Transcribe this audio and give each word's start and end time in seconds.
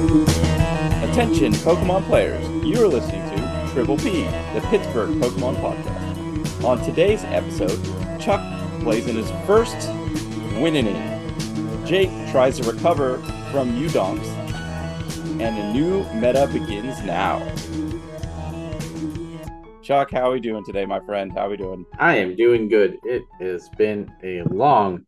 Attention, 0.00 1.52
Pokemon 1.52 2.06
players. 2.06 2.42
You 2.64 2.82
are 2.82 2.88
listening 2.88 3.20
to 3.30 3.70
Triple 3.72 3.98
P, 3.98 4.22
the 4.54 4.66
Pittsburgh 4.70 5.10
Pokemon 5.20 5.56
Podcast. 5.56 6.64
On 6.64 6.82
today's 6.82 7.22
episode, 7.24 7.78
Chuck 8.18 8.40
plays 8.80 9.06
in 9.06 9.16
his 9.16 9.30
first 9.46 9.76
win 10.58 10.74
inning. 10.74 11.84
Jake 11.84 12.10
tries 12.30 12.58
to 12.58 12.72
recover 12.72 13.18
from 13.52 13.78
Udonks, 13.78 14.26
and 15.38 15.58
a 15.58 15.72
new 15.72 16.04
meta 16.14 16.48
begins 16.50 16.98
now. 17.02 17.40
Chuck, 19.82 20.10
how 20.10 20.30
are 20.30 20.32
we 20.32 20.40
doing 20.40 20.64
today, 20.64 20.86
my 20.86 21.00
friend? 21.00 21.30
How 21.32 21.46
are 21.46 21.50
we 21.50 21.56
doing? 21.58 21.84
I 21.98 22.16
am 22.16 22.36
doing 22.36 22.68
good. 22.68 22.96
It 23.04 23.24
has 23.38 23.68
been 23.76 24.10
a 24.22 24.42
long 24.44 25.04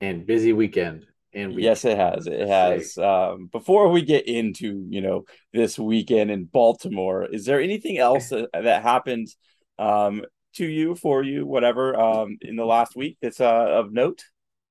and 0.00 0.24
busy 0.24 0.54
weekend. 0.54 1.04
And 1.32 1.54
we 1.54 1.62
Yes, 1.62 1.84
it 1.84 1.96
has. 1.96 2.26
It 2.26 2.48
has. 2.48 2.98
Um, 2.98 3.48
before 3.52 3.88
we 3.88 4.02
get 4.02 4.26
into 4.26 4.84
you 4.88 5.00
know 5.00 5.24
this 5.52 5.78
weekend 5.78 6.30
in 6.30 6.44
Baltimore, 6.44 7.24
is 7.24 7.44
there 7.44 7.60
anything 7.60 7.98
else 7.98 8.28
that, 8.30 8.50
that 8.52 8.82
happened 8.82 9.28
um, 9.78 10.24
to 10.56 10.66
you, 10.66 10.94
for 10.94 11.22
you, 11.22 11.46
whatever, 11.46 11.98
um, 11.98 12.38
in 12.40 12.56
the 12.56 12.66
last 12.66 12.96
week 12.96 13.18
that's 13.22 13.40
uh, 13.40 13.46
of 13.46 13.92
note? 13.92 14.22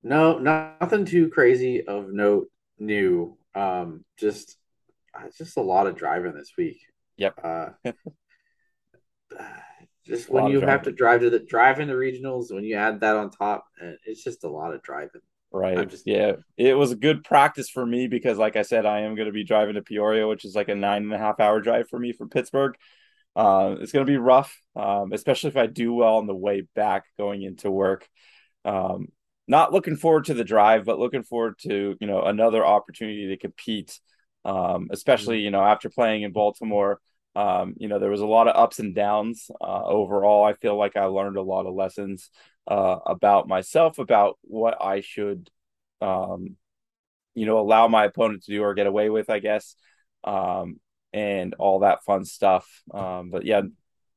no, 0.04 0.38
nothing 0.38 1.06
too 1.06 1.30
crazy 1.30 1.86
of 1.86 2.12
note 2.12 2.48
new. 2.78 3.38
Um, 3.56 4.06
just 4.18 4.58
uh, 5.16 5.28
just 5.38 5.58
a 5.58 5.62
lot 5.62 5.88
of 5.88 5.96
driving 5.96 6.34
this 6.34 6.54
week. 6.58 6.80
Yep. 7.18 7.40
Uh, 7.44 7.70
just 10.06 10.30
when 10.30 10.48
you 10.48 10.62
have 10.62 10.84
to 10.84 10.92
drive 10.92 11.22
to 11.22 11.30
the 11.30 11.40
drive 11.40 11.80
in 11.80 11.88
the 11.88 11.94
regionals, 11.94 12.54
when 12.54 12.64
you 12.64 12.76
add 12.76 13.02
that 13.02 13.16
on 13.16 13.30
top, 13.30 13.66
uh, 13.82 13.92
it's 14.06 14.24
just 14.24 14.44
a 14.44 14.50
lot 14.50 14.74
of 14.74 14.82
driving. 14.82 15.22
Right. 15.52 15.90
Just- 15.90 16.06
yeah. 16.06 16.34
It 16.58 16.78
was 16.78 16.92
a 16.92 16.96
good 16.96 17.24
practice 17.24 17.70
for 17.70 17.86
me 17.86 18.08
because, 18.08 18.38
like 18.38 18.56
I 18.56 18.62
said, 18.62 18.86
I 18.86 19.02
am 19.02 19.16
going 19.16 19.28
to 19.28 19.32
be 19.34 19.44
driving 19.44 19.76
to 19.76 19.82
Peoria, 19.82 20.28
which 20.28 20.46
is 20.46 20.56
like 20.56 20.70
a 20.70 20.76
nine 20.76 21.04
and 21.04 21.14
a 21.14 21.18
half 21.18 21.40
hour 21.40 21.60
drive 21.60 21.90
for 21.90 21.98
me 22.00 22.12
from 22.12 22.30
Pittsburgh. 22.30 22.76
Uh, 23.36 23.76
it's 23.80 23.92
going 23.92 24.06
to 24.06 24.12
be 24.12 24.18
rough, 24.18 24.56
um, 24.76 25.14
especially 25.14 25.50
if 25.50 25.58
I 25.58 25.68
do 25.68 25.94
well 25.94 26.18
on 26.18 26.28
the 26.28 26.36
way 26.36 26.68
back 26.76 27.06
going 27.18 27.42
into 27.42 27.72
work. 27.72 28.08
Um, 28.66 29.08
not 29.48 29.74
looking 29.74 29.96
forward 29.96 30.26
to 30.26 30.34
the 30.34 30.44
drive, 30.44 30.86
but 30.86 31.00
looking 31.00 31.24
forward 31.24 31.56
to 31.60 31.96
you 32.00 32.08
know 32.08 32.22
another 32.22 32.66
opportunity 32.66 33.28
to 33.30 33.38
compete. 33.38 34.00
Um, 34.46 34.88
especially 34.92 35.40
you 35.40 35.52
know 35.52 35.64
after 35.64 35.90
playing 35.90 36.22
in 36.24 36.32
Baltimore, 36.32 37.00
um, 37.36 37.74
you 37.78 37.88
know 37.88 37.98
there 38.00 38.12
was 38.12 38.22
a 38.22 38.28
lot 38.28 38.48
of 38.48 38.56
ups 38.56 38.80
and 38.80 38.94
downs. 38.94 39.50
Uh, 39.60 39.84
overall, 39.86 40.44
I 40.44 40.54
feel 40.54 40.78
like 40.78 40.96
I 40.96 41.06
learned 41.06 41.38
a 41.38 41.42
lot 41.42 41.66
of 41.66 41.74
lessons 41.74 42.30
uh, 42.70 43.00
about 43.08 43.50
myself, 43.50 44.00
about 44.00 44.38
what 44.44 44.78
I 44.84 45.02
should, 45.02 45.50
um, 46.02 46.58
you 47.36 47.46
know, 47.46 47.60
allow 47.60 47.88
my 47.88 48.06
opponent 48.06 48.44
to 48.44 48.52
do 48.52 48.64
or 48.64 48.74
get 48.74 48.88
away 48.88 49.10
with, 49.10 49.30
I 49.30 49.40
guess, 49.40 49.76
um, 50.24 50.80
and 51.14 51.56
all 51.60 51.80
that 51.80 52.04
fun 52.06 52.26
stuff. 52.26 52.68
Um, 52.94 53.30
but 53.32 53.46
yeah, 53.46 53.62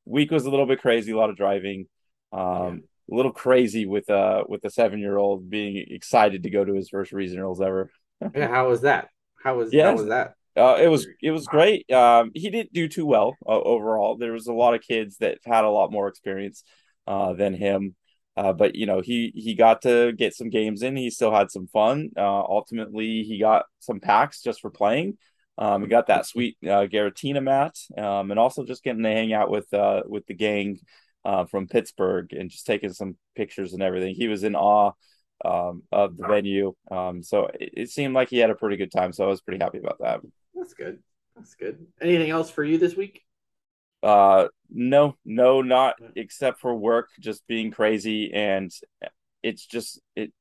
week 0.05 0.30
was 0.30 0.45
a 0.45 0.50
little 0.50 0.67
bit 0.67 0.80
crazy, 0.80 1.12
a 1.12 1.17
lot 1.17 1.30
of 1.30 1.36
driving, 1.36 1.86
um, 2.33 2.83
a 3.11 3.14
little 3.14 3.33
crazy 3.33 3.86
with 3.86 4.08
uh 4.11 4.45
with 4.48 4.64
a 4.64 4.70
seven 4.70 5.00
year 5.00 5.17
old 5.17 5.50
being 5.50 5.84
excited 5.91 6.45
to 6.45 6.50
go 6.50 6.64
to 6.64 6.75
his 6.75 6.89
first 6.89 7.12
regionals 7.12 7.61
ever. 7.61 7.91
Yeah, 8.34 8.48
how 8.48 8.69
was 8.69 8.83
that? 8.83 9.08
How 9.42 9.56
was 9.56 9.73
Yeah. 9.73 9.91
how 9.91 9.97
was 9.97 10.06
that? 10.06 10.34
Uh, 10.56 10.77
it 10.80 10.89
was 10.89 11.06
it 11.23 11.30
was 11.30 11.47
great. 11.47 11.91
Um, 11.91 12.30
he 12.34 12.50
didn't 12.50 12.73
do 12.75 12.86
too 12.86 13.06
well 13.06 13.36
uh, 13.47 13.61
overall. 13.61 14.17
There 14.17 14.33
was 14.33 14.47
a 14.48 14.53
lot 14.53 14.75
of 14.75 14.83
kids 14.83 15.17
that 15.19 15.39
had 15.45 15.64
a 15.64 15.70
lot 15.70 15.91
more 15.91 16.08
experience 16.08 16.62
uh, 17.06 17.33
than 17.33 17.55
him, 17.55 17.95
uh, 18.37 18.53
but 18.53 18.75
you 18.75 18.87
know 18.87 19.01
he 19.01 19.33
he 19.35 19.55
got 19.55 19.83
to 19.83 20.13
get 20.13 20.35
some 20.35 20.49
games 20.49 20.83
in. 20.83 20.97
He 20.97 21.11
still 21.11 21.33
had 21.33 21.51
some 21.51 21.67
fun. 21.67 22.11
Uh, 22.17 22.41
ultimately, 22.41 23.23
he 23.23 23.39
got 23.39 23.67
some 23.81 24.01
packs 24.01 24.43
just 24.43 24.61
for 24.61 24.71
playing. 24.71 25.19
Um, 25.59 25.83
he 25.83 25.89
got 25.89 26.07
that 26.07 26.27
sweet 26.27 26.57
uh, 26.65 26.87
Giratina 26.87 27.43
mat, 27.43 27.77
um, 27.97 28.31
and 28.31 28.41
also 28.41 28.65
just 28.65 28.83
getting 28.83 29.03
to 29.03 29.11
hang 29.11 29.33
out 29.33 29.51
with 29.51 29.73
uh, 29.75 30.03
with 30.07 30.27
the 30.27 30.35
gang 30.35 30.79
uh, 31.25 31.45
from 31.45 31.69
Pittsburgh 31.69 32.33
and 32.33 32.51
just 32.51 32.67
taking 32.67 32.92
some 32.92 33.17
pictures 33.37 33.75
and 33.75 33.83
everything. 33.83 34.15
He 34.15 34.29
was 34.29 34.45
in 34.45 34.57
awe 34.57 34.92
um, 35.45 35.83
of 35.92 36.17
the 36.17 36.27
venue, 36.27 36.75
um, 36.91 37.23
so 37.23 37.51
it, 37.61 37.71
it 37.75 37.91
seemed 37.91 38.15
like 38.15 38.31
he 38.31 38.39
had 38.39 38.51
a 38.51 38.55
pretty 38.55 38.77
good 38.77 38.92
time. 38.92 39.13
So 39.13 39.25
I 39.25 39.29
was 39.29 39.42
pretty 39.42 39.63
happy 39.63 39.79
about 39.79 39.98
that. 40.01 40.21
That's 40.55 40.73
good. 40.73 41.01
That's 41.37 41.55
good. 41.55 41.87
Anything 42.01 42.31
else 42.31 42.51
for 42.51 42.65
you 42.65 42.79
this 42.79 42.97
week? 42.97 43.23
Uh, 44.02 44.48
no, 44.70 45.17
no, 45.24 45.63
not 45.63 45.95
except 46.17 46.61
for 46.61 46.74
work 46.74 47.08
just 47.20 47.46
being 47.46 47.70
crazy, 47.70 48.33
and 48.33 48.70
it's 49.42 49.67
just 49.67 50.01
it. 50.17 50.33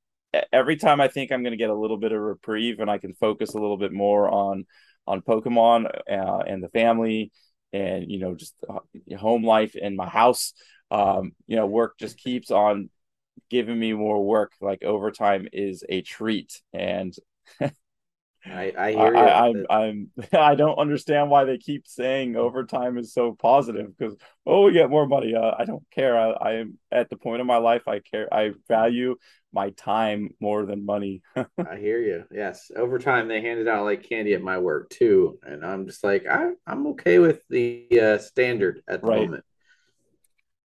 Every 0.54 0.78
time 0.78 1.02
I 1.02 1.10
think 1.10 1.32
I'm 1.32 1.44
going 1.44 1.52
to 1.54 1.58
get 1.58 1.70
a 1.70 1.76
little 1.76 1.98
bit 1.98 2.12
of 2.14 2.22
reprieve 2.22 2.80
and 2.80 2.90
I 2.90 3.00
can 3.00 3.14
focus 3.16 3.54
a 3.54 3.60
little 3.60 3.78
bit 3.78 3.92
more 3.94 4.30
on 4.30 4.66
on 5.08 5.22
Pokemon 5.22 5.88
uh, 6.10 6.44
and 6.48 6.64
the 6.64 6.70
family, 6.70 7.32
and 7.74 8.10
you 8.12 8.20
know 8.20 8.36
just 8.36 8.56
uh, 8.70 8.80
home 9.18 9.46
life 9.46 9.76
and 9.82 9.96
my 9.98 10.10
house. 10.10 10.54
Um, 10.92 11.34
you 11.48 11.56
know, 11.58 11.68
work 11.68 11.98
just 12.00 12.18
keeps 12.18 12.52
on 12.52 12.90
giving 13.50 13.80
me 13.80 13.94
more 13.94 14.24
work. 14.26 14.54
Like 14.62 14.84
overtime 14.84 15.48
is 15.54 15.84
a 15.90 16.02
treat, 16.02 16.62
and 16.74 17.14
I, 18.46 18.74
I 18.78 18.92
I, 18.94 18.98
hear 18.98 19.14
you. 19.16 19.34
I, 19.34 19.48
I'm, 19.48 19.66
I'm, 19.70 20.12
I 20.34 20.56
don't 20.56 20.78
understand 20.78 21.30
why 21.30 21.46
they 21.46 21.58
keep 21.58 21.88
saying 21.88 22.36
overtime 22.36 22.98
is 22.98 23.14
so 23.14 23.34
positive 23.34 23.96
because, 23.98 24.16
oh, 24.46 24.66
we 24.66 24.74
get 24.74 24.90
more 24.90 25.08
money. 25.08 25.36
Uh, 25.36 25.54
I 25.58 25.66
don't 25.66 25.84
care. 25.92 26.18
I, 26.18 26.32
I 26.32 26.52
am 26.56 26.78
at 26.92 27.10
the 27.10 27.18
point 27.18 27.42
of 27.42 27.48
my 27.48 27.58
life. 27.58 27.88
I 27.88 28.00
care. 28.00 28.34
I 28.34 28.52
value 28.68 29.16
my 29.54 29.70
time 29.72 30.30
more 30.40 30.66
than 30.66 30.86
money. 30.86 31.22
I 31.64 31.78
hear 31.78 32.00
you. 32.00 32.26
Yes. 32.32 32.72
Over 32.76 32.98
time, 32.98 33.28
they 33.28 33.42
handed 33.42 33.68
out 33.68 33.86
like 33.86 34.08
candy 34.08 34.34
at 34.34 34.42
my 34.42 34.58
work 34.58 34.90
too. 34.90 35.40
And 35.44 35.64
I'm 35.66 35.86
just 35.86 36.04
like, 36.04 36.26
I, 36.28 36.52
I'm 36.66 36.88
okay 36.88 37.20
with 37.20 37.42
the 37.50 37.88
uh, 38.02 38.18
standard 38.18 38.82
at 38.88 39.06
the 39.06 39.12
Right. 39.12 39.12
moment. 39.12 39.44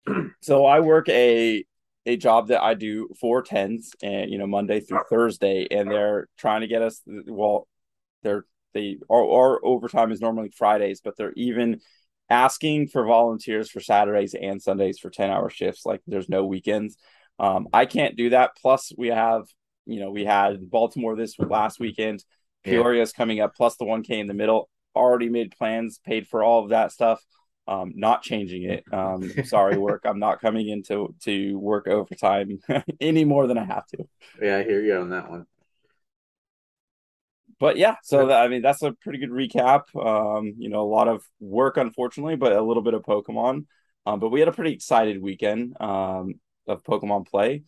so 0.42 0.66
I 0.66 0.80
work 0.80 1.10
a 1.10 1.64
a 2.08 2.16
job 2.16 2.48
that 2.48 2.64
I 2.64 2.74
do 2.74 3.10
four 3.20 3.44
tens 3.44 3.92
and 4.02 4.32
you 4.32 4.38
know 4.38 4.48
Monday 4.48 4.80
through 4.80 5.02
Thursday, 5.10 5.68
and 5.70 5.92
they're 5.92 6.28
trying 6.38 6.62
to 6.62 6.68
get 6.68 6.82
us. 6.82 7.02
Well, 7.06 7.68
they're 8.24 8.46
they 8.74 8.98
our, 9.10 9.30
our 9.30 9.66
overtime 9.66 10.12
is 10.12 10.22
normally 10.22 10.50
Fridays, 10.50 11.02
but 11.02 11.18
they're 11.18 11.34
even 11.36 11.82
asking 12.30 12.88
for 12.88 13.06
volunteers 13.06 13.70
for 13.70 13.82
Saturdays 13.82 14.34
and 14.34 14.62
Sundays 14.62 15.00
for 15.00 15.10
ten 15.10 15.30
hour 15.30 15.50
shifts. 15.50 15.86
Like 15.86 16.02
there's 16.08 16.30
no 16.30 16.46
weekends. 16.46 16.98
Um, 17.40 17.68
I 17.74 17.86
can't 17.86 18.16
do 18.16 18.30
that. 18.30 18.52
Plus, 18.60 18.94
we 18.98 19.10
have 19.10 19.44
you 19.86 20.00
know 20.00 20.10
we 20.10 20.24
had 20.24 20.70
Baltimore 20.72 21.16
this 21.18 21.38
last 21.38 21.80
weekend. 21.80 22.24
Yeah. 22.66 22.74
Peoria's 22.74 23.12
coming 23.12 23.42
up, 23.42 23.54
plus 23.54 23.76
the 23.76 23.86
one 23.86 24.02
K 24.02 24.20
in 24.20 24.28
the 24.28 24.34
middle. 24.34 24.70
Already 24.96 25.30
made 25.30 25.56
plans, 25.58 26.00
paid 26.04 26.28
for 26.28 26.44
all 26.44 26.64
of 26.64 26.70
that 26.70 26.92
stuff 26.92 27.22
um 27.68 27.94
not 27.96 28.22
changing 28.24 28.64
it. 28.64 28.84
Um 28.92 29.32
sorry 29.44 29.78
work. 29.88 30.04
I'm 30.06 30.20
not 30.20 30.42
coming 30.42 30.70
into 30.70 31.14
to 31.24 31.58
work 31.60 31.88
overtime 31.88 32.60
any 33.02 33.26
more 33.26 33.48
than 33.48 33.58
i 33.58 33.66
have 33.66 33.86
to. 33.88 34.08
Yeah, 34.42 34.58
I 34.58 34.64
hear 34.64 34.82
you 34.82 34.96
on 34.98 35.10
that 35.10 35.30
one. 35.30 35.46
but 37.60 37.78
yeah 37.78 37.96
so 38.04 38.28
that, 38.28 38.42
i 38.42 38.48
mean 38.48 38.62
that's 38.62 38.82
a 38.82 38.92
pretty 38.94 39.20
good 39.20 39.32
recap. 39.32 39.84
Um 39.96 40.54
you 40.58 40.70
know 40.70 40.82
a 40.82 40.90
lot 40.90 41.08
of 41.08 41.24
work 41.40 41.78
unfortunately 41.78 42.36
but 42.36 42.54
a 42.54 42.62
little 42.62 42.84
bit 42.84 42.94
of 42.94 43.04
pokemon. 43.04 43.66
Um 44.06 44.20
but 44.20 44.30
we 44.30 44.40
had 44.40 44.50
a 44.50 44.54
pretty 44.54 44.74
excited 44.74 45.22
weekend 45.22 45.80
um 45.82 46.36
of 46.68 46.84
pokemon 46.84 47.28
play. 47.28 47.64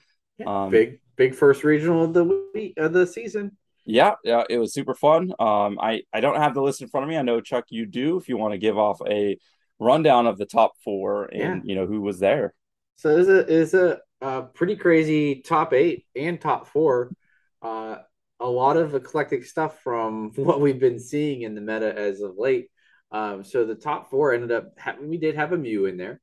Um, 0.45 0.69
big, 0.69 0.99
big 1.15 1.35
first 1.35 1.63
regional 1.63 2.03
of 2.03 2.13
the 2.13 2.23
week 2.53 2.73
of 2.77 2.93
the 2.93 3.05
season. 3.07 3.57
yeah 3.85 4.15
yeah 4.23 4.43
it 4.49 4.57
was 4.57 4.73
super 4.73 4.93
fun. 4.93 5.33
Um 5.39 5.79
i 5.81 6.01
i 6.13 6.19
don't 6.19 6.37
have 6.37 6.53
the 6.53 6.61
list 6.61 6.81
in 6.81 6.87
front 6.89 7.03
of 7.05 7.09
me. 7.09 7.17
I 7.17 7.21
know 7.21 7.41
chuck 7.41 7.65
you 7.69 7.85
do 7.85 8.17
if 8.17 8.29
you 8.29 8.37
want 8.37 8.53
to 8.53 8.57
give 8.57 8.77
off 8.77 8.99
a 9.07 9.37
rundown 9.79 10.27
of 10.27 10.37
the 10.37 10.45
top 10.45 10.73
four 10.83 11.25
and 11.25 11.39
Yeah. 11.39 11.61
you 11.63 11.75
know 11.75 11.85
who 11.87 12.01
was 12.01 12.19
there 12.19 12.53
So 12.97 13.17
it's 13.17 13.29
a 13.29 13.47
is 13.47 13.73
a, 13.73 13.99
a 14.21 14.43
pretty 14.43 14.75
crazy 14.75 15.41
top 15.41 15.73
eight 15.73 16.05
and 16.15 16.39
top 16.39 16.67
four. 16.67 17.11
Uh, 17.61 17.97
a 18.41 18.47
lot 18.49 18.77
of 18.77 18.95
eclectic 18.95 19.45
stuff 19.45 19.81
from 19.83 20.31
what 20.35 20.61
we've 20.61 20.79
been 20.79 20.99
seeing 20.99 21.41
in 21.43 21.55
the 21.55 21.61
meta 21.61 21.93
as 21.97 22.21
of 22.21 22.37
late. 22.37 22.69
Um, 23.11 23.43
so 23.43 23.65
the 23.65 23.75
top 23.75 24.09
four 24.09 24.33
ended 24.33 24.51
up 24.51 24.77
ha- 24.79 24.97
we 25.01 25.17
did 25.17 25.35
have 25.35 25.51
a 25.53 25.57
Mew 25.57 25.85
in 25.87 25.97
there, 25.97 26.21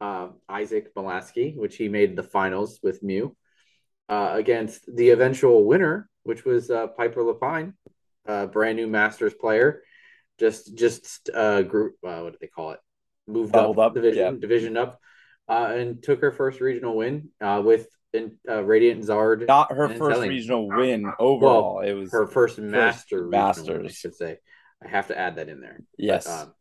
uh, 0.00 0.28
Isaac 0.48 0.94
Malasky, 0.94 1.56
which 1.56 1.76
he 1.76 1.88
made 1.88 2.16
the 2.16 2.22
finals 2.22 2.78
with 2.82 3.02
Mew 3.02 3.36
uh, 4.08 4.32
against 4.34 4.84
the 4.94 5.10
eventual 5.10 5.64
winner, 5.66 6.08
which 6.22 6.44
was 6.44 6.70
uh, 6.70 6.86
Piper 6.88 7.22
Lapine, 7.22 7.74
uh, 8.28 8.46
brand 8.46 8.76
new 8.76 8.86
Masters 8.86 9.34
player, 9.34 9.82
just 10.38 10.76
just 10.76 11.30
uh, 11.34 11.62
group 11.62 11.96
uh, 12.04 12.20
what 12.20 12.32
do 12.32 12.38
they 12.40 12.46
call 12.46 12.72
it? 12.72 12.80
Moved 13.32 13.54
Leveled 13.54 13.78
up, 13.78 13.86
up, 13.88 13.94
division 13.94 14.34
yeah. 14.34 14.40
division 14.40 14.76
up, 14.76 15.00
uh, 15.48 15.72
and 15.76 16.02
took 16.02 16.20
her 16.20 16.32
first 16.32 16.60
regional 16.60 16.96
win 16.96 17.28
uh, 17.40 17.62
with 17.64 17.88
in, 18.12 18.36
uh, 18.48 18.62
Radiant 18.64 19.04
Zard. 19.04 19.46
not 19.46 19.72
her 19.72 19.88
first 19.88 20.20
regional 20.22 20.68
win 20.68 21.10
overall. 21.18 21.80
it 21.80 21.92
was 21.92 22.10
her 22.12 22.26
first 22.26 22.58
master 22.58 23.24
regional 23.26 23.30
win, 23.30 23.40
I 23.40 23.46
Masters. 23.46 23.94
should 23.96 24.14
say. 24.16 24.38
I 24.84 24.88
have 24.88 25.08
to 25.08 25.18
add 25.18 25.36
that 25.36 25.48
in 25.48 25.60
there. 25.60 25.80
yes, 25.98 26.26
Um, 26.26 26.52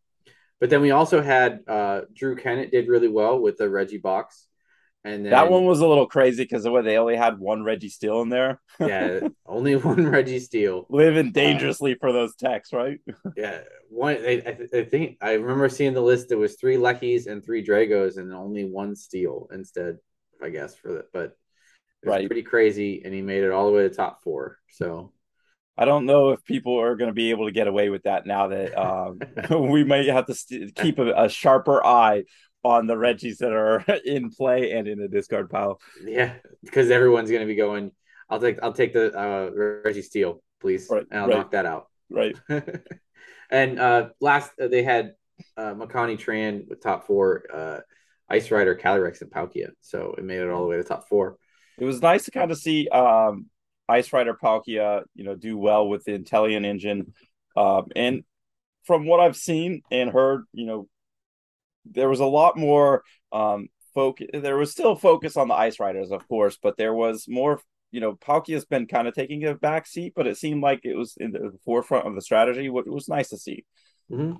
but 0.60 0.70
then 0.70 0.82
we 0.82 0.92
also 0.92 1.22
had 1.22 1.62
uh, 1.68 2.02
Drew 2.14 2.36
Kennett 2.36 2.70
did 2.70 2.88
really 2.90 3.08
well 3.08 3.40
with 3.40 3.58
the 3.58 3.70
Regi 3.70 3.98
box, 3.98 4.46
And 5.06 5.24
then, 5.24 5.32
that 5.32 5.50
one 5.50 5.64
was 5.64 5.80
a 5.80 5.88
little 5.88 6.08
crazy 6.08 6.44
because 6.44 6.64
the 6.64 6.72
way 6.72 6.82
they 6.82 6.98
only 6.98 7.16
had 7.16 7.40
one 7.40 7.62
Registeel 7.62 8.22
in 8.22 8.30
there. 8.30 8.60
yeah, 8.80 9.22
only 9.46 9.76
one 9.78 9.98
Registeel 9.98 10.86
living 10.90 11.32
dangerously 11.32 11.94
uh, 11.94 11.98
for 12.02 12.12
those 12.12 12.36
techs, 12.36 12.74
right? 12.74 13.00
yeah, 13.38 13.62
one. 13.90 14.18
I, 14.18 14.58
I, 14.74 14.84
think 14.84 15.18
I 15.22 15.34
remember 15.34 15.70
seeing 15.70 15.94
the 15.94 16.02
list. 16.02 16.28
There 16.28 16.38
was 16.38 16.56
three 16.56 16.76
Leckies 16.76 17.28
and 17.28 17.44
three 17.44 17.66
Dragos, 17.66 18.18
and 18.18 18.34
only 18.34 18.66
one 18.66 18.96
Steele 18.96 19.48
instead. 19.54 20.00
I 20.42 20.50
guess 20.50 20.76
for 20.76 20.94
that, 20.94 21.12
but 21.14 21.38
right, 22.04 22.28
pretty 22.28 22.44
crazy. 22.44 23.02
And 23.04 23.14
he 23.14 23.22
made 23.22 23.44
it 23.44 23.52
all 23.52 23.68
the 23.68 23.76
way 23.76 23.84
to 23.84 23.90
top 23.90 24.22
four. 24.22 24.58
So 24.70 25.14
I 25.78 25.86
don't 25.86 26.06
know 26.06 26.32
if 26.32 26.44
people 26.44 26.78
are 26.78 26.98
going 26.98 27.08
to 27.08 27.14
be 27.14 27.30
able 27.30 27.46
to 27.46 27.54
get 27.54 27.68
away 27.68 27.90
with 27.90 28.04
that 28.04 28.26
now 28.26 28.50
that 28.50 28.78
um, 28.78 29.20
we 29.50 29.86
might 29.86 30.08
have 30.08 30.26
to 30.26 30.36
st- 30.36 30.76
keep 30.76 31.00
a, 31.00 31.24
a, 31.24 31.30
sharper 31.30 31.86
eye 31.86 32.26
on 32.64 32.88
the 32.88 32.98
Regis 32.98 33.38
that 33.40 33.52
are 33.52 33.80
in 34.06 34.30
play 34.30 34.72
and 34.72 34.88
in 34.88 35.00
the 35.00 35.08
discard 35.08 35.50
pile. 35.50 35.80
Yeah, 36.04 36.34
because 36.64 36.92
everyone's 36.92 37.30
going 37.30 37.42
to 37.42 37.48
be 37.48 37.56
going. 37.56 37.92
I'll 38.30 38.40
take 38.40 38.58
I'll 38.62 38.74
take 38.74 38.94
the 38.94 39.14
uh, 39.18 39.50
Registeel, 39.86 40.40
please, 40.60 40.88
right, 40.90 41.06
and 41.10 41.20
I'll 41.20 41.28
right. 41.28 41.38
knock 41.38 41.52
that 41.52 41.66
out. 41.66 41.88
Right. 42.10 42.36
and 43.50 43.80
uh, 43.80 44.10
last 44.20 44.52
uh, 44.62 44.68
they 44.68 44.84
had 44.84 45.14
uh, 45.58 45.74
Makani 45.74 46.20
Tran 46.20 46.68
with 46.68 46.82
top 46.82 47.08
four, 47.08 47.44
uh, 47.54 47.80
Ice 48.30 48.52
Rider, 48.52 48.76
Calyrex, 48.76 49.22
and 49.22 49.32
Palkia. 49.32 49.70
So 49.82 50.16
it 50.18 50.24
made 50.24 50.40
it 50.40 50.50
all 50.50 50.62
the 50.62 50.68
way 50.68 50.78
to 50.78 50.84
top 50.84 51.08
four. 51.08 51.38
It 51.78 51.86
was 51.86 52.02
nice 52.02 52.26
to 52.26 52.32
kind 52.32 52.52
of 52.52 52.58
see 52.58 52.88
um, 52.90 53.48
Ice 53.88 54.12
Rider 54.12 54.34
Palkia, 54.34 55.04
you 55.16 55.24
know, 55.24 55.36
do 55.36 55.58
well 55.58 55.88
with 55.88 56.04
the 56.04 56.18
Inteleon 56.18 56.66
engine. 56.66 57.14
Um, 57.56 57.88
and 57.96 58.24
from 58.84 59.06
what 59.06 59.20
I've 59.20 59.38
seen 59.38 59.82
and 59.92 60.10
heard, 60.10 60.46
you 60.54 60.66
know, 60.66 60.88
there 61.92 62.10
was 62.10 62.20
a 62.20 62.26
lot 62.26 62.58
more 62.58 63.04
um 63.32 63.68
focus 63.94 64.28
there 64.34 64.58
was 64.58 64.72
still 64.72 64.96
focus 64.96 65.36
on 65.38 65.48
the 65.48 65.54
ice 65.54 65.80
riders 65.80 66.12
of 66.12 66.28
course 66.28 66.58
but 66.62 66.78
there 66.78 66.94
was 66.94 67.26
more 67.28 67.60
you 67.92 68.00
know 68.00 68.14
Palkia's 68.14 68.66
been 68.66 68.86
kind 68.86 69.08
of 69.08 69.16
taking 69.16 69.46
a 69.46 69.56
back 69.56 69.88
seat 69.88 70.14
but 70.16 70.28
it 70.28 70.38
seemed 70.38 70.62
like 70.62 70.82
it 70.84 70.96
was 70.96 71.16
in 71.18 71.32
the 71.32 71.52
forefront 71.66 72.08
of 72.08 72.16
the 72.16 72.22
strategy 72.22 72.70
what 72.70 72.88
was 72.88 73.08
nice 73.08 73.30
to 73.30 73.38
see. 73.38 73.66
Mm-hmm. 74.12 74.38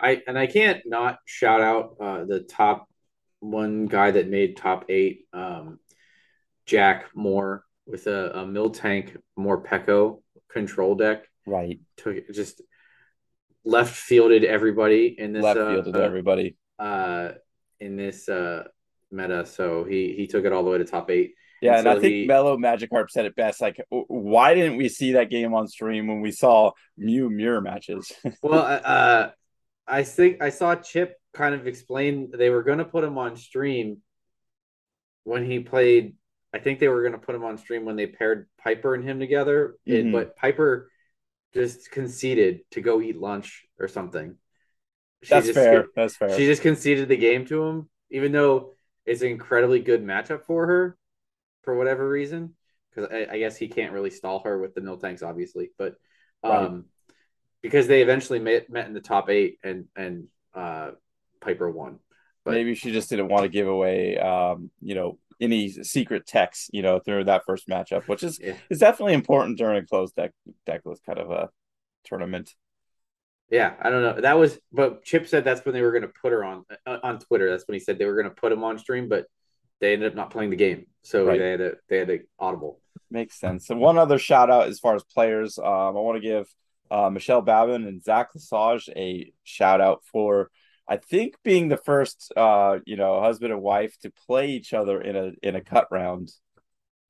i 0.00 0.22
and 0.26 0.38
i 0.38 0.46
can't 0.46 0.82
not 0.84 1.18
shout 1.24 1.62
out 1.62 1.96
uh 2.00 2.24
the 2.24 2.40
top 2.40 2.86
one 3.40 3.86
guy 3.86 4.10
that 4.10 4.28
made 4.28 4.56
top 4.56 4.86
eight 4.88 5.26
um 5.32 5.78
jack 6.66 7.06
moore 7.14 7.64
with 7.86 8.06
a, 8.06 8.38
a 8.38 8.46
more 8.46 8.72
Morpeko 9.38 10.22
control 10.50 10.94
deck. 10.94 11.28
Right. 11.46 11.80
Took 11.96 12.30
just 12.32 12.62
left 13.64 13.94
fielded 13.94 14.44
everybody 14.44 15.14
in 15.18 15.32
this 15.32 15.42
left 15.42 15.58
uh, 15.58 15.72
fielded 15.72 15.96
uh, 15.96 16.00
everybody. 16.00 16.56
uh 16.78 17.30
in 17.80 17.96
this 17.96 18.28
uh 18.28 18.64
meta. 19.10 19.46
So 19.46 19.84
he 19.84 20.14
he 20.16 20.26
took 20.26 20.44
it 20.44 20.52
all 20.52 20.64
the 20.64 20.70
way 20.70 20.78
to 20.78 20.84
top 20.84 21.10
eight. 21.10 21.34
Yeah 21.62 21.78
and, 21.78 21.88
i 21.88 21.94
think 21.94 22.12
he... 22.12 22.26
mellow 22.26 22.58
magikarp 22.58 23.08
said 23.08 23.24
it 23.24 23.34
best 23.36 23.62
like 23.62 23.80
why 23.88 24.54
didn't 24.54 24.76
we 24.76 24.90
see 24.90 25.12
that 25.12 25.30
game 25.30 25.54
on 25.54 25.66
stream 25.66 26.08
when 26.08 26.20
we 26.20 26.30
saw 26.30 26.72
mew 26.98 27.30
mirror 27.30 27.62
matches? 27.62 28.12
Well 28.42 28.80
uh 28.84 29.30
i 29.86 30.02
think 30.02 30.42
i 30.42 30.50
saw 30.50 30.74
chip 30.74 31.16
kind 31.32 31.54
of 31.54 31.66
explain 31.66 32.30
they 32.36 32.50
were 32.50 32.64
going 32.64 32.78
to 32.78 32.84
put 32.84 33.04
him 33.04 33.16
on 33.16 33.36
stream 33.36 33.98
when 35.22 35.44
he 35.44 35.60
played 35.60 36.16
i 36.52 36.58
think 36.58 36.80
they 36.80 36.88
were 36.88 37.00
going 37.00 37.12
to 37.12 37.18
put 37.18 37.34
him 37.34 37.44
on 37.44 37.56
stream 37.56 37.86
when 37.86 37.96
they 37.96 38.06
paired 38.08 38.46
piper 38.58 38.94
and 38.94 39.04
him 39.04 39.18
together. 39.18 39.76
Mm-hmm. 39.88 40.08
it, 40.08 40.12
but 40.12 40.36
piper 40.36 40.90
just 41.54 41.90
conceded 41.90 42.60
to 42.72 42.80
go 42.80 43.00
eat 43.00 43.16
lunch 43.16 43.64
or 43.78 43.88
something. 43.88 44.36
She 45.22 45.30
That's 45.30 45.50
fair. 45.52 45.86
That's 45.96 46.16
fair. 46.16 46.36
She 46.36 46.46
just 46.46 46.62
conceded 46.62 47.08
the 47.08 47.16
game 47.16 47.46
to 47.46 47.62
him, 47.62 47.88
even 48.10 48.32
though 48.32 48.74
it's 49.06 49.22
an 49.22 49.28
incredibly 49.28 49.80
good 49.80 50.04
matchup 50.04 50.44
for 50.44 50.66
her, 50.66 50.98
for 51.62 51.76
whatever 51.76 52.06
reason. 52.08 52.54
Because 52.90 53.10
I, 53.10 53.34
I, 53.34 53.38
guess 53.38 53.56
he 53.56 53.68
can't 53.68 53.92
really 53.92 54.10
stall 54.10 54.40
her 54.40 54.58
with 54.58 54.74
the 54.74 54.80
mill 54.80 54.98
tanks, 54.98 55.22
obviously, 55.22 55.70
but 55.78 55.96
um, 56.44 56.52
right. 56.52 56.82
because 57.62 57.88
they 57.88 58.02
eventually 58.02 58.38
met, 58.38 58.70
met 58.70 58.86
in 58.86 58.92
the 58.92 59.00
top 59.00 59.30
eight 59.30 59.58
and 59.64 59.86
and 59.96 60.28
uh, 60.54 60.90
Piper 61.40 61.70
won. 61.70 61.98
But, 62.44 62.52
Maybe 62.52 62.74
she 62.74 62.92
just 62.92 63.08
didn't 63.08 63.28
want 63.28 63.44
to 63.44 63.48
give 63.48 63.66
away, 63.66 64.18
um, 64.18 64.70
you 64.82 64.94
know, 64.94 65.18
any 65.40 65.70
secret 65.70 66.26
techs, 66.26 66.68
you 66.72 66.82
know, 66.82 66.98
through 66.98 67.24
that 67.24 67.44
first 67.46 67.68
matchup, 67.68 68.06
which 68.06 68.22
is 68.22 68.38
yeah. 68.40 68.56
is 68.70 68.78
definitely 68.78 69.14
important 69.14 69.58
during 69.58 69.82
a 69.82 69.86
closed 69.86 70.14
deck 70.14 70.32
deckless 70.66 70.98
kind 71.04 71.18
of 71.18 71.30
a 71.30 71.48
tournament. 72.04 72.50
Yeah, 73.50 73.74
I 73.80 73.90
don't 73.90 74.02
know. 74.02 74.20
That 74.20 74.38
was, 74.38 74.58
but 74.72 75.04
Chip 75.04 75.28
said 75.28 75.44
that's 75.44 75.64
when 75.64 75.74
they 75.74 75.82
were 75.82 75.92
going 75.92 76.02
to 76.02 76.12
put 76.20 76.32
her 76.32 76.44
on 76.44 76.64
uh, 76.86 76.98
on 77.02 77.18
Twitter. 77.18 77.50
That's 77.50 77.66
when 77.66 77.74
he 77.74 77.80
said 77.80 77.98
they 77.98 78.06
were 78.06 78.14
going 78.14 78.28
to 78.28 78.34
put 78.34 78.52
him 78.52 78.64
on 78.64 78.78
stream, 78.78 79.08
but 79.08 79.26
they 79.80 79.92
ended 79.92 80.08
up 80.08 80.16
not 80.16 80.30
playing 80.30 80.50
the 80.50 80.56
game, 80.56 80.86
so 81.02 81.26
right. 81.26 81.38
they 81.38 81.50
had 81.50 81.60
a 81.60 81.72
they 81.88 81.98
had 81.98 82.10
a 82.10 82.18
audible. 82.38 82.80
Makes 83.10 83.38
sense. 83.38 83.70
And 83.70 83.80
one 83.80 83.98
other 83.98 84.18
shout 84.18 84.50
out 84.50 84.68
as 84.68 84.80
far 84.80 84.94
as 84.94 85.04
players, 85.04 85.58
um, 85.58 85.66
I 85.66 85.90
want 85.90 86.16
to 86.16 86.28
give 86.28 86.46
uh, 86.90 87.10
Michelle 87.10 87.42
Babin 87.42 87.86
and 87.86 88.02
Zach 88.02 88.30
Lesage 88.34 88.88
a 88.96 89.32
shout 89.44 89.80
out 89.80 90.02
for 90.10 90.50
I 90.88 90.98
think 90.98 91.36
being 91.42 91.68
the 91.68 91.76
first, 91.76 92.32
uh, 92.36 92.78
you 92.84 92.96
know, 92.96 93.20
husband 93.20 93.52
and 93.52 93.62
wife 93.62 93.96
to 94.02 94.12
play 94.26 94.50
each 94.50 94.74
other 94.74 95.00
in 95.00 95.16
a 95.16 95.32
in 95.42 95.56
a 95.56 95.60
cut 95.60 95.88
round. 95.90 96.30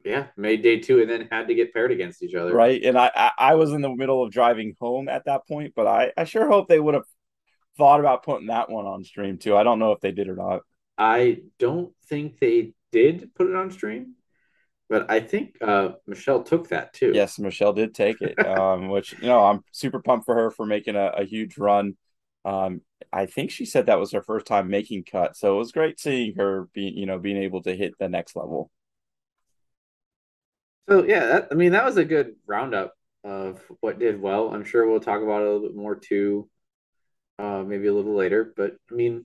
Yeah, 0.04 0.26
made 0.36 0.62
day 0.62 0.80
two 0.80 1.00
and 1.00 1.10
then 1.10 1.28
had 1.30 1.48
to 1.48 1.54
get 1.54 1.72
paired 1.72 1.90
against 1.90 2.22
each 2.22 2.34
other. 2.34 2.54
Right, 2.54 2.82
and 2.84 2.98
I, 2.98 3.10
I, 3.14 3.30
I 3.38 3.54
was 3.54 3.72
in 3.72 3.80
the 3.80 3.94
middle 3.94 4.22
of 4.22 4.30
driving 4.30 4.76
home 4.78 5.08
at 5.08 5.24
that 5.24 5.46
point, 5.48 5.72
but 5.74 5.86
I 5.86 6.12
I 6.16 6.24
sure 6.24 6.46
hope 6.46 6.68
they 6.68 6.78
would 6.78 6.94
have 6.94 7.06
thought 7.76 8.00
about 8.00 8.22
putting 8.22 8.48
that 8.48 8.70
one 8.70 8.86
on 8.86 9.02
stream 9.02 9.38
too. 9.38 9.56
I 9.56 9.62
don't 9.62 9.78
know 9.78 9.92
if 9.92 10.00
they 10.00 10.12
did 10.12 10.28
or 10.28 10.36
not. 10.36 10.60
I 10.96 11.38
don't 11.58 11.92
think 12.06 12.38
they 12.38 12.74
did 12.92 13.34
put 13.34 13.48
it 13.48 13.56
on 13.56 13.70
stream, 13.70 14.14
but 14.88 15.10
I 15.10 15.20
think 15.20 15.56
uh, 15.60 15.92
Michelle 16.06 16.42
took 16.42 16.68
that 16.68 16.92
too. 16.92 17.12
Yes, 17.14 17.38
Michelle 17.38 17.72
did 17.72 17.94
take 17.94 18.20
it, 18.20 18.38
um, 18.46 18.88
which 18.90 19.14
you 19.14 19.26
know 19.26 19.44
I'm 19.44 19.62
super 19.72 20.00
pumped 20.00 20.26
for 20.26 20.34
her 20.34 20.50
for 20.50 20.66
making 20.66 20.96
a, 20.96 21.06
a 21.06 21.24
huge 21.24 21.58
run. 21.58 21.96
Um, 22.44 22.82
I 23.14 23.26
think 23.26 23.52
she 23.52 23.64
said 23.64 23.86
that 23.86 24.00
was 24.00 24.10
her 24.12 24.22
first 24.22 24.44
time 24.44 24.68
making 24.68 25.04
cut, 25.04 25.36
so 25.36 25.54
it 25.54 25.58
was 25.58 25.70
great 25.70 26.00
seeing 26.00 26.34
her 26.34 26.68
being, 26.74 26.96
you 26.96 27.06
know, 27.06 27.18
being 27.18 27.36
able 27.36 27.62
to 27.62 27.76
hit 27.76 27.94
the 27.98 28.08
next 28.08 28.34
level. 28.34 28.72
So 30.88 31.04
yeah, 31.04 31.26
that, 31.26 31.48
I 31.52 31.54
mean 31.54 31.72
that 31.72 31.84
was 31.84 31.96
a 31.96 32.04
good 32.04 32.34
roundup 32.46 32.94
of 33.22 33.62
what 33.80 34.00
did 34.00 34.20
well. 34.20 34.52
I'm 34.52 34.64
sure 34.64 34.88
we'll 34.88 35.00
talk 35.00 35.22
about 35.22 35.42
it 35.42 35.46
a 35.46 35.52
little 35.52 35.68
bit 35.68 35.76
more 35.76 35.94
too, 35.94 36.48
uh, 37.38 37.62
maybe 37.62 37.86
a 37.86 37.94
little 37.94 38.16
later. 38.16 38.52
But 38.56 38.76
I 38.90 38.94
mean, 38.94 39.24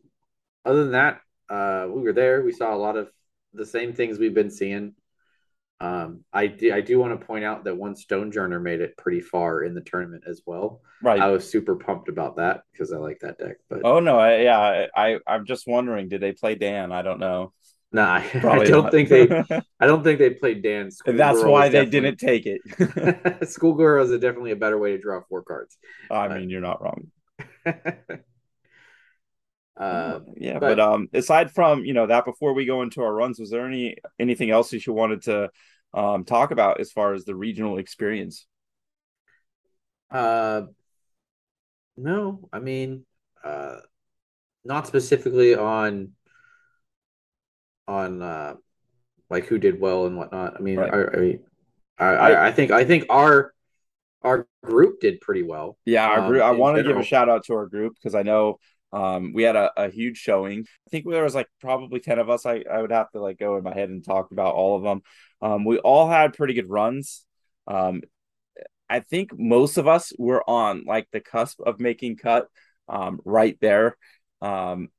other 0.64 0.84
than 0.84 0.94
that, 0.94 1.22
uh, 1.50 1.88
we 1.90 2.04
were 2.04 2.14
there. 2.14 2.44
We 2.44 2.54
saw 2.54 2.74
a 2.74 2.78
lot 2.78 2.96
of 2.96 3.10
the 3.54 3.66
same 3.66 3.94
things 3.94 4.20
we've 4.20 4.36
been 4.36 4.52
seeing. 4.52 4.94
Um, 5.82 6.26
I 6.34 6.48
do, 6.48 6.74
I 6.74 6.82
do 6.82 7.00
want 7.00 7.18
to 7.18 7.26
point 7.26 7.46
out 7.46 7.64
that 7.64 7.78
one 7.78 7.96
Stonjourner 7.96 8.62
made 8.62 8.82
it 8.82 8.98
pretty 8.98 9.22
far 9.22 9.64
in 9.64 9.74
the 9.74 9.82
tournament 9.82 10.26
as 10.28 10.42
well. 10.46 10.82
Right. 11.02 11.22
I 11.22 11.28
was 11.28 11.50
super 11.50 11.76
pumped 11.76 12.10
about 12.10 12.36
that 12.36 12.64
because 12.72 12.92
I 12.92 12.98
like 12.98 13.20
that 13.22 13.38
deck. 13.38 13.58
But 13.70 13.82
oh 13.86 14.00
no, 14.00 14.20
I, 14.20 14.42
yeah, 14.42 14.88
I 14.96 15.20
I'm 15.26 15.46
just 15.46 15.68
wondering, 15.68 16.10
did 16.10 16.22
they 16.22 16.34
play 16.34 16.56
Dan? 16.56 16.92
I 16.92 17.02
don't 17.02 17.20
know. 17.20 17.54
Nah, 17.92 18.16
I 18.34 18.66
don't 18.66 18.84
not. 18.84 18.92
think 18.92 19.10
they. 19.10 19.30
I 19.80 19.88
don't 19.88 20.04
think 20.04 20.20
they 20.20 20.32
played 20.32 20.62
Dan. 20.62 20.90
That's 21.06 21.44
why 21.44 21.70
they 21.70 21.86
didn't 21.86 22.18
take 22.18 22.46
it. 22.46 22.62
Schoolgirl 23.50 24.04
is 24.04 24.12
a, 24.12 24.20
definitely 24.20 24.52
a 24.52 24.58
better 24.58 24.78
way 24.78 24.92
to 24.92 24.98
draw 24.98 25.22
four 25.28 25.44
cards. 25.44 25.78
I 26.12 26.28
mean, 26.28 26.50
you're 26.50 26.62
not 26.62 26.82
wrong. 26.82 27.08
Uh, 29.80 30.20
yeah, 30.36 30.60
but, 30.60 30.76
but, 30.76 30.80
um, 30.80 31.08
aside 31.14 31.52
from 31.52 31.86
you 31.86 31.94
know 31.94 32.06
that, 32.06 32.26
before 32.26 32.54
we 32.54 32.66
go 32.66 32.82
into 32.82 33.02
our 33.02 33.14
runs, 33.14 33.40
was 33.40 33.50
there 33.50 33.66
any 33.66 33.96
anything 34.20 34.52
else 34.52 34.72
that 34.72 34.86
you 34.86 34.92
wanted 34.92 35.22
to 35.22 35.50
um, 35.94 36.26
talk 36.26 36.52
about 36.52 36.82
as 36.82 36.92
far 36.92 37.14
as 37.14 37.24
the 37.24 37.34
regional 37.34 37.78
experience? 37.78 38.46
Uh, 40.12 40.64
no, 41.96 42.50
I 42.52 42.60
mean, 42.60 43.06
uh, 43.42 43.78
not 44.66 44.86
specifically 44.86 45.56
on 45.56 46.12
on 47.88 48.22
uh, 48.22 48.56
like 49.30 49.46
who 49.46 49.58
did 49.58 49.80
well 49.80 50.08
and 50.08 50.18
whatnot. 50.18 50.56
I 50.58 50.60
mean, 50.60 50.78
right. 50.78 51.40
I, 51.98 52.06
I, 52.06 52.14
I, 52.14 52.48
I 52.48 52.52
think 52.52 52.72
I 52.72 52.84
think 52.84 53.06
our 53.10 53.54
our 54.24 54.46
group 54.62 55.00
did 55.00 55.22
pretty 55.22 55.44
well. 55.44 55.78
Yeah, 55.86 56.06
our 56.06 56.28
group. 56.28 56.42
Um, 56.42 56.50
I 56.50 56.52
want 56.52 56.76
to 56.78 56.84
give 56.84 56.98
a 56.98 57.04
shout 57.04 57.30
out 57.30 57.46
to 57.46 57.54
our 57.54 57.68
group 57.68 57.96
because 57.96 58.14
I 58.14 58.24
know 58.24 58.60
um, 58.92 59.34
we 59.34 59.44
had 59.44 59.56
a, 59.56 59.72
a 59.78 59.90
huge 59.90 60.18
showing. 60.18 60.62
I 60.62 60.90
think 60.90 61.06
there 61.10 61.24
was 61.24 61.36
like 61.36 61.48
probably 61.62 62.00
10 62.00 62.20
of 62.20 62.30
us. 62.30 62.46
I, 62.46 62.64
I 62.70 62.82
would 62.82 62.92
have 62.92 63.12
to 63.12 63.22
like 63.22 63.38
go 63.38 63.58
in 63.58 63.64
my 63.64 63.74
head 63.74 63.90
and 63.90 64.04
talk 64.04 64.32
about 64.32 64.56
all 64.56 64.78
of 64.78 64.84
them. 64.84 65.02
Um, 65.42 65.66
we 65.66 65.78
all 65.78 66.10
had 66.10 66.34
pretty 66.34 66.54
good 66.54 66.70
runs. 66.70 67.26
Um, 67.68 68.02
I 68.90 69.02
think 69.02 69.38
most 69.38 69.78
of 69.78 69.88
us 69.88 70.12
were 70.18 70.48
on 70.50 70.86
like 70.86 71.08
the 71.12 71.20
cusp 71.20 71.60
of 71.62 71.80
making 71.80 72.18
cut 72.18 72.48
um, 72.88 73.20
right 73.24 73.58
there. 73.62 73.96
Um, 74.42 74.90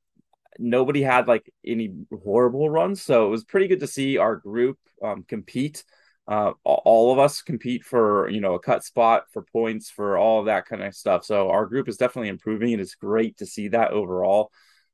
nobody 0.57 1.01
had 1.01 1.27
like 1.27 1.51
any 1.65 1.93
horrible 2.23 2.69
runs. 2.69 3.01
So 3.01 3.27
it 3.27 3.29
was 3.29 3.43
pretty 3.43 3.67
good 3.67 3.81
to 3.81 3.87
see 3.87 4.17
our 4.17 4.37
group 4.37 4.77
um, 5.03 5.23
compete 5.27 5.83
uh, 6.27 6.51
all 6.63 7.11
of 7.11 7.19
us 7.19 7.41
compete 7.41 7.83
for 7.83 8.29
you 8.29 8.41
know 8.41 8.53
a 8.53 8.59
cut 8.59 8.83
spot 8.83 9.23
for 9.31 9.41
points 9.41 9.89
for 9.89 10.17
all 10.17 10.39
of 10.39 10.45
that 10.45 10.65
kind 10.65 10.83
of 10.83 10.95
stuff. 10.95 11.25
So 11.25 11.49
our 11.49 11.65
group 11.65 11.89
is 11.89 11.97
definitely 11.97 12.29
improving. 12.29 12.73
And 12.73 12.81
it's 12.81 12.95
great 12.95 13.37
to 13.37 13.45
see 13.45 13.69
that 13.69 13.91
overall. 13.91 14.51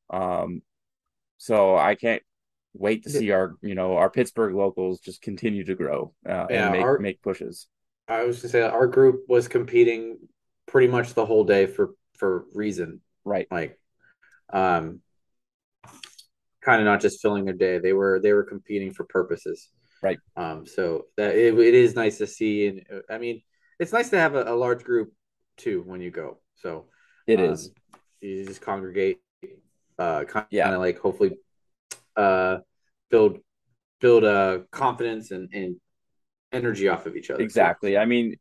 Um, 0.09 0.61
so 1.37 1.77
i 1.77 1.93
can't 1.93 2.23
wait 2.73 3.03
to 3.03 3.09
see 3.09 3.31
our 3.31 3.55
you 3.61 3.75
know 3.75 3.97
our 3.97 4.09
Pittsburgh 4.09 4.53
locals 4.53 4.99
just 4.99 5.21
continue 5.21 5.63
to 5.63 5.75
grow 5.75 6.13
uh, 6.27 6.45
yeah, 6.49 6.65
and 6.65 6.73
make 6.73 6.83
our, 6.83 6.99
make 6.99 7.21
pushes. 7.21 7.67
I 8.07 8.23
was 8.23 8.41
to 8.41 8.49
say 8.49 8.61
our 8.61 8.87
group 8.87 9.23
was 9.27 9.47
competing 9.47 10.17
pretty 10.67 10.87
much 10.87 11.13
the 11.13 11.25
whole 11.25 11.43
day 11.43 11.65
for 11.65 11.91
for 12.17 12.45
reason, 12.53 13.01
right? 13.25 13.47
Like, 13.51 13.79
um, 14.51 15.01
kind 16.61 16.81
of 16.81 16.85
not 16.85 17.01
just 17.01 17.21
filling 17.21 17.45
their 17.45 17.53
day; 17.53 17.79
they 17.79 17.93
were 17.93 18.19
they 18.19 18.33
were 18.33 18.43
competing 18.43 18.93
for 18.93 19.05
purposes, 19.05 19.69
right? 20.01 20.19
Um, 20.35 20.65
so 20.65 21.05
that 21.17 21.35
it, 21.35 21.57
it 21.57 21.73
is 21.73 21.95
nice 21.95 22.17
to 22.19 22.27
see, 22.27 22.67
and 22.67 22.83
I 23.09 23.17
mean, 23.17 23.41
it's 23.79 23.93
nice 23.93 24.09
to 24.09 24.19
have 24.19 24.35
a, 24.35 24.43
a 24.43 24.55
large 24.55 24.83
group 24.83 25.13
too 25.57 25.83
when 25.85 26.01
you 26.01 26.11
go. 26.11 26.39
So 26.55 26.85
it 27.25 27.39
um, 27.39 27.45
is. 27.45 27.71
You 28.21 28.45
just 28.45 28.61
congregate, 28.61 29.19
uh, 29.99 30.23
kind 30.23 30.45
of 30.45 30.51
yeah. 30.51 30.75
like 30.77 30.99
hopefully, 30.99 31.37
uh, 32.15 32.57
build 33.11 33.39
build 33.99 34.23
uh 34.23 34.59
confidence 34.71 35.31
and 35.31 35.49
and 35.53 35.75
energy 36.51 36.87
off 36.87 37.05
of 37.05 37.15
each 37.15 37.29
other. 37.29 37.41
Exactly. 37.41 37.97
I 37.97 38.05
mean, 38.05 38.35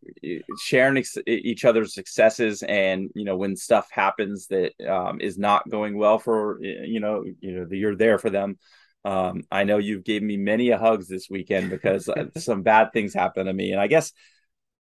sharing 0.62 0.98
ex- 0.98 1.18
each 1.26 1.64
other's 1.64 1.94
successes, 1.94 2.62
and 2.62 3.10
you 3.14 3.25
know, 3.25 3.36
when 3.36 3.56
stuff 3.56 3.88
happens 3.90 4.46
that 4.48 4.72
um, 4.88 5.20
is 5.20 5.38
not 5.38 5.68
going 5.68 5.96
well 5.96 6.18
for 6.18 6.58
you 6.62 7.00
know, 7.00 7.25
you 7.40 7.52
know, 7.52 7.66
you're 7.70 7.96
there 7.96 8.18
for 8.18 8.30
them. 8.30 8.58
Um, 9.06 9.44
I 9.52 9.62
know 9.62 9.78
you've 9.78 10.02
gave 10.02 10.20
me 10.20 10.36
many 10.36 10.70
a 10.70 10.78
hugs 10.78 11.06
this 11.06 11.28
weekend 11.30 11.70
because 11.70 12.08
uh, 12.08 12.26
some 12.36 12.62
bad 12.62 12.92
things 12.92 13.14
happened 13.14 13.46
to 13.46 13.52
me, 13.52 13.70
and 13.70 13.80
I 13.80 13.86
guess 13.86 14.12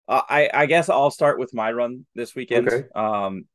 I 0.07 0.51
I 0.53 0.67
guess 0.67 0.91
I'll 0.91 1.11
start 1.11 1.39
with 1.39 1.55
my 1.55 1.73
run 1.73 2.05
this 2.15 2.35
weekend. 2.35 2.69
Okay. 2.69 2.87
Um, 2.95 3.47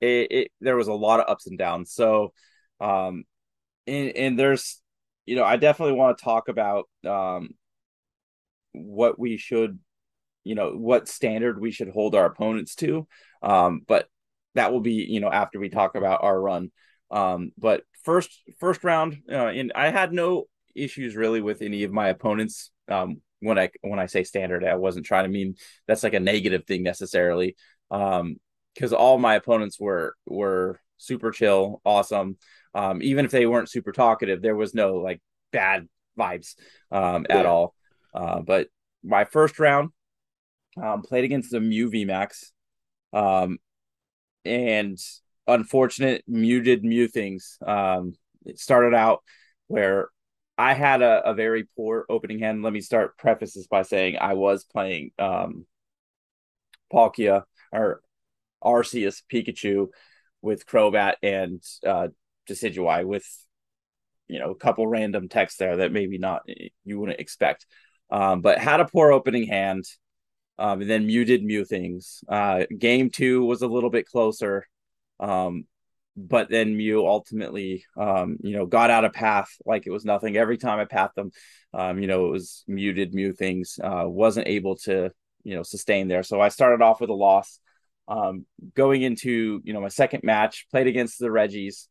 it, 0.00 0.32
it 0.32 0.50
there 0.60 0.76
was 0.76 0.88
a 0.88 0.92
lot 0.92 1.20
of 1.20 1.28
ups 1.28 1.46
and 1.46 1.56
downs. 1.56 1.92
So, 1.92 2.32
um, 2.80 3.22
and, 3.86 4.10
and 4.16 4.38
there's 4.38 4.82
you 5.24 5.36
know, 5.36 5.44
I 5.44 5.56
definitely 5.56 5.94
want 5.94 6.18
to 6.18 6.24
talk 6.24 6.48
about 6.48 6.88
um 7.06 7.50
what 8.72 9.20
we 9.20 9.36
should, 9.36 9.78
you 10.42 10.56
know, 10.56 10.72
what 10.72 11.06
standard 11.06 11.60
we 11.60 11.70
should 11.70 11.90
hold 11.90 12.16
our 12.16 12.26
opponents 12.26 12.74
to. 12.76 13.06
Um, 13.40 13.82
but 13.86 14.08
that 14.56 14.72
will 14.72 14.80
be, 14.80 15.06
you 15.08 15.20
know, 15.20 15.30
after 15.30 15.60
we 15.60 15.68
talk 15.68 15.94
about 15.94 16.24
our 16.24 16.40
run. 16.40 16.72
Um, 17.12 17.52
but 17.56 17.84
first, 18.04 18.30
first 18.58 18.84
round, 18.84 19.22
uh, 19.30 19.48
and 19.48 19.72
I 19.74 19.90
had 19.90 20.12
no 20.12 20.44
issues 20.74 21.16
really 21.16 21.40
with 21.40 21.62
any 21.62 21.84
of 21.84 21.92
my 21.92 22.08
opponents. 22.08 22.70
Um, 22.88 23.20
when 23.40 23.58
I 23.58 23.70
when 23.82 23.98
I 23.98 24.06
say 24.06 24.24
standard, 24.24 24.64
I 24.64 24.74
wasn't 24.76 25.06
trying 25.06 25.24
to 25.24 25.30
mean 25.30 25.54
that's 25.86 26.02
like 26.02 26.14
a 26.14 26.20
negative 26.20 26.64
thing 26.66 26.82
necessarily. 26.82 27.56
Um, 27.90 28.36
because 28.74 28.92
all 28.92 29.18
my 29.18 29.34
opponents 29.34 29.80
were 29.80 30.14
were 30.24 30.80
super 30.98 31.30
chill, 31.32 31.80
awesome. 31.84 32.36
Um, 32.74 33.02
even 33.02 33.24
if 33.24 33.30
they 33.32 33.46
weren't 33.46 33.70
super 33.70 33.92
talkative, 33.92 34.40
there 34.40 34.54
was 34.54 34.74
no 34.74 34.96
like 34.96 35.20
bad 35.52 35.88
vibes 36.18 36.54
um, 36.92 37.26
at 37.28 37.46
all. 37.46 37.74
Uh, 38.14 38.40
but 38.40 38.68
my 39.02 39.24
first 39.24 39.58
round 39.58 39.90
um, 40.80 41.02
played 41.02 41.24
against 41.24 41.50
the 41.50 41.60
Mew 41.60 41.90
VMAX. 41.90 42.52
Um, 43.12 43.58
and 44.44 44.98
unfortunate 45.48 46.24
muted 46.26 46.84
Mew 46.84 47.08
things. 47.08 47.58
Um, 47.66 48.14
it 48.44 48.58
started 48.58 48.94
out 48.94 49.22
where 49.66 50.08
I 50.56 50.74
had 50.74 51.02
a, 51.02 51.30
a 51.30 51.34
very 51.34 51.68
poor 51.76 52.04
opening 52.08 52.40
hand. 52.40 52.62
Let 52.62 52.72
me 52.72 52.80
start 52.80 53.16
preface 53.16 53.54
this 53.54 53.66
by 53.66 53.82
saying 53.82 54.18
I 54.20 54.34
was 54.34 54.64
playing 54.64 55.12
um, 55.18 55.66
Palkia 56.92 57.44
or 57.72 58.02
Arceus 58.62 59.22
Pikachu 59.32 59.88
with 60.42 60.66
Crobat 60.66 61.14
and 61.22 61.62
uh, 61.86 62.08
Decidueye 62.48 63.04
with 63.04 63.26
you 64.26 64.38
know 64.38 64.50
a 64.50 64.56
couple 64.56 64.86
random 64.86 65.28
texts 65.28 65.58
there 65.58 65.78
that 65.78 65.92
maybe 65.92 66.18
not 66.18 66.42
you 66.84 66.98
wouldn't 66.98 67.20
expect. 67.20 67.66
Um, 68.10 68.40
but 68.40 68.58
had 68.58 68.80
a 68.80 68.86
poor 68.86 69.12
opening 69.12 69.46
hand, 69.46 69.84
um, 70.58 70.80
and 70.80 70.90
then 70.90 71.06
muted 71.06 71.44
Mew 71.44 71.64
things. 71.64 72.24
Uh, 72.28 72.64
game 72.76 73.10
two 73.10 73.44
was 73.44 73.62
a 73.62 73.68
little 73.68 73.90
bit 73.90 74.06
closer, 74.06 74.66
um, 75.20 75.64
but 76.16 76.50
then 76.50 76.76
Mew 76.76 77.06
ultimately, 77.06 77.84
um, 77.96 78.38
you 78.42 78.56
know, 78.56 78.66
got 78.66 78.90
out 78.90 79.04
of 79.04 79.12
path 79.12 79.48
like 79.64 79.86
it 79.86 79.90
was 79.90 80.04
nothing. 80.04 80.36
Every 80.36 80.58
time 80.58 80.80
I 80.80 80.84
pat 80.84 81.14
them, 81.14 81.30
um, 81.72 82.00
you 82.00 82.08
know, 82.08 82.26
it 82.26 82.30
was 82.30 82.64
muted 82.66 83.14
Mew 83.14 83.32
things. 83.32 83.78
Uh, 83.82 84.04
wasn't 84.06 84.48
able 84.48 84.76
to, 84.78 85.10
you 85.44 85.54
know, 85.54 85.62
sustain 85.62 86.08
there. 86.08 86.24
So 86.24 86.40
I 86.40 86.48
started 86.48 86.82
off 86.82 87.00
with 87.00 87.10
a 87.10 87.14
loss. 87.14 87.60
Um, 88.08 88.46
going 88.74 89.02
into 89.02 89.60
you 89.64 89.74
know 89.74 89.82
my 89.82 89.88
second 89.88 90.24
match, 90.24 90.66
played 90.70 90.86
against 90.86 91.18
the 91.18 91.30
Regis. 91.30 91.88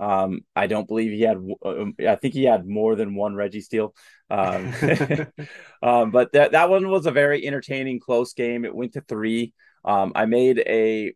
Um, 0.00 0.40
I 0.56 0.66
don't 0.66 0.88
believe 0.88 1.12
he 1.12 1.20
had. 1.20 1.36
Um, 1.62 1.94
I 2.06 2.14
think 2.14 2.32
he 2.32 2.44
had 2.44 2.66
more 2.66 2.96
than 2.96 3.14
one 3.14 3.34
Registeel. 3.34 3.92
Um, 4.30 4.72
um, 5.82 6.10
but 6.10 6.32
that 6.32 6.52
that 6.52 6.70
one 6.70 6.88
was 6.88 7.04
a 7.04 7.10
very 7.10 7.46
entertaining, 7.46 8.00
close 8.00 8.32
game. 8.32 8.64
It 8.64 8.74
went 8.74 8.94
to 8.94 9.02
three. 9.02 9.52
Um, 9.84 10.12
I 10.14 10.24
made 10.24 10.58
a 10.60 11.12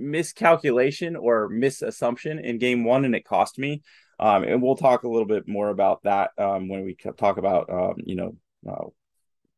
miscalculation 0.00 1.16
or 1.16 1.50
misassumption 1.50 2.42
in 2.42 2.58
game 2.58 2.84
one, 2.84 3.04
and 3.04 3.14
it 3.14 3.24
cost 3.24 3.58
me. 3.58 3.82
Um, 4.18 4.44
and 4.44 4.62
we'll 4.62 4.76
talk 4.76 5.02
a 5.02 5.08
little 5.08 5.26
bit 5.26 5.48
more 5.48 5.68
about 5.70 6.02
that 6.02 6.30
um, 6.36 6.68
when 6.68 6.84
we 6.84 6.94
talk 6.94 7.38
about 7.38 7.70
um, 7.70 7.94
you 8.04 8.16
know 8.16 8.36
uh, 8.68 8.84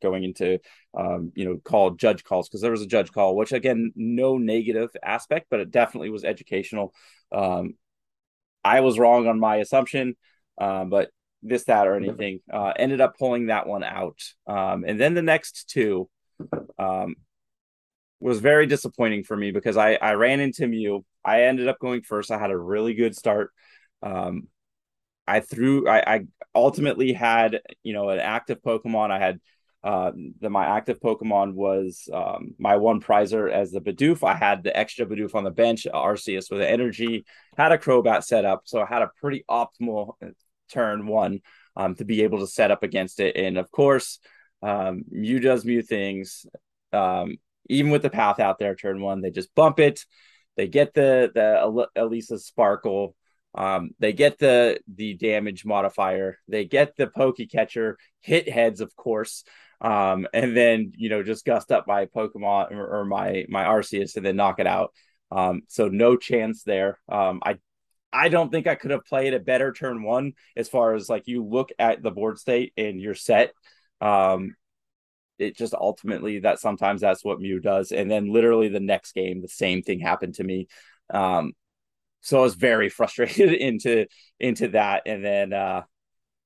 going 0.02 0.24
into 0.24 0.58
um, 0.94 1.32
you 1.34 1.44
know 1.44 1.58
call 1.64 1.92
judge 1.92 2.24
calls 2.24 2.48
because 2.48 2.60
there 2.60 2.70
was 2.70 2.82
a 2.82 2.86
judge 2.86 3.12
call 3.12 3.36
which 3.36 3.52
again 3.52 3.92
no 3.94 4.36
negative 4.36 4.90
aspect 5.02 5.46
but 5.48 5.60
it 5.60 5.70
definitely 5.70 6.10
was 6.10 6.24
educational 6.24 6.92
um, 7.30 7.74
i 8.64 8.80
was 8.80 8.98
wrong 8.98 9.26
on 9.26 9.40
my 9.40 9.56
assumption 9.56 10.16
uh, 10.60 10.84
but 10.84 11.10
this 11.42 11.64
that 11.64 11.88
or 11.88 11.96
anything 11.96 12.40
uh, 12.52 12.72
ended 12.76 13.00
up 13.00 13.16
pulling 13.18 13.46
that 13.46 13.66
one 13.66 13.82
out 13.82 14.20
um, 14.46 14.84
and 14.86 15.00
then 15.00 15.14
the 15.14 15.22
next 15.22 15.70
two 15.70 16.08
um, 16.78 17.14
was 18.22 18.40
very 18.40 18.66
disappointing 18.66 19.24
for 19.24 19.36
me 19.36 19.50
because 19.50 19.76
I, 19.76 19.94
I 19.94 20.14
ran 20.14 20.40
into 20.40 20.66
Mew. 20.66 21.04
I 21.24 21.42
ended 21.42 21.68
up 21.68 21.78
going 21.78 22.02
first. 22.02 22.30
I 22.30 22.38
had 22.38 22.50
a 22.50 22.58
really 22.58 22.94
good 22.94 23.16
start. 23.16 23.50
Um, 24.02 24.48
I 25.26 25.40
threw. 25.40 25.88
I, 25.88 26.14
I 26.14 26.20
ultimately 26.54 27.12
had 27.12 27.60
you 27.82 27.92
know 27.92 28.08
an 28.10 28.20
active 28.20 28.62
Pokemon. 28.62 29.10
I 29.10 29.18
had 29.18 29.40
uh, 29.84 30.12
the, 30.40 30.48
my 30.48 30.64
active 30.64 31.00
Pokemon 31.00 31.54
was 31.54 32.08
um, 32.12 32.54
my 32.58 32.76
one 32.76 33.00
prizer 33.00 33.50
as 33.50 33.72
the 33.72 33.80
Bidoof. 33.80 34.26
I 34.26 34.34
had 34.34 34.62
the 34.62 34.76
extra 34.76 35.06
Bidoof 35.06 35.34
on 35.34 35.44
the 35.44 35.50
bench, 35.50 35.86
Arceus 35.92 36.50
with 36.50 36.60
the 36.60 36.70
energy, 36.70 37.24
had 37.56 37.72
a 37.72 37.78
Crobat 37.78 38.22
set 38.24 38.44
up. 38.44 38.62
So 38.64 38.80
I 38.80 38.86
had 38.86 39.02
a 39.02 39.10
pretty 39.20 39.44
optimal 39.50 40.14
uh, 40.24 40.28
turn 40.70 41.06
one 41.06 41.40
um, 41.76 41.96
to 41.96 42.04
be 42.04 42.22
able 42.22 42.38
to 42.40 42.46
set 42.46 42.70
up 42.70 42.84
against 42.84 43.18
it. 43.18 43.36
And 43.36 43.58
of 43.58 43.70
course, 43.72 44.20
um, 44.62 45.04
Mew 45.10 45.40
does 45.40 45.64
Mew 45.64 45.82
things. 45.82 46.46
Um, 46.92 47.38
even 47.68 47.90
with 47.90 48.02
the 48.02 48.10
path 48.10 48.40
out 48.40 48.58
there, 48.58 48.74
turn 48.74 49.00
one, 49.00 49.20
they 49.20 49.30
just 49.30 49.54
bump 49.54 49.80
it. 49.80 50.04
They 50.56 50.68
get 50.68 50.94
the 50.94 51.30
the 51.34 51.90
Elesa 51.96 52.38
Sparkle. 52.38 53.14
Um, 53.54 53.90
they 53.98 54.12
get 54.12 54.38
the 54.38 54.80
the 54.92 55.14
damage 55.14 55.64
modifier. 55.64 56.38
They 56.48 56.64
get 56.64 56.96
the 56.96 57.06
Poke 57.06 57.38
Catcher 57.50 57.98
hit 58.20 58.48
heads, 58.48 58.80
of 58.80 58.94
course 58.96 59.44
um, 59.82 60.28
and 60.32 60.56
then 60.56 60.92
you 60.96 61.08
know 61.08 61.22
just 61.22 61.44
gust 61.44 61.72
up 61.72 61.86
my 61.86 62.06
Pokemon 62.06 62.70
or, 62.70 63.00
or, 63.00 63.04
my 63.04 63.44
my 63.48 63.64
Arceus 63.64 64.16
and 64.16 64.24
then 64.24 64.36
knock 64.36 64.60
it 64.60 64.66
out. 64.66 64.92
Um, 65.30 65.62
so 65.68 65.88
no 65.88 66.16
chance 66.16 66.62
there. 66.62 67.00
Um, 67.08 67.40
I 67.44 67.58
I 68.12 68.28
don't 68.28 68.50
think 68.50 68.66
I 68.66 68.76
could 68.76 68.92
have 68.92 69.04
played 69.04 69.34
a 69.34 69.40
better 69.40 69.72
turn 69.72 70.04
one 70.04 70.34
as 70.56 70.68
far 70.68 70.94
as 70.94 71.08
like 71.08 71.26
you 71.26 71.44
look 71.44 71.70
at 71.80 72.00
the 72.00 72.12
board 72.12 72.38
state 72.38 72.72
and 72.76 73.00
you're 73.00 73.14
set. 73.16 73.52
Um, 74.00 74.54
it 75.42 75.56
just 75.56 75.74
ultimately 75.74 76.40
that 76.40 76.60
sometimes 76.60 77.00
that's 77.00 77.24
what 77.24 77.40
Mew 77.40 77.60
does, 77.60 77.92
and 77.92 78.10
then 78.10 78.32
literally 78.32 78.68
the 78.68 78.80
next 78.80 79.12
game 79.12 79.42
the 79.42 79.48
same 79.48 79.82
thing 79.82 80.00
happened 80.00 80.34
to 80.34 80.44
me. 80.44 80.68
Um, 81.10 81.52
so 82.20 82.38
I 82.38 82.42
was 82.42 82.54
very 82.54 82.88
frustrated 82.98 83.52
into 83.52 84.06
into 84.38 84.68
that, 84.68 85.02
and 85.06 85.24
then 85.24 85.52
uh, 85.52 85.82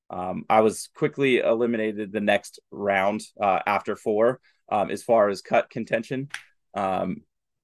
um, 0.09 0.45
I 0.49 0.61
was 0.61 0.89
quickly 0.95 1.39
eliminated 1.39 2.11
the 2.11 2.21
next 2.21 2.59
round 2.71 3.21
uh, 3.41 3.59
after 3.65 3.95
four 3.95 4.39
um, 4.69 4.89
as 4.89 5.03
far 5.03 5.29
as 5.29 5.41
cut 5.41 5.69
contention. 5.69 6.29
Um, 6.73 7.23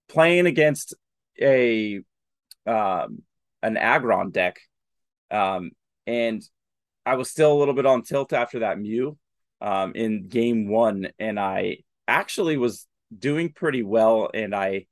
playing 0.10 0.46
against 0.46 0.94
a 1.42 2.02
um, 2.66 3.24
an 3.62 3.78
Aggron 3.78 4.32
deck, 4.32 4.60
um, 5.32 5.72
and 6.06 6.42
I 7.06 7.16
was 7.16 7.30
still 7.30 7.54
a 7.54 7.60
little 7.60 7.74
bit 7.74 7.86
on 7.86 8.04
tilt 8.04 8.34
after 8.34 8.60
that 8.60 8.80
Mew 8.80 9.18
um, 9.64 9.94
in 9.96 10.28
game 10.28 10.68
one, 10.68 11.10
and 11.18 11.40
I 11.40 11.78
actually 12.08 12.58
was 12.58 12.86
doing 13.18 13.52
pretty 13.52 13.82
well, 13.82 14.30
and 14.34 14.54
I 14.54 14.86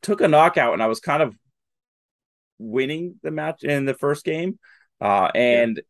took 0.00 0.22
a 0.22 0.28
knockout, 0.28 0.72
and 0.72 0.82
I 0.82 0.86
was 0.86 1.00
kind 1.00 1.22
of 1.22 1.36
winning 2.58 3.16
the 3.22 3.30
match 3.30 3.62
in 3.62 3.84
the 3.84 3.94
first 3.94 4.24
game. 4.24 4.58
Uh, 5.00 5.30
and 5.34 5.76
yeah 5.76 5.82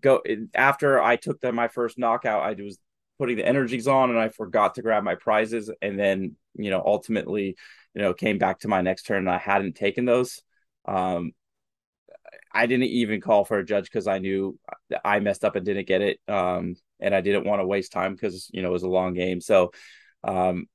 go 0.00 0.22
after 0.54 1.00
I 1.00 1.16
took 1.16 1.40
the, 1.40 1.52
my 1.52 1.68
first 1.68 1.98
knockout, 1.98 2.42
I 2.42 2.60
was 2.62 2.78
putting 3.18 3.36
the 3.36 3.46
energies 3.46 3.86
on 3.86 4.10
and 4.10 4.18
I 4.18 4.28
forgot 4.28 4.74
to 4.74 4.82
grab 4.82 5.04
my 5.04 5.14
prizes. 5.14 5.70
And 5.82 5.98
then, 5.98 6.36
you 6.54 6.70
know, 6.70 6.82
ultimately, 6.84 7.56
you 7.94 8.02
know, 8.02 8.14
came 8.14 8.38
back 8.38 8.60
to 8.60 8.68
my 8.68 8.80
next 8.80 9.04
turn 9.04 9.18
and 9.18 9.30
I 9.30 9.38
hadn't 9.38 9.76
taken 9.76 10.04
those. 10.04 10.42
Um, 10.84 11.32
I 12.52 12.66
didn't 12.66 12.86
even 12.86 13.20
call 13.20 13.44
for 13.44 13.58
a 13.58 13.64
judge 13.64 13.84
because 13.84 14.06
I 14.06 14.18
knew 14.18 14.58
I 15.04 15.20
messed 15.20 15.44
up 15.44 15.56
and 15.56 15.64
didn't 15.64 15.88
get 15.88 16.02
it. 16.02 16.20
Um, 16.28 16.76
and 17.04 17.14
I 17.14 17.20
didn't 17.20 17.46
want 17.46 17.60
to 17.60 17.66
waste 17.66 17.92
time 17.92 18.14
because 18.14 18.50
you 18.52 18.62
know 18.62 18.68
it 18.68 18.72
was 18.72 18.82
a 18.82 18.88
long 18.88 19.14
game. 19.14 19.40
So 19.40 19.72
um, 20.24 20.66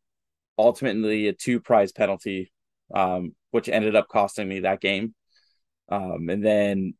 ultimately, 0.57 1.27
a 1.27 1.33
two 1.33 1.59
prize 1.59 1.91
penalty, 1.91 2.51
um, 2.93 3.35
which 3.51 3.67
ended 3.67 3.95
up 3.95 4.07
costing 4.07 4.47
me 4.47 4.61
that 4.61 4.81
game. 4.81 5.13
Um, 5.89 6.29
and 6.29 6.45
then 6.45 6.93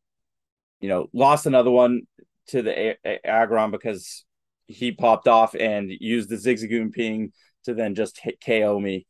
you 0.80 0.88
know 0.88 1.08
lost 1.12 1.46
another 1.46 1.70
one 1.70 2.02
to 2.48 2.62
the 2.62 2.96
a- 3.04 3.26
Aggron 3.26 3.70
because 3.70 4.24
he 4.66 4.92
popped 4.92 5.28
off 5.28 5.54
and 5.54 5.90
used 5.90 6.28
the 6.28 6.36
Zigzagoon 6.36 6.92
ping 6.92 7.32
to 7.64 7.74
then 7.74 7.94
just 7.94 8.20
hit 8.20 8.42
KO 8.44 8.78
me. 8.78 9.06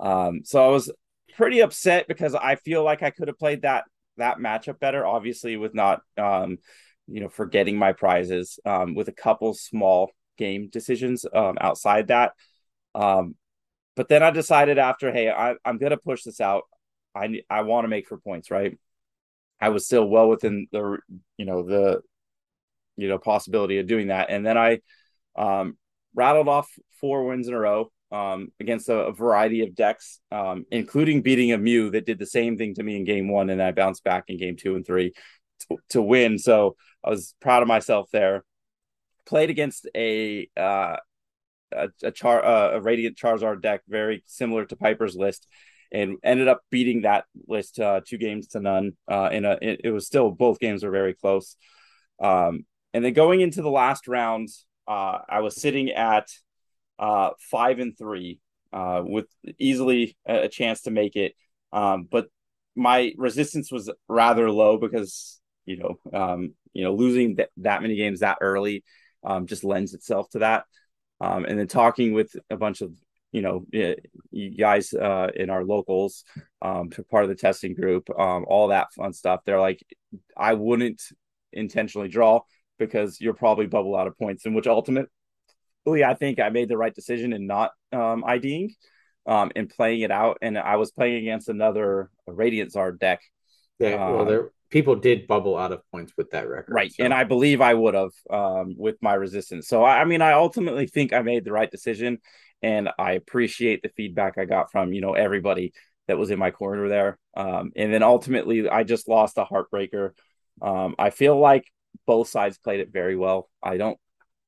Um, 0.00 0.42
so 0.44 0.64
I 0.64 0.68
was 0.68 0.92
pretty 1.36 1.60
upset 1.60 2.06
because 2.08 2.34
I 2.34 2.56
feel 2.56 2.82
like 2.82 3.02
I 3.02 3.10
could 3.10 3.28
have 3.28 3.38
played 3.38 3.62
that 3.62 3.84
that 4.16 4.38
matchup 4.38 4.78
better. 4.78 5.04
Obviously, 5.04 5.56
with 5.56 5.74
not 5.74 6.00
um, 6.16 6.58
you 7.06 7.20
know 7.20 7.28
forgetting 7.28 7.76
my 7.76 7.92
prizes 7.92 8.58
um, 8.64 8.94
with 8.94 9.08
a 9.08 9.12
couple 9.12 9.54
small 9.54 10.10
game 10.36 10.68
decisions 10.68 11.24
um, 11.32 11.56
outside 11.60 12.08
that. 12.08 12.32
Um, 12.94 13.36
but 13.96 14.08
then 14.08 14.22
I 14.22 14.30
decided 14.30 14.78
after, 14.78 15.12
hey, 15.12 15.30
I, 15.30 15.54
I'm 15.64 15.78
gonna 15.78 15.96
push 15.96 16.22
this 16.22 16.40
out. 16.40 16.64
I 17.14 17.42
I 17.48 17.62
want 17.62 17.84
to 17.84 17.88
make 17.88 18.08
for 18.08 18.18
points, 18.18 18.50
right? 18.50 18.78
I 19.60 19.68
was 19.68 19.86
still 19.86 20.06
well 20.06 20.28
within 20.28 20.66
the 20.72 20.98
you 21.36 21.44
know 21.44 21.62
the 21.62 22.00
you 22.96 23.08
know 23.08 23.18
possibility 23.18 23.78
of 23.78 23.86
doing 23.86 24.08
that, 24.08 24.30
and 24.30 24.44
then 24.44 24.58
I 24.58 24.80
um, 25.36 25.76
rattled 26.14 26.48
off 26.48 26.68
four 27.00 27.26
wins 27.26 27.48
in 27.48 27.54
a 27.54 27.58
row 27.58 27.90
um, 28.12 28.48
against 28.60 28.88
a, 28.88 28.94
a, 28.94 29.12
variety 29.12 29.62
of 29.62 29.74
decks, 29.74 30.20
um, 30.30 30.64
including 30.70 31.22
beating 31.22 31.52
a 31.52 31.58
Mew 31.58 31.90
that 31.90 32.06
did 32.06 32.18
the 32.18 32.26
same 32.26 32.56
thing 32.56 32.74
to 32.74 32.82
me 32.82 32.96
in 32.96 33.04
game 33.04 33.28
one, 33.28 33.50
and 33.50 33.62
I 33.62 33.72
bounced 33.72 34.04
back 34.04 34.24
in 34.28 34.38
game 34.38 34.56
two 34.56 34.76
and 34.76 34.86
three 34.86 35.12
to, 35.90 36.02
win. 36.02 36.38
So 36.38 36.76
I 37.04 37.10
was 37.10 37.34
proud 37.40 37.62
of 37.62 37.68
myself 37.68 38.08
there. 38.12 38.44
Played 39.26 39.50
against 39.50 39.88
a 39.96 40.48
uh, 40.56 40.96
a, 41.72 41.88
a 42.02 42.10
char 42.10 42.44
uh, 42.44 42.72
a 42.72 42.80
Radiant 42.80 43.16
Charizard 43.16 43.62
deck 43.62 43.82
very 43.88 44.22
similar 44.26 44.66
to 44.66 44.76
Piper's 44.76 45.16
list, 45.16 45.46
and 45.90 46.16
ended 46.22 46.48
up 46.48 46.60
beating 46.70 47.02
that 47.02 47.24
list 47.46 47.80
uh, 47.80 48.00
two 48.06 48.18
games 48.18 48.48
to 48.48 48.60
none. 48.60 48.92
Uh, 49.10 49.30
in 49.32 49.44
a 49.44 49.58
it, 49.62 49.80
it 49.84 49.90
was 49.90 50.06
still 50.06 50.30
both 50.30 50.58
games 50.58 50.84
were 50.84 50.90
very 50.90 51.14
close. 51.14 51.56
Um, 52.20 52.66
and 52.92 53.04
then 53.04 53.12
going 53.12 53.40
into 53.40 53.62
the 53.62 53.70
last 53.70 54.06
round, 54.06 54.48
uh, 54.86 55.18
I 55.28 55.40
was 55.40 55.60
sitting 55.60 55.90
at 55.90 56.28
uh, 56.98 57.30
five 57.50 57.78
and 57.78 57.96
three 57.96 58.40
uh, 58.72 59.02
with 59.04 59.26
easily 59.58 60.16
a, 60.26 60.48
chance 60.48 60.82
to 60.82 60.90
make 60.90 61.16
it. 61.16 61.34
Um, 61.72 62.06
but 62.10 62.26
my 62.76 63.12
resistance 63.16 63.70
was 63.70 63.90
rather 64.08 64.50
low 64.50 64.78
because 64.78 65.40
you 65.66 65.76
know 65.78 65.98
um, 66.12 66.54
you 66.72 66.84
know 66.84 66.94
losing 66.94 67.36
th- 67.36 67.48
that 67.58 67.82
many 67.82 67.96
games 67.96 68.20
that 68.20 68.38
early 68.40 68.84
um, 69.24 69.46
just 69.46 69.64
lends 69.64 69.94
itself 69.94 70.28
to 70.30 70.40
that. 70.40 70.64
Um, 71.20 71.44
and 71.44 71.58
then 71.58 71.68
talking 71.68 72.12
with 72.12 72.34
a 72.50 72.56
bunch 72.56 72.80
of 72.80 72.92
you 73.32 73.42
know 73.42 73.64
you 74.30 74.50
guys 74.50 74.92
uh, 74.92 75.28
in 75.34 75.50
our 75.50 75.64
locals, 75.64 76.24
um, 76.62 76.90
part 77.10 77.24
of 77.24 77.28
the 77.28 77.36
testing 77.36 77.74
group, 77.74 78.08
um, 78.18 78.44
all 78.46 78.68
that 78.68 78.92
fun 78.92 79.12
stuff. 79.12 79.40
They're 79.44 79.60
like, 79.60 79.82
I 80.36 80.54
wouldn't 80.54 81.02
intentionally 81.52 82.08
draw 82.08 82.40
because 82.78 83.20
you're 83.20 83.34
probably 83.34 83.66
bubble 83.66 83.96
out 83.96 84.06
of 84.06 84.18
points, 84.18 84.46
in 84.46 84.54
which 84.54 84.66
ultimate 84.66 85.08
I 85.86 86.14
think 86.14 86.40
I 86.40 86.48
made 86.48 86.68
the 86.68 86.78
right 86.78 86.94
decision 86.94 87.32
in 87.32 87.46
not 87.46 87.72
um, 87.92 88.24
IDing 88.24 88.74
um, 89.26 89.52
and 89.54 89.68
playing 89.68 90.00
it 90.00 90.10
out. 90.10 90.38
And 90.42 90.58
I 90.58 90.76
was 90.76 90.90
playing 90.90 91.16
against 91.16 91.48
another 91.48 92.10
Radiant 92.26 92.72
Zard 92.72 92.98
deck. 92.98 93.20
Yeah, 93.78 93.96
well, 93.96 94.20
um, 94.20 94.28
there 94.28 94.50
people 94.74 94.96
did 94.96 95.28
bubble 95.28 95.56
out 95.56 95.70
of 95.70 95.88
points 95.92 96.12
with 96.16 96.32
that 96.32 96.48
record, 96.48 96.74
right? 96.74 96.92
So. 96.92 97.04
And 97.04 97.14
I 97.14 97.22
believe 97.22 97.60
I 97.60 97.72
would 97.72 97.94
have 97.94 98.10
um, 98.28 98.74
with 98.76 98.96
my 99.00 99.14
resistance. 99.14 99.68
So 99.68 99.84
I, 99.84 100.00
I 100.00 100.04
mean, 100.04 100.20
I 100.20 100.32
ultimately 100.32 100.88
think 100.88 101.12
I 101.12 101.22
made 101.22 101.44
the 101.44 101.52
right 101.52 101.70
decision, 101.70 102.18
and 102.60 102.90
I 102.98 103.12
appreciate 103.12 103.82
the 103.82 103.88
feedback 103.96 104.36
I 104.36 104.46
got 104.46 104.72
from 104.72 104.92
you 104.92 105.00
know 105.00 105.12
everybody 105.12 105.74
that 106.08 106.18
was 106.18 106.32
in 106.32 106.40
my 106.40 106.50
corner 106.50 106.88
there. 106.88 107.20
Um, 107.36 107.70
and 107.76 107.94
then 107.94 108.02
ultimately, 108.02 108.68
I 108.68 108.82
just 108.82 109.08
lost 109.08 109.38
a 109.38 109.44
heartbreaker. 109.44 110.10
Um, 110.60 110.96
I 110.98 111.10
feel 111.10 111.38
like 111.38 111.70
both 112.04 112.28
sides 112.28 112.58
played 112.58 112.80
it 112.80 112.92
very 112.92 113.14
well. 113.16 113.48
I 113.62 113.76
don't 113.76 113.98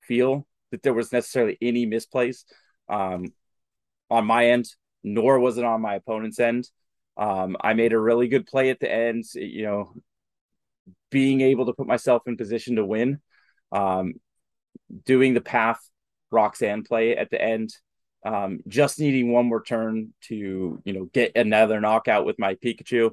feel 0.03 0.45
that 0.73 0.83
there 0.83 0.93
was 0.93 1.13
necessarily 1.13 1.57
any 1.63 1.87
misplays 1.87 2.43
um, 2.89 3.27
on 4.11 4.27
my 4.27 4.47
end, 4.47 4.67
nor 5.05 5.39
was 5.39 5.57
it 5.57 5.65
on 5.65 5.81
my 5.81 5.95
opponent's 5.95 6.41
end. 6.41 6.69
Um, 7.17 7.57
I 7.61 7.75
made 7.75 7.93
a 7.93 7.99
really 7.99 8.27
good 8.27 8.47
play 8.47 8.71
at 8.71 8.81
the 8.81 8.93
end, 8.93 9.25
you 9.35 9.63
know, 9.63 9.95
being 11.11 11.41
able 11.41 11.67
to 11.67 11.73
put 11.73 11.87
myself 11.87 12.23
in 12.27 12.37
position 12.37 12.77
to 12.77 12.85
win, 12.85 13.21
um, 13.73 14.15
doing 15.05 15.35
the 15.35 15.41
path 15.41 15.81
Roxanne 16.31 16.85
play 16.85 17.17
at 17.17 17.31
the 17.31 17.41
end, 17.41 17.71
um, 18.25 18.61
just 18.67 18.99
needing 18.99 19.33
one 19.33 19.47
more 19.47 19.63
turn 19.63 20.13
to, 20.23 20.83
you 20.85 20.93
know, 20.93 21.05
get 21.13 21.37
another 21.37 21.81
knockout 21.81 22.27
with 22.27 22.39
my 22.39 22.55
Pikachu. 22.57 23.11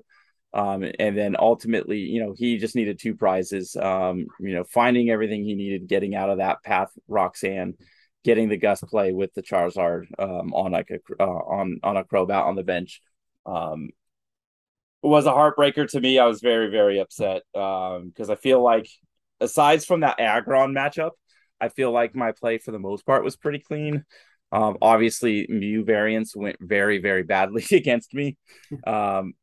Um, 0.53 0.85
and 0.99 1.17
then 1.17 1.35
ultimately, 1.37 1.99
you 1.99 2.23
know, 2.23 2.35
he 2.37 2.57
just 2.57 2.75
needed 2.75 2.99
two 2.99 3.15
prizes. 3.15 3.75
Um, 3.75 4.27
you 4.39 4.53
know, 4.53 4.63
finding 4.63 5.09
everything 5.09 5.43
he 5.43 5.55
needed, 5.55 5.87
getting 5.87 6.15
out 6.15 6.29
of 6.29 6.37
that 6.37 6.63
path, 6.63 6.89
Roxanne, 7.07 7.75
getting 8.23 8.49
the 8.49 8.57
Gus 8.57 8.81
play 8.81 9.13
with 9.13 9.33
the 9.33 9.41
Charizard 9.41 10.05
um, 10.19 10.53
on 10.53 10.71
like 10.71 10.89
a 10.91 10.99
uh, 11.19 11.25
on 11.25 11.79
on 11.83 11.97
a 11.97 12.03
Crobat 12.03 12.45
on 12.45 12.55
the 12.55 12.63
bench. 12.63 13.01
Um, 13.45 13.89
was 15.07 15.25
a 15.25 15.31
heartbreaker 15.31 15.89
to 15.91 16.01
me. 16.01 16.19
I 16.19 16.25
was 16.25 16.41
very 16.41 16.69
very 16.69 16.99
upset 16.99 17.43
because 17.53 18.29
um, 18.29 18.31
I 18.31 18.35
feel 18.35 18.61
like 18.61 18.87
aside 19.39 19.83
from 19.83 20.01
that 20.01 20.19
Aggron 20.19 20.73
matchup, 20.73 21.11
I 21.59 21.69
feel 21.69 21.91
like 21.91 22.15
my 22.15 22.31
play 22.31 22.57
for 22.57 22.71
the 22.71 22.79
most 22.79 23.05
part 23.05 23.23
was 23.23 23.35
pretty 23.35 23.59
clean. 23.59 24.05
Um, 24.51 24.77
obviously, 24.81 25.47
Mew 25.49 25.83
variants 25.83 26.35
went 26.35 26.57
very, 26.59 26.99
very 26.99 27.23
badly 27.23 27.65
against 27.71 28.13
me. 28.13 28.37
Um, 28.85 29.33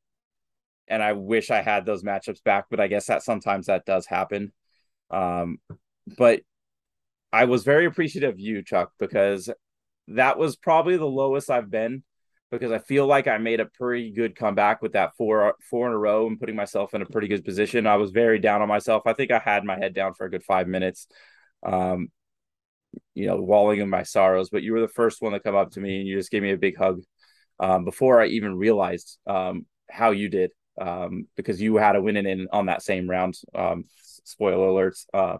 and 0.86 1.02
I 1.02 1.12
wish 1.12 1.50
I 1.50 1.62
had 1.62 1.86
those 1.86 2.02
matchups 2.02 2.42
back, 2.42 2.66
but 2.70 2.80
I 2.80 2.88
guess 2.88 3.06
that 3.06 3.22
sometimes 3.22 3.66
that 3.66 3.84
does 3.86 4.06
happen. 4.06 4.52
Um, 5.10 5.58
but 6.18 6.42
I 7.32 7.44
was 7.44 7.64
very 7.64 7.86
appreciative 7.86 8.34
of 8.34 8.40
you, 8.40 8.62
Chuck, 8.62 8.92
because 8.98 9.50
that 10.08 10.38
was 10.38 10.56
probably 10.56 10.96
the 10.96 11.06
lowest 11.06 11.50
I've 11.50 11.70
been 11.70 12.02
because 12.50 12.72
I 12.72 12.78
feel 12.78 13.06
like 13.06 13.26
I 13.26 13.38
made 13.38 13.60
a 13.60 13.66
pretty 13.66 14.10
good 14.10 14.36
comeback 14.36 14.82
with 14.82 14.92
that 14.92 15.16
four 15.16 15.54
four 15.70 15.86
in 15.86 15.92
a 15.92 15.98
row 15.98 16.26
and 16.26 16.38
putting 16.38 16.56
myself 16.56 16.94
in 16.94 17.02
a 17.02 17.06
pretty 17.06 17.28
good 17.28 17.44
position. 17.44 17.86
I 17.86 17.96
was 17.96 18.10
very 18.10 18.38
down 18.38 18.62
on 18.62 18.68
myself. 18.68 19.02
I 19.06 19.12
think 19.12 19.30
I 19.30 19.38
had 19.38 19.64
my 19.64 19.78
head 19.78 19.94
down 19.94 20.14
for 20.14 20.26
a 20.26 20.30
good 20.30 20.44
five 20.44 20.68
minutes. 20.68 21.06
Um, 21.64 22.08
you 23.14 23.26
know, 23.26 23.36
walling 23.36 23.80
in 23.80 23.88
my 23.88 24.02
sorrows, 24.02 24.50
but 24.50 24.62
you 24.62 24.72
were 24.72 24.80
the 24.80 24.88
first 24.88 25.22
one 25.22 25.32
to 25.32 25.40
come 25.40 25.54
up 25.54 25.70
to 25.72 25.80
me 25.80 26.00
and 26.00 26.08
you 26.08 26.16
just 26.16 26.30
gave 26.30 26.42
me 26.42 26.50
a 26.50 26.56
big 26.56 26.76
hug 26.76 27.02
um, 27.60 27.84
before 27.84 28.20
I 28.20 28.26
even 28.26 28.56
realized 28.56 29.18
um, 29.26 29.66
how 29.88 30.10
you 30.10 30.28
did 30.28 30.50
um, 30.80 31.26
because 31.36 31.60
you 31.60 31.76
had 31.76 31.96
a 31.96 32.02
winning 32.02 32.26
in 32.26 32.48
on 32.52 32.66
that 32.66 32.82
same 32.82 33.08
round. 33.08 33.38
Um, 33.54 33.84
spoiler 34.24 34.66
alerts. 34.66 35.06
Uh, 35.12 35.38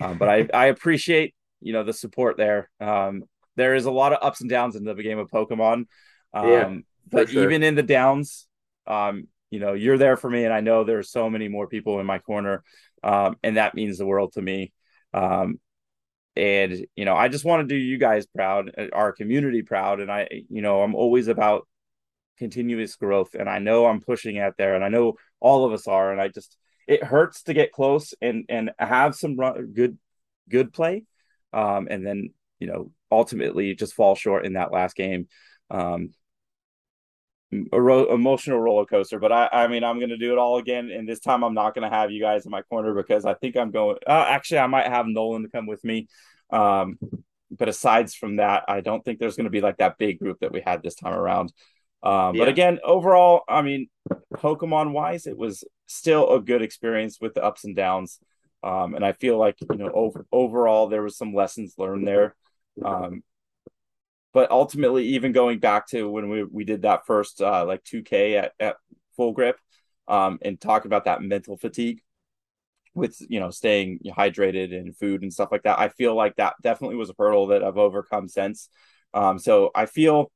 um, 0.00 0.18
but 0.18 0.28
I, 0.28 0.48
I 0.54 0.66
appreciate 0.66 1.34
you 1.60 1.72
know 1.72 1.82
the 1.82 1.92
support 1.92 2.36
there. 2.36 2.70
Um, 2.80 3.24
there 3.56 3.74
is 3.74 3.86
a 3.86 3.90
lot 3.90 4.12
of 4.12 4.18
ups 4.22 4.40
and 4.40 4.50
downs 4.50 4.76
in 4.76 4.84
the 4.84 4.94
game 4.94 5.18
of 5.18 5.30
Pokemon. 5.30 5.86
Um, 6.34 6.48
yeah, 6.48 6.76
but 7.10 7.30
sure. 7.30 7.44
even 7.44 7.62
in 7.62 7.74
the 7.74 7.82
downs, 7.82 8.46
um, 8.86 9.28
you 9.50 9.60
know, 9.60 9.72
you're 9.72 9.98
there 9.98 10.16
for 10.16 10.28
me, 10.28 10.44
and 10.44 10.52
I 10.52 10.60
know 10.60 10.84
there's 10.84 11.10
so 11.10 11.30
many 11.30 11.48
more 11.48 11.68
people 11.68 12.00
in 12.00 12.06
my 12.06 12.18
corner, 12.18 12.64
um, 13.02 13.36
and 13.42 13.56
that 13.56 13.74
means 13.74 13.98
the 13.98 14.06
world 14.06 14.32
to 14.32 14.42
me. 14.42 14.72
Um, 15.12 15.60
and 16.36 16.86
you 16.96 17.04
know, 17.04 17.14
I 17.14 17.28
just 17.28 17.44
want 17.44 17.66
to 17.66 17.72
do 17.72 17.78
you 17.78 17.96
guys 17.96 18.26
proud, 18.26 18.72
our 18.92 19.12
community 19.12 19.62
proud, 19.62 20.00
and 20.00 20.10
I, 20.10 20.28
you 20.50 20.60
know, 20.60 20.82
I'm 20.82 20.94
always 20.94 21.28
about 21.28 21.66
continuous 22.38 22.96
growth 22.96 23.34
and 23.34 23.48
i 23.48 23.58
know 23.58 23.86
i'm 23.86 24.00
pushing 24.00 24.38
out 24.38 24.54
there 24.58 24.74
and 24.74 24.84
i 24.84 24.88
know 24.88 25.14
all 25.40 25.64
of 25.64 25.72
us 25.72 25.86
are 25.86 26.10
and 26.10 26.20
i 26.20 26.28
just 26.28 26.56
it 26.86 27.02
hurts 27.02 27.42
to 27.44 27.54
get 27.54 27.72
close 27.72 28.12
and 28.20 28.44
and 28.48 28.70
have 28.78 29.14
some 29.14 29.36
run, 29.36 29.72
good 29.72 29.98
good 30.48 30.72
play 30.72 31.04
um 31.52 31.86
and 31.90 32.04
then 32.06 32.30
you 32.58 32.66
know 32.66 32.90
ultimately 33.10 33.74
just 33.74 33.94
fall 33.94 34.14
short 34.14 34.44
in 34.44 34.54
that 34.54 34.72
last 34.72 34.96
game 34.96 35.28
um 35.70 36.10
a 37.72 37.80
ro- 37.80 38.12
emotional 38.12 38.60
roller 38.60 38.86
coaster 38.86 39.18
but 39.18 39.32
i 39.32 39.48
i 39.52 39.66
mean 39.68 39.84
i'm 39.84 40.00
gonna 40.00 40.16
do 40.16 40.32
it 40.32 40.38
all 40.38 40.58
again 40.58 40.90
and 40.90 41.08
this 41.08 41.20
time 41.20 41.42
i'm 41.42 41.54
not 41.54 41.74
gonna 41.74 41.90
have 41.90 42.10
you 42.10 42.20
guys 42.20 42.44
in 42.44 42.50
my 42.50 42.62
corner 42.62 42.94
because 42.94 43.24
i 43.24 43.34
think 43.34 43.56
i'm 43.56 43.70
going 43.70 43.96
uh, 44.06 44.24
actually 44.28 44.58
i 44.58 44.66
might 44.66 44.86
have 44.86 45.06
nolan 45.06 45.42
to 45.42 45.48
come 45.48 45.66
with 45.66 45.82
me 45.84 46.08
um 46.50 46.98
but 47.50 47.68
aside 47.68 48.10
from 48.10 48.36
that 48.36 48.64
i 48.68 48.80
don't 48.80 49.04
think 49.04 49.18
there's 49.18 49.36
going 49.36 49.44
to 49.44 49.50
be 49.50 49.60
like 49.60 49.76
that 49.78 49.98
big 49.98 50.18
group 50.18 50.38
that 50.40 50.52
we 50.52 50.60
had 50.60 50.82
this 50.82 50.94
time 50.94 51.14
around 51.14 51.52
um, 52.04 52.34
yeah. 52.34 52.42
But 52.42 52.48
again, 52.48 52.78
overall, 52.84 53.42
I 53.48 53.62
mean, 53.62 53.88
Pokemon 54.34 54.92
wise, 54.92 55.26
it 55.26 55.38
was 55.38 55.64
still 55.86 56.34
a 56.34 56.40
good 56.40 56.60
experience 56.60 57.18
with 57.20 57.32
the 57.34 57.42
ups 57.42 57.64
and 57.64 57.74
downs. 57.74 58.20
Um, 58.62 58.94
and 58.94 59.04
I 59.04 59.12
feel 59.12 59.38
like 59.38 59.56
you 59.60 59.76
know 59.76 59.90
over, 59.90 60.26
overall 60.30 60.88
there 60.88 61.02
was 61.02 61.16
some 61.16 61.34
lessons 61.34 61.74
learned 61.78 62.06
there. 62.06 62.34
Um, 62.84 63.22
but 64.34 64.50
ultimately, 64.50 65.06
even 65.10 65.32
going 65.32 65.60
back 65.60 65.88
to 65.88 66.08
when 66.10 66.28
we, 66.28 66.44
we 66.44 66.64
did 66.64 66.82
that 66.82 67.06
first 67.06 67.40
uh, 67.40 67.64
like 67.66 67.84
2K 67.84 68.36
at, 68.36 68.52
at 68.60 68.76
full 69.16 69.32
grip 69.32 69.58
um, 70.08 70.38
and 70.42 70.60
talk 70.60 70.84
about 70.84 71.06
that 71.06 71.22
mental 71.22 71.56
fatigue, 71.56 72.02
with 72.94 73.16
you 73.28 73.40
know 73.40 73.50
staying 73.50 73.98
hydrated 74.06 74.72
and 74.76 74.96
food 74.96 75.22
and 75.22 75.32
stuff 75.32 75.50
like 75.52 75.62
that. 75.64 75.78
I 75.78 75.88
feel 75.88 76.14
like 76.14 76.36
that 76.36 76.54
definitely 76.62 76.96
was 76.96 77.10
a 77.10 77.14
hurdle 77.18 77.48
that 77.48 77.64
I've 77.64 77.78
overcome 77.78 78.28
since. 78.28 78.68
Um, 79.14 79.38
so 79.38 79.70
I 79.74 79.86
feel 79.86 80.30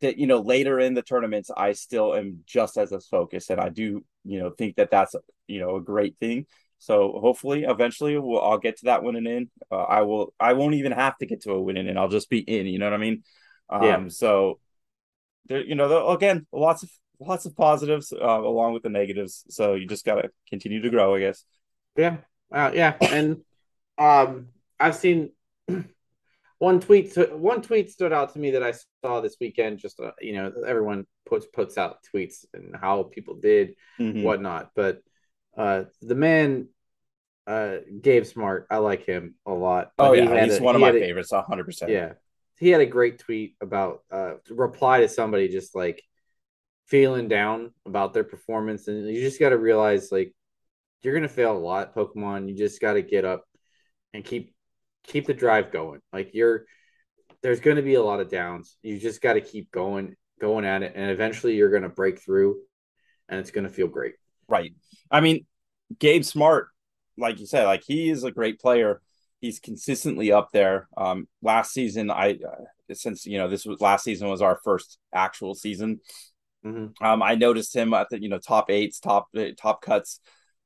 that 0.00 0.18
you 0.18 0.26
know 0.26 0.40
later 0.40 0.78
in 0.80 0.94
the 0.94 1.02
tournaments 1.02 1.50
I 1.54 1.72
still 1.72 2.14
am 2.14 2.40
just 2.46 2.76
as 2.76 2.92
as 2.92 3.06
focused, 3.06 3.50
and 3.50 3.60
I 3.60 3.68
do 3.68 4.04
you 4.24 4.40
know 4.40 4.50
think 4.50 4.76
that 4.76 4.90
that's 4.90 5.14
you 5.46 5.60
know 5.60 5.76
a 5.76 5.80
great 5.80 6.16
thing. 6.18 6.46
So 6.80 7.18
hopefully, 7.20 7.64
eventually, 7.64 8.18
we'll 8.18 8.40
I'll 8.40 8.58
get 8.58 8.78
to 8.78 8.86
that 8.86 9.02
winning 9.02 9.26
in. 9.26 9.50
Uh, 9.70 9.82
I 9.82 10.00
will. 10.00 10.32
I 10.40 10.54
won't 10.54 10.74
even 10.74 10.92
have 10.92 11.16
to 11.18 11.26
get 11.26 11.42
to 11.42 11.52
a 11.52 11.60
winning 11.60 11.86
in. 11.86 11.98
I'll 11.98 12.08
just 12.08 12.30
be 12.30 12.38
in. 12.38 12.66
You 12.66 12.78
know 12.78 12.86
what 12.86 12.94
I 12.94 12.96
mean? 12.96 13.22
Um, 13.68 13.82
yeah. 13.82 14.08
So 14.08 14.60
there, 15.46 15.62
you 15.62 15.74
know, 15.74 15.88
there, 15.88 16.14
again, 16.14 16.46
lots 16.52 16.82
of 16.82 16.90
lots 17.20 17.44
of 17.44 17.54
positives 17.54 18.14
uh, 18.14 18.40
along 18.40 18.72
with 18.72 18.82
the 18.82 18.88
negatives. 18.88 19.44
So 19.50 19.74
you 19.74 19.86
just 19.86 20.06
gotta 20.06 20.30
continue 20.48 20.80
to 20.80 20.88
grow, 20.88 21.14
I 21.14 21.20
guess. 21.20 21.44
Yeah, 21.96 22.16
uh, 22.50 22.70
yeah, 22.72 22.96
and 23.02 23.42
um, 23.98 24.48
I've 24.78 24.96
seen 24.96 25.32
one 26.58 26.80
tweet. 26.80 27.14
One 27.30 27.60
tweet 27.60 27.90
stood 27.90 28.14
out 28.14 28.32
to 28.32 28.38
me 28.38 28.52
that 28.52 28.62
I 28.62 28.72
saw 29.04 29.20
this 29.20 29.36
weekend. 29.38 29.80
Just 29.80 30.00
uh, 30.00 30.12
you 30.18 30.32
know, 30.32 30.50
everyone 30.66 31.06
puts 31.26 31.44
puts 31.44 31.76
out 31.76 31.98
tweets 32.14 32.46
and 32.54 32.74
how 32.74 33.02
people 33.02 33.34
did 33.34 33.74
mm-hmm. 33.98 34.22
whatnot, 34.22 34.70
but 34.74 35.02
uh, 35.60 35.84
the 36.00 36.14
man 36.14 36.68
uh 37.46 37.78
Gabe 38.00 38.24
Smart, 38.24 38.66
I 38.70 38.78
like 38.78 39.04
him 39.04 39.34
a 39.46 39.52
lot. 39.52 39.92
Oh 39.98 40.12
yeah, 40.12 40.44
he 40.44 40.50
he's 40.50 40.58
a, 40.58 40.62
one 40.62 40.74
of 40.74 40.80
my 40.80 40.92
favorites, 40.92 41.32
hundred 41.32 41.64
percent. 41.64 41.90
Yeah, 41.90 42.12
he 42.58 42.68
had 42.70 42.80
a 42.80 42.86
great 42.86 43.18
tweet 43.18 43.56
about 43.60 44.02
uh 44.10 44.34
reply 44.48 45.00
to 45.00 45.08
somebody 45.08 45.48
just 45.48 45.74
like 45.74 46.02
feeling 46.86 47.28
down 47.28 47.72
about 47.86 48.14
their 48.14 48.24
performance, 48.24 48.88
and 48.88 49.06
you 49.06 49.20
just 49.20 49.40
got 49.40 49.50
to 49.50 49.58
realize 49.58 50.10
like 50.12 50.34
you're 51.02 51.14
gonna 51.14 51.28
fail 51.28 51.56
a 51.56 51.58
lot, 51.58 51.94
Pokemon. 51.94 52.48
You 52.48 52.56
just 52.56 52.80
got 52.80 52.94
to 52.94 53.02
get 53.02 53.24
up 53.24 53.44
and 54.14 54.24
keep 54.24 54.54
keep 55.04 55.26
the 55.26 55.34
drive 55.34 55.72
going. 55.72 56.00
Like 56.12 56.30
you're 56.34 56.66
there's 57.42 57.60
going 57.60 57.76
to 57.76 57.82
be 57.82 57.94
a 57.94 58.02
lot 58.02 58.20
of 58.20 58.28
downs. 58.28 58.76
You 58.82 58.98
just 58.98 59.22
got 59.22 59.34
to 59.34 59.40
keep 59.40 59.70
going, 59.70 60.14
going 60.40 60.64
at 60.64 60.82
it, 60.82 60.92
and 60.94 61.10
eventually 61.10 61.56
you're 61.56 61.70
going 61.70 61.82
to 61.82 61.88
break 61.88 62.20
through, 62.20 62.58
and 63.28 63.40
it's 63.40 63.50
going 63.50 63.64
to 63.64 63.72
feel 63.72 63.88
great. 63.88 64.14
Right. 64.48 64.74
I 65.10 65.20
mean, 65.20 65.46
Gabe 65.98 66.24
Smart, 66.24 66.68
like 67.18 67.40
you 67.40 67.46
said, 67.46 67.64
like 67.64 67.82
he 67.86 68.10
is 68.10 68.24
a 68.24 68.30
great 68.30 68.60
player 68.60 69.00
he's 69.40 69.58
consistently 69.58 70.32
up 70.32 70.50
there. 70.52 70.88
Um, 70.96 71.26
last 71.42 71.72
season, 71.72 72.10
I 72.10 72.32
uh, 72.32 72.94
since 72.94 73.26
you 73.26 73.38
know 73.38 73.48
this 73.48 73.64
was 73.64 73.80
last 73.80 74.04
season 74.04 74.28
was 74.28 74.42
our 74.42 74.60
first 74.62 74.98
actual 75.12 75.54
season. 75.54 76.00
Mm-hmm. 76.64 77.04
Um, 77.04 77.22
I 77.22 77.34
noticed 77.36 77.74
him 77.74 77.94
at 77.94 78.08
the 78.10 78.22
you 78.22 78.28
know 78.28 78.38
top 78.38 78.70
eights, 78.70 79.00
top 79.00 79.28
uh, 79.36 79.46
top 79.56 79.82
cuts. 79.82 80.20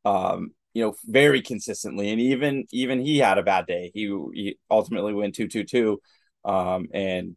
Um, 0.05 0.53
you 0.75 0.83
know, 0.83 0.95
very 1.07 1.41
consistently, 1.41 2.11
and 2.11 2.21
even 2.21 2.67
even 2.73 3.01
he 3.01 3.19
had 3.19 3.39
a 3.39 3.45
bad 3.45 3.67
day. 3.67 3.91
He 3.95 4.07
he 4.35 4.59
ultimately 4.71 5.15
went 5.15 5.35
two 5.35 5.47
two 5.47 5.65
two, 5.65 6.01
um, 6.45 6.89
and 6.93 7.37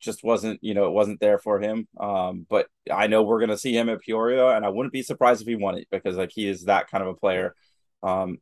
just 0.00 0.22
wasn't 0.22 0.58
you 0.62 0.74
know 0.74 0.86
it 0.86 0.92
wasn't 0.92 1.20
there 1.20 1.38
for 1.38 1.60
him. 1.60 1.88
Um, 1.98 2.46
but 2.48 2.66
I 2.90 3.06
know 3.06 3.22
we're 3.22 3.40
gonna 3.40 3.58
see 3.58 3.76
him 3.76 3.88
at 3.88 4.00
Peoria, 4.00 4.48
and 4.48 4.64
I 4.64 4.68
wouldn't 4.68 4.92
be 4.92 5.02
surprised 5.02 5.42
if 5.42 5.48
he 5.48 5.56
won 5.56 5.76
it 5.76 5.88
because 5.90 6.16
like 6.16 6.32
he 6.32 6.48
is 6.48 6.64
that 6.64 6.90
kind 6.90 7.02
of 7.02 7.08
a 7.08 7.14
player. 7.14 7.54
Um, 8.02 8.38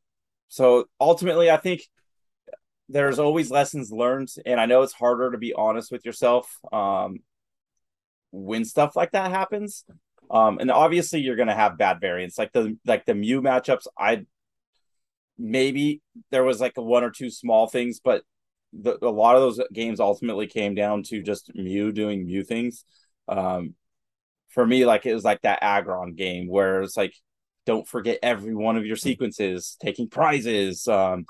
so 0.48 0.86
ultimately, 1.00 1.50
I 1.50 1.56
think 1.56 1.82
there's 2.88 3.18
always 3.18 3.50
lessons 3.50 3.90
learned 3.90 4.28
and 4.44 4.60
i 4.60 4.66
know 4.66 4.82
it's 4.82 4.92
harder 4.92 5.30
to 5.30 5.38
be 5.38 5.52
honest 5.52 5.90
with 5.90 6.04
yourself 6.04 6.58
um, 6.72 7.18
when 8.30 8.64
stuff 8.64 8.96
like 8.96 9.12
that 9.12 9.30
happens 9.30 9.84
um, 10.30 10.58
and 10.58 10.70
obviously 10.70 11.20
you're 11.20 11.36
going 11.36 11.48
to 11.48 11.54
have 11.54 11.78
bad 11.78 12.00
variants 12.00 12.38
like 12.38 12.52
the 12.52 12.76
like 12.86 13.04
the 13.04 13.14
mew 13.14 13.42
matchups 13.42 13.86
i 13.98 14.24
maybe 15.38 16.00
there 16.30 16.44
was 16.44 16.60
like 16.60 16.76
one 16.76 17.04
or 17.04 17.10
two 17.10 17.30
small 17.30 17.66
things 17.66 18.00
but 18.02 18.22
the, 18.80 18.98
a 19.02 19.10
lot 19.10 19.36
of 19.36 19.42
those 19.42 19.60
games 19.72 20.00
ultimately 20.00 20.46
came 20.46 20.74
down 20.74 21.02
to 21.04 21.22
just 21.22 21.50
mew 21.54 21.92
doing 21.92 22.26
mew 22.26 22.42
things 22.44 22.84
um, 23.28 23.74
for 24.48 24.66
me 24.66 24.84
like 24.86 25.06
it 25.06 25.14
was 25.14 25.24
like 25.24 25.42
that 25.42 25.62
aggron 25.62 26.14
game 26.14 26.48
where 26.48 26.82
it's 26.82 26.96
like 26.96 27.14
don't 27.64 27.88
forget 27.88 28.18
every 28.22 28.54
one 28.54 28.76
of 28.76 28.86
your 28.86 28.96
sequences 28.96 29.76
taking 29.80 30.08
prizes 30.08 30.86
um, 30.88 31.26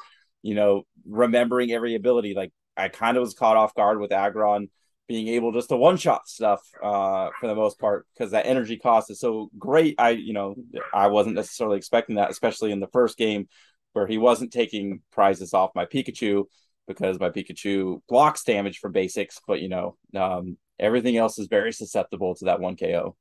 you 0.46 0.54
know, 0.54 0.86
remembering 1.04 1.72
every 1.72 1.96
ability. 1.96 2.32
Like 2.34 2.52
I 2.76 2.88
kind 2.88 3.16
of 3.16 3.22
was 3.22 3.34
caught 3.34 3.56
off 3.56 3.74
guard 3.74 3.98
with 3.98 4.12
Aggron 4.12 4.70
being 5.08 5.26
able 5.26 5.50
just 5.50 5.70
to 5.70 5.76
one 5.76 5.96
shot 5.96 6.28
stuff 6.28 6.60
uh, 6.80 7.30
for 7.40 7.48
the 7.48 7.54
most 7.54 7.80
part 7.80 8.06
because 8.14 8.30
that 8.30 8.46
energy 8.46 8.76
cost 8.76 9.10
is 9.10 9.18
so 9.18 9.50
great. 9.58 9.96
I, 9.98 10.10
you 10.10 10.32
know, 10.32 10.54
I 10.94 11.08
wasn't 11.08 11.34
necessarily 11.34 11.78
expecting 11.78 12.14
that, 12.14 12.30
especially 12.30 12.70
in 12.70 12.78
the 12.78 12.86
first 12.88 13.18
game 13.18 13.48
where 13.92 14.06
he 14.06 14.18
wasn't 14.18 14.52
taking 14.52 15.00
prizes 15.10 15.52
off 15.52 15.74
my 15.74 15.84
Pikachu 15.84 16.44
because 16.86 17.18
my 17.18 17.30
Pikachu 17.30 18.00
blocks 18.08 18.44
damage 18.44 18.78
for 18.78 18.88
basics, 18.88 19.40
but 19.46 19.60
you 19.60 19.68
know, 19.68 19.96
um, 20.14 20.56
everything 20.78 21.16
else 21.16 21.38
is 21.38 21.48
very 21.48 21.72
susceptible 21.72 22.34
to 22.36 22.46
that 22.46 22.60
one 22.60 22.76
KO. 22.76 23.16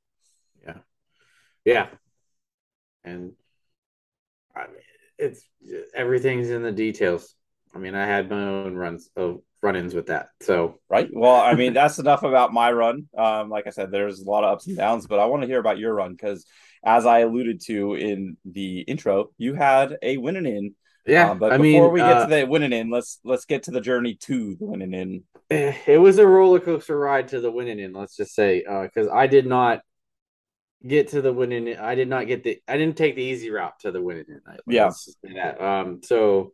Yeah. 0.64 0.78
Yeah. 1.64 1.88
And 3.04 3.32
I 4.54 4.66
mean, 4.66 4.76
it's 5.18 5.42
everything's 5.94 6.50
in 6.50 6.62
the 6.62 6.72
details. 6.72 7.34
I 7.74 7.78
mean, 7.78 7.94
I 7.94 8.06
had 8.06 8.30
my 8.30 8.42
own 8.42 8.74
runs 8.74 9.10
of 9.16 9.40
run-ins 9.62 9.94
with 9.94 10.06
that. 10.06 10.30
So 10.40 10.80
right. 10.88 11.08
Well, 11.12 11.34
I 11.34 11.54
mean, 11.54 11.74
that's 11.74 11.98
enough 11.98 12.22
about 12.22 12.52
my 12.52 12.72
run. 12.72 13.08
Um, 13.16 13.50
like 13.50 13.66
I 13.66 13.70
said, 13.70 13.90
there's 13.90 14.20
a 14.20 14.30
lot 14.30 14.44
of 14.44 14.52
ups 14.52 14.66
and 14.66 14.76
downs, 14.76 15.06
but 15.06 15.18
I 15.18 15.26
want 15.26 15.42
to 15.42 15.48
hear 15.48 15.58
about 15.58 15.78
your 15.78 15.94
run 15.94 16.12
because, 16.12 16.46
as 16.84 17.04
I 17.04 17.20
alluded 17.20 17.60
to 17.66 17.94
in 17.94 18.36
the 18.44 18.80
intro, 18.80 19.30
you 19.38 19.54
had 19.54 19.98
a 20.02 20.16
winning 20.16 20.46
in. 20.46 20.74
Yeah, 21.06 21.30
um, 21.30 21.38
but 21.38 21.52
I 21.52 21.58
before 21.58 21.84
mean, 21.84 21.92
we 21.92 22.00
get 22.00 22.16
uh, 22.16 22.26
to 22.26 22.34
the 22.34 22.46
winning 22.46 22.72
in, 22.72 22.90
let's 22.90 23.20
let's 23.24 23.44
get 23.44 23.64
to 23.64 23.70
the 23.70 23.80
journey 23.80 24.14
to 24.22 24.56
the 24.58 24.66
winning 24.66 24.92
in. 24.92 25.22
Eh, 25.50 25.74
it 25.86 25.98
was 25.98 26.18
a 26.18 26.26
roller 26.26 26.58
coaster 26.58 26.98
ride 26.98 27.28
to 27.28 27.40
the 27.40 27.50
winning 27.50 27.78
in. 27.78 27.92
Let's 27.92 28.16
just 28.16 28.34
say 28.34 28.60
because 28.60 29.08
uh, 29.08 29.14
I 29.14 29.28
did 29.28 29.46
not 29.46 29.82
get 30.84 31.08
to 31.08 31.22
the 31.22 31.32
winning. 31.32 31.76
I 31.76 31.94
did 31.94 32.08
not 32.08 32.26
get 32.26 32.42
the. 32.42 32.60
I 32.66 32.76
didn't 32.76 32.96
take 32.96 33.14
the 33.14 33.22
easy 33.22 33.50
route 33.50 33.78
to 33.80 33.92
the 33.92 34.02
winning. 34.02 34.26
Night. 34.46 34.60
Yeah. 34.66 34.90
That. 35.22 35.60
Um. 35.60 36.00
So, 36.02 36.52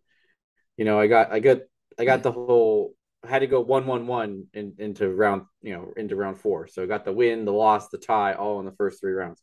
you 0.77 0.85
know, 0.85 1.01
I 1.01 1.07
got 1.07 1.33
I 1.33 1.41
got 1.41 1.61
I 1.99 2.05
got 2.05 2.23
the 2.23 2.33
whole. 2.33 2.95
I 3.25 3.29
had 3.29 3.39
to 3.39 3.47
go 3.47 3.61
one 3.61 3.87
one 3.87 4.07
one 4.07 4.47
in, 4.53 4.75
into 4.79 5.09
round 5.09 5.43
you 5.63 5.73
know 5.75 5.93
into 5.97 6.17
round 6.17 6.39
four. 6.39 6.67
So 6.67 6.83
I 6.83 6.87
got 6.87 7.05
the 7.05 7.13
win, 7.13 7.45
the 7.45 7.53
loss, 7.53 7.89
the 7.89 7.99
tie, 7.99 8.35
all 8.35 8.61
in 8.61 8.67
the 8.67 8.73
first 8.73 9.01
three 9.01 9.13
rounds. 9.13 9.41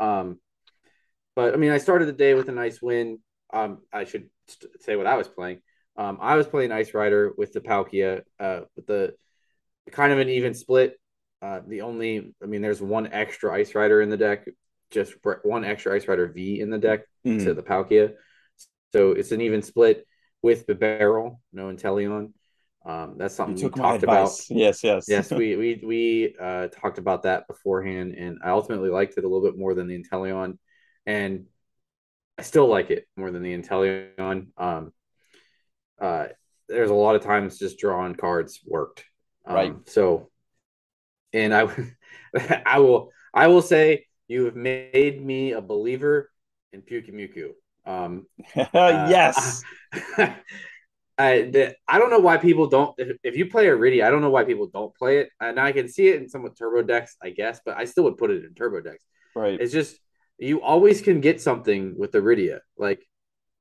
Um. 0.00 0.38
But 1.34 1.54
I 1.54 1.56
mean, 1.56 1.70
I 1.70 1.78
started 1.78 2.06
the 2.06 2.12
day 2.12 2.34
with 2.34 2.48
a 2.48 2.52
nice 2.52 2.80
win. 2.80 3.18
Um. 3.52 3.78
I 3.92 4.04
should 4.04 4.28
say 4.80 4.96
what 4.96 5.06
I 5.06 5.16
was 5.16 5.28
playing. 5.28 5.60
Um. 5.96 6.18
I 6.20 6.36
was 6.36 6.46
playing 6.46 6.72
Ice 6.72 6.94
Rider 6.94 7.32
with 7.36 7.52
the 7.52 7.60
Palkia. 7.60 8.22
Uh. 8.38 8.60
With 8.76 8.86
the 8.86 9.14
kind 9.90 10.12
of 10.12 10.18
an 10.18 10.28
even 10.28 10.54
split 10.54 10.98
uh, 11.42 11.60
the 11.66 11.80
only, 11.82 12.34
I 12.40 12.46
mean, 12.46 12.62
there's 12.62 12.80
one 12.80 13.12
extra 13.12 13.52
Ice 13.52 13.74
Rider 13.74 14.00
in 14.00 14.08
the 14.08 14.16
deck, 14.16 14.46
just 14.92 15.14
one 15.42 15.64
extra 15.64 15.94
Ice 15.96 16.06
Rider 16.06 16.28
V 16.28 16.60
in 16.60 16.70
the 16.70 16.78
deck 16.78 17.00
mm-hmm. 17.26 17.44
to 17.44 17.52
the 17.52 17.62
Palkia. 17.62 18.12
So 18.92 19.10
it's 19.10 19.32
an 19.32 19.40
even 19.40 19.60
split 19.60 20.06
with 20.40 20.66
the 20.66 20.76
barrel, 20.76 21.40
no 21.52 21.64
Inteleon. 21.64 22.32
Um, 22.84 23.16
that's 23.16 23.34
something 23.34 23.62
we 23.62 23.70
talked 23.70 24.04
about. 24.04 24.30
Yes, 24.50 24.84
yes, 24.84 25.06
yes. 25.08 25.30
We 25.30 25.56
we 25.56 25.82
we 25.84 26.36
uh, 26.40 26.68
talked 26.68 26.98
about 26.98 27.24
that 27.24 27.48
beforehand, 27.48 28.14
and 28.16 28.38
I 28.44 28.50
ultimately 28.50 28.90
liked 28.90 29.18
it 29.18 29.24
a 29.24 29.28
little 29.28 29.42
bit 29.42 29.58
more 29.58 29.74
than 29.74 29.88
the 29.88 30.00
Inteleon, 30.00 30.58
and 31.06 31.46
I 32.42 32.44
still 32.44 32.66
like 32.66 32.90
it 32.90 33.06
more 33.16 33.30
than 33.30 33.44
the 33.44 33.56
Inteleon. 33.56 34.48
Um, 34.56 34.92
uh, 36.00 36.26
there's 36.68 36.90
a 36.90 36.94
lot 36.94 37.14
of 37.14 37.22
times 37.22 37.56
just 37.56 37.78
drawing 37.78 38.16
cards 38.16 38.58
worked. 38.66 39.04
Um, 39.46 39.54
right. 39.54 39.74
So 39.88 40.28
and 41.32 41.54
I, 41.54 41.68
I 42.66 42.80
will, 42.80 43.12
I 43.32 43.46
will 43.46 43.62
say 43.62 44.06
you 44.26 44.46
have 44.46 44.56
made 44.56 45.24
me 45.24 45.52
a 45.52 45.60
believer 45.60 46.32
in 46.72 46.82
Pyukumuku. 46.82 47.50
Um, 47.86 48.26
uh, 48.56 49.06
yes. 49.08 49.62
I, 49.94 50.36
I, 51.16 51.42
the, 51.42 51.76
I 51.86 52.00
don't 52.00 52.10
know 52.10 52.18
why 52.18 52.38
people 52.38 52.66
don't. 52.66 52.92
If, 52.98 53.18
if 53.22 53.36
you 53.36 53.46
play 53.46 53.66
Iridia, 53.66 54.04
I 54.04 54.10
don't 54.10 54.20
know 54.20 54.30
why 54.30 54.42
people 54.42 54.66
don't 54.66 54.92
play 54.96 55.18
it. 55.18 55.28
And 55.40 55.60
I 55.60 55.70
can 55.70 55.86
see 55.86 56.08
it 56.08 56.20
in 56.20 56.28
some 56.28 56.44
of 56.44 56.58
Turbo 56.58 56.82
decks, 56.82 57.14
I 57.22 57.30
guess, 57.30 57.60
but 57.64 57.76
I 57.76 57.84
still 57.84 58.02
would 58.02 58.16
put 58.16 58.32
it 58.32 58.44
in 58.44 58.52
Turbo 58.54 58.80
decks. 58.80 59.04
Right. 59.36 59.60
It's 59.60 59.72
just 59.72 59.96
you 60.42 60.62
always 60.62 61.00
can 61.00 61.20
get 61.20 61.40
something 61.40 61.94
with 61.96 62.12
Iridia, 62.12 62.60
like, 62.76 63.06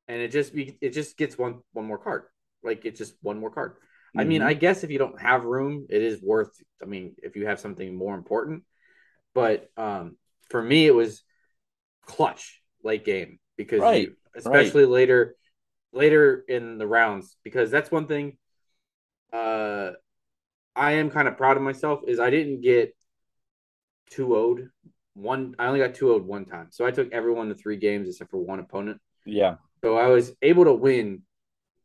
and 0.08 0.22
it 0.22 0.32
just 0.32 0.54
be 0.54 0.78
it 0.82 0.92
just 0.92 1.18
gets 1.18 1.38
one 1.38 1.60
one 1.74 1.86
more 1.86 1.98
card. 1.98 2.24
Like 2.64 2.86
it's 2.86 2.98
just 2.98 3.14
one 3.22 3.40
more 3.40 3.52
card. 3.52 3.74
Mm-hmm. 3.74 4.20
I 4.20 4.24
mean, 4.24 4.42
I 4.42 4.52
mm-hmm. 4.52 4.60
guess 4.60 4.84
if 4.84 4.90
you 4.90 4.98
don't 4.98 5.20
have 5.22 5.46
room, 5.46 5.88
it 5.90 6.02
is 6.02 6.22
worth. 6.22 6.52
I 6.82 6.86
mean, 6.86 7.16
if 7.22 7.36
you 7.36 7.48
have 7.48 7.60
something 7.60 7.96
more 7.96 8.16
important, 8.16 8.64
but 9.34 9.70
um, 9.78 10.18
for 10.50 10.62
me, 10.62 10.88
it 10.88 10.96
was 10.96 11.24
clutch 12.06 12.62
late 12.84 13.06
game 13.06 13.40
because 13.58 13.82
right. 13.82 14.02
you, 14.02 14.16
especially 14.36 14.84
right. 14.84 14.92
later, 14.92 15.36
later 15.94 16.44
in 16.48 16.78
the 16.78 16.88
rounds, 16.88 17.36
because 17.44 17.72
that's 17.72 17.92
one 17.92 18.08
thing. 18.08 18.38
Uh, 19.32 19.92
I 20.76 20.94
am 20.94 21.10
kind 21.10 21.28
of 21.28 21.38
proud 21.38 21.58
of 21.58 21.64
myself 21.64 22.02
is 22.08 22.20
I 22.20 22.30
didn't 22.30 22.62
get 22.62 22.96
too 24.10 24.36
owed 24.36 24.70
one. 25.14 25.56
I 25.60 25.68
only 25.68 25.80
got 25.80 25.96
two 25.96 26.12
owed 26.12 26.26
one 26.26 26.46
time, 26.46 26.68
so 26.72 26.86
I 26.86 26.92
took 26.92 27.12
everyone 27.12 27.50
to 27.50 27.56
three 27.56 27.78
games 27.78 28.08
except 28.08 28.32
for 28.32 28.38
one 28.38 28.60
opponent. 28.60 29.00
Yeah. 29.26 29.56
So 29.84 29.98
I 29.98 30.08
was 30.08 30.34
able 30.42 30.66
to 30.66 30.74
win 30.74 31.24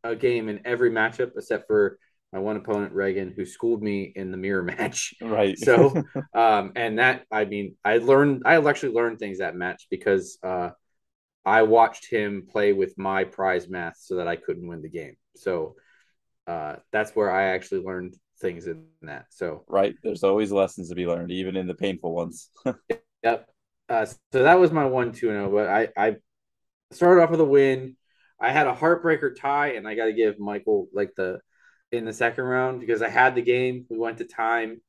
a 0.04 0.14
game 0.14 0.48
in 0.48 0.60
every 0.64 0.90
matchup 0.90 1.32
except 1.36 1.66
for 1.66 1.98
my 2.32 2.38
one 2.38 2.56
opponent, 2.56 2.92
Reagan, 2.92 3.32
who 3.34 3.46
schooled 3.46 3.82
me 3.82 4.12
in 4.14 4.30
the 4.30 4.36
mirror 4.36 4.62
match. 4.78 5.14
Right. 5.20 5.58
So, 5.58 6.04
um, 6.34 6.72
and 6.76 6.98
that 6.98 7.24
I 7.30 7.44
mean, 7.44 7.76
I 7.84 7.98
learned 7.98 8.42
I 8.44 8.56
actually 8.56 8.92
learned 8.92 9.18
things 9.18 9.38
that 9.38 9.56
match 9.56 9.86
because 9.90 10.38
uh, 10.42 10.70
I 11.44 11.62
watched 11.62 12.10
him 12.10 12.46
play 12.50 12.72
with 12.72 12.98
my 12.98 13.24
prize 13.24 13.68
math 13.68 13.96
so 13.98 14.16
that 14.16 14.28
I 14.28 14.36
couldn't 14.36 14.66
win 14.66 14.82
the 14.82 14.88
game. 14.88 15.16
So 15.36 15.76
uh, 16.46 16.76
that's 16.92 17.14
where 17.14 17.30
I 17.30 17.54
actually 17.54 17.82
learned 17.82 18.16
things 18.40 18.66
in 18.66 18.84
that. 19.02 19.26
So 19.30 19.64
right, 19.68 19.94
there's 20.02 20.24
always 20.24 20.52
lessons 20.52 20.88
to 20.88 20.94
be 20.94 21.06
learned, 21.06 21.30
even 21.30 21.56
in 21.56 21.66
the 21.66 21.74
painful 21.74 22.14
ones. 22.14 22.50
yep. 23.26 23.48
Uh, 23.88 24.06
so 24.06 24.42
that 24.42 24.58
was 24.58 24.72
my 24.72 24.84
one 24.84 25.12
two 25.12 25.28
zero. 25.28 25.50
But 25.50 25.68
I 25.68 25.88
I 25.96 26.16
started 26.92 27.22
off 27.22 27.30
with 27.30 27.40
a 27.40 27.44
win. 27.44 27.96
I 28.40 28.50
had 28.50 28.66
a 28.66 28.74
heartbreaker 28.74 29.34
tie, 29.34 29.72
and 29.72 29.88
I 29.88 29.94
got 29.94 30.06
to 30.06 30.12
give 30.12 30.38
Michael 30.38 30.88
like 30.92 31.14
the 31.16 31.40
in 31.92 32.04
the 32.04 32.12
second 32.12 32.44
round 32.44 32.80
because 32.80 33.02
I 33.02 33.08
had 33.08 33.34
the 33.34 33.42
game. 33.42 33.86
We 33.88 33.98
went 33.98 34.18
to 34.18 34.24
time, 34.24 34.80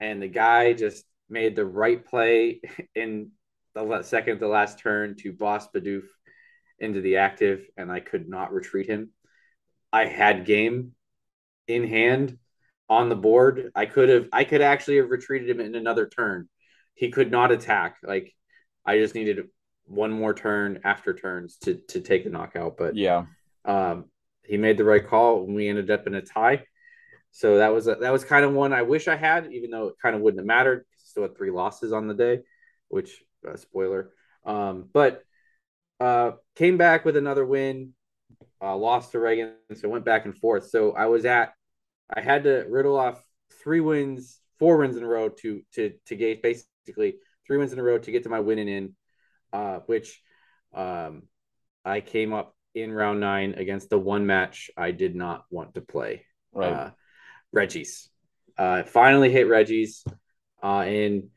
and 0.00 0.22
the 0.22 0.28
guy 0.28 0.72
just 0.72 1.04
made 1.28 1.56
the 1.56 1.66
right 1.66 2.04
play 2.04 2.60
in 2.94 3.30
the 3.74 4.02
second 4.02 4.40
to 4.40 4.48
last 4.48 4.78
turn 4.78 5.16
to 5.16 5.32
boss 5.32 5.68
Bidoof 5.68 6.04
into 6.78 7.00
the 7.00 7.16
active, 7.18 7.66
and 7.76 7.90
I 7.90 8.00
could 8.00 8.28
not 8.28 8.52
retreat 8.52 8.86
him. 8.86 9.10
I 9.92 10.06
had 10.06 10.44
game 10.44 10.92
in 11.68 11.86
hand 11.86 12.38
on 12.88 13.08
the 13.08 13.16
board. 13.16 13.70
I 13.74 13.86
could 13.86 14.08
have, 14.08 14.28
I 14.32 14.44
could 14.44 14.60
actually 14.60 14.96
have 14.98 15.10
retreated 15.10 15.48
him 15.50 15.60
in 15.60 15.74
another 15.74 16.06
turn. 16.08 16.48
He 16.96 17.10
could 17.10 17.30
not 17.30 17.52
attack. 17.52 17.98
Like 18.02 18.34
I 18.84 18.98
just 18.98 19.14
needed 19.14 19.46
one 19.86 20.10
more 20.10 20.34
turn 20.34 20.80
after 20.82 21.14
turns 21.14 21.56
to 21.58 21.74
to 21.90 22.00
take 22.00 22.24
the 22.24 22.30
knockout. 22.30 22.76
But 22.76 22.96
yeah, 22.96 23.26
um, 23.64 24.06
he 24.42 24.56
made 24.56 24.78
the 24.78 24.84
right 24.84 25.06
call, 25.06 25.44
and 25.44 25.54
we 25.54 25.68
ended 25.68 25.90
up 25.90 26.08
in 26.08 26.14
a 26.14 26.22
tie. 26.22 26.64
So 27.30 27.58
that 27.58 27.72
was 27.72 27.86
a, 27.86 27.96
that 27.96 28.12
was 28.12 28.24
kind 28.24 28.44
of 28.44 28.52
one 28.52 28.72
I 28.72 28.82
wish 28.82 29.08
I 29.08 29.16
had, 29.16 29.52
even 29.52 29.70
though 29.70 29.88
it 29.88 29.96
kind 30.00 30.16
of 30.16 30.22
wouldn't 30.22 30.40
have 30.40 30.46
mattered. 30.46 30.84
Still 30.96 31.24
had 31.24 31.36
three 31.36 31.50
losses 31.50 31.92
on 31.92 32.08
the 32.08 32.14
day, 32.14 32.40
which 32.88 33.22
uh, 33.46 33.56
spoiler. 33.56 34.10
Um, 34.44 34.88
but 34.92 35.22
uh, 36.00 36.32
came 36.54 36.78
back 36.78 37.04
with 37.04 37.16
another 37.16 37.44
win. 37.44 37.92
Uh, 38.60 38.76
lost 38.76 39.12
to 39.12 39.20
Reagan, 39.20 39.52
so 39.74 39.88
went 39.88 40.04
back 40.04 40.24
and 40.24 40.36
forth. 40.36 40.68
So 40.68 40.92
I 40.92 41.06
was 41.06 41.26
at, 41.26 41.52
I 42.12 42.22
had 42.22 42.44
to 42.44 42.64
riddle 42.68 42.98
off 42.98 43.22
three 43.62 43.80
wins, 43.80 44.40
four 44.58 44.78
wins 44.78 44.96
in 44.96 45.02
a 45.02 45.06
row 45.06 45.28
to 45.28 45.62
to 45.74 45.92
to 46.06 46.16
get 46.16 46.42
basically 46.86 47.16
three 47.46 47.58
wins 47.58 47.72
in 47.72 47.78
a 47.78 47.82
row 47.82 47.98
to 47.98 48.10
get 48.10 48.22
to 48.22 48.28
my 48.28 48.40
winning 48.40 48.68
in, 48.68 48.94
uh, 49.52 49.80
which 49.86 50.20
um, 50.74 51.22
I 51.84 52.00
came 52.00 52.32
up 52.32 52.54
in 52.74 52.92
round 52.92 53.20
nine 53.20 53.54
against 53.54 53.90
the 53.90 53.98
one 53.98 54.26
match 54.26 54.70
I 54.76 54.90
did 54.92 55.14
not 55.14 55.44
want 55.50 55.74
to 55.74 55.80
play. 55.80 56.24
Right. 56.52 56.72
Uh, 56.72 56.90
Regi's. 57.52 58.08
Uh, 58.56 58.84
finally 58.84 59.30
hit 59.30 59.48
Regi's, 59.48 60.04
uh, 60.62 60.80
and 60.80 61.28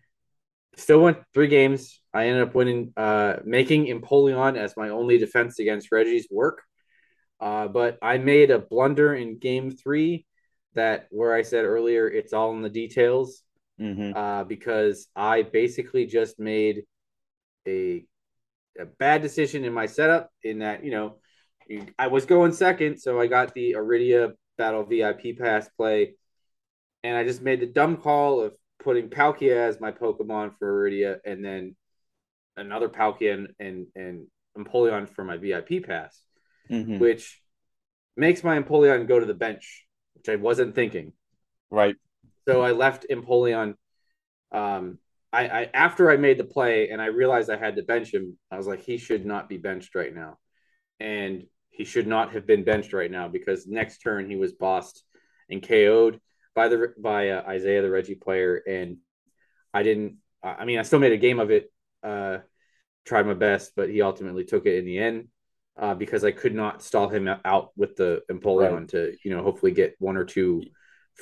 still 0.75 1.01
went 1.01 1.17
three 1.33 1.47
games. 1.47 1.99
I 2.13 2.27
ended 2.27 2.43
up 2.43 2.55
winning, 2.55 2.93
uh, 2.95 3.37
making 3.43 3.87
Empoleon 3.87 4.57
as 4.57 4.75
my 4.77 4.89
only 4.89 5.17
defense 5.17 5.59
against 5.59 5.91
Regi's 5.91 6.27
work. 6.31 6.61
Uh, 7.41 7.67
but 7.67 7.97
I 8.01 8.17
made 8.17 8.51
a 8.51 8.59
blunder 8.59 9.13
in 9.13 9.39
game 9.39 9.71
three 9.71 10.25
that 10.75 11.07
where 11.09 11.33
I 11.33 11.41
said 11.41 11.65
earlier 11.65 12.07
it's 12.07 12.33
all 12.33 12.51
in 12.51 12.61
the 12.61 12.69
details 12.69 13.43
mm-hmm. 13.79 14.15
uh, 14.15 14.43
because 14.43 15.07
I 15.15 15.43
basically 15.43 16.05
just 16.05 16.39
made 16.39 16.83
a 17.67 18.05
a 18.79 18.85
bad 18.85 19.21
decision 19.21 19.65
in 19.65 19.73
my 19.73 19.87
setup 19.87 20.31
in 20.43 20.59
that 20.59 20.83
you 20.83 20.91
know 20.91 21.15
I 21.97 22.07
was 22.07 22.25
going 22.25 22.51
second, 22.53 22.97
so 22.97 23.19
I 23.19 23.27
got 23.27 23.53
the 23.53 23.73
Iridia 23.73 24.33
Battle 24.57 24.83
VIP 24.83 25.37
Pass 25.37 25.69
play, 25.69 26.15
and 27.03 27.15
I 27.15 27.23
just 27.23 27.41
made 27.41 27.59
the 27.59 27.67
dumb 27.67 27.97
call 27.97 28.41
of 28.41 28.53
putting 28.83 29.09
Palkia 29.09 29.55
as 29.55 29.79
my 29.79 29.91
Pokemon 29.91 30.57
for 30.57 30.89
Iridia, 30.89 31.19
and 31.25 31.45
then 31.45 31.75
another 32.57 32.89
Palkia 32.89 33.33
and 33.33 33.47
and, 33.59 33.87
and 33.95 34.27
Empoleon 34.57 35.07
for 35.07 35.23
my 35.23 35.37
VIP 35.37 35.85
Pass, 35.85 36.23
mm-hmm. 36.69 36.97
which 36.97 37.39
makes 38.17 38.43
my 38.43 38.59
Empoleon 38.59 39.07
go 39.07 39.19
to 39.19 39.25
the 39.25 39.33
bench, 39.33 39.85
which 40.15 40.27
I 40.29 40.35
wasn't 40.37 40.75
thinking. 40.75 41.13
Right. 41.69 41.95
So 42.49 42.61
I 42.61 42.71
left 42.71 43.05
Empoleon. 43.09 43.75
Um, 44.51 44.97
I, 45.31 45.47
I 45.47 45.69
after 45.73 46.09
I 46.09 46.17
made 46.17 46.39
the 46.39 46.43
play 46.43 46.89
and 46.89 47.01
I 47.01 47.07
realized 47.07 47.49
I 47.49 47.57
had 47.57 47.75
to 47.75 47.83
bench 47.83 48.13
him, 48.13 48.37
I 48.49 48.57
was 48.57 48.65
like, 48.65 48.81
he 48.81 48.97
should 48.97 49.25
not 49.25 49.47
be 49.47 49.57
benched 49.57 49.93
right 49.93 50.13
now. 50.13 50.37
And 50.99 51.43
he 51.69 51.85
should 51.85 52.07
not 52.07 52.33
have 52.33 52.47
been 52.47 52.63
benched 52.63 52.93
right 52.93 53.11
now 53.11 53.27
because 53.27 53.67
next 53.67 53.99
turn 53.99 54.29
he 54.29 54.35
was 54.35 54.53
bossed 54.53 55.03
and 55.49 55.61
KO'd 55.61 56.19
by 56.55 56.67
the 56.67 56.93
by 56.97 57.29
uh, 57.29 57.43
Isaiah 57.47 57.81
the 57.81 57.89
Regi 57.89 58.15
player, 58.15 58.61
and 58.67 58.97
I 59.73 59.83
didn't. 59.83 60.17
I 60.43 60.65
mean, 60.65 60.79
I 60.79 60.83
still 60.83 60.99
made 60.99 61.13
a 61.13 61.17
game 61.17 61.39
of 61.39 61.51
it. 61.51 61.71
Uh, 62.03 62.39
tried 63.05 63.27
my 63.27 63.33
best, 63.33 63.73
but 63.75 63.89
he 63.89 64.01
ultimately 64.01 64.43
took 64.43 64.65
it 64.65 64.77
in 64.77 64.85
the 64.85 64.97
end 64.97 65.27
uh, 65.77 65.93
because 65.93 66.23
I 66.23 66.31
could 66.31 66.55
not 66.55 66.81
stall 66.81 67.09
him 67.09 67.29
out 67.45 67.71
with 67.77 67.95
the 67.95 68.21
Empoleon 68.31 68.79
right. 68.79 68.87
to 68.89 69.15
you 69.23 69.35
know 69.35 69.43
hopefully 69.43 69.71
get 69.71 69.95
one 69.99 70.17
or 70.17 70.25
two 70.25 70.63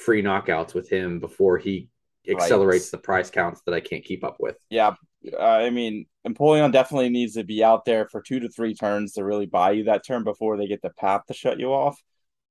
free 0.05 0.21
knockouts 0.21 0.73
with 0.73 0.89
him 0.89 1.19
before 1.19 1.57
he 1.57 1.89
accelerates 2.29 2.85
right. 2.85 2.91
the 2.91 2.97
price 2.97 3.29
counts 3.29 3.61
that 3.65 3.73
I 3.73 3.79
can't 3.79 4.03
keep 4.03 4.23
up 4.23 4.37
with. 4.39 4.57
Yeah, 4.69 4.95
uh, 5.33 5.39
I 5.39 5.69
mean, 5.69 6.05
Empoleon 6.27 6.71
definitely 6.71 7.09
needs 7.09 7.33
to 7.33 7.43
be 7.43 7.63
out 7.63 7.85
there 7.85 8.07
for 8.07 8.21
two 8.21 8.39
to 8.41 8.49
three 8.49 8.75
turns 8.75 9.13
to 9.13 9.23
really 9.23 9.45
buy 9.45 9.71
you 9.71 9.85
that 9.85 10.05
turn 10.05 10.23
before 10.23 10.57
they 10.57 10.67
get 10.67 10.81
the 10.81 10.89
path 10.89 11.25
to 11.27 11.33
shut 11.33 11.59
you 11.59 11.73
off. 11.73 12.01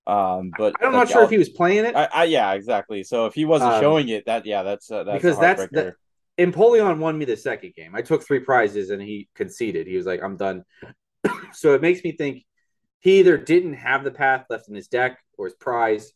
Um, 0.07 0.53
but 0.57 0.75
I'm 0.81 0.93
not 0.93 1.09
sure 1.09 1.19
I'll, 1.19 1.25
if 1.25 1.31
he 1.31 1.39
was 1.39 1.49
playing 1.49 1.85
it. 1.85 1.97
I, 1.97 2.05
I, 2.05 2.25
yeah, 2.25 2.53
exactly. 2.53 3.03
So 3.03 3.27
if 3.27 3.35
he 3.35 3.45
wasn't 3.45 3.73
um, 3.73 3.81
showing 3.81 4.09
it, 4.09 4.27
that 4.27 4.47
yeah, 4.47 4.63
that's 4.63 4.91
uh, 4.91 5.03
that's 5.03 5.23
because 5.23 5.39
that's 5.39 5.67
the, 5.73 5.95
Empoleon 6.39 6.99
won 6.99 7.19
me 7.19 7.25
the 7.25 7.37
second 7.37 7.75
game. 7.75 7.95
I 7.95 8.03
took 8.03 8.23
three 8.23 8.41
prizes 8.41 8.91
and 8.91 9.03
he 9.03 9.29
conceded. 9.35 9.87
He 9.87 9.97
was 9.97 10.07
like, 10.07 10.23
"I'm 10.23 10.37
done." 10.37 10.65
so 11.53 11.75
it 11.75 11.83
makes 11.83 12.05
me 12.05 12.13
think 12.13 12.45
he 13.01 13.19
either 13.19 13.37
didn't 13.37 13.75
have 13.75 14.05
the 14.05 14.11
path 14.13 14.47
left 14.49 14.69
in 14.69 14.75
his 14.75 14.87
deck 14.87 15.19
or 15.37 15.47
his 15.47 15.55
prize, 15.55 16.13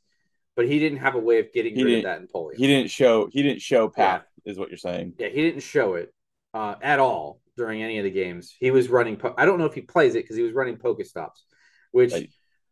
but 0.60 0.68
he 0.68 0.78
didn't 0.78 0.98
have 0.98 1.14
a 1.14 1.18
way 1.18 1.38
of 1.38 1.50
getting 1.54 1.74
he 1.74 1.82
rid 1.82 1.96
of 1.96 2.02
that 2.02 2.20
Empoleon. 2.20 2.56
He 2.58 2.66
didn't 2.66 2.90
show. 2.90 3.30
He 3.32 3.42
didn't 3.42 3.62
show 3.62 3.88
path, 3.88 4.24
yeah. 4.44 4.52
is 4.52 4.58
what 4.58 4.68
you're 4.68 4.76
saying. 4.76 5.14
Yeah, 5.16 5.28
he 5.28 5.40
didn't 5.40 5.62
show 5.62 5.94
it 5.94 6.12
uh, 6.52 6.74
at 6.82 6.98
all 6.98 7.40
during 7.56 7.82
any 7.82 7.96
of 7.96 8.04
the 8.04 8.10
games. 8.10 8.54
He 8.60 8.70
was 8.70 8.90
running. 8.90 9.16
Po- 9.16 9.32
I 9.38 9.46
don't 9.46 9.58
know 9.58 9.64
if 9.64 9.72
he 9.72 9.80
plays 9.80 10.16
it 10.16 10.24
because 10.24 10.36
he 10.36 10.42
was 10.42 10.52
running 10.52 10.76
Pokestops, 10.76 11.40
which 11.92 12.12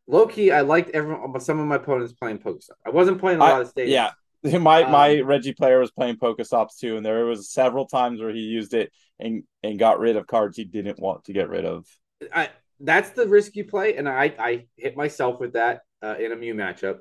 low 0.07 0.27
key 0.27 0.51
I 0.51 0.61
liked. 0.61 0.91
Everyone, 0.91 1.41
some 1.41 1.61
of 1.61 1.67
my 1.67 1.77
opponents 1.77 2.13
playing 2.13 2.41
Pokestop. 2.41 2.77
I 2.85 2.91
wasn't 2.91 3.21
playing 3.21 3.39
a 3.39 3.45
lot 3.45 3.63
of 3.63 3.69
states. 3.69 3.91
Yeah, 3.91 4.11
my 4.59 4.83
um, 4.83 4.93
my 4.93 5.21
Regi 5.21 5.55
player 5.55 5.81
was 5.81 5.91
playing 5.91 6.17
Pokestops 6.17 6.77
too, 6.79 6.99
and 6.99 7.07
there 7.07 7.25
was 7.25 7.49
several 7.49 7.87
times 7.87 8.21
where 8.21 8.35
he 8.35 8.41
used 8.41 8.75
it 8.75 8.93
and 9.19 9.45
and 9.63 9.79
got 9.79 9.99
rid 9.99 10.17
of 10.17 10.27
cards 10.27 10.59
he 10.59 10.65
didn't 10.65 11.01
want 11.01 11.25
to 11.25 11.33
get 11.33 11.49
rid 11.49 11.65
of. 11.65 11.87
I 12.35 12.51
that's 12.81 13.09
the 13.13 13.27
risk 13.27 13.57
you 13.57 13.65
play, 13.65 13.97
and 13.97 14.07
I 14.07 14.35
I 14.39 14.67
hit 14.77 14.95
myself 14.95 15.41
with 15.41 15.55
that 15.55 15.85
uh, 16.03 16.17
in 16.19 16.33
a 16.33 16.37
Mew 16.37 16.55
matchup, 16.55 16.99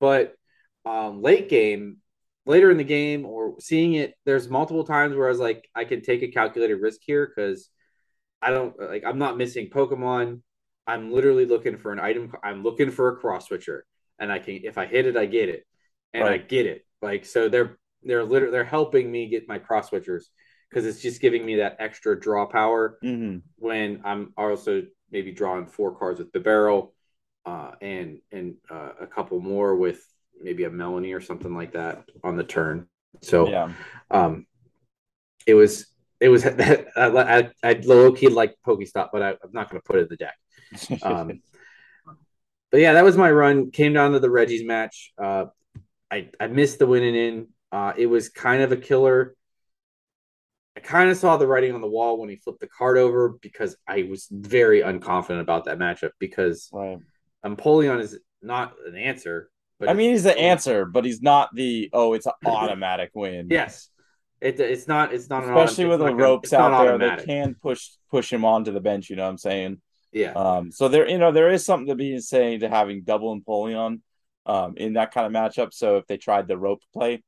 but 0.00 0.34
um, 0.84 1.22
late 1.22 1.48
game 1.48 1.98
later 2.46 2.70
in 2.70 2.76
the 2.76 2.84
game 2.84 3.26
or 3.26 3.56
seeing 3.60 3.94
it, 3.94 4.14
there's 4.24 4.48
multiple 4.48 4.84
times 4.84 5.16
where 5.16 5.26
I 5.26 5.30
was 5.30 5.40
like, 5.40 5.68
I 5.74 5.84
can 5.84 6.00
take 6.00 6.22
a 6.22 6.28
calculated 6.28 6.76
risk 6.76 7.00
here 7.04 7.26
because 7.26 7.68
I 8.40 8.50
don't 8.50 8.78
like 8.78 9.04
I'm 9.04 9.18
not 9.18 9.36
missing 9.36 9.68
Pokemon. 9.68 10.40
I'm 10.86 11.12
literally 11.12 11.46
looking 11.46 11.78
for 11.78 11.92
an 11.92 11.98
item. 11.98 12.32
I'm 12.44 12.62
looking 12.62 12.90
for 12.90 13.08
a 13.08 13.16
cross 13.16 13.48
switcher, 13.48 13.84
and 14.18 14.30
I 14.30 14.38
can 14.38 14.60
if 14.62 14.78
I 14.78 14.86
hit 14.86 15.06
it, 15.06 15.16
I 15.16 15.26
get 15.26 15.48
it, 15.48 15.66
and 16.14 16.24
right. 16.24 16.40
I 16.40 16.44
get 16.44 16.66
it. 16.66 16.86
Like 17.02 17.24
so, 17.24 17.48
they're 17.48 17.78
they're 18.02 18.24
literally 18.24 18.52
they're 18.52 18.64
helping 18.64 19.10
me 19.10 19.28
get 19.28 19.48
my 19.48 19.58
cross 19.58 19.90
switchers 19.90 20.24
because 20.70 20.86
it's 20.86 21.00
just 21.00 21.20
giving 21.20 21.44
me 21.44 21.56
that 21.56 21.76
extra 21.78 22.18
draw 22.18 22.46
power 22.46 22.98
mm-hmm. 23.02 23.38
when 23.56 24.02
I'm 24.04 24.32
also 24.36 24.82
maybe 25.10 25.32
drawing 25.32 25.66
four 25.66 25.96
cards 25.96 26.18
with 26.18 26.32
the 26.32 26.40
barrel, 26.40 26.94
uh, 27.46 27.70
and 27.80 28.18
and 28.32 28.56
uh, 28.70 28.90
a 29.00 29.06
couple 29.06 29.40
more 29.40 29.76
with 29.76 30.04
maybe 30.40 30.64
a 30.64 30.70
Melony 30.70 31.16
or 31.16 31.20
something 31.20 31.54
like 31.54 31.72
that 31.72 32.04
on 32.22 32.36
the 32.36 32.44
turn. 32.44 32.88
So 33.22 33.48
yeah, 33.48 33.72
um, 34.10 34.46
it 35.46 35.54
was 35.54 35.86
it 36.20 36.28
was 36.28 36.44
I, 36.96 37.50
I, 37.62 37.72
low 37.84 38.12
key 38.12 38.28
like 38.28 38.56
Pokestop, 38.66 39.10
but 39.12 39.22
I, 39.22 39.30
am 39.30 39.52
not 39.52 39.70
going 39.70 39.80
to 39.80 39.86
put 39.86 39.96
it 39.96 40.02
in 40.02 40.08
the 40.10 40.16
deck. 40.16 41.02
Um, 41.02 41.40
but 42.70 42.80
yeah, 42.80 42.94
that 42.94 43.04
was 43.04 43.16
my 43.16 43.30
run. 43.30 43.70
Came 43.70 43.92
down 43.92 44.12
to 44.12 44.18
the 44.18 44.30
Regi's 44.30 44.66
match. 44.66 45.12
Uh, 45.16 45.46
I 46.10 46.30
I 46.40 46.48
missed 46.48 46.78
the 46.78 46.86
winning 46.86 47.14
in. 47.14 47.48
Uh, 47.70 47.92
it 47.96 48.06
was 48.06 48.28
kind 48.28 48.62
of 48.62 48.72
a 48.72 48.76
killer. 48.76 49.34
I 50.76 50.80
kind 50.80 51.10
of 51.10 51.16
saw 51.16 51.36
the 51.38 51.46
writing 51.46 51.74
on 51.74 51.80
the 51.80 51.88
wall 51.88 52.18
when 52.18 52.28
he 52.28 52.36
flipped 52.36 52.60
the 52.60 52.68
card 52.68 52.98
over 52.98 53.30
because 53.40 53.76
I 53.88 54.02
was 54.02 54.28
very 54.30 54.82
unconfident 54.82 55.40
about 55.40 55.64
that 55.64 55.78
matchup 55.78 56.10
because 56.18 56.68
right. 56.70 56.98
Empoleon 57.44 58.00
is 58.00 58.18
not 58.42 58.74
an 58.86 58.96
answer. 58.96 59.50
But 59.78 59.90
I 59.90 59.94
mean, 59.94 60.12
he's 60.12 60.22
the 60.22 60.36
answer, 60.36 60.86
but 60.86 61.04
he's 61.04 61.20
not 61.20 61.50
the 61.54 61.90
oh, 61.92 62.14
it's 62.14 62.26
an 62.26 62.32
automatic 62.46 63.10
win. 63.14 63.48
Yes, 63.50 63.90
it, 64.40 64.58
it's 64.58 64.88
not 64.88 65.12
it's 65.12 65.28
not 65.28 65.44
especially 65.44 65.84
an, 65.84 65.90
with 65.90 66.00
the 66.00 66.14
ropes 66.14 66.52
a, 66.52 66.58
out 66.58 66.82
there. 66.82 66.94
automatic. 66.94 67.26
They 67.26 67.32
can 67.32 67.54
push 67.54 67.90
push 68.10 68.32
him 68.32 68.44
onto 68.44 68.72
the 68.72 68.80
bench. 68.80 69.10
You 69.10 69.16
know 69.16 69.24
what 69.24 69.30
I'm 69.30 69.38
saying? 69.38 69.80
Yeah. 70.12 70.32
Um. 70.32 70.72
So 70.72 70.88
there, 70.88 71.08
you 71.08 71.18
know, 71.18 71.32
there 71.32 71.50
is 71.50 71.64
something 71.64 71.88
to 71.88 71.94
be 71.94 72.18
saying 72.20 72.60
to 72.60 72.70
having 72.70 73.02
double 73.02 73.38
Empoleon, 73.38 74.00
um, 74.46 74.74
in 74.76 74.94
that 74.94 75.12
kind 75.12 75.26
of 75.26 75.32
matchup. 75.32 75.74
So 75.74 75.96
if 75.96 76.06
they 76.06 76.16
tried 76.16 76.48
the 76.48 76.56
rope 76.56 76.82
play, 76.92 77.22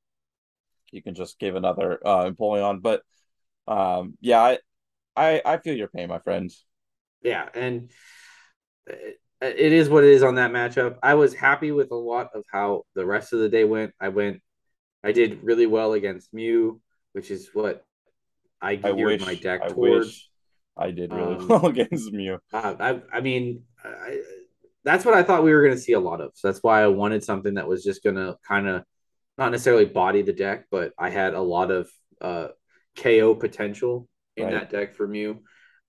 you 0.90 1.03
can 1.03 1.14
just 1.14 1.38
give 1.38 1.57
another 1.57 2.01
uh 2.05 2.31
Empoleon. 2.31 2.81
But, 2.81 3.03
um, 3.66 4.16
yeah, 4.21 4.40
I, 4.40 4.59
I, 5.16 5.42
I 5.44 5.59
feel 5.59 5.77
your 5.77 5.88
pain, 5.88 6.09
my 6.09 6.21
friend. 6.21 6.51
Yeah, 7.23 7.49
and 7.53 7.90
it, 9.40 9.72
is 9.72 9.88
what 9.88 10.05
it 10.05 10.11
is 10.11 10.22
on 10.22 10.37
that 10.37 10.51
matchup. 10.51 10.96
I 11.03 11.14
was 11.14 11.35
happy 11.35 11.72
with 11.72 11.90
a 11.90 11.96
lot 11.96 12.31
of 12.35 12.44
how 12.51 12.83
the 12.94 13.07
rest 13.07 13.33
of 13.33 13.40
the 13.40 13.48
day 13.48 13.64
went. 13.64 13.92
I 14.01 14.09
went, 14.09 14.40
I 15.05 15.12
did 15.12 15.42
really 15.42 15.66
well 15.66 15.92
against 15.92 16.33
Mew, 16.33 16.81
which 17.12 17.31
is 17.31 17.51
what 17.53 17.85
I 18.61 18.77
geared 18.77 18.98
I 18.98 19.05
wish, 19.05 19.20
my 19.20 19.35
deck 19.35 19.61
I 19.64 19.68
towards. 19.68 20.07
Wish 20.07 20.29
I 20.77 20.90
did 20.90 21.12
really 21.12 21.37
um, 21.37 21.48
well 21.48 21.66
against 21.68 22.12
Mew. 22.12 22.38
Uh, 22.53 22.74
I, 22.79 23.01
I 23.12 23.20
mean, 23.20 23.62
I, 23.85 24.20
that's 24.85 25.05
what 25.05 25.14
I 25.14 25.22
thought 25.22 25.42
we 25.42 25.53
were 25.53 25.62
going 25.62 25.74
to 25.74 25.81
see 25.81 25.92
a 25.92 26.01
lot 26.01 26.20
of. 26.20 26.33
So 26.35 26.48
that's 26.48 26.62
why 26.62 26.83
I 26.83 26.88
wanted 26.88 27.24
something 27.24 27.55
that 27.55 27.68
was 27.68 27.85
just 27.85 28.03
going 28.03 28.16
to 28.16 28.37
kind 28.46 28.68
of 28.68 28.85
not 29.37 29.53
necessarily 29.53 29.85
body 29.85 30.22
the 30.22 30.33
deck, 30.33 30.66
but 30.70 30.92
I 30.98 31.11
had 31.11 31.35
a 31.35 31.40
lot 31.40 31.70
of 31.70 31.90
uh, 32.20 32.48
KO 32.96 33.35
potential 33.35 34.09
in 34.37 34.44
right. 34.44 34.55
that 34.55 34.70
deck 34.70 34.94
for 34.94 35.07
Mew. 35.07 35.40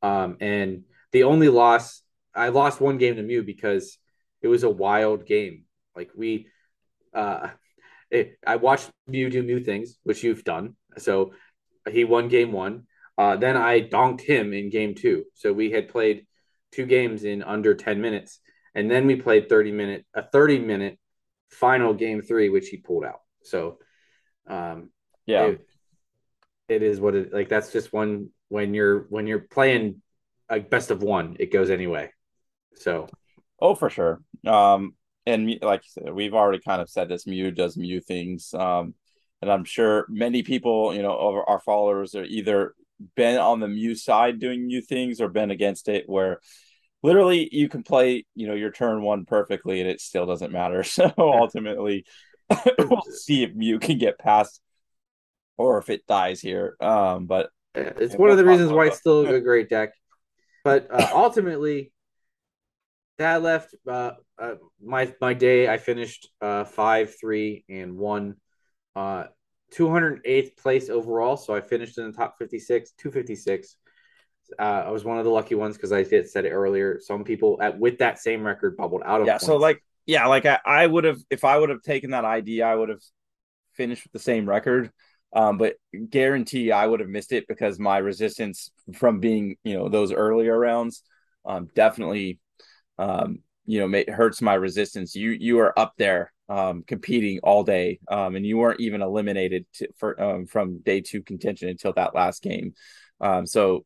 Um, 0.01 0.37
and 0.39 0.83
the 1.11 1.23
only 1.23 1.49
loss, 1.49 2.01
I 2.39 2.49
lost 2.49 2.79
one 2.79 2.97
game 2.97 3.17
to 3.17 3.23
Mew 3.23 3.43
because 3.43 3.97
it 4.41 4.47
was 4.47 4.63
a 4.63 4.69
wild 4.69 5.25
game. 5.25 5.65
Like 5.95 6.11
we, 6.15 6.47
uh, 7.13 7.49
it, 8.09 8.39
I 8.47 8.55
watched 8.55 8.89
Mew 9.07 9.29
do 9.29 9.43
Mew 9.43 9.59
things, 9.59 9.97
which 10.03 10.23
you've 10.23 10.43
done. 10.43 10.75
So 10.97 11.33
he 11.91 12.05
won 12.05 12.29
game 12.29 12.51
one. 12.51 12.83
Uh, 13.17 13.35
then 13.35 13.57
I 13.57 13.81
donked 13.81 14.21
him 14.21 14.53
in 14.53 14.69
game 14.69 14.95
two. 14.95 15.25
So 15.33 15.51
we 15.51 15.71
had 15.71 15.89
played 15.89 16.25
two 16.71 16.85
games 16.85 17.25
in 17.25 17.43
under 17.43 17.75
10 17.75 17.99
minutes. 17.99 18.39
And 18.73 18.89
then 18.89 19.05
we 19.07 19.17
played 19.17 19.49
30 19.49 19.73
minute, 19.73 20.05
a 20.13 20.23
30 20.23 20.59
minute 20.59 20.97
final 21.49 21.93
game 21.93 22.21
three, 22.21 22.47
which 22.47 22.69
he 22.69 22.77
pulled 22.77 23.03
out. 23.03 23.19
So, 23.43 23.79
um, 24.47 24.91
yeah, 25.25 25.47
it, 25.47 25.67
it 26.69 26.83
is 26.83 27.01
what 27.01 27.15
it 27.15 27.33
like. 27.33 27.49
That's 27.49 27.71
just 27.71 27.91
one 27.91 28.29
when 28.47 28.73
you're 28.73 29.07
when 29.09 29.27
you're 29.27 29.39
playing 29.39 30.01
a 30.49 30.59
best 30.59 30.91
of 30.91 31.03
one, 31.03 31.35
it 31.39 31.51
goes 31.51 31.69
anyway. 31.69 32.11
So, 32.79 33.07
oh, 33.61 33.75
for 33.75 33.89
sure. 33.89 34.21
Um, 34.45 34.95
and 35.25 35.59
like 35.61 35.83
said, 35.85 36.11
we've 36.11 36.33
already 36.33 36.59
kind 36.59 36.81
of 36.81 36.89
said 36.89 37.09
this. 37.09 37.27
Mew 37.27 37.51
does 37.51 37.77
Mew 37.77 38.01
things. 38.01 38.53
Um, 38.53 38.95
and 39.41 39.51
I'm 39.51 39.63
sure 39.63 40.05
many 40.09 40.43
people, 40.43 40.93
you 40.93 41.01
know, 41.01 41.43
our 41.47 41.59
followers 41.59 42.15
are 42.15 42.23
either 42.23 42.73
been 43.15 43.37
on 43.37 43.59
the 43.59 43.67
Mew 43.67 43.95
side 43.95 44.39
doing 44.39 44.67
Mew 44.67 44.81
things 44.81 45.21
or 45.21 45.29
been 45.29 45.51
against 45.51 45.87
it, 45.87 46.07
where 46.07 46.39
literally 47.03 47.47
you 47.51 47.69
can 47.69 47.83
play, 47.83 48.25
you 48.35 48.47
know, 48.47 48.55
your 48.55 48.71
turn 48.71 49.01
one 49.01 49.25
perfectly 49.25 49.79
and 49.79 49.89
it 49.89 50.01
still 50.01 50.25
doesn't 50.25 50.51
matter. 50.51 50.83
So 50.83 51.11
ultimately, 51.17 52.05
we'll 52.79 53.01
see 53.11 53.43
if 53.43 53.53
Mew 53.53 53.79
can 53.79 53.97
get 53.97 54.19
past 54.19 54.61
or 55.57 55.77
if 55.77 55.89
it 55.89 56.07
dies 56.07 56.41
here. 56.41 56.75
Um, 56.81 57.25
but 57.25 57.49
it's 57.75 58.15
one 58.15 58.31
of 58.31 58.37
the 58.37 58.45
reasons 58.45 58.71
why 58.71 58.87
it's 58.87 58.97
still 58.97 59.25
a 59.27 59.39
great 59.39 59.69
deck. 59.69 59.93
But 60.63 60.87
uh, 60.91 61.09
ultimately, 61.13 61.91
that 63.19 63.43
left 63.43 63.75
uh, 63.87 64.11
uh, 64.37 64.55
my 64.83 65.13
my 65.21 65.33
day. 65.33 65.67
I 65.67 65.77
finished 65.77 66.29
uh, 66.41 66.63
five, 66.63 67.15
three, 67.19 67.63
and 67.69 67.97
one. 67.97 68.35
Uh, 68.95 69.25
208th 69.73 70.57
place 70.57 70.89
overall. 70.89 71.37
So 71.37 71.53
I 71.53 71.61
finished 71.61 71.97
in 71.97 72.07
the 72.07 72.11
top 72.11 72.37
56, 72.39 72.91
256. 72.97 73.75
Uh, 74.57 74.61
I 74.61 74.89
was 74.89 75.05
one 75.05 75.19
of 75.19 75.25
the 75.25 75.29
lucky 75.29 75.53
ones 75.53 75.75
because 75.75 75.91
I 75.91 76.03
did 76.03 76.27
said 76.27 76.45
it 76.45 76.49
earlier. 76.49 76.99
Some 76.99 77.23
people 77.23 77.59
at 77.61 77.77
with 77.77 77.99
that 77.99 78.17
same 78.17 78.43
record 78.43 78.77
bubbled 78.77 79.03
out 79.05 79.21
of 79.21 79.27
yeah. 79.27 79.33
Points. 79.33 79.45
So 79.45 79.57
like 79.57 79.83
yeah, 80.07 80.25
like 80.25 80.47
I, 80.47 80.59
I 80.65 80.87
would 80.87 81.03
have 81.03 81.19
if 81.29 81.43
I 81.43 81.57
would 81.57 81.69
have 81.69 81.83
taken 81.83 82.11
that 82.11 82.25
ID, 82.25 82.63
I 82.63 82.73
would 82.73 82.89
have 82.89 83.01
finished 83.73 84.03
with 84.05 84.13
the 84.13 84.19
same 84.19 84.49
record. 84.49 84.91
Um, 85.31 85.59
but 85.59 85.75
guarantee 86.09 86.71
I 86.71 86.87
would 86.87 86.99
have 87.01 87.09
missed 87.09 87.31
it 87.31 87.47
because 87.47 87.77
my 87.77 87.99
resistance 87.99 88.71
from 88.95 89.19
being 89.19 89.57
you 89.63 89.75
know 89.75 89.87
those 89.87 90.11
earlier 90.11 90.57
rounds 90.57 91.03
um, 91.45 91.69
definitely 91.75 92.39
um, 92.99 93.39
you 93.65 93.87
know 93.87 94.03
hurts 94.09 94.41
my 94.41 94.53
resistance. 94.53 95.15
You 95.15 95.31
you 95.31 95.59
are 95.59 95.77
up 95.77 95.93
there 95.97 96.31
um, 96.49 96.83
competing 96.85 97.39
all 97.41 97.63
day, 97.63 97.99
um, 98.07 98.35
and 98.35 98.45
you 98.45 98.57
weren't 98.57 98.81
even 98.81 99.01
eliminated 99.01 99.65
to, 99.75 99.87
for 99.97 100.21
um, 100.21 100.45
from 100.45 100.79
day 100.79 101.01
two 101.01 101.23
contention 101.23 101.69
until 101.69 101.93
that 101.93 102.13
last 102.13 102.43
game. 102.43 102.73
Um, 103.21 103.45
so, 103.45 103.85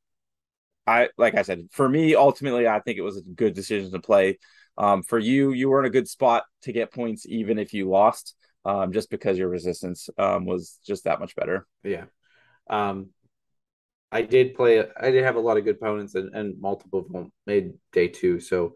I 0.86 1.10
like 1.18 1.36
I 1.36 1.44
said, 1.44 1.70
for 1.72 1.88
me, 1.88 2.16
ultimately, 2.16 2.68
I 2.68 2.80
think 2.80 2.98
it 2.98 3.04
was 3.04 3.18
a 3.18 3.22
good 3.22 3.54
decision 3.54 3.92
to 3.92 4.00
play. 4.00 4.40
Um, 4.78 5.04
for 5.04 5.20
you, 5.20 5.52
you 5.52 5.70
were 5.70 5.80
in 5.80 5.86
a 5.86 5.92
good 5.92 6.08
spot 6.08 6.44
to 6.64 6.74
get 6.74 6.92
points, 6.92 7.28
even 7.28 7.60
if 7.60 7.74
you 7.74 7.88
lost, 7.88 8.36
just 8.90 9.12
because 9.12 9.38
your 9.38 9.50
resistance 9.50 10.10
was 10.18 10.80
just 10.86 11.04
that 11.04 11.20
much 11.20 11.36
better. 11.36 11.68
Yeah. 11.84 12.06
I 14.14 14.22
did 14.22 14.54
play. 14.54 14.84
I 14.96 15.10
did 15.10 15.24
have 15.24 15.38
a 15.38 15.40
lot 15.40 15.58
of 15.58 15.64
good 15.64 15.78
opponents, 15.78 16.14
and, 16.14 16.36
and 16.36 16.62
multiple 16.62 17.00
of 17.00 17.12
them 17.12 17.32
made 17.48 17.74
day 17.92 18.08
two. 18.08 18.40
So, 18.40 18.76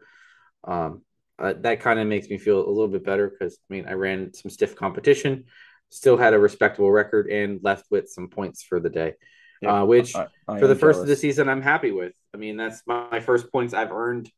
um, 0.64 1.02
uh, 1.40 1.54
that 1.62 1.82
kind 1.82 2.00
of 2.00 2.08
makes 2.08 2.30
me 2.30 2.38
feel 2.38 2.66
a 2.66 2.70
little 2.70 2.88
bit 2.88 3.06
better 3.06 3.30
because 3.30 3.58
I 3.70 3.74
mean 3.74 3.86
I 3.88 3.94
ran 3.94 4.34
some 4.34 4.50
stiff 4.50 4.76
competition, 4.76 5.46
still 5.90 6.18
had 6.18 6.34
a 6.34 6.40
respectable 6.40 6.92
record, 6.92 7.28
and 7.28 7.60
left 7.64 7.86
with 7.92 8.10
some 8.10 8.28
points 8.28 8.64
for 8.64 8.80
the 8.80 8.90
day, 8.90 9.14
yeah, 9.62 9.82
uh, 9.82 9.86
which 9.86 10.16
I, 10.16 10.28
I 10.48 10.60
for 10.60 10.68
the 10.68 10.76
first 10.76 10.98
jealous. 10.98 11.04
of 11.04 11.08
the 11.08 11.16
season 11.16 11.50
I'm 11.50 11.62
happy 11.62 11.92
with. 11.92 12.14
I 12.34 12.38
mean 12.38 12.58
that's 12.58 12.82
my 12.88 13.20
first 13.20 13.52
points 13.52 13.74
I've 13.74 13.92
earned 13.92 14.32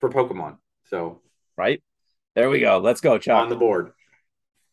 for 0.00 0.10
Pokemon. 0.10 0.58
So 0.86 1.22
right 1.56 1.82
there 2.34 2.50
we 2.50 2.60
go. 2.60 2.78
Let's 2.78 3.00
go, 3.00 3.16
Chuck. 3.18 3.42
On 3.42 3.48
the 3.48 3.56
board. 3.56 3.92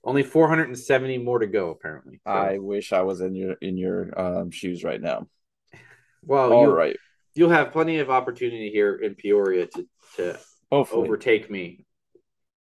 Only 0.04 0.24
470 0.24 1.20
more 1.20 1.40
to 1.40 1.48
go, 1.48 1.70
apparently. 1.70 2.20
So. 2.26 2.32
I 2.32 2.58
wish 2.58 2.92
I 2.92 3.04
was 3.04 3.22
in 3.22 3.36
your 3.36 3.54
in 3.62 3.78
your 3.78 4.20
um, 4.20 4.52
shoes 4.52 4.84
right 4.84 5.00
now. 5.00 5.28
Well, 6.24 6.52
all 6.52 6.64
you, 6.64 6.74
right. 6.74 6.98
You'll 7.36 7.52
have 7.52 7.72
plenty 7.72 8.00
of 8.00 8.10
opportunity 8.10 8.72
here 8.72 8.96
in 8.96 9.14
Peoria 9.14 9.68
to 9.68 9.88
to 10.16 10.40
Hopefully. 10.72 11.04
overtake 11.04 11.50
me. 11.50 11.86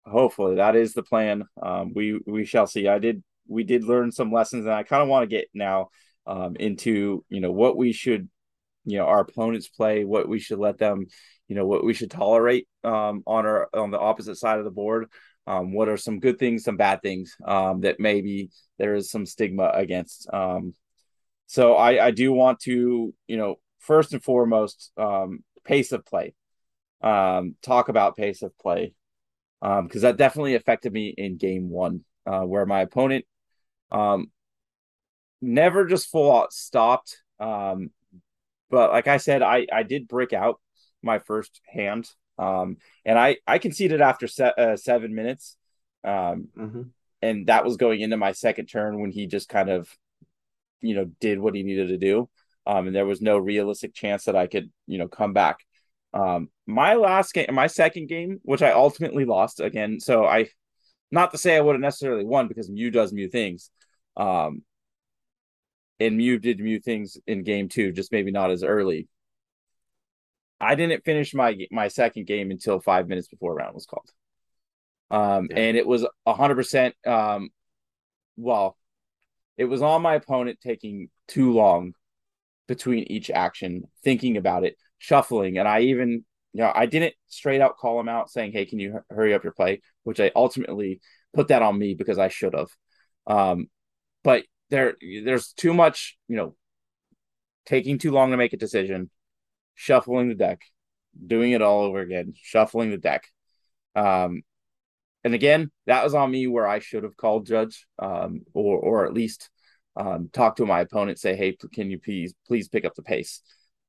Hopefully, 0.06 0.56
that 0.56 0.76
is 0.76 0.94
the 0.94 1.04
plan. 1.04 1.46
Um, 1.62 1.94
we 1.96 2.20
we 2.26 2.46
shall 2.46 2.68
see. 2.68 2.88
I 2.88 3.00
did 3.00 3.24
we 3.48 3.64
did 3.64 3.84
learn 3.84 4.12
some 4.12 4.32
lessons, 4.32 4.66
and 4.66 4.74
I 4.74 4.84
kind 4.84 5.02
of 5.02 5.08
want 5.08 5.24
to 5.24 5.34
get 5.36 5.48
now 5.54 5.90
um, 6.28 6.56
into 6.58 7.24
you 7.30 7.40
know 7.40 7.52
what 7.52 7.78
we 7.78 7.94
should 7.94 8.30
you 8.86 8.98
know 8.98 9.06
our 9.06 9.22
opponents 9.22 9.70
play, 9.70 10.04
what 10.04 10.28
we 10.28 10.40
should 10.40 10.60
let 10.60 10.78
them, 10.78 11.06
you 11.48 11.56
know 11.56 11.66
what 11.66 11.86
we 11.86 11.94
should 11.94 12.12
tolerate 12.12 12.68
um, 12.84 13.24
on 13.26 13.46
our 13.46 13.70
on 13.74 13.92
the 13.92 14.00
opposite 14.00 14.36
side 14.36 14.60
of 14.60 14.66
the 14.66 14.72
board. 14.72 15.08
Um, 15.48 15.74
what 15.74 15.90
are 15.90 15.98
some 15.98 16.20
good 16.20 16.40
things, 16.40 16.64
some 16.64 16.78
bad 16.78 17.02
things 17.02 17.36
um, 17.46 17.82
that 17.82 18.00
maybe 18.00 18.50
there 18.78 18.96
is 18.96 19.12
some 19.12 19.26
stigma 19.26 19.72
against. 19.74 20.28
Um, 20.34 20.74
so 21.48 21.76
I, 21.76 22.06
I 22.06 22.12
do 22.12 22.32
want 22.32 22.62
to, 22.62 23.14
you 23.28 23.38
know, 23.38 23.58
first 23.80 24.14
and 24.14 24.24
foremost, 24.24 24.92
um, 24.96 25.44
pace 25.66 25.92
of 25.92 26.06
play 26.06 26.34
um, 27.04 27.56
talk 27.62 27.90
about 27.90 28.16
pace 28.16 28.42
of 28.42 28.58
play 28.58 28.94
because 29.62 30.04
um, 30.04 30.10
that 30.10 30.18
definitely 30.18 30.56
affected 30.56 30.92
me 30.92 31.14
in 31.16 31.38
game 31.38 31.70
one, 31.70 32.04
uh, 32.26 32.42
where 32.42 32.66
my 32.66 32.82
opponent 32.82 33.26
um, 33.92 34.32
never 35.42 35.86
just 35.86 36.10
full 36.10 36.36
out 36.36 36.52
stopped. 36.52 37.22
Um, 37.40 37.92
but 38.70 38.92
like 38.92 39.08
I 39.08 39.18
said, 39.18 39.42
I 39.42 39.68
I 39.72 39.84
did 39.84 40.08
break 40.08 40.34
out 40.34 40.60
my 41.02 41.20
first 41.20 41.62
hand, 41.68 42.10
um, 42.38 42.78
and 43.06 43.20
I 43.20 43.38
I 43.46 43.60
conceded 43.60 44.02
after 44.02 44.28
se- 44.28 44.54
uh, 44.58 44.76
seven 44.76 45.14
minutes, 45.14 45.56
um, 46.04 46.48
mm-hmm. 46.58 46.82
and 47.22 47.48
that 47.48 47.64
was 47.64 47.78
going 47.78 48.02
into 48.02 48.18
my 48.18 48.32
second 48.32 48.66
turn 48.66 49.00
when 49.00 49.12
he 49.12 49.28
just 49.28 49.48
kind 49.48 49.70
of, 49.70 49.90
you 50.82 50.96
know, 50.96 51.06
did 51.20 51.40
what 51.40 51.56
he 51.56 51.64
needed 51.64 51.90
to 51.90 51.98
do, 51.98 52.30
um, 52.66 52.88
and 52.88 52.96
there 52.96 53.06
was 53.06 53.22
no 53.22 53.38
realistic 53.38 53.94
chance 53.94 54.26
that 54.26 54.36
I 54.36 54.48
could 54.48 54.72
you 54.88 54.98
know 54.98 55.08
come 55.08 55.34
back. 55.34 55.60
Um, 56.14 56.50
my 56.68 56.96
last 56.96 57.34
game, 57.34 57.48
my 57.52 57.68
second 57.68 58.08
game, 58.08 58.40
which 58.44 58.62
I 58.62 58.72
ultimately 58.72 59.26
lost 59.26 59.60
again. 59.60 60.00
So 60.00 60.26
I, 60.26 60.48
not 61.12 61.32
to 61.32 61.38
say 61.38 61.56
I 61.56 61.62
would 61.62 61.74
have 61.74 61.82
necessarily 61.82 62.26
won 62.26 62.48
because 62.48 62.70
Mew 62.70 62.92
does 62.92 63.12
Mew 63.12 63.30
things. 63.30 63.70
Um, 64.16 64.64
and 66.00 66.18
Mew 66.18 66.40
did 66.40 66.60
Mew 66.60 66.80
things 66.80 67.18
in 67.28 67.44
game 67.44 67.70
two, 67.70 67.92
just 67.92 68.12
maybe 68.12 68.32
not 68.32 68.52
as 68.52 68.64
early. 68.64 69.08
I 70.60 70.76
didn't 70.76 71.04
finish 71.04 71.34
my 71.34 71.58
my 71.72 71.88
second 71.88 72.26
game 72.26 72.52
until 72.52 72.80
five 72.80 73.08
minutes 73.08 73.28
before 73.28 73.56
round 73.56 73.74
was 73.74 73.86
called. 73.86 74.10
Um, 75.12 75.50
and 75.54 75.78
it 75.78 75.86
was 75.86 76.06
a 76.26 76.34
hundred 76.34 76.56
percent. 76.56 76.96
Um, 77.06 77.50
well, 78.38 78.78
it 79.58 79.66
was 79.66 79.82
on 79.82 80.02
my 80.02 80.16
opponent 80.16 80.60
taking 80.62 81.10
too 81.28 81.54
long 81.54 81.94
between 82.68 83.04
each 83.12 83.30
action, 83.30 83.84
thinking 84.04 84.38
about 84.38 84.64
it, 84.64 84.78
shuffling. 85.00 85.58
And 85.58 85.68
I 85.68 85.82
even, 85.82 86.26
you 86.54 86.62
know, 86.62 86.72
I 86.74 86.86
didn't 86.86 87.14
straight 87.28 87.62
out 87.62 87.78
call 87.78 88.00
him 88.00 88.10
out 88.10 88.30
saying, 88.30 88.52
Hey, 88.52 88.66
can 88.66 88.80
you 88.80 89.00
hurry 89.10 89.34
up 89.34 89.44
your 89.44 89.54
play? 89.54 89.82
Which 90.04 90.20
I 90.20 90.32
ultimately 90.36 91.02
put 91.34 91.50
that 91.50 91.62
on 91.62 91.78
me 91.78 91.96
because 91.96 92.20
I 92.20 92.28
should 92.30 92.54
have. 92.54 92.70
Um, 93.28 93.68
but 94.24 94.46
there 94.70 94.96
there's 95.24 95.54
too 95.54 95.74
much, 95.74 96.18
you 96.28 96.36
know, 96.36 96.56
taking 97.66 97.98
too 97.98 98.12
long 98.12 98.32
to 98.32 98.38
make 98.38 98.54
a 98.54 98.58
decision, 98.58 99.10
shuffling 99.76 100.30
the 100.30 100.36
deck, 100.36 100.62
doing 101.26 101.52
it 101.52 101.62
all 101.62 101.84
over 101.84 102.00
again, 102.00 102.34
shuffling 102.42 102.92
the 102.92 102.98
deck. 102.98 103.26
Um, 103.96 104.44
and 105.24 105.34
again, 105.34 105.72
that 105.86 106.04
was 106.04 106.14
on 106.14 106.32
me 106.32 106.48
where 106.48 106.68
I 106.68 106.80
should 106.80 107.04
have 107.04 107.16
called 107.16 107.46
judge, 107.46 107.86
um, 108.00 108.42
or 108.54 108.78
or 108.78 109.06
at 109.06 109.14
least 109.14 109.50
um, 109.96 110.30
talk 110.34 110.58
to 110.58 110.66
my 110.66 110.82
opponent, 110.82 111.20
say, 111.20 111.36
"Hey, 111.36 111.56
can 111.74 111.90
you 111.90 112.00
please 112.00 112.34
please 112.48 112.68
pick 112.68 112.86
up 112.86 112.96
the 112.96 113.04
pace?" 113.04 113.42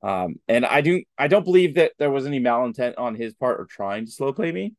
Um, 0.04 0.36
and 0.48 0.66
I 0.66 0.82
do 0.82 1.02
I 1.16 1.28
don't 1.28 1.44
believe 1.44 1.76
that 1.76 1.92
there 1.98 2.10
was 2.10 2.26
any 2.26 2.38
malintent 2.38 2.94
on 2.98 3.14
his 3.14 3.32
part 3.34 3.58
or 3.58 3.64
trying 3.64 4.04
to 4.04 4.12
slow 4.12 4.34
play 4.34 4.52
me 4.52 4.74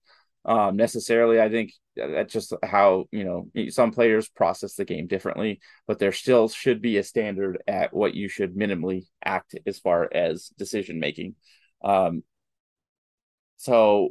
um, 0.45 0.75
necessarily. 0.75 1.41
I 1.41 1.49
think 1.49 1.71
that's 1.95 2.31
just 2.31 2.53
how 2.63 3.05
you 3.11 3.23
know 3.23 3.69
some 3.69 3.91
players 3.91 4.29
process 4.29 4.75
the 4.75 4.85
game 4.85 5.07
differently, 5.07 5.61
but 5.87 5.97
there 5.97 6.11
still 6.11 6.47
should 6.47 6.79
be 6.79 6.97
a 6.97 7.03
standard 7.03 7.63
at 7.67 7.91
what 7.91 8.13
you 8.13 8.29
should 8.29 8.55
minimally 8.55 9.05
act 9.23 9.55
as 9.65 9.79
far 9.79 10.07
as 10.13 10.49
decision 10.59 10.99
making. 10.99 11.35
Um, 11.83 12.21
so 13.57 14.09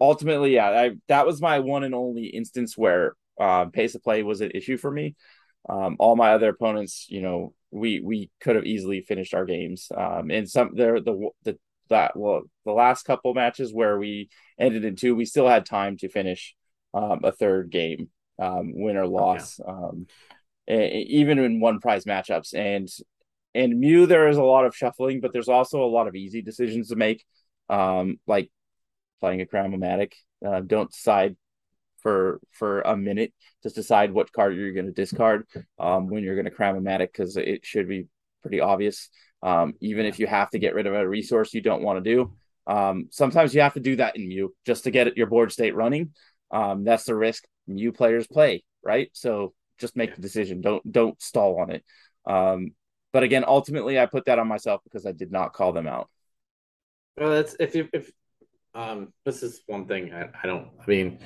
ultimately, 0.00 0.54
yeah, 0.54 0.68
I, 0.68 0.90
that 1.06 1.26
was 1.26 1.40
my 1.40 1.60
one 1.60 1.84
and 1.84 1.94
only 1.94 2.26
instance 2.26 2.76
where 2.76 3.14
uh, 3.38 3.66
pace 3.66 3.94
of 3.94 4.02
play 4.02 4.24
was 4.24 4.40
an 4.40 4.50
issue 4.52 4.76
for 4.76 4.90
me. 4.90 5.14
Um, 5.68 5.96
all 6.00 6.16
my 6.16 6.32
other 6.32 6.48
opponents, 6.48 7.06
you 7.08 7.22
know, 7.22 7.54
we 7.70 8.00
we 8.00 8.30
could 8.40 8.56
have 8.56 8.64
easily 8.64 9.00
finished 9.02 9.34
our 9.34 9.44
games. 9.44 9.90
Um, 9.96 10.30
and 10.30 10.48
some 10.48 10.70
there 10.74 11.00
the 11.00 11.30
the 11.44 11.58
that 11.88 12.16
well 12.16 12.42
the 12.64 12.72
last 12.72 13.04
couple 13.04 13.34
matches 13.34 13.72
where 13.72 13.98
we 13.98 14.28
ended 14.58 14.84
in 14.84 14.96
two, 14.96 15.14
we 15.14 15.24
still 15.24 15.48
had 15.48 15.66
time 15.66 15.96
to 15.98 16.08
finish 16.08 16.54
um, 16.94 17.20
a 17.22 17.32
third 17.32 17.70
game, 17.70 18.08
um, 18.40 18.72
win 18.74 18.96
or 18.96 19.06
loss, 19.06 19.60
okay. 19.60 19.70
um, 19.70 20.06
even 20.68 21.38
in 21.38 21.60
one 21.60 21.80
prize 21.80 22.04
matchups. 22.04 22.54
And 22.54 22.88
and 23.54 23.78
Mew, 23.78 24.06
there 24.06 24.28
is 24.28 24.36
a 24.36 24.42
lot 24.42 24.66
of 24.66 24.76
shuffling, 24.76 25.20
but 25.20 25.32
there's 25.32 25.48
also 25.48 25.82
a 25.82 25.86
lot 25.86 26.08
of 26.08 26.14
easy 26.14 26.42
decisions 26.42 26.88
to 26.88 26.96
make, 26.96 27.24
um, 27.70 28.18
like 28.26 28.50
playing 29.20 29.40
a 29.40 29.46
Cram-O-Matic. 29.46 30.12
Uh, 30.46 30.60
don't 30.60 30.90
decide 30.90 31.36
for 32.06 32.40
for 32.52 32.82
a 32.82 32.96
minute. 32.96 33.32
Just 33.64 33.74
decide 33.74 34.12
what 34.12 34.30
card 34.30 34.54
you're 34.54 34.72
going 34.72 34.86
to 34.86 34.92
discard 34.92 35.44
um, 35.76 36.06
when 36.06 36.22
you're 36.22 36.36
going 36.36 36.44
to 36.44 36.52
Cram-O-Matic 36.52 37.08
because 37.08 37.36
it 37.36 37.66
should 37.66 37.88
be 37.88 38.06
pretty 38.42 38.60
obvious. 38.60 39.08
Um, 39.42 39.74
even 39.80 40.06
if 40.06 40.20
you 40.20 40.28
have 40.28 40.50
to 40.50 40.60
get 40.60 40.76
rid 40.76 40.86
of 40.86 40.94
a 40.94 41.08
resource 41.08 41.52
you 41.52 41.60
don't 41.60 41.82
want 41.82 42.02
to 42.02 42.14
do, 42.14 42.32
um, 42.68 43.08
sometimes 43.10 43.56
you 43.56 43.60
have 43.60 43.74
to 43.74 43.80
do 43.80 43.96
that 43.96 44.16
in 44.16 44.28
Mew 44.28 44.54
just 44.64 44.84
to 44.84 44.92
get 44.92 45.16
your 45.16 45.26
board 45.26 45.50
state 45.50 45.74
running. 45.74 46.12
Um, 46.52 46.84
that's 46.84 47.06
the 47.06 47.16
risk 47.16 47.42
Mew 47.66 47.90
players 47.90 48.28
play, 48.28 48.62
right? 48.84 49.10
So 49.12 49.52
just 49.80 49.96
make 49.96 50.14
the 50.14 50.22
decision. 50.22 50.60
Don't 50.60 50.84
don't 50.90 51.20
stall 51.20 51.58
on 51.58 51.70
it. 51.72 51.82
Um, 52.24 52.70
but 53.12 53.24
again, 53.24 53.44
ultimately, 53.44 53.98
I 53.98 54.06
put 54.06 54.26
that 54.26 54.38
on 54.38 54.46
myself 54.46 54.80
because 54.84 55.06
I 55.06 55.12
did 55.12 55.32
not 55.32 55.54
call 55.54 55.72
them 55.72 55.88
out. 55.88 56.08
Well, 57.16 57.30
that's 57.30 57.56
if 57.58 57.74
you 57.74 57.88
if 57.92 58.12
um, 58.76 59.12
this 59.24 59.42
is 59.42 59.62
one 59.66 59.86
thing 59.88 60.12
I, 60.12 60.28
I 60.40 60.46
don't. 60.46 60.68
I 60.80 60.84
mean, 60.86 61.18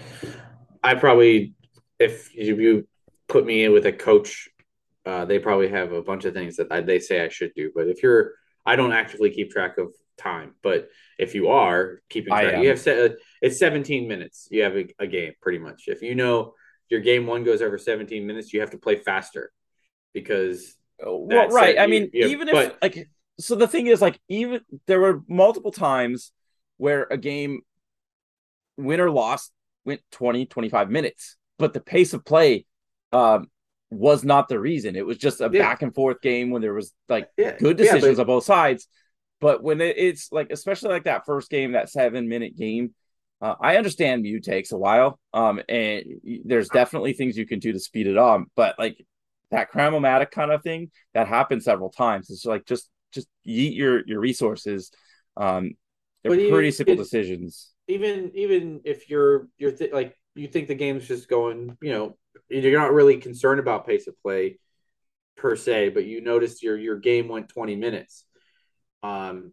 I 0.83 0.95
probably 0.95 1.55
if 2.01 2.35
you 2.35 2.89
put 3.29 3.47
me 3.47 3.65
in 3.65 3.73
with 3.73 3.87
a 3.87 3.93
coach, 3.93 4.49
uh, 5.07 5.25
they 5.25 5.39
probably 5.39 5.69
have 5.69 5.93
a 5.93 6.03
bunch 6.03 6.25
of 6.25 6.35
things 6.35 6.57
that 6.57 6.73
I, 6.73 6.81
they 6.81 6.99
say 6.99 7.23
I 7.23 7.29
should 7.29 7.53
do. 7.55 7.71
But 7.75 7.89
if 7.89 8.03
you're, 8.03 8.33
I 8.67 8.77
don't 8.77 8.93
actively 8.93 9.31
keep 9.31 9.51
track 9.51 9.79
of 9.79 9.95
time. 10.19 10.55
But 10.63 10.89
if 11.19 11.35
you 11.35 11.49
are 11.49 12.03
keeping 12.09 12.33
track, 12.33 12.63
you 12.63 12.69
have 12.71 12.81
set, 12.81 13.17
it's 13.41 13.59
17 13.59 14.09
minutes. 14.09 14.49
You 14.51 14.63
have 14.63 14.77
a, 14.77 14.87
a, 14.99 15.07
game 15.07 15.33
pretty 15.41 15.59
much. 15.59 15.85
If 15.87 16.03
you 16.03 16.15
know 16.15 16.55
your 16.89 17.01
game 17.01 17.27
one 17.27 17.45
goes 17.45 17.63
over 17.63 17.79
17 17.79 18.27
minutes, 18.27 18.53
you 18.53 18.61
have 18.61 18.71
to 18.71 18.79
play 18.79 18.97
faster 18.97 19.53
because. 20.13 20.77
Well, 21.03 21.49
right. 21.49 21.79
I 21.79 21.87
mean, 21.87 22.11
you, 22.13 22.27
even 22.29 22.49
if 22.49 22.53
but, 22.53 22.79
like, 22.83 23.09
so 23.39 23.55
the 23.55 23.69
thing 23.69 23.87
is, 23.87 24.03
like, 24.03 24.21
even 24.29 24.61
there 24.87 25.01
were 25.01 25.23
multiple 25.29 25.73
times 25.73 26.33
where 26.77 27.07
a 27.11 27.17
game 27.17 27.63
win 28.77 29.01
or 29.01 29.11
loss 29.11 29.51
went 29.85 30.01
20, 30.13 30.47
25 30.47 30.91
minutes, 30.91 31.37
but 31.59 31.73
the 31.73 31.81
pace 31.81 32.13
of 32.15 32.25
play 32.25 32.67
um, 33.13 33.49
was 33.91 34.25
not 34.25 34.49
the 34.49 34.59
reason. 34.59 34.97
It 34.97 35.07
was 35.07 35.19
just 35.19 35.41
a 35.41 35.51
yeah. 35.53 35.63
back 35.63 35.83
and 35.83 35.95
forth 35.95 36.21
game 36.21 36.51
when 36.51 36.63
there 36.63 36.75
was 36.75 36.93
like 37.09 37.29
yeah. 37.37 37.57
good 37.59 37.77
decisions 37.77 38.05
yeah, 38.05 38.11
but... 38.13 38.21
on 38.21 38.27
both 38.27 38.45
sides. 38.45 38.87
But 39.41 39.63
when 39.63 39.81
it, 39.81 39.97
it's 39.97 40.31
like, 40.31 40.51
especially 40.51 40.91
like 40.91 41.05
that 41.05 41.25
first 41.25 41.51
game, 41.51 41.73
that 41.73 41.91
seven 41.91 42.29
minute 42.29 42.57
game, 42.57 42.95
uh, 43.41 43.55
I 43.61 43.77
understand 43.77 44.23
Mew 44.23 44.41
takes 44.41 44.73
a 44.73 44.77
while. 44.77 45.19
Um, 45.33 45.63
and 45.69 46.05
there's 46.45 46.69
definitely 46.69 47.15
things 47.15 47.37
you 47.37 47.47
can 47.47 47.59
do 47.59 47.73
to 47.73 47.81
speed 47.81 48.07
it 48.07 48.19
on, 48.19 48.47
but 48.55 48.79
like 48.79 49.05
that 49.51 49.71
Cram-O-Matic 49.71 50.31
kind 50.31 50.51
of 50.53 50.63
thing 50.63 50.91
that 51.15 51.27
happened 51.27 51.63
several 51.63 51.91
times. 51.91 52.31
It's 52.31 52.45
like 52.45 52.67
just 52.67 52.89
just 53.13 53.27
eat 53.45 53.75
your 53.75 54.07
your 54.07 54.21
resources. 54.21 54.91
Um, 55.37 55.73
they're 56.23 56.37
but 56.37 56.51
pretty 56.51 56.71
simple 56.71 56.97
decisions. 56.97 57.70
Even 57.91 58.33
even 58.35 58.81
if 58.85 59.11
you're 59.11 59.49
you're 59.59 59.73
th- 59.73 59.93
like 59.93 60.17
you 60.35 60.49
think 60.49 60.69
the 60.69 60.75
game's 60.75 61.09
just 61.09 61.29
going, 61.29 61.77
you 61.83 61.93
know, 61.93 62.17
you're 62.49 62.81
not 62.81 62.93
really 62.93 63.17
concerned 63.17 63.61
about 63.61 63.87
pace 63.87 64.07
of 64.07 64.21
play 64.23 64.59
per 65.37 65.57
se, 65.57 65.91
but 65.91 66.05
you 66.05 66.21
notice 66.21 66.63
your 66.63 66.79
your 66.79 66.99
game 66.99 67.29
went 67.29 67.49
20 67.49 67.77
minutes. 67.77 68.25
Um, 69.03 69.53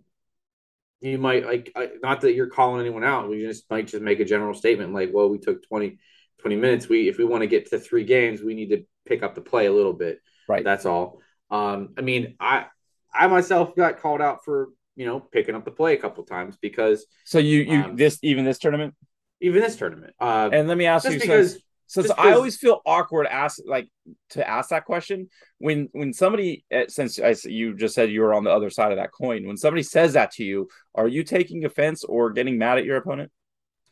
you 0.99 1.17
might 1.17 1.45
like 1.45 1.75
not 2.01 2.21
that 2.21 2.33
you're 2.33 2.47
calling 2.47 2.81
anyone 2.81 3.03
out. 3.03 3.29
We 3.29 3.41
just 3.41 3.69
might 3.69 3.87
just 3.87 4.03
make 4.03 4.19
a 4.19 4.25
general 4.25 4.53
statement 4.53 4.93
like, 4.93 5.11
well, 5.13 5.29
we 5.29 5.37
took 5.37 5.67
20, 5.67 5.97
20 6.39 6.55
minutes. 6.55 6.89
We 6.89 7.07
if 7.07 7.17
we 7.17 7.25
want 7.25 7.41
to 7.41 7.47
get 7.47 7.69
to 7.69 7.79
three 7.79 8.03
games, 8.03 8.41
we 8.41 8.55
need 8.55 8.69
to 8.69 8.85
pick 9.05 9.23
up 9.23 9.35
the 9.35 9.41
play 9.41 9.67
a 9.67 9.73
little 9.73 9.93
bit. 9.93 10.19
Right. 10.47 10.63
That's 10.63 10.85
all. 10.85 11.21
Um, 11.49 11.93
I 11.97 12.01
mean, 12.01 12.35
I 12.39 12.65
I 13.13 13.27
myself 13.27 13.75
got 13.75 13.99
called 13.99 14.21
out 14.21 14.43
for 14.43 14.69
you 14.97 15.05
know 15.05 15.21
picking 15.21 15.55
up 15.55 15.63
the 15.63 15.71
play 15.71 15.93
a 15.93 15.97
couple 15.97 16.23
times 16.25 16.57
because. 16.61 17.05
So 17.23 17.39
you 17.39 17.59
you 17.61 17.83
um, 17.83 17.95
this 17.95 18.19
even 18.21 18.43
this 18.43 18.59
tournament. 18.59 18.95
Even 19.39 19.61
this 19.61 19.77
tournament. 19.77 20.13
Uh, 20.19 20.49
and 20.51 20.67
let 20.67 20.77
me 20.77 20.87
ask 20.87 21.09
you 21.09 21.19
because 21.19 21.57
since 21.87 22.11
I 22.11 22.33
always 22.33 22.57
feel 22.57 22.81
awkward 22.85 23.27
ask 23.27 23.59
like 23.65 23.87
to 24.31 24.47
ask 24.47 24.69
that 24.69 24.85
question 24.85 25.29
when 25.57 25.87
when 25.93 26.13
somebody 26.13 26.65
eh, 26.69 26.85
since 26.89 27.19
I, 27.19 27.33
you 27.45 27.75
just 27.75 27.95
said 27.95 28.11
you 28.11 28.21
were 28.21 28.33
on 28.33 28.43
the 28.43 28.51
other 28.51 28.69
side 28.69 28.91
of 28.91 28.97
that 28.97 29.11
coin 29.11 29.47
when 29.47 29.57
somebody 29.57 29.83
says 29.83 30.13
that 30.13 30.31
to 30.31 30.43
you 30.43 30.67
are 30.93 31.07
you 31.07 31.23
taking 31.23 31.63
offense 31.65 32.03
or 32.03 32.31
getting 32.31 32.57
mad 32.57 32.77
at 32.77 32.85
your 32.85 32.97
opponent 32.97 33.31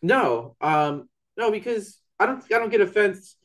no 0.01 0.55
um 0.59 1.07
no 1.37 1.51
because 1.51 1.99
I 2.19 2.25
don't 2.25 2.43
I 2.53 2.59
don't 2.59 2.69
get 2.69 2.81
offense 2.81 3.37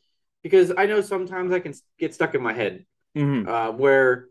because 0.42 0.72
I 0.76 0.86
know 0.86 1.00
sometimes 1.00 1.52
I 1.52 1.60
can 1.60 1.74
get 1.98 2.14
stuck 2.14 2.34
in 2.34 2.42
my 2.42 2.52
head 2.52 2.84
mm-hmm. 3.16 3.48
uh, 3.48 3.70
where 3.70 4.26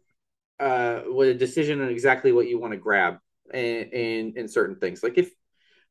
uh 0.60 1.01
with 1.07 1.30
a 1.30 1.34
decision 1.34 1.82
on 1.82 1.89
exactly 1.89 2.32
what 2.32 2.47
you 2.47 2.60
want 2.60 2.74
to 2.74 2.78
grab 2.78 3.18
and 3.53 3.91
in 3.93 4.34
in 4.36 4.47
certain 4.47 4.76
things 4.76 5.01
like 5.03 5.18
if 5.18 5.32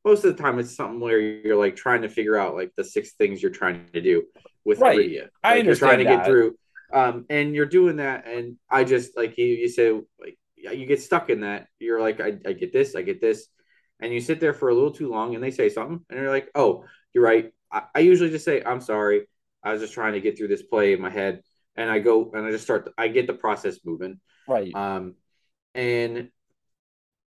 most 0.05 0.23
of 0.23 0.35
the 0.35 0.41
time 0.41 0.59
it's 0.59 0.75
something 0.75 0.99
where 0.99 1.19
you're 1.19 1.57
like 1.57 1.75
trying 1.75 2.01
to 2.03 2.09
figure 2.09 2.37
out 2.37 2.55
like 2.55 2.71
the 2.77 2.83
six 2.83 3.13
things 3.13 3.41
you're 3.41 3.51
trying 3.51 3.85
to 3.93 4.01
do 4.01 4.23
with 4.65 4.79
right. 4.79 4.97
Like, 4.97 5.29
I 5.43 5.59
understand 5.59 5.65
you're 5.65 5.75
trying 5.75 5.97
to 5.99 6.03
that. 6.05 6.17
get 6.17 6.25
through. 6.25 6.55
Um, 6.91 7.25
and 7.29 7.53
you're 7.53 7.67
doing 7.67 7.97
that, 7.97 8.27
and 8.27 8.57
I 8.69 8.83
just 8.83 9.15
like 9.15 9.37
you. 9.37 9.45
You 9.45 9.69
say 9.69 9.91
like 10.19 10.37
you 10.55 10.85
get 10.85 11.01
stuck 11.01 11.29
in 11.29 11.41
that. 11.41 11.67
You're 11.79 12.01
like, 12.01 12.19
I, 12.19 12.37
I 12.45 12.53
get 12.53 12.73
this, 12.73 12.95
I 12.95 13.03
get 13.03 13.21
this, 13.21 13.47
and 13.99 14.11
you 14.11 14.19
sit 14.19 14.39
there 14.39 14.53
for 14.53 14.69
a 14.69 14.73
little 14.73 14.91
too 14.91 15.09
long, 15.09 15.35
and 15.35 15.43
they 15.43 15.51
say 15.51 15.69
something, 15.69 16.03
and 16.09 16.19
you're 16.19 16.31
like, 16.31 16.49
oh, 16.55 16.85
you're 17.13 17.23
right. 17.23 17.51
I, 17.71 17.83
I 17.93 17.99
usually 17.99 18.31
just 18.31 18.45
say, 18.45 18.63
I'm 18.63 18.81
sorry. 18.81 19.27
I 19.63 19.73
was 19.73 19.81
just 19.81 19.93
trying 19.93 20.13
to 20.13 20.21
get 20.21 20.37
through 20.37 20.47
this 20.47 20.63
play 20.63 20.93
in 20.93 21.01
my 21.01 21.11
head, 21.11 21.43
and 21.75 21.91
I 21.91 21.99
go 21.99 22.31
and 22.33 22.43
I 22.45 22.49
just 22.49 22.63
start. 22.63 22.91
I 22.97 23.07
get 23.09 23.27
the 23.27 23.33
process 23.33 23.77
moving. 23.85 24.19
Right. 24.49 24.73
Um, 24.73 25.15
and 25.75 26.29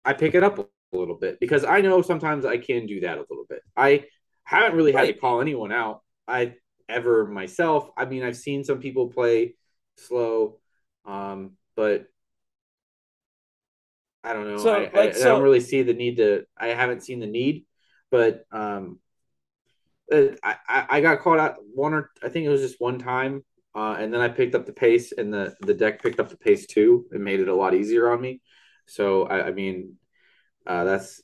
I 0.03 0.13
pick 0.13 0.33
it 0.33 0.43
up 0.43 0.57
a 0.57 0.97
little 0.97 1.15
bit 1.15 1.39
because 1.39 1.63
I 1.63 1.81
know 1.81 2.01
sometimes 2.01 2.43
I 2.43 2.57
can 2.57 2.87
do 2.87 3.01
that 3.01 3.17
a 3.17 3.25
little 3.29 3.45
bit. 3.47 3.61
I 3.77 4.05
haven't 4.43 4.75
really 4.75 4.91
right. 4.91 5.05
had 5.05 5.13
to 5.13 5.19
call 5.21 5.39
anyone 5.39 5.71
out. 5.71 6.01
I 6.27 6.55
ever 6.89 7.27
myself. 7.27 7.89
I 7.95 8.05
mean, 8.05 8.23
I've 8.23 8.35
seen 8.35 8.63
some 8.63 8.79
people 8.79 9.09
play 9.09 9.55
slow, 9.97 10.59
um, 11.05 11.51
but 11.75 12.07
I 14.23 14.33
don't 14.33 14.47
know. 14.47 14.57
So, 14.57 14.73
I, 14.73 14.79
like, 14.79 14.95
I, 14.95 15.11
so... 15.11 15.21
I, 15.21 15.23
don't 15.25 15.43
really 15.43 15.59
see 15.59 15.83
the 15.83 15.93
need 15.93 16.17
to. 16.17 16.45
I 16.57 16.67
haven't 16.69 17.03
seen 17.03 17.19
the 17.19 17.27
need, 17.27 17.65
but 18.09 18.45
um, 18.51 18.99
uh, 20.11 20.29
I 20.43 20.55
I 20.89 21.01
got 21.01 21.19
caught 21.19 21.39
out 21.39 21.57
one 21.73 21.93
or 21.93 22.09
I 22.23 22.29
think 22.29 22.45
it 22.45 22.49
was 22.49 22.61
just 22.61 22.81
one 22.81 22.97
time, 22.97 23.43
uh, 23.75 23.95
and 23.99 24.13
then 24.13 24.21
I 24.21 24.29
picked 24.29 24.55
up 24.55 24.65
the 24.65 24.73
pace, 24.73 25.11
and 25.11 25.33
the 25.33 25.55
the 25.61 25.73
deck 25.73 26.01
picked 26.01 26.19
up 26.19 26.29
the 26.29 26.37
pace 26.37 26.67
too. 26.67 27.05
It 27.11 27.19
made 27.19 27.39
it 27.39 27.47
a 27.47 27.55
lot 27.55 27.73
easier 27.73 28.11
on 28.11 28.21
me. 28.21 28.41
So 28.85 29.23
I, 29.23 29.47
I 29.47 29.51
mean, 29.51 29.95
uh, 30.67 30.83
that's 30.83 31.21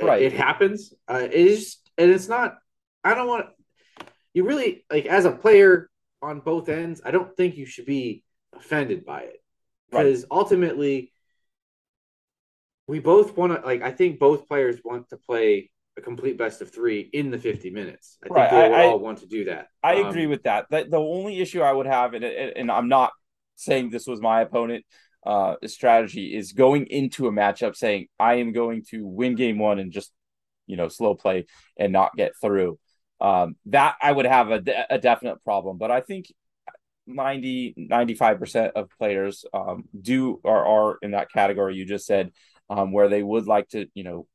right. 0.00 0.22
It, 0.22 0.32
it 0.32 0.38
happens. 0.38 0.92
Uh, 1.08 1.20
it 1.22 1.32
is, 1.32 1.76
and 1.98 2.10
it's 2.10 2.28
not. 2.28 2.56
I 3.04 3.14
don't 3.14 3.28
want. 3.28 3.46
You 4.34 4.44
really 4.44 4.84
like 4.90 5.06
as 5.06 5.24
a 5.24 5.32
player 5.32 5.90
on 6.20 6.40
both 6.40 6.68
ends. 6.68 7.02
I 7.04 7.10
don't 7.10 7.36
think 7.36 7.56
you 7.56 7.66
should 7.66 7.86
be 7.86 8.24
offended 8.54 9.04
by 9.04 9.22
it 9.22 9.42
because 9.90 10.22
right. 10.22 10.28
ultimately, 10.30 11.12
we 12.86 12.98
both 12.98 13.36
want 13.36 13.54
to. 13.54 13.66
Like, 13.66 13.82
I 13.82 13.92
think 13.92 14.18
both 14.18 14.48
players 14.48 14.80
want 14.84 15.08
to 15.10 15.16
play 15.16 15.70
a 15.96 16.00
complete 16.00 16.38
best 16.38 16.62
of 16.62 16.72
three 16.72 17.10
in 17.12 17.30
the 17.30 17.38
50 17.38 17.70
minutes. 17.70 18.18
I 18.24 18.28
right. 18.28 18.50
think 18.50 18.74
they 18.74 18.80
I, 18.80 18.86
all 18.86 18.98
want 18.98 19.18
to 19.18 19.26
do 19.26 19.44
that. 19.44 19.68
I 19.82 20.00
um, 20.00 20.06
agree 20.06 20.26
with 20.26 20.44
that. 20.44 20.66
The, 20.70 20.86
the 20.88 20.98
only 20.98 21.40
issue 21.40 21.60
I 21.60 21.72
would 21.72 21.86
have, 21.86 22.14
and, 22.14 22.24
and 22.24 22.70
I'm 22.70 22.88
not 22.88 23.12
saying 23.56 23.90
this 23.90 24.06
was 24.06 24.20
my 24.20 24.40
opponent 24.40 24.84
uh, 25.24 25.56
strategy 25.66 26.34
is 26.34 26.52
going 26.52 26.86
into 26.86 27.26
a 27.26 27.32
matchup 27.32 27.76
saying 27.76 28.08
I 28.18 28.34
am 28.34 28.52
going 28.52 28.84
to 28.90 29.06
win 29.06 29.34
game 29.34 29.58
one 29.58 29.78
and 29.78 29.92
just 29.92 30.12
you 30.66 30.76
know 30.76 30.88
slow 30.88 31.14
play 31.14 31.46
and 31.76 31.92
not 31.92 32.16
get 32.16 32.32
through. 32.40 32.78
Um, 33.20 33.54
that 33.66 33.96
I 34.02 34.10
would 34.10 34.26
have 34.26 34.50
a, 34.50 34.62
a 34.90 34.98
definite 34.98 35.42
problem, 35.44 35.78
but 35.78 35.90
I 35.90 36.00
think 36.00 36.26
90 37.06 37.74
95% 37.90 38.72
of 38.72 38.88
players 38.98 39.44
um, 39.52 39.84
do 40.00 40.40
or 40.44 40.64
are 40.64 40.98
in 41.02 41.12
that 41.12 41.30
category 41.30 41.74
you 41.74 41.84
just 41.84 42.06
said 42.06 42.30
um, 42.70 42.92
where 42.92 43.08
they 43.08 43.22
would 43.22 43.46
like 43.46 43.68
to 43.70 43.86
you 43.94 44.04
know 44.04 44.26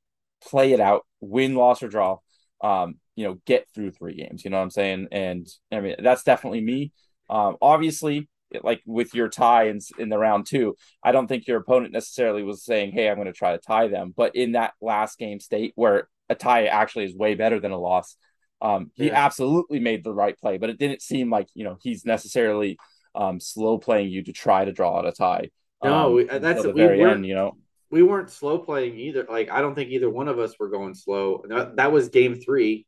play 0.43 0.73
it 0.73 0.79
out 0.79 1.05
win 1.19 1.55
loss 1.55 1.81
or 1.83 1.87
draw 1.87 2.17
um, 2.61 2.95
you 3.15 3.25
know 3.25 3.37
get 3.45 3.67
through 3.73 3.91
three 3.91 4.15
games 4.15 4.43
you 4.43 4.51
know 4.51 4.57
what 4.57 4.63
i'm 4.63 4.69
saying 4.69 5.07
and 5.11 5.47
i 5.71 5.79
mean 5.79 5.95
that's 5.99 6.23
definitely 6.23 6.61
me 6.61 6.91
um, 7.29 7.57
obviously 7.61 8.29
like 8.63 8.81
with 8.85 9.13
your 9.13 9.27
tie 9.27 9.67
in, 9.67 9.79
in 9.99 10.09
the 10.09 10.17
round 10.17 10.45
two 10.45 10.75
i 11.03 11.11
don't 11.11 11.27
think 11.27 11.47
your 11.47 11.57
opponent 11.57 11.91
necessarily 11.91 12.43
was 12.43 12.63
saying 12.63 12.91
hey 12.91 13.09
i'm 13.09 13.15
going 13.15 13.27
to 13.27 13.33
try 13.33 13.51
to 13.51 13.57
tie 13.57 13.87
them 13.87 14.13
but 14.15 14.35
in 14.35 14.53
that 14.53 14.73
last 14.81 15.17
game 15.17 15.39
state 15.39 15.73
where 15.75 16.07
a 16.29 16.35
tie 16.35 16.65
actually 16.65 17.05
is 17.05 17.15
way 17.15 17.35
better 17.35 17.59
than 17.59 17.71
a 17.71 17.77
loss 17.77 18.15
um, 18.61 18.91
he 18.95 19.07
yeah. 19.07 19.25
absolutely 19.25 19.79
made 19.79 20.03
the 20.03 20.13
right 20.13 20.37
play, 20.37 20.57
but 20.57 20.69
it 20.69 20.79
didn't 20.79 21.01
seem 21.01 21.29
like 21.29 21.47
you 21.53 21.63
know 21.63 21.77
he's 21.81 22.05
necessarily 22.05 22.77
um, 23.13 23.39
slow 23.39 23.77
playing 23.77 24.09
you 24.09 24.23
to 24.23 24.33
try 24.33 24.65
to 24.65 24.71
draw 24.71 24.97
out 24.97 25.07
a 25.07 25.11
tie. 25.11 25.49
No, 25.83 26.07
um, 26.07 26.13
we, 26.13 26.23
that's 26.23 26.63
the 26.63 26.73
very 26.73 27.03
end. 27.03 27.25
You 27.25 27.35
know, 27.35 27.57
we 27.89 28.03
weren't 28.03 28.29
slow 28.29 28.59
playing 28.59 28.97
either. 28.97 29.25
Like 29.29 29.49
I 29.49 29.61
don't 29.61 29.75
think 29.75 29.89
either 29.89 30.09
one 30.09 30.27
of 30.27 30.39
us 30.39 30.55
were 30.59 30.69
going 30.69 30.93
slow. 30.93 31.43
That, 31.75 31.91
was 31.91 32.09
game 32.09 32.35
three. 32.35 32.85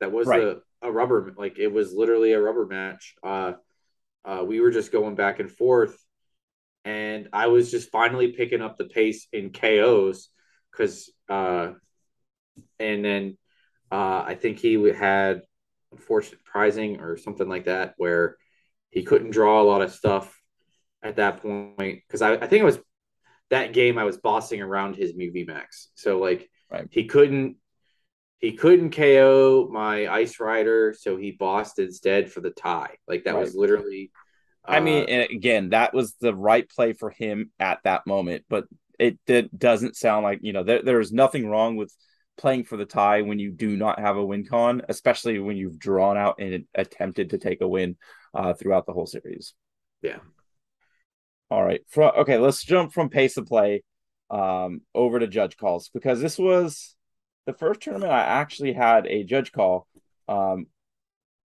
That 0.00 0.12
was 0.12 0.26
right. 0.26 0.42
a, 0.42 0.56
a 0.82 0.90
rubber 0.90 1.32
like 1.36 1.58
it 1.58 1.72
was 1.72 1.92
literally 1.92 2.32
a 2.32 2.40
rubber 2.40 2.66
match. 2.66 3.14
Uh, 3.22 3.52
uh, 4.24 4.44
we 4.46 4.60
were 4.60 4.70
just 4.70 4.92
going 4.92 5.14
back 5.14 5.38
and 5.38 5.50
forth, 5.50 5.96
and 6.84 7.28
I 7.32 7.48
was 7.48 7.70
just 7.70 7.90
finally 7.90 8.32
picking 8.32 8.62
up 8.62 8.76
the 8.76 8.86
pace 8.86 9.28
in 9.32 9.52
KOs 9.52 10.30
because, 10.70 11.12
uh, 11.28 11.72
and 12.80 13.04
then 13.04 13.38
uh, 13.92 14.24
I 14.26 14.34
think 14.34 14.58
he 14.58 14.74
had 14.90 15.42
unfortunate 15.92 16.42
prizing 16.44 17.00
or 17.00 17.16
something 17.16 17.48
like 17.48 17.66
that 17.66 17.94
where 17.96 18.36
he 18.90 19.02
couldn't 19.02 19.30
draw 19.30 19.60
a 19.60 19.64
lot 19.64 19.82
of 19.82 19.92
stuff 19.92 20.40
at 21.02 21.16
that 21.16 21.42
point 21.42 22.00
because 22.06 22.22
I, 22.22 22.32
I 22.32 22.46
think 22.46 22.62
it 22.62 22.64
was 22.64 22.78
that 23.54 23.72
game 23.72 23.98
I 23.98 24.04
was 24.04 24.18
bossing 24.18 24.60
around 24.60 24.96
his 24.96 25.14
movie 25.16 25.44
max. 25.44 25.88
So 25.94 26.18
like 26.18 26.50
right. 26.70 26.86
he 26.90 27.06
couldn't 27.06 27.56
he 28.40 28.52
couldn't 28.52 28.90
KO 28.90 29.68
my 29.72 30.06
Ice 30.06 30.38
Rider, 30.38 30.94
so 30.98 31.16
he 31.16 31.30
bossed 31.30 31.78
instead 31.78 32.30
for 32.30 32.40
the 32.40 32.50
tie. 32.50 32.96
Like 33.08 33.24
that 33.24 33.34
right. 33.34 33.40
was 33.40 33.54
literally. 33.54 34.10
Uh, 34.66 34.72
I 34.72 34.80
mean, 34.80 35.04
uh, 35.04 35.06
and 35.06 35.30
again, 35.30 35.70
that 35.70 35.94
was 35.94 36.14
the 36.20 36.34
right 36.34 36.68
play 36.68 36.92
for 36.92 37.10
him 37.10 37.50
at 37.58 37.78
that 37.84 38.06
moment, 38.06 38.44
but 38.48 38.66
it, 38.98 39.18
it 39.26 39.58
doesn't 39.58 39.96
sound 39.96 40.24
like 40.24 40.40
you 40.42 40.52
know 40.52 40.62
there, 40.62 40.82
there's 40.82 41.12
nothing 41.12 41.48
wrong 41.48 41.76
with 41.76 41.94
playing 42.36 42.64
for 42.64 42.76
the 42.76 42.84
tie 42.84 43.22
when 43.22 43.38
you 43.38 43.50
do 43.50 43.76
not 43.76 43.98
have 43.98 44.16
a 44.16 44.24
win 44.24 44.44
con, 44.44 44.82
especially 44.88 45.38
when 45.38 45.56
you've 45.56 45.78
drawn 45.78 46.16
out 46.16 46.36
and 46.38 46.64
attempted 46.74 47.30
to 47.30 47.38
take 47.38 47.60
a 47.60 47.68
win 47.68 47.96
uh, 48.34 48.52
throughout 48.52 48.86
the 48.86 48.92
whole 48.92 49.06
series. 49.06 49.54
Yeah. 50.02 50.18
All 51.54 51.62
right. 51.62 51.82
Okay, 51.96 52.36
let's 52.38 52.64
jump 52.64 52.92
from 52.92 53.10
pace 53.10 53.36
of 53.36 53.46
play 53.46 53.84
um, 54.28 54.80
over 54.92 55.20
to 55.20 55.28
judge 55.28 55.56
calls 55.56 55.88
because 55.88 56.20
this 56.20 56.36
was 56.36 56.96
the 57.46 57.52
first 57.52 57.80
tournament 57.80 58.10
I 58.10 58.22
actually 58.22 58.72
had 58.72 59.06
a 59.06 59.22
judge 59.22 59.52
call 59.52 59.86
um, 60.26 60.66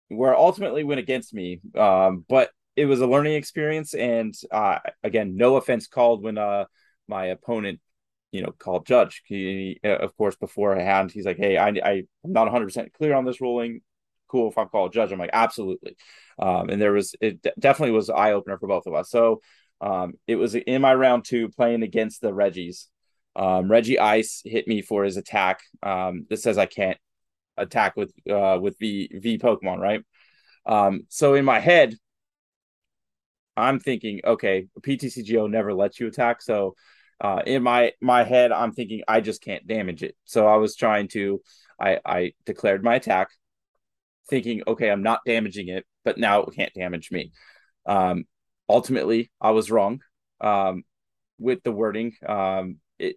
where 0.08 0.36
ultimately 0.36 0.82
went 0.82 0.98
against 0.98 1.32
me, 1.32 1.60
um, 1.76 2.24
but 2.28 2.50
it 2.74 2.86
was 2.86 3.00
a 3.00 3.06
learning 3.06 3.34
experience. 3.34 3.94
And 3.94 4.34
uh, 4.50 4.80
again, 5.04 5.36
no 5.36 5.54
offense 5.54 5.86
called 5.86 6.24
when 6.24 6.36
uh, 6.36 6.64
my 7.06 7.26
opponent 7.26 7.78
you 8.32 8.42
know, 8.42 8.50
called 8.58 8.86
judge. 8.86 9.22
He, 9.24 9.78
uh, 9.84 9.98
of 9.98 10.16
course, 10.16 10.34
beforehand, 10.34 11.12
he's 11.12 11.26
like, 11.26 11.36
"Hey, 11.36 11.58
I, 11.58 11.68
I 11.68 11.92
am 12.24 12.32
not 12.32 12.46
100 12.46 12.64
percent 12.64 12.92
clear 12.92 13.14
on 13.14 13.24
this 13.24 13.40
ruling. 13.40 13.82
Cool 14.26 14.50
if 14.50 14.58
I'm 14.58 14.68
called 14.68 14.92
judge." 14.92 15.12
I'm 15.12 15.20
like, 15.20 15.30
"Absolutely." 15.32 15.96
Um, 16.40 16.70
and 16.70 16.82
there 16.82 16.92
was 16.92 17.14
it 17.20 17.40
definitely 17.60 17.92
was 17.92 18.10
eye 18.10 18.32
opener 18.32 18.58
for 18.58 18.66
both 18.66 18.86
of 18.86 18.94
us. 18.94 19.08
So 19.10 19.42
um, 19.82 20.14
it 20.26 20.36
was 20.36 20.54
in 20.54 20.80
my 20.80 20.94
round 20.94 21.24
two 21.26 21.50
playing 21.50 21.82
against 21.82 22.22
the 22.22 22.32
Regis. 22.32 22.88
Um, 23.34 23.68
Regice 23.68 24.40
hit 24.44 24.66
me 24.68 24.80
for 24.80 25.04
his 25.04 25.16
attack. 25.16 25.60
Um, 25.82 26.26
that 26.30 26.38
says 26.38 26.56
I 26.56 26.66
can't 26.66 26.98
attack 27.56 27.96
with 27.96 28.12
uh, 28.30 28.58
with 28.62 28.78
V 28.78 29.10
V 29.12 29.38
Pokemon, 29.38 29.78
right? 29.78 30.02
Um, 30.64 31.02
so 31.08 31.34
in 31.34 31.44
my 31.44 31.58
head, 31.58 31.94
I'm 33.56 33.80
thinking, 33.80 34.20
okay, 34.24 34.68
PTCGO 34.80 35.50
never 35.50 35.74
lets 35.74 36.00
you 36.00 36.06
attack, 36.06 36.40
so 36.40 36.74
uh, 37.20 37.42
in 37.44 37.62
my 37.62 37.92
my 38.00 38.24
head, 38.24 38.52
I'm 38.52 38.72
thinking 38.72 39.02
I 39.06 39.20
just 39.20 39.42
can't 39.42 39.66
damage 39.66 40.02
it. 40.02 40.16
So 40.24 40.46
I 40.46 40.56
was 40.56 40.76
trying 40.76 41.08
to, 41.08 41.40
I 41.80 41.98
I 42.04 42.32
declared 42.46 42.82
my 42.82 42.94
attack, 42.94 43.28
thinking, 44.28 44.62
okay, 44.66 44.90
I'm 44.90 45.02
not 45.02 45.20
damaging 45.26 45.68
it, 45.68 45.84
but 46.04 46.18
now 46.18 46.42
it 46.42 46.54
can't 46.54 46.74
damage 46.74 47.10
me. 47.10 47.32
Um, 47.86 48.24
ultimately, 48.68 49.30
I 49.40 49.50
was 49.50 49.70
wrong 49.70 50.00
um, 50.40 50.84
with 51.38 51.62
the 51.62 51.72
wording. 51.72 52.14
Um, 52.26 52.78
it 52.98 53.16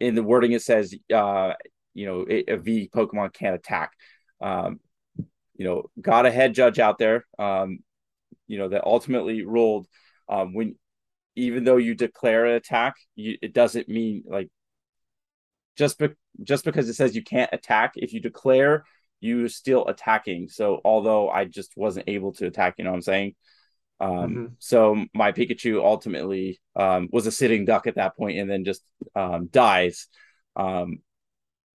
in 0.00 0.14
the 0.14 0.22
wording 0.22 0.52
it 0.52 0.62
says, 0.62 0.94
uh, 1.12 1.54
you 1.94 2.06
know, 2.06 2.26
a 2.28 2.56
V 2.56 2.90
Pokemon 2.94 3.32
can't 3.32 3.56
attack. 3.56 3.92
Um, 4.40 4.80
you 5.56 5.64
know, 5.64 5.84
got 6.00 6.26
a 6.26 6.30
head 6.30 6.54
judge 6.54 6.78
out 6.78 6.98
there. 6.98 7.26
Um, 7.38 7.78
you 8.46 8.58
know, 8.58 8.68
that 8.68 8.84
ultimately 8.84 9.44
ruled 9.44 9.86
um, 10.28 10.54
when 10.54 10.76
even 11.34 11.64
though 11.64 11.76
you 11.76 11.94
declare 11.94 12.46
an 12.46 12.54
attack, 12.54 12.94
you, 13.14 13.36
it 13.42 13.52
doesn't 13.52 13.88
mean 13.88 14.24
like 14.26 14.48
just 15.76 15.98
be, 15.98 16.08
just 16.42 16.64
because 16.64 16.88
it 16.88 16.94
says 16.94 17.14
you 17.14 17.22
can't 17.22 17.50
attack. 17.52 17.92
If 17.96 18.12
you 18.12 18.20
declare, 18.20 18.84
you're 19.20 19.48
still 19.48 19.86
attacking. 19.86 20.48
So 20.48 20.80
although 20.84 21.28
I 21.28 21.44
just 21.44 21.72
wasn't 21.76 22.08
able 22.08 22.32
to 22.34 22.46
attack, 22.46 22.74
you 22.78 22.84
know 22.84 22.90
what 22.90 22.96
I'm 22.96 23.02
saying? 23.02 23.34
Um, 24.00 24.10
mm-hmm. 24.10 24.46
So 24.58 25.04
my 25.14 25.32
Pikachu 25.32 25.82
ultimately 25.82 26.60
um, 26.74 27.08
was 27.12 27.26
a 27.26 27.32
sitting 27.32 27.64
duck 27.64 27.86
at 27.86 27.96
that 27.96 28.16
point, 28.16 28.38
and 28.38 28.50
then 28.50 28.64
just 28.64 28.82
um, 29.14 29.48
dies. 29.50 30.08
Um, 30.54 30.98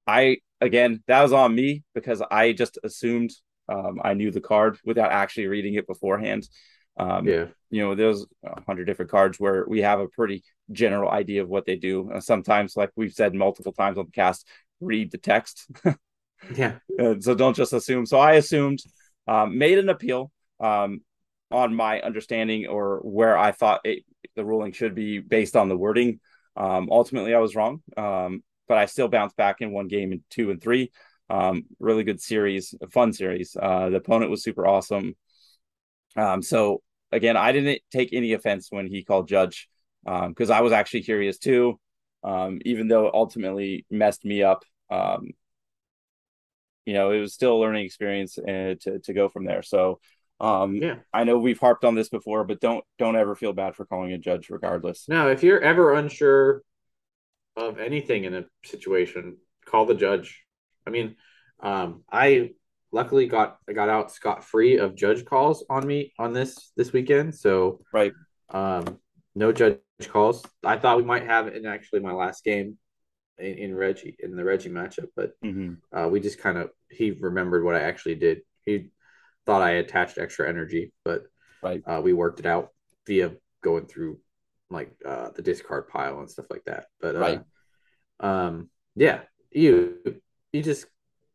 I 0.06 0.38
again, 0.60 1.04
that 1.08 1.22
was 1.22 1.34
on 1.34 1.54
me 1.54 1.84
because 1.94 2.22
I 2.30 2.54
just 2.54 2.78
assumed 2.84 3.32
um, 3.70 4.00
I 4.04 4.14
knew 4.14 4.32
the 4.32 4.42
card 4.42 4.78
without 4.86 5.12
actually 5.12 5.48
reading 5.48 5.76
it 5.76 5.88
beforehand. 5.88 6.48
Um, 6.98 7.28
yeah, 7.28 7.46
you 7.70 7.84
know, 7.84 7.96
there's 7.96 8.26
a 8.44 8.62
hundred 8.66 8.86
different 8.86 9.12
cards 9.12 9.40
where 9.40 9.66
we 9.68 9.82
have 9.82 10.00
a 10.00 10.08
pretty 10.08 10.44
general 10.72 11.10
idea 11.10 11.42
of 11.42 11.50
what 11.50 11.66
they 11.66 11.76
do. 11.76 12.12
Uh, 12.12 12.20
sometimes, 12.20 12.76
like 12.76 12.92
we've 12.96 13.14
said 13.14 13.34
multiple 13.34 13.74
times 13.74 13.98
on 13.98 14.06
the 14.06 14.12
cast, 14.12 14.48
read 14.80 15.12
the 15.12 15.18
text. 15.18 15.70
yeah. 16.56 16.76
Uh, 17.00 17.16
so 17.20 17.34
don't 17.34 17.56
just 17.56 17.74
assume. 17.74 18.06
So 18.06 18.20
I 18.20 18.34
assumed, 18.34 18.80
um, 19.28 19.58
made 19.58 19.78
an 19.78 19.90
appeal 19.90 20.32
um, 20.60 21.02
on 21.52 21.76
my 21.76 22.02
understanding 22.02 22.68
or 22.68 23.00
where 23.00 23.38
I 23.38 23.52
thought 23.52 23.82
it, 23.84 24.04
the 24.36 24.46
ruling 24.46 24.72
should 24.72 24.96
be 24.96 25.20
based 25.20 25.56
on 25.56 25.70
the 25.70 25.78
wording. 25.78 26.20
Um, 26.56 26.90
ultimately, 26.92 27.34
I 27.34 27.40
was 27.40 27.56
wrong, 27.56 27.82
um, 27.98 28.44
but 28.68 28.78
I 28.78 28.86
still 28.86 29.08
bounced 29.08 29.36
back 29.36 29.62
in 29.62 29.72
one 29.72 29.88
game 29.88 30.12
in 30.12 30.24
two 30.30 30.52
and 30.52 30.62
three. 30.62 30.92
Um, 31.30 31.64
really 31.80 32.04
good 32.04 32.22
series, 32.22 32.76
fun 32.92 33.14
series. 33.14 33.56
Uh, 33.60 33.90
the 33.90 33.98
opponent 33.98 34.32
was 34.32 34.44
super 34.44 34.68
awesome. 34.68 35.16
Um, 36.16 36.42
so 36.42 36.82
again, 37.12 37.38
I 37.38 37.52
didn't 37.52 37.82
take 37.92 38.12
any 38.12 38.34
offense 38.34 38.68
when 38.70 38.88
he 38.88 39.04
called 39.04 39.28
Judge 39.28 39.70
because 40.04 40.50
um, 40.50 40.58
I 40.58 40.62
was 40.62 40.74
actually 40.74 41.04
curious 41.04 41.38
too, 41.38 41.80
um, 42.24 42.60
even 42.66 42.88
though 42.88 43.08
it 43.08 43.14
ultimately 43.14 43.86
messed 43.90 44.26
me 44.26 44.44
up. 44.44 44.64
You 46.86 46.94
know, 46.94 47.12
it 47.12 47.20
was 47.20 47.34
still 47.34 47.54
a 47.54 47.62
learning 47.62 47.86
experience 47.86 48.38
uh, 48.38 48.76
to 48.82 49.00
to 49.04 49.14
go 49.14 49.30
from 49.30 49.46
there. 49.46 49.62
So 49.62 50.00
um, 50.42 50.76
yeah, 50.76 50.96
I 51.14 51.24
know 51.24 51.38
we've 51.38 51.60
harped 51.60 51.86
on 51.86 51.94
this 51.94 52.10
before, 52.10 52.44
but 52.44 52.60
don't 52.60 52.84
don't 52.98 53.16
ever 53.16 53.36
feel 53.36 53.54
bad 53.54 53.76
for 53.76 53.86
calling 53.86 54.12
a 54.12 54.18
judge, 54.18 54.50
regardless. 54.50 55.08
Now, 55.08 55.28
if 55.28 55.44
you're 55.44 55.62
ever 55.62 55.94
unsure 55.94 56.64
of 57.56 57.80
anything 57.80 58.24
in 58.24 58.34
a 58.34 58.46
situation, 58.66 59.38
call 59.66 59.86
the 59.86 59.94
judge. 59.94 60.44
I 60.88 60.90
mean, 60.90 61.16
um, 61.60 62.04
I 62.12 62.52
luckily 62.92 63.28
got 63.28 63.60
I 63.70 63.74
got 63.74 63.90
out 63.90 64.12
scot 64.12 64.44
free 64.44 64.78
of 64.78 64.96
judge 64.96 65.26
calls 65.26 65.64
on 65.70 65.86
me 65.86 66.12
on 66.18 66.34
this 66.34 66.72
this 66.76 66.92
weekend. 66.92 67.36
So 67.36 67.82
right, 67.94 68.14
um, 68.50 68.98
no 69.36 69.52
judge 69.52 69.78
calls. 70.08 70.44
I 70.64 70.78
thought 70.78 70.98
we 70.98 71.04
might 71.04 71.28
have 71.28 71.46
it 71.46 71.56
in 71.56 71.68
actually 71.68 72.00
my 72.00 72.14
last 72.14 72.44
game 72.44 72.80
in, 73.38 73.60
in 73.60 73.76
Regi 73.76 74.18
in 74.18 74.36
the 74.36 74.44
Regi 74.44 74.72
matchup, 74.72 75.10
but 75.16 75.40
mm-hmm. 75.46 75.74
uh, 75.96 76.08
we 76.08 76.20
just 76.20 76.40
kind 76.40 76.58
of 76.58 76.72
he 76.90 77.12
remembered 77.12 77.64
what 77.64 77.76
I 77.76 77.82
actually 77.82 78.16
did. 78.16 78.42
He 78.66 78.90
thought 79.52 79.62
I 79.62 79.72
attached 79.72 80.18
extra 80.18 80.48
energy, 80.48 80.94
but 81.04 81.24
right, 81.62 81.82
uh, 81.86 82.02
we 82.04 82.14
worked 82.14 82.40
it 82.40 82.46
out 82.46 82.70
via 83.06 83.32
going 83.62 83.86
through 83.86 84.20
like 84.70 84.94
uh, 85.06 85.30
the 85.36 85.42
discard 85.42 85.90
pile 85.90 86.20
and 86.20 86.30
stuff 86.30 86.46
like 86.50 86.64
that. 86.66 86.86
But 87.02 87.16
uh, 87.16 87.20
right, 87.20 87.42
um, 88.20 88.70
yeah, 88.96 89.22
you 89.52 89.98
you 90.54 90.64
just 90.64 90.86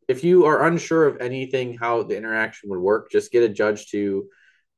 if 0.07 0.23
you 0.23 0.45
are 0.45 0.65
unsure 0.65 1.05
of 1.05 1.21
anything 1.21 1.77
how 1.77 2.03
the 2.03 2.17
interaction 2.17 2.69
would 2.69 2.79
work, 2.79 3.11
just 3.11 3.31
get 3.31 3.43
a 3.43 3.49
judge 3.49 3.87
to 3.91 4.27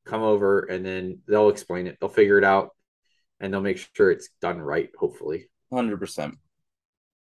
come 0.06 0.22
over 0.22 0.62
and 0.62 0.86
then 0.86 1.20
they'll 1.28 1.50
explain 1.50 1.88
it. 1.88 1.98
They'll 2.00 2.10
figure 2.10 2.38
it 2.38 2.44
out 2.44 2.72
and 3.40 3.54
they'll 3.54 3.62
make 3.62 3.88
sure 3.94 4.12
it's 4.12 4.30
done 4.42 4.60
right, 4.60 4.90
hopefully. 4.98 5.50
100%. 5.72 6.34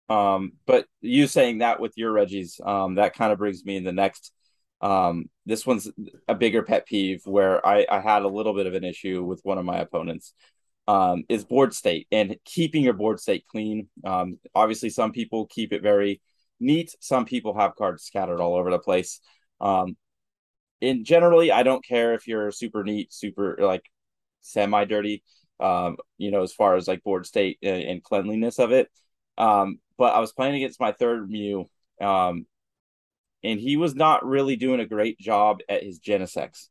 Um, 0.10 0.54
but 0.66 0.88
you 1.00 1.28
saying 1.28 1.60
that 1.60 1.80
with 1.80 1.94
your 1.96 2.12
Regis, 2.12 2.60
um, 2.66 2.96
that 2.96 3.14
kind 3.14 3.32
of 3.32 3.38
brings 3.38 3.64
me 3.64 3.78
in 3.78 3.84
the 3.84 3.94
next. 3.94 4.34
Um, 4.82 5.30
this 5.46 5.66
one's 5.66 5.90
a 6.28 6.36
bigger 6.36 6.64
pet 6.64 6.86
peeve 6.88 7.22
where 7.26 7.66
I, 7.66 7.86
I 7.90 8.00
had 8.00 8.24
a 8.24 8.28
little 8.28 8.54
bit 8.54 8.66
of 8.66 8.74
an 8.74 8.84
issue 8.84 9.24
with 9.24 9.42
one 9.44 9.58
of 9.58 9.66
my 9.66 9.78
opponents. 9.80 10.34
Um, 10.88 11.24
is 11.30 11.46
board 11.46 11.74
state 11.74 12.08
and 12.12 12.36
keeping 12.44 12.84
your 12.84 12.94
board 12.94 13.20
state 13.20 13.46
clean. 13.48 13.88
Um, 14.04 14.40
obviously, 14.56 14.90
some 14.90 15.12
people 15.12 15.46
keep 15.46 15.72
it 15.72 15.84
very 15.84 16.22
neat. 16.60 16.96
Some 17.00 17.26
people 17.26 17.58
have 17.58 17.76
cards 17.76 18.04
scattered 18.04 18.42
all 18.42 18.56
over 18.56 18.72
the 18.72 18.80
place. 18.80 19.22
Um, 19.62 19.96
in 20.82 21.06
generally, 21.06 21.52
I 21.52 21.64
don't 21.64 21.86
care 21.86 22.14
if 22.16 22.28
you're 22.28 22.52
super 22.52 22.84
neat, 22.84 23.14
super 23.14 23.56
like 23.60 23.84
semi 24.42 24.86
dirty. 24.86 25.24
Um, 25.60 25.98
you 26.18 26.32
know, 26.32 26.42
as 26.42 26.54
far 26.54 26.76
as 26.76 26.88
like 26.88 27.04
board 27.04 27.28
state 27.28 27.60
and, 27.62 27.84
and 27.84 28.04
cleanliness 28.04 28.58
of 28.58 28.72
it. 28.72 28.90
Um, 29.38 29.80
but 29.98 30.16
I 30.16 30.20
was 30.20 30.34
playing 30.34 30.56
against 30.56 30.80
my 30.80 30.92
third 30.92 31.30
Mew, 31.30 31.68
um, 32.02 32.48
and 33.44 33.60
he 33.60 33.78
was 33.78 33.96
not 33.96 34.26
really 34.26 34.56
doing 34.56 34.80
a 34.80 34.86
great 34.86 35.20
job 35.20 35.60
at 35.68 35.84
his 35.84 36.00
Genesects 36.00 36.68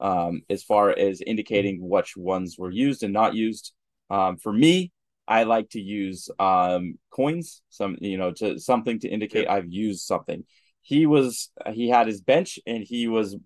um, 0.00 0.42
as 0.50 0.62
far 0.62 0.90
as 0.90 1.20
indicating 1.20 1.78
which 1.88 2.16
ones 2.16 2.56
were 2.58 2.70
used 2.70 3.02
and 3.02 3.12
not 3.12 3.34
used. 3.34 3.72
Um, 4.10 4.36
for 4.36 4.52
me, 4.52 4.92
I 5.26 5.44
like 5.44 5.70
to 5.70 5.80
use 5.80 6.28
um, 6.38 6.98
coins, 7.10 7.62
some 7.70 7.96
you 8.00 8.18
know, 8.18 8.32
to 8.32 8.58
something 8.58 9.00
to 9.00 9.08
indicate 9.08 9.48
I've 9.48 9.72
used 9.72 10.04
something. 10.04 10.44
He 10.82 11.06
was 11.06 11.50
he 11.72 11.88
had 11.88 12.08
his 12.08 12.20
bench 12.20 12.58
and 12.66 12.82
he 12.82 13.06
was 13.08 13.36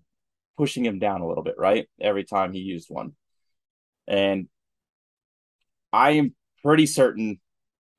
pushing 0.57 0.83
him 0.83 0.97
down 0.97 1.21
a 1.21 1.27
little 1.27 1.43
bit, 1.43 1.55
right? 1.57 1.87
Every 2.01 2.23
time 2.23 2.51
he 2.51 2.59
used 2.59 2.87
one. 2.89 3.13
And 4.07 4.47
I 5.93 6.11
am 6.11 6.35
pretty 6.63 6.87
certain 6.87 7.39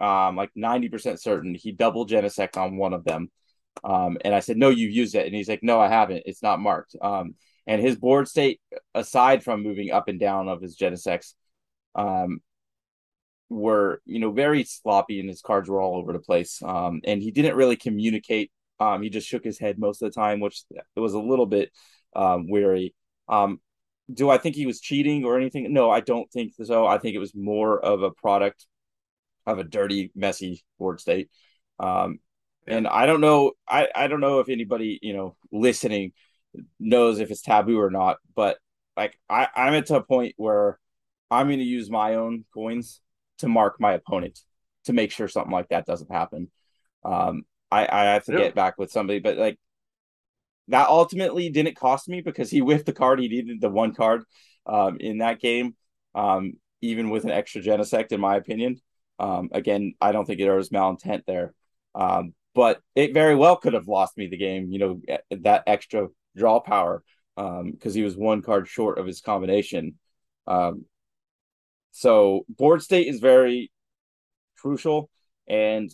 um, 0.01 0.37
like 0.37 0.51
90% 0.57 1.21
certain 1.21 1.55
he 1.55 1.73
doubled 1.73 2.11
Genesect 2.11 2.57
on 2.57 2.77
one 2.77 2.93
of 2.93 3.05
them. 3.05 3.31
Um, 3.85 4.19
and 4.25 4.35
I 4.35 4.41
said, 4.41 4.57
no, 4.57 4.71
you've 4.71 4.95
used 4.95 5.15
it. 5.15 5.27
And 5.27 5.35
he's 5.35 5.49
like, 5.49 5.63
no, 5.63 5.81
I 5.81 5.89
haven't. 5.89 6.23
It's 6.27 6.43
not 6.43 6.61
marked. 6.61 6.97
Um, 7.01 7.35
and 7.67 7.81
his 7.81 7.97
board 7.97 8.29
state, 8.29 8.61
aside 8.95 9.45
from 9.45 9.63
moving 9.63 9.91
up 9.91 10.09
and 10.09 10.19
down 10.19 10.49
of 10.49 10.61
his 10.63 10.77
Genesects, 10.77 11.35
um, 11.95 12.41
were, 13.49 14.01
you 14.05 14.19
know, 14.19 14.31
very 14.31 14.65
sloppy 14.65 15.21
and 15.21 15.29
his 15.29 15.41
cards 15.43 15.69
were 15.69 15.81
all 15.81 15.97
over 15.97 16.13
the 16.13 16.19
place. 16.19 16.63
Um, 16.63 17.01
and 17.05 17.23
he 17.23 17.31
didn't 17.31 17.57
really 17.57 17.77
communicate. 17.77 18.51
Um, 18.81 19.03
he 19.03 19.11
just 19.11 19.29
shook 19.29 19.45
his 19.45 19.59
head 19.59 19.79
most 19.79 20.03
of 20.03 20.11
the 20.11 20.21
time, 20.21 20.41
which 20.41 20.63
it 20.71 21.01
was 21.01 21.15
a 21.15 21.21
little 21.21 21.47
bit 21.47 21.71
um, 22.15 22.49
weary. 22.49 22.95
Um, 23.29 23.61
do 24.13 24.31
I 24.31 24.39
think 24.39 24.57
he 24.57 24.67
was 24.67 24.81
cheating 24.81 25.25
or 25.25 25.37
anything? 25.37 25.73
No, 25.73 25.91
I 25.91 26.01
don't 26.01 26.31
think 26.31 26.55
so. 26.63 26.87
I 26.87 26.99
think 26.99 27.15
it 27.15 27.19
was 27.19 27.35
more 27.35 27.79
of 27.79 28.03
a 28.03 28.11
product 28.11 28.67
of 29.47 29.59
a 29.59 29.65
dirty, 29.65 30.11
messy 30.15 30.65
board 30.79 31.01
state. 31.01 31.31
Um. 31.79 32.21
And 32.69 32.87
I 32.87 33.07
don't 33.07 33.21
know, 33.21 33.53
I, 33.69 33.89
I 33.95 34.07
don't 34.09 34.21
know 34.21 34.41
if 34.41 34.49
anybody, 34.49 34.99
you 35.03 35.15
know, 35.15 35.37
listening 35.53 36.13
knows 36.79 37.19
if 37.19 37.31
it's 37.31 37.43
taboo 37.43 37.79
or 37.79 37.91
not, 37.91 38.19
but 38.35 38.59
like 38.97 39.19
I, 39.29 39.49
I'm 39.55 39.75
at 39.75 39.91
a 39.91 40.03
point 40.03 40.35
where 40.37 40.79
I'm 41.31 41.47
going 41.47 41.59
to 41.59 41.65
use 41.65 41.91
my 41.91 42.15
own 42.15 42.45
coins 42.53 43.01
to 43.39 43.49
mark 43.49 43.81
my 43.81 43.93
opponent 43.93 44.41
to 44.85 44.93
make 44.93 45.13
sure 45.13 45.29
something 45.29 45.53
like 45.53 45.69
that 45.69 45.87
doesn't 45.87 46.11
happen. 46.11 46.51
Um, 47.05 47.45
I, 47.71 47.87
I 47.91 48.05
have 48.13 48.25
to 48.25 48.33
yeah. 48.33 48.39
get 48.39 48.55
back 48.55 48.79
with 48.79 48.91
somebody, 48.91 49.19
but 49.21 49.37
like 49.37 49.59
that 50.69 50.89
ultimately 50.89 51.51
didn't 51.51 51.77
cost 51.77 52.09
me 52.09 52.21
because 52.21 52.51
he 52.51 52.59
whiffed 52.61 52.87
the 52.87 52.93
card. 52.93 53.21
He 53.21 53.29
needed 53.29 53.61
the 53.61 53.71
one 53.71 53.95
card 53.95 54.25
um, 54.67 54.99
in 55.01 55.19
that 55.19 55.41
game, 55.41 55.77
um, 56.15 56.55
even 56.81 57.11
with 57.11 57.25
an 57.25 57.31
extra 57.31 57.63
Genesect, 57.63 58.13
in 58.13 58.21
my 58.21 58.37
opinion. 58.37 58.81
Um, 59.19 59.49
again, 59.53 59.95
I 60.01 60.13
don't 60.13 60.25
think 60.25 60.39
there 60.39 60.57
was 60.57 60.71
malintent 60.71 61.25
there, 61.27 61.55
um, 61.95 62.35
but 62.55 62.81
it 62.95 63.15
very 63.15 63.35
well 63.35 63.57
could 63.57 63.75
have 63.75 63.89
lost 63.89 64.17
me 64.17 64.27
the 64.27 64.37
game. 64.37 64.71
You 64.71 64.79
know, 64.79 65.01
that 65.31 65.65
extra 65.67 66.09
draw 66.37 66.61
power 66.61 67.03
because 67.37 67.61
um, 67.61 67.93
he 67.93 68.03
was 68.03 68.17
one 68.17 68.43
card 68.43 68.69
short 68.69 68.99
of 68.99 69.07
his 69.07 69.21
combination. 69.21 69.99
Um, 70.47 70.87
so 71.93 72.45
board 72.49 72.83
state 72.83 73.07
is 73.07 73.21
very 73.21 73.71
crucial, 74.57 75.11
and 75.47 75.91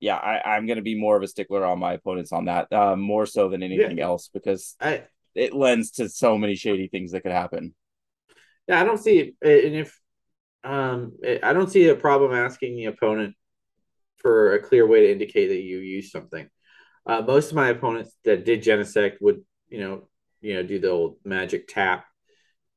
yeah, 0.00 0.16
I, 0.16 0.56
am 0.56 0.66
going 0.66 0.76
to 0.76 0.82
be 0.82 0.98
more 0.98 1.16
of 1.16 1.22
a 1.22 1.28
stickler 1.28 1.64
on 1.64 1.78
my 1.78 1.94
opponents 1.94 2.32
on 2.32 2.46
that, 2.46 2.72
uh, 2.72 2.96
more 2.96 3.26
so 3.26 3.48
than 3.48 3.62
anything 3.62 3.98
yeah. 3.98 4.04
else, 4.04 4.28
because 4.32 4.76
I, 4.80 5.04
it 5.34 5.54
lends 5.54 5.92
to 5.92 6.08
so 6.08 6.36
many 6.36 6.54
shady 6.54 6.88
things 6.88 7.12
that 7.12 7.22
could 7.22 7.32
happen. 7.32 7.74
Yeah, 8.68 8.80
I 8.80 8.84
don't 8.84 8.98
see 8.98 9.18
it. 9.18 9.34
And 9.42 9.76
if 9.76 9.98
um, 10.64 11.12
I 11.42 11.52
don't 11.52 11.70
see 11.70 11.88
a 11.88 11.94
problem 11.94 12.32
asking 12.32 12.76
the 12.76 12.86
opponent 12.86 13.36
for 14.26 14.54
a 14.54 14.58
clear 14.58 14.84
way 14.84 15.02
to 15.02 15.12
indicate 15.12 15.46
that 15.46 15.62
you 15.62 15.78
use 15.78 16.10
something. 16.10 16.50
Uh, 17.06 17.22
most 17.24 17.50
of 17.50 17.54
my 17.54 17.68
opponents 17.68 18.10
that 18.24 18.44
did 18.44 18.60
Genesect 18.60 19.18
would, 19.20 19.44
you 19.68 19.78
know, 19.78 20.08
you 20.40 20.54
know, 20.54 20.64
do 20.64 20.80
the 20.80 20.90
old 20.90 21.18
magic 21.24 21.68
tap, 21.68 22.06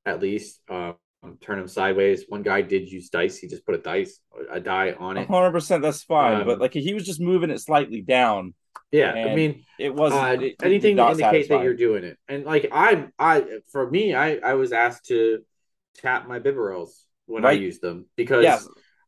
at 0.05 0.21
least 0.21 0.61
um, 0.69 0.93
turn 1.41 1.57
them 1.57 1.67
sideways. 1.67 2.25
One 2.29 2.43
guy 2.43 2.61
did 2.61 2.87
use 2.87 3.09
dice; 3.09 3.39
he 3.39 3.47
just 3.47 3.65
put 3.65 3.73
a 3.73 3.79
dice, 3.79 4.19
a 4.51 4.59
die 4.59 4.91
on 4.91 5.17
it. 5.17 5.27
Hundred 5.27 5.49
percent, 5.49 5.81
that's 5.81 6.03
fine. 6.03 6.41
Um, 6.41 6.45
but 6.45 6.59
like 6.59 6.73
he 6.73 6.93
was 6.93 7.03
just 7.03 7.19
moving 7.19 7.49
it 7.49 7.59
slightly 7.59 8.01
down. 8.01 8.53
Yeah, 8.91 9.11
I 9.11 9.33
mean, 9.33 9.65
it 9.79 9.95
wasn't 9.95 10.21
uh, 10.21 10.45
it, 10.45 10.55
anything 10.61 10.97
to 10.97 11.07
indicate 11.07 11.23
satisfying. 11.23 11.61
that 11.61 11.63
you're 11.63 11.73
doing 11.73 12.03
it. 12.03 12.19
And 12.27 12.45
like 12.45 12.69
I, 12.71 13.07
I, 13.17 13.43
for 13.71 13.89
me, 13.89 14.13
I, 14.13 14.35
I 14.35 14.53
was 14.53 14.71
asked 14.71 15.05
to 15.07 15.39
tap 15.95 16.27
my 16.27 16.39
Bibarels 16.39 16.91
when 17.25 17.41
right. 17.41 17.57
I 17.57 17.61
used 17.61 17.81
them 17.81 18.05
because 18.15 18.43
yes. 18.43 18.67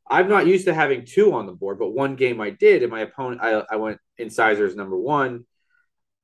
I'm 0.09 0.27
not 0.27 0.47
used 0.47 0.65
to 0.65 0.73
having 0.73 1.05
two 1.05 1.33
on 1.33 1.45
the 1.45 1.53
board, 1.53 1.79
but 1.79 1.91
one 1.91 2.15
game 2.15 2.41
I 2.41 2.49
did, 2.49 2.83
and 2.83 2.91
my 2.91 3.01
opponent, 3.01 3.41
I, 3.41 3.63
I 3.69 3.75
went 3.77 3.99
incisors 4.17 4.75
number 4.75 4.97
one, 4.97 5.45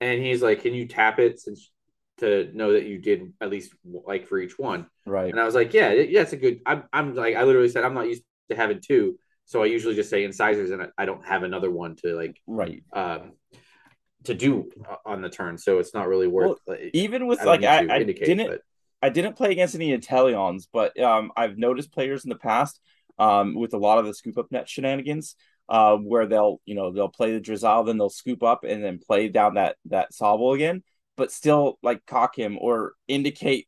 and 0.01 0.21
he's 0.21 0.41
like, 0.41 0.61
"Can 0.61 0.73
you 0.73 0.87
tap 0.87 1.19
it 1.19 1.39
since 1.39 1.71
to 2.17 2.49
know 2.53 2.73
that 2.73 2.85
you 2.85 2.97
did 2.97 3.33
at 3.39 3.49
least 3.49 3.73
like 3.83 4.27
for 4.27 4.39
each 4.39 4.59
one?" 4.59 4.87
Right. 5.05 5.29
And 5.29 5.39
I 5.39 5.45
was 5.45 5.55
like, 5.55 5.73
"Yeah, 5.73 5.93
yeah, 5.93 6.21
it's 6.21 6.33
a 6.33 6.37
good." 6.37 6.61
I'm, 6.65 6.83
I'm 6.91 7.15
like, 7.15 7.35
I 7.35 7.43
literally 7.43 7.69
said, 7.69 7.83
"I'm 7.83 7.93
not 7.93 8.07
used 8.07 8.23
to 8.49 8.57
having 8.57 8.81
two, 8.81 9.19
so 9.45 9.63
I 9.63 9.67
usually 9.67 9.95
just 9.95 10.09
say 10.09 10.23
incisors, 10.23 10.71
and 10.71 10.91
I 10.97 11.05
don't 11.05 11.25
have 11.25 11.43
another 11.43 11.71
one 11.71 11.95
to 11.97 12.15
like, 12.15 12.41
right." 12.45 12.83
Um, 12.93 13.33
to 14.23 14.33
do 14.33 14.69
on 15.05 15.21
the 15.21 15.29
turn, 15.29 15.57
so 15.57 15.79
it's 15.79 15.93
not 15.93 16.07
really 16.07 16.27
worth. 16.27 16.59
Well, 16.67 16.77
even 16.93 17.27
with 17.27 17.43
like 17.43 17.63
I, 17.63 17.87
I 17.89 18.03
didn't, 18.03 18.47
but 18.47 18.61
I 19.01 19.09
didn't 19.09 19.35
play 19.35 19.51
against 19.51 19.75
any 19.75 19.97
Inteleons, 19.97 20.67
but 20.71 20.99
um, 20.99 21.31
I've 21.37 21.57
noticed 21.57 21.93
players 21.93 22.25
in 22.25 22.29
the 22.29 22.35
past 22.35 22.79
um, 23.19 23.55
with 23.55 23.73
a 23.73 23.77
lot 23.77 23.97
of 23.97 24.05
the 24.05 24.13
scoop 24.13 24.37
up 24.37 24.51
net 24.51 24.69
shenanigans 24.69 25.35
uh, 25.69 25.97
where 25.97 26.25
they'll 26.25 26.61
you 26.65 26.75
know 26.75 26.91
they'll 26.91 27.09
play 27.09 27.33
the 27.33 27.41
Drizzile, 27.41 27.85
then 27.85 27.97
they'll 27.97 28.09
scoop 28.09 28.43
up 28.43 28.63
and 28.63 28.83
then 28.83 28.99
play 28.99 29.29
down 29.29 29.55
that 29.55 29.75
that 29.85 30.11
Sobble 30.13 30.55
again, 30.55 30.83
but 31.15 31.31
still 31.31 31.77
like 31.81 32.05
cock 32.05 32.37
him 32.37 32.57
or 32.59 32.93
indicate 33.07 33.67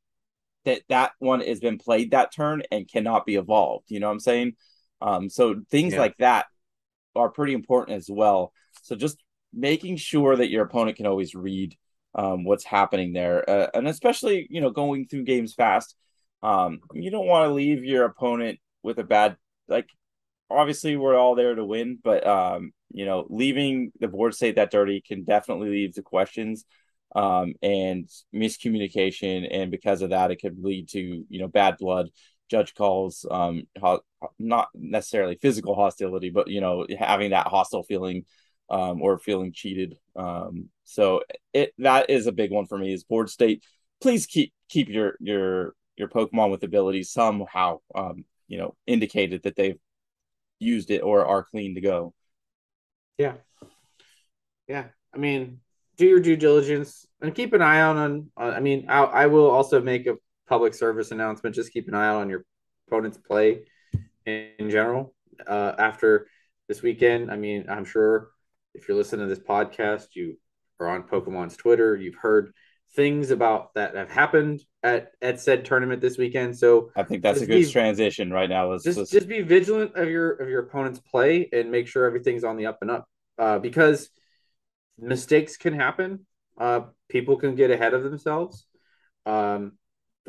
that 0.66 0.82
that 0.90 1.12
one 1.20 1.42
has 1.42 1.60
been 1.60 1.78
played 1.78 2.12
that 2.12 2.34
turn 2.34 2.64
and 2.72 2.90
cannot 2.90 3.26
be 3.26 3.36
evolved. 3.36 3.86
You 3.90 4.00
know 4.00 4.08
what 4.08 4.14
I'm 4.14 4.20
saying? 4.20 4.54
Um, 5.02 5.30
so 5.30 5.62
things 5.70 5.94
yeah. 5.94 6.00
like 6.00 6.18
that 6.18 6.48
are 7.16 7.30
pretty 7.30 7.54
important 7.54 7.98
as 7.98 8.10
well. 8.10 8.54
So 8.84 8.96
just 8.96 9.18
making 9.54 9.98
sure 9.98 10.36
that 10.36 10.50
your 10.50 10.64
opponent 10.64 10.98
can 10.98 11.08
always 11.08 11.36
read 11.36 11.76
um, 12.16 12.44
what's 12.44 12.66
happening 12.66 13.14
there, 13.14 13.48
uh, 13.50 13.68
and 13.74 13.88
especially 13.88 14.48
you 14.50 14.62
know 14.62 14.70
going 14.70 15.08
through 15.08 15.24
games 15.24 15.54
fast. 15.54 15.96
Um, 16.42 16.80
you 16.94 17.12
don't 17.12 17.28
want 17.28 17.50
to 17.50 17.54
leave 17.54 17.84
your 17.84 18.06
opponent 18.06 18.60
with 18.84 19.00
a 19.00 19.04
bad 19.04 19.38
like. 19.68 19.90
Obviously, 20.52 20.98
we're 20.98 21.16
all 21.16 21.36
there 21.36 21.54
to 21.54 21.64
win, 21.64 22.00
but 22.04 22.26
um, 22.26 22.72
you 22.92 23.06
know, 23.06 23.28
leaving 23.30 23.92
the 24.00 24.08
board 24.08 24.34
state 24.34 24.56
that 24.56 24.72
dirty 24.72 25.00
can 25.00 25.24
definitely 25.24 25.70
leave 25.70 25.94
the 25.94 26.02
questions 26.02 26.66
um, 27.16 27.54
and 27.62 28.10
miscommunication, 28.34 29.48
and 29.52 29.72
because 29.72 30.02
of 30.02 30.12
that, 30.12 30.32
it 30.32 30.42
could 30.42 30.64
lead 30.64 30.90
to 30.90 31.26
you 31.30 31.40
know 31.40 31.48
bad 31.48 31.78
blood, 31.78 32.10
judge 32.50 32.74
calls, 32.74 33.26
um, 33.30 33.64
ho- 33.80 34.04
not 34.38 34.70
necessarily 34.74 35.38
physical 35.42 35.76
hostility, 35.76 36.30
but 36.30 36.48
you 36.48 36.62
know 36.62 36.86
having 36.98 37.32
that 37.32 37.48
hostile 37.48 37.84
feeling 37.84 38.26
um, 38.70 39.02
or 39.02 39.18
feeling 39.18 39.52
cheated. 39.54 39.98
Um, 40.16 40.70
so 40.84 41.22
it 41.54 41.74
that 41.80 42.10
is 42.10 42.28
a 42.28 42.32
big 42.32 42.52
one 42.52 42.66
for 42.66 42.78
me. 42.78 42.94
Is 42.94 43.04
board 43.04 43.30
state. 43.30 43.64
Please 44.02 44.26
keep 44.26 44.54
keep 44.70 44.90
your 44.90 45.16
your 45.20 45.74
your 45.96 46.08
Pokemon 46.08 46.52
with 46.52 46.64
abilities 46.64 47.12
somehow 47.12 47.80
um, 47.96 48.26
you 48.50 48.58
know 48.58 48.76
indicated 48.86 49.44
that 49.44 49.56
they've 49.56 49.80
used 50.60 50.92
it 50.92 51.00
or 51.00 51.26
are 51.26 51.44
clean 51.44 51.76
to 51.76 51.82
go. 51.82 52.14
Yeah, 53.18 53.36
yeah. 54.68 54.86
I 55.14 55.18
mean, 55.18 55.62
do 55.96 56.06
your 56.06 56.20
due 56.20 56.36
diligence 56.36 57.06
and 57.22 57.34
keep 57.34 57.54
an 57.54 57.62
eye 57.62 57.82
on. 57.82 57.98
on 58.36 58.54
I 58.54 58.60
mean, 58.60 58.88
I, 58.90 59.04
I 59.04 59.26
will 59.28 59.50
also 59.50 59.82
make 59.82 60.08
a 60.08 60.18
public 60.48 60.74
service 60.74 61.12
announcement. 61.12 61.56
Just 61.56 61.72
keep 61.72 61.88
an 61.88 61.94
eye 61.94 62.08
out 62.08 62.22
on 62.22 62.30
your 62.30 62.44
opponent's 62.88 63.18
play 63.18 63.62
in, 64.26 64.50
in 64.60 64.70
general 64.70 65.14
uh, 65.48 65.74
after 65.78 66.28
this 66.68 66.82
weekend. 66.82 67.32
I 67.32 67.38
mean, 67.38 67.66
I'm 67.70 67.86
sure 67.86 68.30
if 68.74 68.88
you're 68.88 68.98
listening 68.98 69.28
to 69.28 69.34
this 69.34 69.44
podcast, 69.44 70.08
you 70.14 70.38
are 70.80 70.88
on 70.88 71.04
Pokemon's 71.04 71.58
Twitter, 71.58 71.96
you've 71.96 72.16
heard 72.16 72.54
things 72.96 73.32
about 73.32 73.74
that 73.76 73.96
have 73.96 74.10
happened 74.10 74.62
at 74.84 75.12
at 75.22 75.40
said 75.40 75.66
tournament 75.66 76.02
this 76.02 76.18
weekend. 76.18 76.58
So 76.58 76.92
I 76.96 77.04
think 77.04 77.22
that's 77.22 77.42
a 77.42 77.46
good 77.46 77.66
be, 77.66 77.72
transition 77.72 78.32
right 78.32 78.50
now. 78.50 78.72
Let's, 78.72 78.84
just 78.84 78.98
let's... 78.98 79.12
just 79.12 79.28
be 79.28 79.42
vigilant 79.42 79.96
of 79.96 80.10
your 80.10 80.32
of 80.32 80.50
your 80.50 80.62
opponent's 80.62 81.00
play 81.00 81.50
and 81.54 81.72
make 81.72 81.88
sure 81.88 82.06
everything's 82.06 82.44
on 82.44 82.58
the 82.58 82.66
up 82.66 82.80
and 82.82 82.92
up 82.92 83.08
uh, 83.38 83.60
because 83.60 84.10
mistakes 84.98 85.58
can 85.58 85.74
happen. 85.74 86.26
Uh, 86.58 86.82
people 87.08 87.38
can 87.38 87.56
get 87.56 87.72
ahead 87.72 87.94
of 87.94 88.04
themselves, 88.04 88.66
um, 89.26 89.74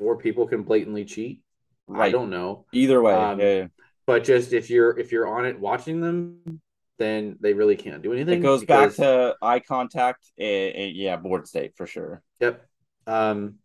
or 0.00 0.16
people 0.16 0.46
can 0.46 0.62
blatantly 0.62 1.04
cheat. 1.04 1.42
Right. 1.88 2.08
I 2.08 2.10
don't 2.12 2.30
know. 2.30 2.66
Either 2.72 3.02
way, 3.02 3.14
um, 3.14 3.40
yeah, 3.40 3.54
yeah. 3.54 3.66
But 4.06 4.24
just 4.24 4.52
if 4.52 4.70
you're 4.70 4.98
if 4.98 5.12
you're 5.12 5.26
on 5.26 5.46
it 5.46 5.58
watching 5.58 6.00
them, 6.00 6.60
then 7.00 7.36
they 7.40 7.54
really 7.54 7.76
can't 7.76 8.02
do 8.02 8.12
anything. 8.12 8.38
It 8.38 8.42
goes 8.42 8.60
because... 8.60 8.96
back 8.96 9.06
to 9.06 9.34
eye 9.42 9.58
contact. 9.58 10.30
And, 10.38 10.74
and, 10.74 10.96
yeah, 10.96 11.16
board 11.16 11.48
state 11.48 11.72
for 11.76 11.86
sure. 11.86 12.22
Yep. 12.38 12.64
Um. 13.08 13.56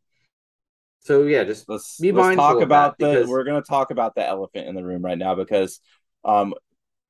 So 1.02 1.24
yeah, 1.24 1.44
just 1.44 1.70
let's, 1.70 2.00
let's 2.00 2.36
talk 2.36 2.62
about 2.62 2.98
the. 2.98 3.10
Because... 3.10 3.28
We're 3.28 3.44
gonna 3.44 3.62
talk 3.62 3.92
about 3.92 4.16
the 4.16 4.26
elephant 4.26 4.68
in 4.68 4.74
the 4.74 4.84
room 4.84 5.04
right 5.04 5.18
now 5.18 5.36
because, 5.36 5.80
um, 6.24 6.56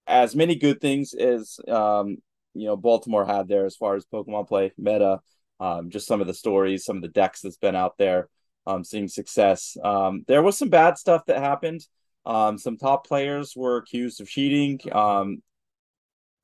as 0.07 0.35
many 0.35 0.55
good 0.55 0.81
things 0.81 1.13
as 1.13 1.59
um 1.67 2.17
you 2.53 2.65
know 2.65 2.75
Baltimore 2.75 3.25
had 3.25 3.47
there 3.47 3.65
as 3.65 3.75
far 3.75 3.95
as 3.95 4.05
Pokemon 4.05 4.47
play 4.47 4.73
meta, 4.77 5.19
um, 5.59 5.89
just 5.89 6.07
some 6.07 6.21
of 6.21 6.27
the 6.27 6.33
stories, 6.33 6.83
some 6.83 6.97
of 6.97 7.01
the 7.03 7.07
decks 7.09 7.41
that's 7.41 7.57
been 7.57 7.75
out 7.75 7.97
there, 7.97 8.29
um, 8.65 8.83
seeing 8.83 9.07
success. 9.07 9.77
Um, 9.83 10.25
there 10.27 10.41
was 10.41 10.57
some 10.57 10.69
bad 10.69 10.97
stuff 10.97 11.25
that 11.27 11.37
happened. 11.37 11.81
Um, 12.25 12.57
some 12.57 12.77
top 12.77 13.05
players 13.05 13.53
were 13.55 13.77
accused 13.77 14.19
of 14.19 14.27
cheating. 14.27 14.79
Um, 14.91 15.43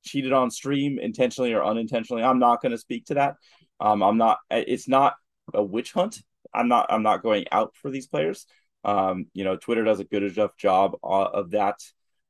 cheated 0.02 0.32
on 0.32 0.50
stream 0.50 0.98
intentionally 0.98 1.52
or 1.52 1.64
unintentionally. 1.64 2.22
I'm 2.22 2.38
not 2.38 2.62
going 2.62 2.72
to 2.72 2.78
speak 2.78 3.06
to 3.06 3.14
that. 3.14 3.36
Um, 3.80 4.02
I'm 4.02 4.18
not. 4.18 4.38
It's 4.50 4.88
not 4.88 5.14
a 5.52 5.62
witch 5.62 5.92
hunt. 5.92 6.22
I'm 6.54 6.68
not. 6.68 6.86
I'm 6.90 7.02
not 7.02 7.22
going 7.22 7.46
out 7.50 7.74
for 7.76 7.90
these 7.90 8.06
players. 8.06 8.46
Um, 8.84 9.26
you 9.32 9.44
know, 9.44 9.56
Twitter 9.56 9.84
does 9.84 10.00
a 10.00 10.04
good 10.04 10.22
enough 10.22 10.56
job 10.56 10.96
uh, 11.02 11.06
of 11.06 11.50
that. 11.52 11.78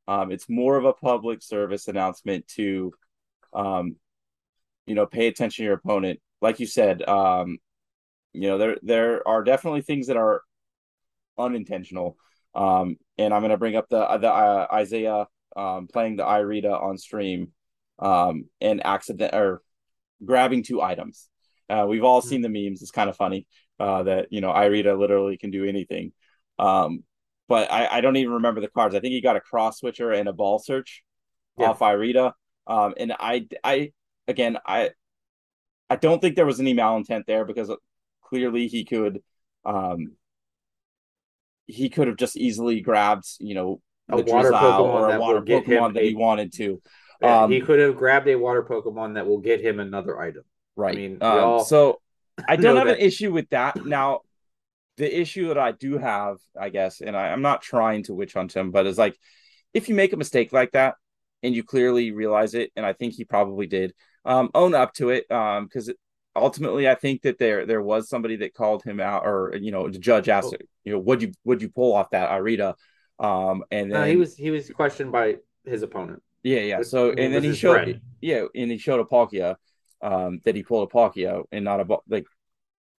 Um, 0.08 0.32
it's 0.32 0.48
more 0.48 0.76
of 0.76 0.84
a 0.84 0.92
public 0.92 1.42
service 1.42 1.88
announcement 1.88 2.46
to, 2.48 2.92
um, 3.52 3.96
you 4.86 4.94
know, 4.94 5.06
pay 5.06 5.28
attention 5.28 5.62
to 5.62 5.66
your 5.66 5.74
opponent. 5.74 6.20
Like 6.40 6.60
you 6.60 6.66
said, 6.66 7.02
um, 7.08 7.58
you 8.32 8.48
know, 8.48 8.58
there 8.58 8.76
there 8.82 9.26
are 9.26 9.44
definitely 9.44 9.82
things 9.82 10.08
that 10.08 10.16
are 10.16 10.42
unintentional. 11.38 12.16
Um, 12.54 12.96
and 13.18 13.32
I'm 13.32 13.40
going 13.40 13.50
to 13.50 13.58
bring 13.58 13.76
up 13.76 13.88
the 13.88 14.06
the 14.18 14.30
uh, 14.30 14.66
Isaiah 14.72 15.26
um, 15.56 15.86
playing 15.86 16.16
the 16.16 16.24
Irida 16.24 16.80
on 16.80 16.98
stream 16.98 17.52
um, 17.98 18.46
and 18.60 18.84
accident 18.84 19.34
or 19.34 19.62
grabbing 20.24 20.62
two 20.62 20.80
items. 20.80 21.28
Uh, 21.68 21.86
we've 21.88 22.04
all 22.04 22.20
mm-hmm. 22.20 22.28
seen 22.28 22.42
the 22.42 22.48
memes. 22.48 22.82
It's 22.82 22.90
kind 22.90 23.08
of 23.08 23.16
funny 23.16 23.46
uh, 23.78 24.04
that 24.04 24.28
you 24.30 24.40
know 24.40 24.52
Irida 24.52 24.98
literally 24.98 25.36
can 25.36 25.50
do 25.50 25.64
anything. 25.64 26.12
Um, 26.58 27.04
but 27.48 27.70
I, 27.70 27.98
I, 27.98 28.00
don't 28.00 28.16
even 28.16 28.34
remember 28.34 28.60
the 28.60 28.68
cards. 28.68 28.94
I 28.94 29.00
think 29.00 29.12
he 29.12 29.20
got 29.20 29.36
a 29.36 29.40
cross 29.40 29.80
switcher 29.80 30.12
and 30.12 30.28
a 30.28 30.32
ball 30.32 30.58
search 30.58 31.02
yeah. 31.58 31.70
off 31.70 31.80
Irida. 31.80 32.32
Um, 32.66 32.94
and 32.96 33.12
I, 33.18 33.46
I 33.64 33.92
again, 34.28 34.58
I, 34.64 34.90
I 35.90 35.96
don't 35.96 36.20
think 36.20 36.36
there 36.36 36.46
was 36.46 36.60
any 36.60 36.74
malintent 36.74 37.26
there 37.26 37.44
because 37.44 37.70
clearly 38.22 38.68
he 38.68 38.84
could, 38.84 39.22
um, 39.64 40.12
he 41.66 41.90
could 41.90 42.08
have 42.08 42.16
just 42.16 42.36
easily 42.36 42.80
grabbed, 42.80 43.26
you 43.40 43.54
know, 43.54 43.80
a 44.08 44.16
water 44.22 44.52
Pokemon 44.52 44.80
or 44.80 45.14
a 45.14 45.20
water 45.20 45.42
Pokemon 45.42 45.94
that 45.94 46.04
he 46.04 46.14
wanted 46.14 46.52
to. 46.54 46.80
Yeah, 47.22 47.42
um, 47.42 47.50
he 47.50 47.60
could 47.60 47.78
have 47.78 47.96
grabbed 47.96 48.28
a 48.28 48.36
water 48.36 48.62
Pokemon 48.62 49.14
that 49.14 49.26
will 49.26 49.38
get 49.38 49.60
him 49.60 49.80
another 49.80 50.20
item. 50.20 50.42
Right. 50.76 50.96
I 50.96 51.00
mean, 51.00 51.18
um, 51.22 51.64
so 51.64 52.00
I 52.48 52.56
don't 52.56 52.76
have 52.76 52.86
that. 52.86 52.98
an 52.98 53.04
issue 53.04 53.32
with 53.32 53.48
that. 53.50 53.84
Now, 53.84 54.20
the 54.96 55.20
issue 55.20 55.48
that 55.48 55.58
I 55.58 55.72
do 55.72 55.98
have, 55.98 56.38
I 56.58 56.68
guess, 56.68 57.00
and 57.00 57.16
I, 57.16 57.28
am 57.28 57.42
not 57.42 57.62
trying 57.62 58.04
to 58.04 58.14
witch 58.14 58.34
hunt 58.34 58.54
him, 58.54 58.70
but 58.70 58.86
it's 58.86 58.98
like 58.98 59.16
if 59.72 59.88
you 59.88 59.94
make 59.94 60.12
a 60.12 60.16
mistake 60.16 60.52
like 60.52 60.72
that 60.72 60.96
and 61.42 61.54
you 61.54 61.62
clearly 61.62 62.12
realize 62.12 62.54
it, 62.54 62.70
and 62.76 62.84
I 62.84 62.92
think 62.92 63.14
he 63.14 63.24
probably 63.24 63.66
did, 63.66 63.94
um, 64.24 64.50
own 64.54 64.74
up 64.74 64.92
to 64.94 65.10
it. 65.10 65.30
Um, 65.30 65.64
because 65.64 65.90
ultimately 66.34 66.88
I 66.88 66.94
think 66.94 67.22
that 67.22 67.38
there 67.38 67.66
there 67.66 67.82
was 67.82 68.08
somebody 68.08 68.36
that 68.36 68.54
called 68.54 68.82
him 68.82 69.00
out, 69.00 69.24
or 69.24 69.56
you 69.60 69.70
know, 69.70 69.88
the 69.88 69.98
judge 69.98 70.28
asked, 70.28 70.54
oh. 70.54 70.64
you 70.84 70.92
know, 70.92 70.98
would 70.98 71.22
you 71.22 71.32
would 71.44 71.62
you 71.62 71.68
pull 71.68 71.94
off 71.94 72.10
that 72.10 72.30
Irida? 72.30 72.74
Um, 73.18 73.64
and 73.70 73.92
then 73.92 74.00
no, 74.00 74.06
he 74.06 74.16
was 74.16 74.36
he 74.36 74.50
was 74.50 74.70
questioned 74.70 75.12
by 75.12 75.36
his 75.64 75.82
opponent. 75.82 76.22
Yeah, 76.42 76.60
yeah. 76.60 76.82
So 76.82 77.10
and 77.10 77.34
then 77.34 77.42
he 77.42 77.54
showed 77.54 78.00
yeah, 78.20 78.44
and 78.54 78.70
he 78.70 78.78
showed 78.78 79.00
a 79.00 79.04
Palkia 79.04 79.56
um 80.00 80.40
that 80.44 80.56
he 80.56 80.62
pulled 80.62 80.90
a 80.90 80.92
Palkia 80.92 81.44
and 81.52 81.64
not 81.64 81.80
a 81.80 81.98
like 82.08 82.26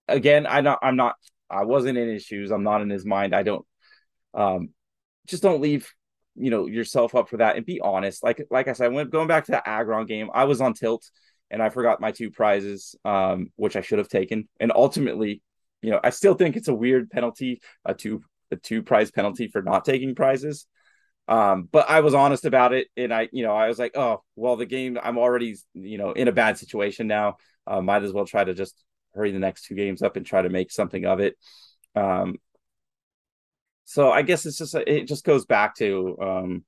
again, 0.09 0.47
I 0.47 0.61
not 0.61 0.79
I'm 0.83 0.97
not 0.97 1.17
I 1.51 1.65
wasn't 1.65 1.99
in 1.99 2.09
his 2.09 2.23
shoes. 2.23 2.51
I'm 2.51 2.63
not 2.63 2.83
in 2.83 2.91
his 2.91 3.05
mind. 3.05 3.35
I 3.35 3.43
don't 3.43 3.67
um 4.35 4.71
just 5.27 5.43
don't 5.43 5.61
leave 5.61 5.91
you 6.35 6.51
know 6.51 6.67
yourself 6.67 7.15
up 7.15 7.29
for 7.29 7.39
that 7.39 7.57
and 7.57 7.67
be 7.67 7.81
honest. 7.81 8.23
Like 8.23 8.47
like 8.51 8.69
I 8.69 8.73
said, 8.73 8.87
I 8.87 8.89
went 8.89 9.11
going 9.11 9.29
back 9.29 9.47
to 9.47 9.53
the 9.53 9.69
Aggron 9.69 10.07
game. 10.07 10.31
I 10.33 10.45
was 10.45 10.61
on 10.61 10.75
tilt 10.75 11.05
and 11.51 11.63
I 11.63 11.69
forgot 11.69 12.01
my 12.01 12.13
two 12.13 12.31
prizes, 12.31 12.97
um, 13.05 13.53
which 13.57 13.77
I 13.77 13.83
should 13.83 13.99
have 13.99 14.09
taken. 14.09 14.49
And 14.59 14.73
ultimately, 14.75 15.43
you 15.83 15.91
know, 15.91 16.01
I 16.03 16.11
still 16.11 16.35
think 16.35 16.57
it's 16.57 16.69
a 16.69 16.75
weird 16.75 17.11
penalty, 17.11 17.61
a 17.85 17.95
two 17.95 18.23
a 18.51 18.57
two 18.57 18.83
prize 18.83 19.11
penalty 19.11 19.49
for 19.49 19.63
not 19.63 19.85
taking 19.85 20.15
prizes. 20.15 20.67
Um, 21.29 21.69
but 21.71 21.89
I 21.89 22.01
was 22.01 22.15
honest 22.15 22.45
about 22.45 22.73
it, 22.73 22.89
and 22.97 23.13
I, 23.13 23.29
you 23.33 23.45
know, 23.45 23.55
I 23.55 23.69
was 23.69 23.79
like, 23.79 23.97
oh, 23.97 24.23
well, 24.37 24.57
the 24.57 24.67
game, 24.67 24.99
I'm 25.03 25.19
already, 25.19 25.57
you 25.75 25.99
know, 25.99 26.13
in 26.13 26.29
a 26.29 26.33
bad 26.33 26.59
situation 26.59 27.07
now. 27.07 27.37
Uh, 27.67 27.81
might 27.81 28.03
as 28.03 28.13
well 28.13 28.27
try 28.27 28.43
to 28.43 28.55
just 28.55 28.83
hurry 29.15 29.31
the 29.31 29.39
next 29.39 29.67
two 29.67 29.75
games 29.75 30.03
up 30.03 30.17
and 30.17 30.27
try 30.27 30.43
to 30.43 30.49
make 30.49 30.73
something 30.73 31.07
of 31.07 31.21
it. 31.21 31.37
Um, 31.95 32.37
so 33.85 34.11
I 34.11 34.23
guess 34.23 34.47
it's 34.47 34.59
just 34.59 34.75
it 34.75 35.07
just 35.07 35.25
goes 35.25 35.45
back 35.45 35.77
to 35.77 36.17
um, 36.21 36.65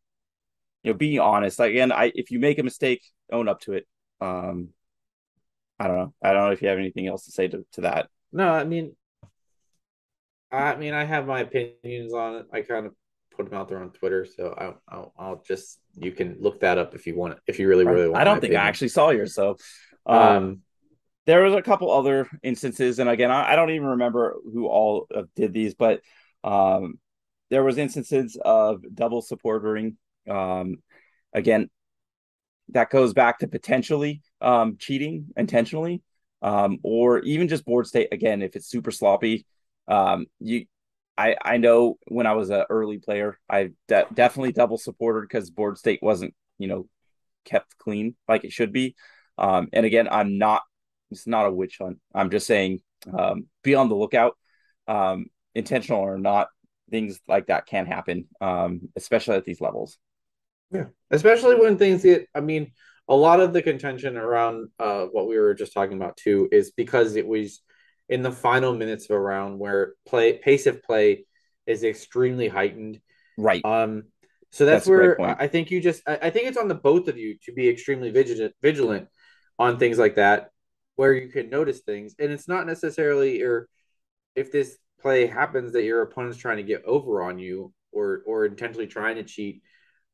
you 0.82 0.92
know, 0.92 0.96
being 0.96 1.18
honest. 1.18 1.58
Again, 1.58 1.90
I 1.90 2.12
if 2.14 2.30
you 2.30 2.38
make 2.38 2.58
a 2.58 2.62
mistake, 2.62 3.02
own 3.32 3.48
up 3.48 3.60
to 3.62 3.72
it. 3.72 3.86
Um, 4.20 4.68
I 5.78 5.88
don't 5.88 5.96
know. 5.96 6.14
I 6.22 6.32
don't 6.32 6.46
know 6.46 6.52
if 6.52 6.62
you 6.62 6.68
have 6.68 6.78
anything 6.78 7.08
else 7.08 7.24
to 7.24 7.32
say 7.32 7.48
to, 7.48 7.64
to 7.72 7.80
that. 7.82 8.08
No, 8.32 8.48
I 8.48 8.64
mean, 8.64 8.94
I 10.52 10.76
mean, 10.76 10.94
I 10.94 11.04
have 11.04 11.26
my 11.26 11.40
opinions 11.40 12.12
on 12.14 12.36
it. 12.36 12.46
I 12.52 12.60
kind 12.60 12.86
of 12.86 12.94
put 13.36 13.48
them 13.48 13.58
out 13.58 13.68
there 13.68 13.78
on 13.78 13.90
Twitter, 13.90 14.26
so 14.26 14.54
I'll, 14.56 14.82
I'll, 14.88 15.14
I'll 15.18 15.42
just 15.46 15.78
you 15.96 16.12
can 16.12 16.36
look 16.40 16.60
that 16.60 16.78
up 16.78 16.94
if 16.94 17.06
you 17.06 17.16
want. 17.16 17.38
If 17.46 17.58
you 17.58 17.68
really, 17.68 17.84
really 17.84 18.08
want. 18.08 18.20
I 18.20 18.24
don't 18.24 18.36
think 18.36 18.52
opinion. 18.52 18.62
I 18.62 18.68
actually 18.68 18.88
saw 18.88 19.10
yours, 19.10 19.34
so. 19.34 19.56
Um, 20.06 20.18
um, 20.18 20.60
there 21.26 21.42
was 21.42 21.54
a 21.54 21.62
couple 21.62 21.90
other 21.90 22.28
instances, 22.42 22.98
and 22.98 23.08
again, 23.08 23.30
I, 23.30 23.52
I 23.52 23.56
don't 23.56 23.70
even 23.70 23.88
remember 23.88 24.36
who 24.52 24.66
all 24.66 25.08
did 25.34 25.52
these, 25.52 25.74
but 25.74 26.00
um, 26.42 26.98
there 27.50 27.64
was 27.64 27.78
instances 27.78 28.36
of 28.44 28.82
double 28.94 29.22
supportering. 29.22 29.96
Um, 30.28 30.76
again, 31.32 31.70
that 32.70 32.90
goes 32.90 33.14
back 33.14 33.38
to 33.38 33.48
potentially 33.48 34.22
um, 34.40 34.76
cheating 34.78 35.26
intentionally, 35.36 36.02
um, 36.42 36.78
or 36.82 37.20
even 37.20 37.48
just 37.48 37.64
board 37.64 37.86
state. 37.86 38.08
Again, 38.12 38.42
if 38.42 38.56
it's 38.56 38.68
super 38.68 38.90
sloppy, 38.90 39.46
um, 39.88 40.26
you 40.40 40.66
I 41.16 41.36
I 41.42 41.56
know 41.58 41.98
when 42.08 42.26
I 42.26 42.34
was 42.34 42.50
an 42.50 42.64
early 42.70 42.98
player, 42.98 43.38
I 43.48 43.70
de- 43.88 44.06
definitely 44.12 44.52
double 44.52 44.78
supported 44.78 45.28
because 45.28 45.50
board 45.50 45.78
state 45.78 46.00
wasn't 46.02 46.34
you 46.58 46.68
know 46.68 46.88
kept 47.44 47.78
clean 47.78 48.16
like 48.28 48.44
it 48.44 48.52
should 48.52 48.72
be. 48.72 48.94
Um, 49.38 49.68
and 49.72 49.86
again, 49.86 50.08
I'm 50.10 50.38
not. 50.38 50.62
It's 51.10 51.26
not 51.26 51.46
a 51.46 51.52
witch 51.52 51.78
hunt. 51.80 51.98
I'm 52.14 52.30
just 52.30 52.46
saying, 52.46 52.80
um, 53.16 53.46
be 53.62 53.74
on 53.74 53.88
the 53.88 53.94
lookout. 53.94 54.36
Um, 54.88 55.26
intentional 55.54 56.00
or 56.00 56.18
not, 56.18 56.48
things 56.90 57.20
like 57.28 57.46
that 57.46 57.66
can 57.66 57.86
happen, 57.86 58.26
um, 58.40 58.88
especially 58.96 59.36
at 59.36 59.44
these 59.44 59.60
levels. 59.60 59.98
Yeah, 60.70 60.86
especially 61.10 61.56
when 61.56 61.78
things 61.78 62.02
get. 62.02 62.28
I 62.34 62.40
mean, 62.40 62.72
a 63.08 63.14
lot 63.14 63.40
of 63.40 63.52
the 63.52 63.62
contention 63.62 64.16
around 64.16 64.68
uh, 64.78 65.04
what 65.04 65.28
we 65.28 65.38
were 65.38 65.54
just 65.54 65.72
talking 65.72 65.96
about 65.96 66.16
too 66.16 66.48
is 66.50 66.72
because 66.72 67.16
it 67.16 67.26
was 67.26 67.60
in 68.08 68.22
the 68.22 68.32
final 68.32 68.74
minutes 68.74 69.04
of 69.06 69.16
a 69.16 69.20
round 69.20 69.58
where 69.58 69.94
play 70.06 70.38
pace 70.38 70.66
of 70.66 70.82
play 70.82 71.26
is 71.66 71.84
extremely 71.84 72.48
heightened. 72.48 73.00
Right. 73.36 73.64
Um. 73.64 74.04
So 74.50 74.64
that's, 74.66 74.84
that's 74.84 74.88
where 74.88 75.20
I 75.20 75.48
think 75.48 75.72
you 75.72 75.80
just 75.80 76.02
I, 76.06 76.18
I 76.22 76.30
think 76.30 76.46
it's 76.46 76.58
on 76.58 76.68
the 76.68 76.76
both 76.76 77.08
of 77.08 77.18
you 77.18 77.36
to 77.44 77.52
be 77.52 77.68
extremely 77.68 78.10
vigilant 78.10 78.54
vigilant 78.62 79.08
on 79.58 79.78
things 79.78 79.98
like 79.98 80.14
that, 80.14 80.50
where 80.94 81.12
you 81.12 81.28
can 81.28 81.50
notice 81.50 81.80
things, 81.80 82.14
and 82.20 82.30
it's 82.30 82.46
not 82.46 82.66
necessarily 82.66 83.42
or 83.42 83.68
if 84.36 84.52
this 84.52 84.78
play 85.00 85.26
happens 85.26 85.72
that 85.72 85.82
your 85.82 86.02
opponent's 86.02 86.38
trying 86.38 86.58
to 86.58 86.62
get 86.62 86.84
over 86.84 87.22
on 87.22 87.38
you 87.38 87.72
or 87.90 88.22
or 88.26 88.46
intentionally 88.46 88.86
trying 88.86 89.16
to 89.16 89.24
cheat. 89.24 89.62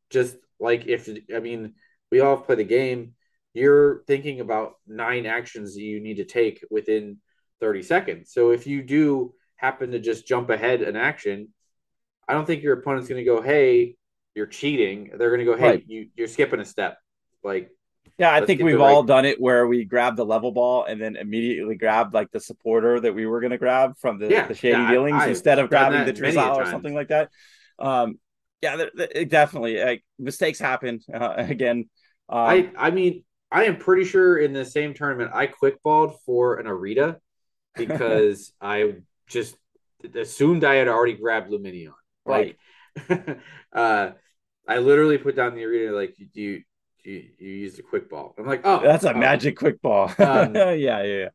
Just 0.08 0.36
like 0.58 0.86
if 0.86 1.08
I 1.34 1.40
mean 1.40 1.74
we 2.10 2.20
all 2.20 2.38
play 2.38 2.54
the 2.54 2.64
game, 2.64 3.14
you're 3.52 4.02
thinking 4.06 4.40
about 4.40 4.74
nine 4.86 5.26
actions 5.26 5.74
that 5.74 5.82
you 5.82 6.00
need 6.00 6.16
to 6.16 6.24
take 6.24 6.64
within 6.70 7.18
30 7.60 7.82
seconds. 7.82 8.32
So 8.32 8.50
if 8.50 8.66
you 8.66 8.82
do 8.82 9.34
happen 9.56 9.92
to 9.92 9.98
just 9.98 10.26
jump 10.26 10.50
ahead 10.50 10.82
an 10.82 10.96
action, 10.96 11.48
I 12.26 12.34
don't 12.34 12.46
think 12.46 12.62
your 12.62 12.74
opponent's 12.78 13.08
going 13.08 13.24
to 13.24 13.24
go, 13.24 13.40
"Hey, 13.42 13.96
you're 14.34 14.46
cheating." 14.46 15.10
They're 15.16 15.30
going 15.30 15.40
to 15.40 15.44
go, 15.44 15.56
"Hey, 15.56 15.70
right. 15.70 15.84
you 15.86 16.08
you're 16.16 16.28
skipping 16.28 16.60
a 16.60 16.64
step." 16.64 16.98
Like 17.42 17.70
Yeah, 18.18 18.32
I 18.32 18.44
think 18.44 18.62
we've 18.62 18.78
right... 18.78 18.92
all 18.92 19.02
done 19.02 19.24
it 19.24 19.40
where 19.40 19.66
we 19.66 19.84
grab 19.84 20.16
the 20.16 20.24
level 20.24 20.52
ball 20.52 20.84
and 20.84 21.00
then 21.00 21.16
immediately 21.16 21.74
grab 21.74 22.14
like 22.14 22.30
the 22.30 22.40
supporter 22.40 23.00
that 23.00 23.14
we 23.14 23.26
were 23.26 23.40
going 23.40 23.50
to 23.50 23.58
grab 23.58 23.96
from 23.98 24.18
the, 24.18 24.28
yeah, 24.28 24.46
the 24.46 24.54
shady 24.54 24.78
yeah, 24.78 24.90
dealings 24.90 25.22
I, 25.22 25.28
instead 25.28 25.58
of 25.58 25.68
grabbing 25.70 26.04
the 26.04 26.12
Drizzile 26.12 26.56
or 26.56 26.66
something 26.66 26.94
like 26.94 27.08
that. 27.08 27.30
Um, 27.78 28.18
yeah, 28.62 28.86
definitely. 29.26 29.82
Like 29.82 30.04
mistakes 30.18 30.58
happen 30.58 31.00
uh, 31.12 31.34
again. 31.36 31.88
Um, 32.28 32.38
I 32.38 32.70
I 32.76 32.90
mean, 32.90 33.24
I 33.50 33.64
am 33.64 33.76
pretty 33.76 34.04
sure 34.04 34.38
in 34.38 34.52
the 34.52 34.64
same 34.64 34.94
tournament 34.94 35.32
I 35.34 35.48
quickballed 35.48 36.16
for 36.24 36.56
an 36.56 36.66
Irida 36.66 37.16
because 37.76 38.52
I 38.60 38.94
just 39.28 39.56
assumed 40.14 40.64
I 40.64 40.74
had 40.74 40.88
already 40.88 41.14
grabbed 41.14 41.50
Lumineon. 41.50 41.92
Right. 42.24 42.56
Like, 43.08 43.38
uh, 43.72 44.10
I 44.68 44.78
literally 44.78 45.18
put 45.18 45.36
down 45.36 45.54
the 45.54 45.64
arena 45.64 45.92
like, 45.92 46.16
do 46.16 46.40
you 46.40 46.62
you, 47.04 47.24
you 47.38 47.48
used 47.48 47.78
a 47.78 47.82
quick 47.82 48.10
ball. 48.10 48.34
I'm 48.38 48.46
like, 48.46 48.62
oh, 48.64 48.80
that's 48.82 49.04
a 49.04 49.14
oh. 49.14 49.18
magic 49.18 49.56
quick 49.56 49.80
ball. 49.80 50.08
um, 50.18 50.54
yeah, 50.54 50.72
yeah, 50.72 51.02
yeah. 51.02 51.28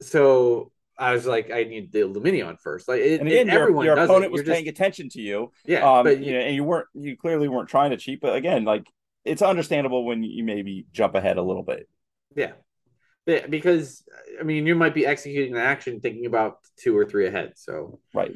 So 0.00 0.72
I 0.98 1.12
was 1.12 1.26
like, 1.26 1.50
I 1.50 1.64
need 1.64 1.92
the 1.92 2.00
Lumineon 2.00 2.58
first. 2.60 2.88
Like, 2.88 3.00
it, 3.00 3.20
and 3.20 3.28
again, 3.28 3.48
your, 3.48 3.62
everyone 3.62 3.84
your 3.86 3.98
opponent 3.98 4.32
was 4.32 4.42
paying 4.42 4.68
attention 4.68 5.08
to 5.10 5.20
you. 5.20 5.52
Yeah, 5.64 5.90
um, 5.90 6.04
but 6.04 6.18
you, 6.18 6.26
you 6.26 6.32
know, 6.32 6.40
and 6.40 6.54
you 6.54 6.64
weren't, 6.64 6.86
you 6.94 7.16
clearly 7.16 7.48
weren't 7.48 7.68
trying 7.68 7.90
to 7.90 7.96
cheat. 7.96 8.20
But 8.20 8.36
again, 8.36 8.64
like, 8.64 8.86
it's 9.24 9.42
understandable 9.42 10.04
when 10.04 10.22
you 10.22 10.44
maybe 10.44 10.86
jump 10.92 11.14
ahead 11.14 11.36
a 11.36 11.42
little 11.42 11.62
bit. 11.62 11.88
Yeah, 12.34 12.52
because 13.26 14.02
I 14.38 14.42
mean, 14.42 14.66
you 14.66 14.74
might 14.74 14.94
be 14.94 15.06
executing 15.06 15.54
the 15.54 15.62
action 15.62 16.00
thinking 16.00 16.26
about 16.26 16.58
two 16.78 16.96
or 16.96 17.04
three 17.04 17.26
ahead. 17.26 17.52
So 17.56 18.00
right. 18.14 18.32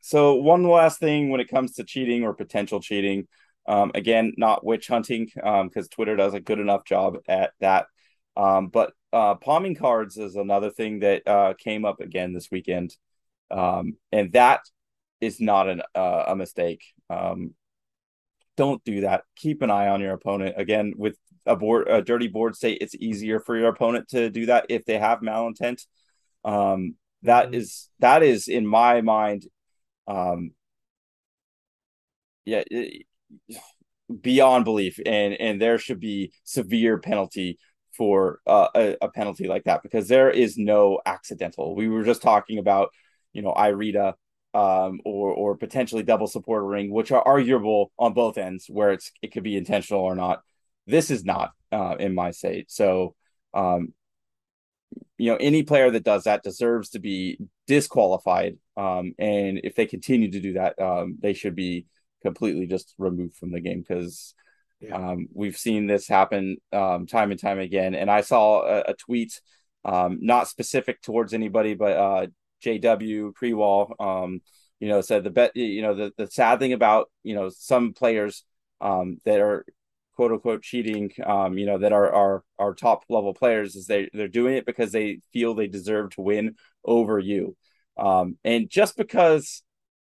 So 0.00 0.34
one 0.34 0.64
last 0.64 0.98
thing 0.98 1.30
when 1.30 1.40
it 1.40 1.48
comes 1.48 1.74
to 1.74 1.84
cheating 1.84 2.24
or 2.24 2.34
potential 2.34 2.80
cheating, 2.80 3.28
um, 3.66 3.92
again, 3.94 4.32
not 4.36 4.64
witch 4.64 4.88
hunting 4.88 5.26
because 5.26 5.84
um, 5.84 5.88
Twitter 5.90 6.16
does 6.16 6.34
a 6.34 6.40
good 6.40 6.58
enough 6.58 6.84
job 6.84 7.18
at 7.28 7.52
that. 7.60 7.86
Um, 8.36 8.68
but 8.68 8.92
uh, 9.12 9.36
palming 9.36 9.76
cards 9.76 10.16
is 10.16 10.36
another 10.36 10.70
thing 10.70 11.00
that 11.00 11.26
uh, 11.26 11.54
came 11.58 11.84
up 11.84 12.00
again 12.00 12.32
this 12.32 12.50
weekend, 12.50 12.96
um, 13.50 13.96
and 14.10 14.32
that 14.32 14.62
is 15.20 15.40
not 15.40 15.68
an, 15.68 15.82
uh, 15.94 16.24
a 16.28 16.36
mistake. 16.36 16.82
Um, 17.10 17.54
don't 18.56 18.82
do 18.84 19.02
that. 19.02 19.24
Keep 19.36 19.62
an 19.62 19.70
eye 19.70 19.88
on 19.88 20.00
your 20.00 20.14
opponent. 20.14 20.54
Again, 20.58 20.94
with 20.96 21.16
a 21.46 21.56
board, 21.56 21.88
a 21.88 22.02
dirty 22.02 22.28
board 22.28 22.56
state, 22.56 22.78
it's 22.80 22.94
easier 22.94 23.40
for 23.40 23.56
your 23.56 23.68
opponent 23.68 24.08
to 24.08 24.30
do 24.30 24.46
that 24.46 24.66
if 24.68 24.84
they 24.84 24.98
have 24.98 25.20
malintent. 25.20 25.84
Um, 26.44 26.96
that 27.22 27.46
mm-hmm. 27.46 27.54
is 27.54 27.88
that 28.00 28.22
is 28.22 28.48
in 28.48 28.66
my 28.66 29.00
mind. 29.00 29.44
Um, 30.06 30.52
yeah, 32.44 32.62
it, 32.70 33.06
beyond 34.20 34.64
belief, 34.64 34.98
and 35.06 35.34
and 35.34 35.60
there 35.60 35.78
should 35.78 36.00
be 36.00 36.32
severe 36.44 36.98
penalty 36.98 37.58
for 37.96 38.40
uh, 38.46 38.68
a, 38.74 38.96
a, 39.02 39.08
penalty 39.10 39.46
like 39.46 39.64
that 39.64 39.82
because 39.82 40.08
there 40.08 40.30
is 40.30 40.56
no 40.56 40.98
accidental. 41.04 41.76
We 41.76 41.88
were 41.88 42.04
just 42.04 42.22
talking 42.22 42.58
about, 42.58 42.88
you 43.34 43.42
know, 43.42 43.52
Irida 43.52 44.14
um, 44.54 45.00
or 45.04 45.30
or 45.30 45.56
potentially 45.56 46.02
double 46.02 46.26
supporter 46.26 46.64
ring, 46.64 46.90
which 46.92 47.12
are 47.12 47.22
arguable 47.22 47.92
on 47.98 48.14
both 48.14 48.38
ends, 48.38 48.66
where 48.68 48.92
it's 48.92 49.12
it 49.22 49.32
could 49.32 49.42
be 49.42 49.56
intentional 49.56 50.02
or 50.02 50.14
not. 50.14 50.40
This 50.86 51.10
is 51.10 51.24
not 51.24 51.50
uh, 51.70 51.96
in 51.98 52.14
my 52.14 52.30
state. 52.30 52.70
So, 52.70 53.14
um, 53.54 53.92
you 55.16 55.30
know, 55.30 55.36
any 55.36 55.62
player 55.62 55.90
that 55.90 56.04
does 56.04 56.24
that 56.24 56.42
deserves 56.42 56.90
to 56.90 56.98
be 56.98 57.38
disqualified. 57.66 58.58
Um, 58.76 59.14
and 59.18 59.60
if 59.64 59.74
they 59.74 59.86
continue 59.86 60.30
to 60.30 60.40
do 60.40 60.54
that, 60.54 60.80
um, 60.80 61.18
they 61.20 61.32
should 61.32 61.54
be 61.54 61.86
completely 62.22 62.66
just 62.66 62.94
removed 62.98 63.36
from 63.36 63.52
the 63.52 63.60
game 63.60 63.80
because 63.80 64.34
yeah. 64.80 64.94
um, 64.94 65.28
we've 65.32 65.56
seen 65.56 65.86
this 65.86 66.08
happen 66.08 66.56
um, 66.72 67.06
time 67.06 67.30
and 67.30 67.40
time 67.40 67.58
again. 67.58 67.94
And 67.94 68.10
I 68.10 68.22
saw 68.22 68.62
a, 68.62 68.80
a 68.88 68.94
tweet, 68.94 69.40
um, 69.84 70.18
not 70.20 70.48
specific 70.48 71.00
towards 71.02 71.34
anybody, 71.34 71.74
but 71.74 71.96
uh, 71.96 72.26
JW 72.64 73.32
Prewall, 73.34 73.94
um, 74.00 74.40
you 74.80 74.88
know, 74.88 75.00
said 75.00 75.24
the 75.24 75.30
bet, 75.30 75.56
you 75.56 75.82
know, 75.82 75.94
the, 75.94 76.12
the 76.16 76.26
sad 76.26 76.58
thing 76.58 76.72
about, 76.72 77.10
you 77.22 77.34
know, 77.34 77.48
some 77.48 77.92
players 77.92 78.44
um, 78.80 79.18
that 79.24 79.40
are 79.40 79.64
quote 80.22 80.32
unquote 80.32 80.62
cheating, 80.62 81.10
um, 81.26 81.58
you 81.58 81.66
know, 81.66 81.78
that 81.78 81.92
are, 81.92 82.12
our 82.14 82.44
are 82.58 82.74
top 82.74 83.04
level 83.08 83.34
players 83.34 83.74
is 83.76 83.86
they, 83.86 84.08
they're 84.12 84.28
doing 84.28 84.56
it 84.56 84.66
because 84.66 84.92
they 84.92 85.20
feel 85.32 85.54
they 85.54 85.66
deserve 85.66 86.10
to 86.10 86.20
win 86.20 86.54
over 86.84 87.18
you. 87.18 87.56
um, 87.96 88.36
and 88.44 88.70
just 88.70 88.96
because, 88.96 89.62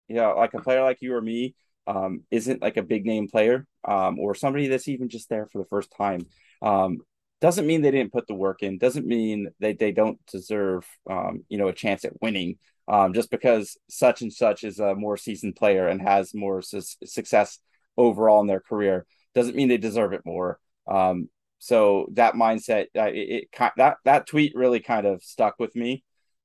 you 0.09 0.17
know, 0.17 0.35
like 0.37 0.55
a 0.55 0.61
player 0.61 0.83
like 0.83 0.99
you 1.01 1.15
or 1.15 1.21
me, 1.21 1.55
um, 1.87 2.23
isn't 2.31 2.63
like 2.63 2.77
a 2.77 2.83
big 2.83 3.05
name 3.05 3.29
player 3.29 3.67
um, 3.87 4.19
or 4.19 4.35
somebody 4.35 4.69
that's 4.69 4.89
even 4.89 5.09
just 5.09 5.29
there 5.29 5.47
for 5.53 5.59
the 5.59 5.69
first 5.69 5.93
time 5.97 6.27
um, 6.63 6.99
doesn't 7.41 7.67
mean 7.67 7.83
they 7.83 7.91
didn't 7.91 8.13
put 8.13 8.27
the 8.27 8.35
work 8.35 8.63
in 8.63 8.79
doesn't 8.79 9.07
mean 9.07 9.51
that 9.61 9.79
they 9.79 9.93
don't 9.93 10.19
deserve 10.33 10.87
um, 11.11 11.45
you 11.49 11.59
know 11.59 11.69
a 11.69 11.75
chance 11.75 12.05
at 12.05 12.21
winning 12.23 12.57
um, 12.89 13.13
just 13.13 13.31
because 13.31 13.77
such 13.89 14.23
and 14.23 14.33
such 14.33 14.65
is 14.65 14.79
a 14.79 14.95
more 14.95 15.17
seasoned 15.19 15.57
player 15.57 15.89
and 15.89 16.01
has 16.01 16.35
more 16.35 16.63
su- 16.63 16.81
success 17.05 17.59
overall 17.97 18.41
in 18.41 18.47
their 18.47 18.61
career 18.61 19.07
doesn't 19.35 19.57
mean 19.57 19.69
they 19.69 19.77
deserve 19.77 20.13
it 20.13 20.23
more 20.25 20.59
um, 20.87 21.29
so 21.59 22.07
that 22.13 22.35
mindset 22.35 22.87
uh, 22.97 23.05
it, 23.05 23.49
it, 23.53 23.71
that 23.77 23.97
that 24.05 24.27
tweet 24.27 24.55
really 24.55 24.81
kind 24.81 25.07
of 25.07 25.23
stuck 25.23 25.55
with 25.59 25.75
me 25.75 26.05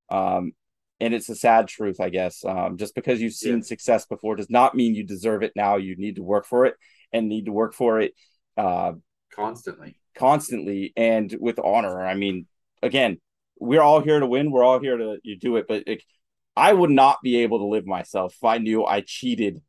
um, 0.10 0.54
and 1.00 1.14
it's 1.14 1.30
a 1.30 1.36
sad 1.36 1.68
truth, 1.68 2.00
I 2.00 2.10
guess. 2.10 2.44
Um, 2.44 2.78
just 2.78 2.96
because 2.96 3.22
you've 3.22 3.34
seen 3.34 3.58
yeah. 3.58 3.64
success 3.64 4.06
before 4.06 4.36
does 4.36 4.50
not 4.50 4.76
mean 4.76 4.96
you 4.96 5.04
deserve 5.04 5.44
it 5.44 5.54
now. 5.56 5.78
You 5.78 5.96
need 5.96 6.18
to 6.18 6.24
work 6.24 6.46
for 6.46 6.66
it 6.66 6.76
and 7.14 7.30
need 7.30 7.46
to 7.46 7.52
work 7.52 7.74
for 7.74 8.02
it 8.02 8.14
uh, 8.58 8.94
constantly, 9.34 9.96
constantly, 10.16 10.94
and 10.98 11.34
with 11.40 11.60
honor. 11.60 12.06
I 12.06 12.16
mean, 12.16 12.48
again, 12.84 13.20
we're 13.60 13.82
all 13.82 14.02
here 14.02 14.20
to 14.20 14.28
win. 14.28 14.52
We're 14.52 14.64
all 14.64 14.80
here 14.80 14.98
to 14.98 15.18
you 15.24 15.38
do 15.38 15.56
it, 15.56 15.66
but 15.68 15.84
it, 15.88 16.04
I 16.56 16.74
would 16.74 16.92
not 16.92 17.20
be 17.24 17.38
able 17.38 17.60
to 17.60 17.66
live 17.66 17.86
myself 17.86 18.36
if 18.36 18.44
I 18.44 18.58
knew 18.58 18.86
I 18.86 19.02
cheated 19.02 19.62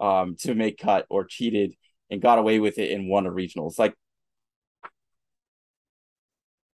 um, 0.00 0.36
to 0.40 0.54
make 0.54 0.78
cut 0.78 1.04
or 1.10 1.24
cheated 1.24 1.74
and 2.10 2.22
got 2.22 2.38
away 2.38 2.58
with 2.60 2.78
it 2.78 2.92
and 2.92 3.08
won 3.08 3.26
a 3.26 3.30
regionals. 3.30 3.78
Like 3.78 3.94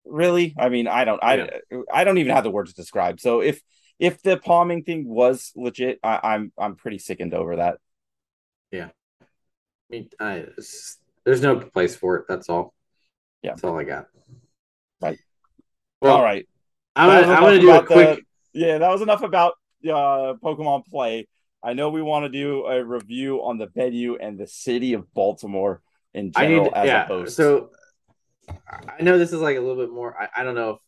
really 0.05 0.55
i 0.57 0.69
mean 0.69 0.87
i 0.87 1.05
don't 1.05 1.23
i 1.23 1.35
yeah. 1.35 1.81
i 1.93 2.03
don't 2.03 2.17
even 2.17 2.33
have 2.33 2.43
the 2.43 2.49
words 2.49 2.71
to 2.71 2.75
describe 2.75 3.19
so 3.19 3.41
if 3.41 3.61
if 3.99 4.21
the 4.21 4.37
palming 4.37 4.83
thing 4.83 5.07
was 5.07 5.51
legit, 5.55 5.99
I, 6.01 6.19
I'm, 6.23 6.53
I'm 6.57 6.75
pretty 6.75 6.99
sickened 6.99 7.33
over 7.33 7.57
that. 7.57 7.77
Yeah, 8.71 8.89
I 9.21 9.25
mean, 9.89 10.09
I, 10.19 10.45
there's 11.25 11.41
no 11.41 11.59
place 11.59 11.95
for 11.95 12.15
it. 12.15 12.25
That's 12.27 12.49
all. 12.49 12.73
Yeah, 13.43 13.51
that's 13.51 13.63
all 13.63 13.77
I 13.77 13.83
got. 13.83 14.07
Right. 15.01 15.19
Well, 16.01 16.17
all 16.17 16.23
right. 16.23 16.47
I'm 16.95 17.21
gonna, 17.21 17.33
I'm 17.33 17.43
gonna 17.43 17.59
do 17.59 17.71
a 17.71 17.85
quick. 17.85 18.19
The, 18.53 18.59
yeah, 18.59 18.77
that 18.77 18.89
was 18.89 19.01
enough 19.01 19.21
about 19.21 19.53
uh, 19.83 20.35
Pokemon 20.41 20.85
Play. 20.85 21.27
I 21.63 21.73
know 21.73 21.89
we 21.89 22.01
want 22.01 22.23
to 22.23 22.29
do 22.29 22.65
a 22.65 22.83
review 22.83 23.43
on 23.43 23.57
the 23.57 23.67
venue 23.67 24.15
and 24.15 24.37
the 24.37 24.47
city 24.47 24.93
of 24.93 25.13
Baltimore 25.13 25.81
in 26.13 26.31
general 26.31 26.65
need, 26.65 26.73
as 26.73 26.87
yeah, 26.87 27.03
a 27.03 27.07
host. 27.07 27.35
So 27.35 27.71
I 28.47 29.01
know 29.01 29.17
this 29.17 29.33
is 29.33 29.41
like 29.41 29.57
a 29.57 29.59
little 29.59 29.75
bit 29.75 29.93
more. 29.93 30.15
I, 30.19 30.41
I 30.41 30.43
don't 30.43 30.55
know 30.55 30.79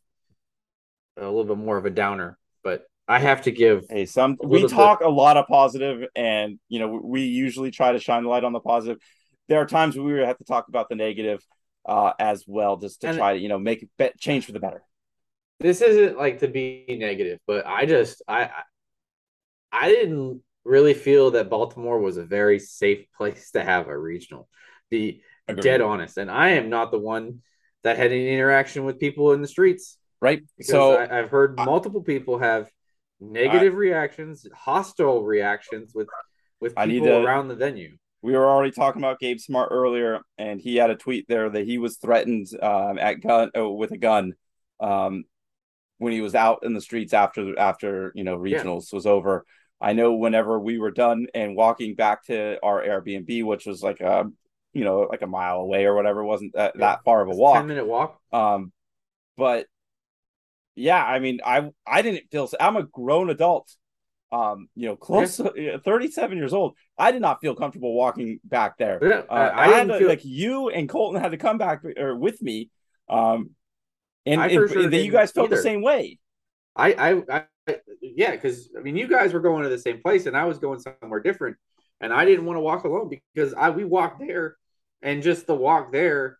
if 1.17 1.23
a 1.23 1.25
little 1.25 1.43
bit 1.43 1.57
more 1.57 1.77
of 1.77 1.85
a 1.85 1.89
downer, 1.89 2.37
but 2.63 2.85
I 3.07 3.19
have 3.19 3.43
to 3.43 3.51
give. 3.51 3.85
Hey, 3.89 4.05
some 4.05 4.37
we 4.41 4.67
talk 4.67 4.99
bit. 4.99 5.07
a 5.07 5.11
lot 5.11 5.37
of 5.37 5.47
positive, 5.47 6.07
and 6.15 6.59
you 6.69 6.79
know 6.79 6.99
we 7.03 7.23
usually 7.23 7.71
try 7.71 7.91
to 7.91 7.99
shine 7.99 8.23
the 8.23 8.29
light 8.29 8.43
on 8.43 8.53
the 8.53 8.59
positive. 8.59 8.97
There 9.49 9.59
are 9.59 9.65
times 9.65 9.97
we 9.97 10.19
have 10.19 10.37
to 10.37 10.45
talk 10.45 10.69
about 10.69 10.87
the 10.87 10.95
negative 10.95 11.43
uh, 11.85 12.13
as 12.17 12.45
well, 12.47 12.77
just 12.77 13.01
to 13.01 13.09
and 13.09 13.17
try 13.17 13.33
to 13.33 13.39
you 13.39 13.49
know 13.49 13.59
make 13.59 13.87
it 13.99 14.19
change 14.19 14.45
for 14.45 14.53
the 14.53 14.59
better. 14.59 14.83
This 15.59 15.81
isn't 15.81 16.17
like 16.17 16.39
to 16.39 16.47
be 16.47 16.85
negative, 16.89 17.39
but 17.45 17.67
I 17.67 17.85
just 17.85 18.21
I 18.27 18.49
I 19.71 19.89
didn't 19.89 20.41
really 20.63 20.93
feel 20.93 21.31
that 21.31 21.49
Baltimore 21.49 21.99
was 21.99 22.17
a 22.17 22.23
very 22.23 22.59
safe 22.59 23.05
place 23.15 23.51
to 23.51 23.63
have 23.63 23.87
a 23.87 23.97
regional. 23.97 24.47
Be 24.89 25.23
Agreed. 25.47 25.63
dead 25.63 25.81
honest, 25.81 26.17
and 26.17 26.29
I 26.29 26.49
am 26.49 26.69
not 26.69 26.91
the 26.91 26.99
one 26.99 27.41
that 27.83 27.97
had 27.97 28.11
any 28.11 28.31
interaction 28.33 28.85
with 28.85 28.99
people 28.99 29.33
in 29.33 29.41
the 29.41 29.47
streets. 29.47 29.97
Right. 30.21 30.43
so 30.61 30.99
I, 30.99 31.15
have 31.15 31.31
heard 31.31 31.57
multiple 31.57 32.03
people 32.03 32.37
have 32.37 32.69
negative 33.19 33.73
I, 33.73 33.75
reactions, 33.75 34.45
hostile 34.53 35.23
reactions 35.23 35.93
with 35.95 36.07
with 36.59 36.75
people 36.75 37.07
to, 37.07 37.23
around 37.23 37.47
the 37.47 37.55
venue. 37.55 37.97
We 38.21 38.33
were 38.33 38.47
already 38.47 38.71
talking 38.71 39.01
about 39.01 39.19
Gabe 39.19 39.39
Smart 39.39 39.69
earlier, 39.71 40.19
and 40.37 40.61
he 40.61 40.75
had 40.75 40.91
a 40.91 40.95
tweet 40.95 41.25
there 41.27 41.49
that 41.49 41.65
he 41.65 41.79
was 41.79 41.97
threatened 41.97 42.47
um, 42.61 42.99
at 42.99 43.21
gun 43.21 43.49
oh, 43.55 43.71
with 43.71 43.91
a 43.91 43.97
gun 43.97 44.33
um, 44.79 45.23
when 45.97 46.13
he 46.13 46.21
was 46.21 46.35
out 46.35 46.59
in 46.63 46.73
the 46.73 46.81
streets 46.81 47.13
after 47.13 47.57
after 47.57 48.11
you 48.13 48.23
know 48.23 48.37
regionals 48.37 48.91
yeah. 48.91 48.97
was 48.97 49.07
over. 49.07 49.45
I 49.81 49.93
know 49.93 50.13
whenever 50.13 50.59
we 50.59 50.77
were 50.77 50.91
done 50.91 51.27
and 51.33 51.55
walking 51.55 51.95
back 51.95 52.25
to 52.25 52.57
our 52.63 52.83
Airbnb, 52.83 53.43
which 53.43 53.65
was 53.65 53.81
like 53.81 53.99
a 53.99 54.25
you 54.73 54.83
know 54.83 55.07
like 55.09 55.23
a 55.23 55.27
mile 55.27 55.57
away 55.57 55.85
or 55.85 55.95
whatever, 55.95 56.23
wasn't 56.23 56.53
that, 56.53 56.73
yeah. 56.75 56.79
that 56.81 57.03
far 57.03 57.21
of 57.21 57.29
a 57.29 57.35
walk. 57.35 57.55
Ten 57.55 57.67
minute 57.67 57.87
walk. 57.87 58.19
Um, 58.31 58.71
but 59.37 59.65
yeah, 60.75 61.03
I 61.03 61.19
mean, 61.19 61.39
I 61.45 61.71
I 61.85 62.01
didn't 62.03 62.25
feel. 62.31 62.49
I'm 62.59 62.77
a 62.77 62.83
grown 62.83 63.29
adult, 63.29 63.75
um, 64.31 64.67
you 64.75 64.87
know, 64.87 64.95
close 64.95 65.37
to 65.37 65.81
37 65.83 66.37
years 66.37 66.53
old. 66.53 66.75
I 66.97 67.11
did 67.11 67.21
not 67.21 67.41
feel 67.41 67.55
comfortable 67.55 67.93
walking 67.93 68.39
back 68.43 68.77
there. 68.77 68.99
Yeah, 69.01 69.23
uh, 69.29 69.33
I, 69.33 69.65
I, 69.65 69.67
had 69.69 69.87
to, 69.87 69.97
feel... 69.97 70.07
like 70.07 70.23
you 70.23 70.69
and 70.69 70.87
Colton 70.87 71.19
had 71.19 71.31
to 71.31 71.37
come 71.37 71.57
back 71.57 71.83
or 71.97 72.15
with 72.15 72.41
me 72.41 72.69
Um, 73.09 73.51
and, 74.25 74.39
and, 74.41 74.51
sure 74.51 74.87
then 74.87 75.03
you 75.03 75.11
guys 75.11 75.31
felt 75.31 75.49
the 75.49 75.57
same 75.57 75.81
way. 75.81 76.19
I, 76.75 76.93
I, 76.93 77.45
I 77.67 77.75
yeah, 78.01 78.31
because 78.31 78.69
I 78.77 78.81
mean, 78.81 78.95
you 78.95 79.07
guys 79.07 79.33
were 79.33 79.39
going 79.39 79.63
to 79.63 79.69
the 79.69 79.77
same 79.77 80.01
place, 80.01 80.25
and 80.25 80.35
I 80.35 80.45
was 80.45 80.57
going 80.59 80.79
somewhere 80.79 81.19
different, 81.19 81.57
and 81.99 82.13
I 82.13 82.25
didn't 82.25 82.45
want 82.45 82.57
to 82.57 82.61
walk 82.61 82.83
alone 82.83 83.09
because 83.33 83.53
I 83.53 83.69
we 83.69 83.83
walked 83.85 84.19
there, 84.19 84.57
and 85.01 85.21
just 85.23 85.47
the 85.47 85.55
walk 85.55 85.91
there. 85.91 86.37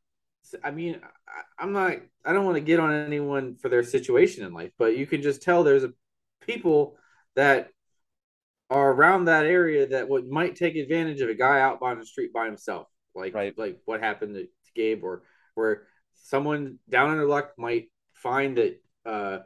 I 0.64 0.72
mean, 0.72 1.00
I, 1.28 1.64
I'm 1.64 1.74
not. 1.74 1.98
I 2.26 2.34
don't 2.34 2.46
want 2.46 2.56
to 2.58 2.62
get 2.62 2.80
on 2.80 2.92
anyone 2.94 3.56
for 3.56 3.70
their 3.70 3.84
situation 3.84 4.46
in 4.46 4.54
life, 4.54 4.72
but 4.78 4.98
you 4.98 5.06
can 5.06 5.22
just 5.22 5.42
tell 5.42 5.64
there's 5.64 5.84
a 5.84 5.94
people 6.42 6.98
that 7.36 7.70
are 8.70 8.92
around 8.92 9.26
that 9.26 9.46
area 9.46 9.88
that 9.88 10.08
would 10.08 10.30
might 10.30 10.56
take 10.56 10.76
advantage 10.76 11.22
of 11.22 11.30
a 11.30 11.34
guy 11.36 11.60
out 11.60 11.80
on 11.82 12.00
the 12.00 12.06
street 12.06 12.32
by 12.34 12.46
himself, 12.46 12.88
like 13.14 13.34
Right. 13.34 13.58
like 13.58 13.80
what 13.86 14.00
happened 14.02 14.36
to, 14.36 14.44
to 14.44 14.72
Gabe, 14.76 15.04
or 15.04 15.24
where 15.56 15.88
someone 16.14 16.80
down 16.90 17.10
on 17.10 17.18
their 17.18 17.28
luck 17.28 17.54
might 17.58 17.90
find 18.14 18.58
that 18.58 18.82
uh, 19.06 19.40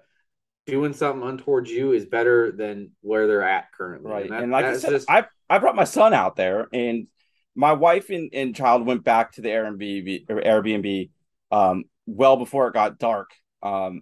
doing 0.66 0.94
something 0.94 1.28
untowards 1.28 1.70
you 1.70 1.92
is 1.94 2.06
better 2.06 2.52
than 2.52 2.92
where 3.02 3.28
they're 3.28 3.44
at 3.44 3.72
currently. 3.72 4.12
Right. 4.12 4.30
that- 4.30 4.44
And, 4.44 4.52
like 4.52 4.66
I 4.66 4.78
said, 4.78 4.90
just- 4.92 5.10
I 5.10 5.26
I 5.50 5.60
brought 5.60 5.76
my 5.76 5.84
son 5.84 6.14
out 6.14 6.36
there 6.36 6.68
and 6.74 7.08
my 7.56 7.74
wife 7.74 8.10
and, 8.10 8.32
and 8.34 8.56
child 8.56 8.86
went 8.86 9.04
back 9.04 9.34
to 9.34 9.42
the 9.42 9.50
Airbnb 9.50 10.26
Airbnb 10.28 11.10
um 11.52 11.84
well 12.08 12.36
before 12.38 12.68
it 12.68 12.74
got 12.74 12.98
dark. 12.98 13.30
Um 13.62 14.02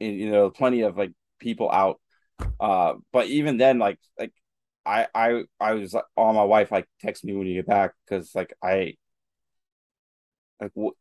and 0.00 0.14
you 0.18 0.30
know, 0.30 0.50
plenty 0.50 0.82
of 0.82 0.96
like 0.96 1.12
people 1.40 1.70
out. 1.70 2.00
Uh 2.60 2.94
but 3.12 3.26
even 3.26 3.56
then 3.56 3.78
like 3.78 3.98
like 4.18 4.32
I 4.84 5.08
I 5.14 5.42
I 5.58 5.72
was 5.72 5.92
like 5.92 6.04
on 6.16 6.36
my 6.36 6.44
wife 6.44 6.70
like 6.70 6.86
text 7.00 7.24
me 7.24 7.34
when 7.34 7.46
you 7.48 7.54
get 7.54 7.66
back 7.66 7.92
because 8.04 8.32
like 8.34 8.54
I 8.62 8.94
like 10.60 10.70
what 10.74 10.94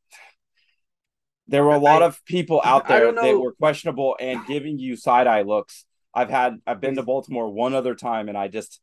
there 1.48 1.64
were 1.64 1.76
a 1.76 1.80
lot 1.80 2.02
I- 2.02 2.08
of 2.08 2.24
people 2.26 2.62
out 2.64 2.88
there 2.88 3.12
that 3.12 3.40
were 3.40 3.54
questionable 3.54 4.16
and 4.20 4.46
giving 4.48 4.80
you 4.80 4.96
side 4.96 5.28
eye 5.28 5.44
looks. 5.44 5.86
I've 6.14 6.30
had 6.30 6.58
I've 6.66 6.80
been 6.82 6.96
to 6.96 7.04
Baltimore 7.04 7.52
one 7.52 7.74
other 7.74 7.94
time 7.94 8.30
and 8.30 8.38
I 8.38 8.48
just 8.48 8.80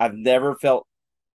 I've 0.00 0.14
never 0.14 0.54
felt 0.54 0.86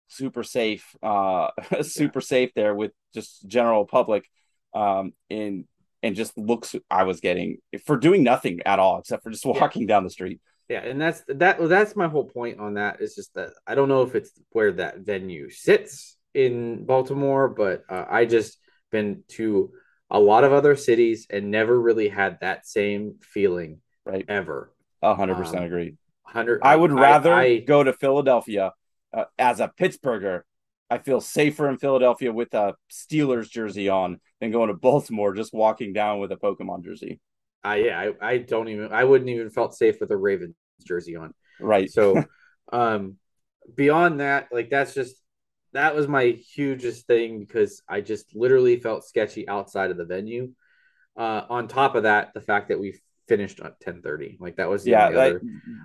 super 0.07 0.43
safe 0.43 0.95
uh 1.01 1.49
super 1.81 2.21
safe 2.21 2.51
there 2.55 2.75
with 2.75 2.91
just 3.13 3.47
general 3.47 3.85
public 3.85 4.29
um 4.75 5.13
in 5.31 5.65
and 6.03 6.15
just 6.15 6.37
looks 6.37 6.75
I 6.91 7.03
was 7.03 7.19
getting 7.21 7.57
for 7.85 7.97
doing 7.97 8.21
nothing 8.23 8.59
at 8.65 8.77
all 8.77 8.99
except 8.99 9.23
for 9.23 9.31
just 9.31 9.45
walking 9.45 9.87
down 9.87 10.03
the 10.03 10.11
street. 10.11 10.39
Yeah, 10.69 10.83
and 10.83 10.99
that's 11.01 11.23
that. 11.27 11.57
That's 11.59 11.95
my 11.95 12.07
whole 12.07 12.25
point 12.25 12.59
on 12.59 12.75
that. 12.75 13.01
Is 13.01 13.15
just 13.15 13.33
that 13.35 13.49
I 13.67 13.75
don't 13.75 13.89
know 13.89 14.01
if 14.03 14.15
it's 14.15 14.31
where 14.49 14.71
that 14.73 14.99
venue 14.99 15.49
sits 15.49 16.17
in 16.33 16.85
Baltimore, 16.85 17.49
but 17.49 17.83
uh, 17.89 18.05
I 18.09 18.25
just 18.25 18.57
been 18.91 19.23
to 19.29 19.71
a 20.09 20.19
lot 20.19 20.43
of 20.43 20.53
other 20.53 20.75
cities 20.75 21.27
and 21.29 21.51
never 21.51 21.79
really 21.79 22.09
had 22.09 22.39
that 22.41 22.67
same 22.67 23.15
feeling 23.21 23.81
Right. 24.05 24.25
ever. 24.27 24.71
A 25.01 25.15
hundred 25.15 25.35
percent 25.35 25.59
Um, 25.59 25.63
agree. 25.65 25.95
Hundred. 26.23 26.61
I 26.63 26.75
would 26.75 26.91
rather 26.91 27.33
I, 27.33 27.57
go 27.59 27.83
to 27.83 27.93
Philadelphia 27.93 28.73
uh, 29.13 29.25
as 29.37 29.59
a 29.59 29.71
Pittsburgher. 29.79 30.41
I 30.89 30.99
feel 30.99 31.21
safer 31.21 31.67
in 31.69 31.77
Philadelphia 31.77 32.31
with 32.31 32.53
a 32.53 32.75
Steelers 32.91 33.49
jersey 33.49 33.89
on 33.89 34.19
than 34.39 34.51
going 34.51 34.67
to 34.67 34.75
Baltimore 34.75 35.33
just 35.33 35.53
walking 35.53 35.93
down 35.93 36.19
with 36.19 36.31
a 36.31 36.35
Pokemon 36.37 36.83
jersey. 36.83 37.19
I 37.63 37.75
yeah. 37.77 38.11
I, 38.21 38.27
I 38.33 38.37
don't 38.37 38.69
even. 38.69 38.91
I 38.93 39.03
wouldn't 39.03 39.29
even 39.29 39.49
felt 39.49 39.75
safe 39.75 39.99
with 39.99 40.11
a 40.11 40.17
Ravens 40.17 40.55
jersey 40.85 41.15
on. 41.15 41.33
Right. 41.59 41.89
So, 41.89 42.23
um, 42.71 43.17
beyond 43.73 44.19
that, 44.19 44.49
like 44.51 44.69
that's 44.69 44.93
just 44.93 45.15
that 45.75 45.95
was 45.95 46.07
my 46.07 46.25
hugest 46.53 47.07
thing 47.07 47.39
because 47.39 47.81
I 47.87 48.01
just 48.01 48.35
literally 48.35 48.79
felt 48.79 49.05
sketchy 49.05 49.47
outside 49.47 49.91
of 49.91 49.97
the 49.97 50.05
venue. 50.05 50.51
Uh, 51.17 51.41
on 51.49 51.67
top 51.67 51.95
of 51.95 52.03
that, 52.03 52.33
the 52.33 52.41
fact 52.41 52.69
that 52.69 52.79
we 52.79 52.99
finished 53.27 53.59
at 53.59 53.79
ten 53.79 54.01
thirty, 54.01 54.37
like 54.39 54.57
that 54.57 54.69
was 54.69 54.83
the 54.83 54.91
yeah. 54.91 55.07
Like, 55.09 55.35
other 55.35 55.41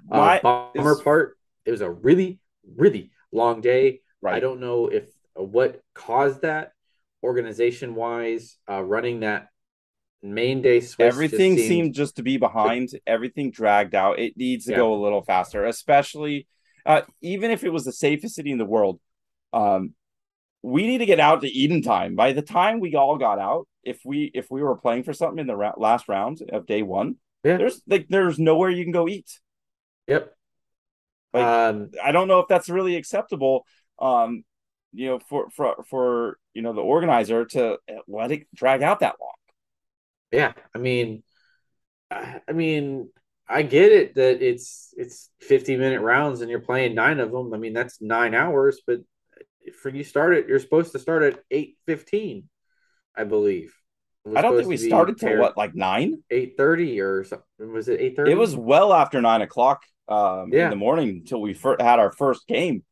my, 0.09 0.39
uh, 0.39 0.73
bummer 0.75 0.93
is- 0.93 1.01
part. 1.03 1.37
It 1.67 1.71
was 1.73 1.83
a 1.83 1.91
really, 1.91 2.41
really 2.77 3.11
long 3.33 3.61
day. 3.61 4.01
right. 4.23 4.35
I 4.35 4.41
don't 4.41 4.61
know 4.61 4.89
if 4.89 5.05
uh, 5.39 5.43
what 5.43 5.81
caused 5.95 6.43
that 6.43 6.73
organization 7.23 7.95
wise, 7.95 8.57
uh, 8.69 8.83
running 8.83 9.21
that 9.21 9.49
main 10.23 10.63
day 10.63 10.81
switch. 10.81 11.07
just 11.07 11.15
Everything 11.15 11.57
seemed 11.59 11.95
just 11.95 12.17
to 12.17 12.23
be 12.23 12.39
behind. 12.39 12.89
Everything 13.07 13.51
dragged 13.51 13.95
out. 13.95 14.19
It 14.19 14.37
needs 14.37 14.65
to 14.67 14.73
Yeah. 14.73 14.79
go 14.79 14.95
a 14.95 15.01
little 15.03 15.23
faster, 15.23 15.65
especially 15.67 16.47
uh, 16.87 17.03
even 17.21 17.51
if 17.51 17.63
it 17.63 17.71
was 17.71 17.85
the 17.85 17.93
safest 17.93 18.35
city 18.35 18.51
in 18.51 18.59
the 18.59 18.65
world. 18.65 18.99
Um, 19.53 19.95
we 20.63 20.87
need 20.87 20.99
to 20.99 21.07
get 21.07 21.21
out 21.21 21.41
to 21.43 21.49
Eden 21.49 21.83
time. 21.83 22.15
By 22.17 22.33
the 22.33 22.43
time 22.43 22.81
we 22.81 22.95
all 22.95 23.17
got 23.17 23.39
out, 23.39 23.67
if 23.83 24.01
we 24.05 24.31
if 24.35 24.47
we 24.51 24.63
were 24.63 24.77
playing 24.77 25.05
for 25.05 25.13
something 25.13 25.39
in 25.39 25.47
the 25.47 25.57
ra- 25.57 25.75
last 25.77 26.09
round 26.09 26.43
of 26.53 26.67
day 26.67 26.83
one, 26.83 27.17
Yeah. 27.45 27.57
there's 27.57 27.81
like 27.87 28.09
there's 28.09 28.39
nowhere 28.39 28.71
you 28.71 28.85
can 28.85 28.93
go 28.93 29.09
eat. 29.09 29.41
Yep. 30.07 30.35
Like, 31.33 31.45
um, 31.45 31.91
I 32.03 32.13
don't 32.13 32.29
know 32.29 32.41
if 32.41 32.49
that's 32.49 32.69
really 32.69 32.97
acceptable. 32.97 33.65
Um, 33.99 34.45
you 34.93 35.07
know, 35.07 35.19
for 35.29 35.49
for 35.51 35.85
for 35.89 36.39
you 36.53 36.63
know 36.63 36.73
the 36.73 36.81
organizer 36.83 37.45
to 37.47 37.79
let 38.09 38.33
it 38.33 38.47
drag 38.55 38.83
out 38.83 39.01
that 39.01 39.17
long. 39.21 39.31
Yeah, 40.33 40.53
I 40.75 40.79
mean, 40.79 41.23
I 42.11 42.41
I 42.49 42.53
mean, 42.53 43.11
I 43.49 43.63
get 43.63 43.93
it 43.93 44.15
that 44.17 44.43
it's 44.43 44.93
it's 44.97 45.31
fifty 45.41 45.77
minute 45.77 46.01
rounds 46.01 46.41
and 46.41 46.51
you're 46.51 46.61
playing 46.61 46.95
nine 46.95 47.21
of 47.21 47.31
them. 47.31 47.55
I 47.55 47.57
mean, 47.59 47.73
that's 47.73 48.01
nine 48.01 48.35
hours, 48.35 48.81
but 48.87 49.01
for 49.81 49.89
you 49.91 50.05
start 50.05 50.35
it, 50.35 50.49
you're 50.49 50.59
supposed 50.59 50.93
to 50.93 50.99
start 50.99 51.23
at 51.23 51.41
eight 51.51 51.77
fifteen, 51.87 52.49
I 53.17 53.25
believe. 53.25 53.75
I 54.37 54.43
don't 54.43 54.55
think 54.57 54.69
we 54.69 54.77
started 54.77 55.19
till 55.19 55.39
what 55.39 55.57
like 55.57 55.75
nine. 55.75 56.23
eight 56.31 56.55
thirty 56.57 57.01
or 57.01 57.25
something. 57.25 57.73
Was 57.73 57.89
it 57.89 58.01
eight 58.01 58.17
thirty? 58.17 58.33
It 58.33 58.37
was 58.39 58.55
well 58.55 58.93
after 58.93 59.21
nine 59.21 59.41
o'clock 59.43 59.83
um, 60.09 60.51
Yeah. 60.53 60.65
in 60.65 60.71
the 60.71 60.77
morning 60.77 61.09
until 61.09 61.41
we 61.41 61.55
fir- 61.55 61.79
had 61.81 61.99
our 61.99 62.13
first 62.13 62.47
game. 62.47 62.85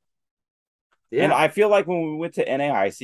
yeah. 1.11 1.25
And 1.25 1.33
I 1.33 1.49
feel 1.49 1.69
like 1.69 1.87
when 1.87 2.01
we 2.03 2.17
went 2.17 2.35
to 2.35 2.45
NAIC 2.47 3.01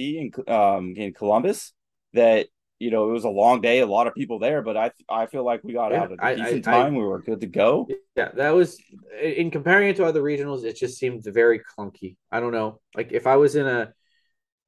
in 0.47 0.53
um, 0.53 0.95
in 0.97 1.13
Columbus, 1.13 1.73
that 2.15 2.47
you 2.79 2.91
know 2.91 3.09
it 3.09 3.13
was 3.13 3.25
a 3.25 3.29
long 3.31 3.61
day, 3.61 3.81
a 3.81 3.87
lot 3.87 4.07
of 4.07 4.15
people 4.15 4.39
there, 4.39 4.63
but 4.63 4.77
I 4.77 4.91
I 5.09 5.27
feel 5.27 5.45
like 5.45 5.63
we 5.65 5.73
got 5.73 5.93
Yeah, 5.93 6.03
out 6.03 6.13
at 6.13 6.19
a 6.19 6.23
I- 6.23 6.31
I- 6.33 6.37
decent 6.37 6.65
I- 6.65 6.85
time. 6.85 6.95
we 6.95 7.05
were 7.05 7.21
good 7.21 7.41
to 7.41 7.47
go. 7.47 7.89
Yeah, 8.17 8.31
that 8.35 8.51
was 8.51 8.81
in 9.21 9.51
comparing 9.51 9.89
it 9.89 9.97
to 9.97 10.05
other 10.05 10.23
regionals, 10.23 10.65
it 10.65 10.77
just 10.77 10.99
seemed 10.99 11.25
very 11.25 11.61
clunky. 11.61 12.17
I 12.31 12.41
don't 12.41 12.53
know. 12.53 12.81
Like 12.97 13.13
if 13.13 13.27
I 13.27 13.37
was 13.37 13.57
in 13.57 13.67
a 13.67 13.93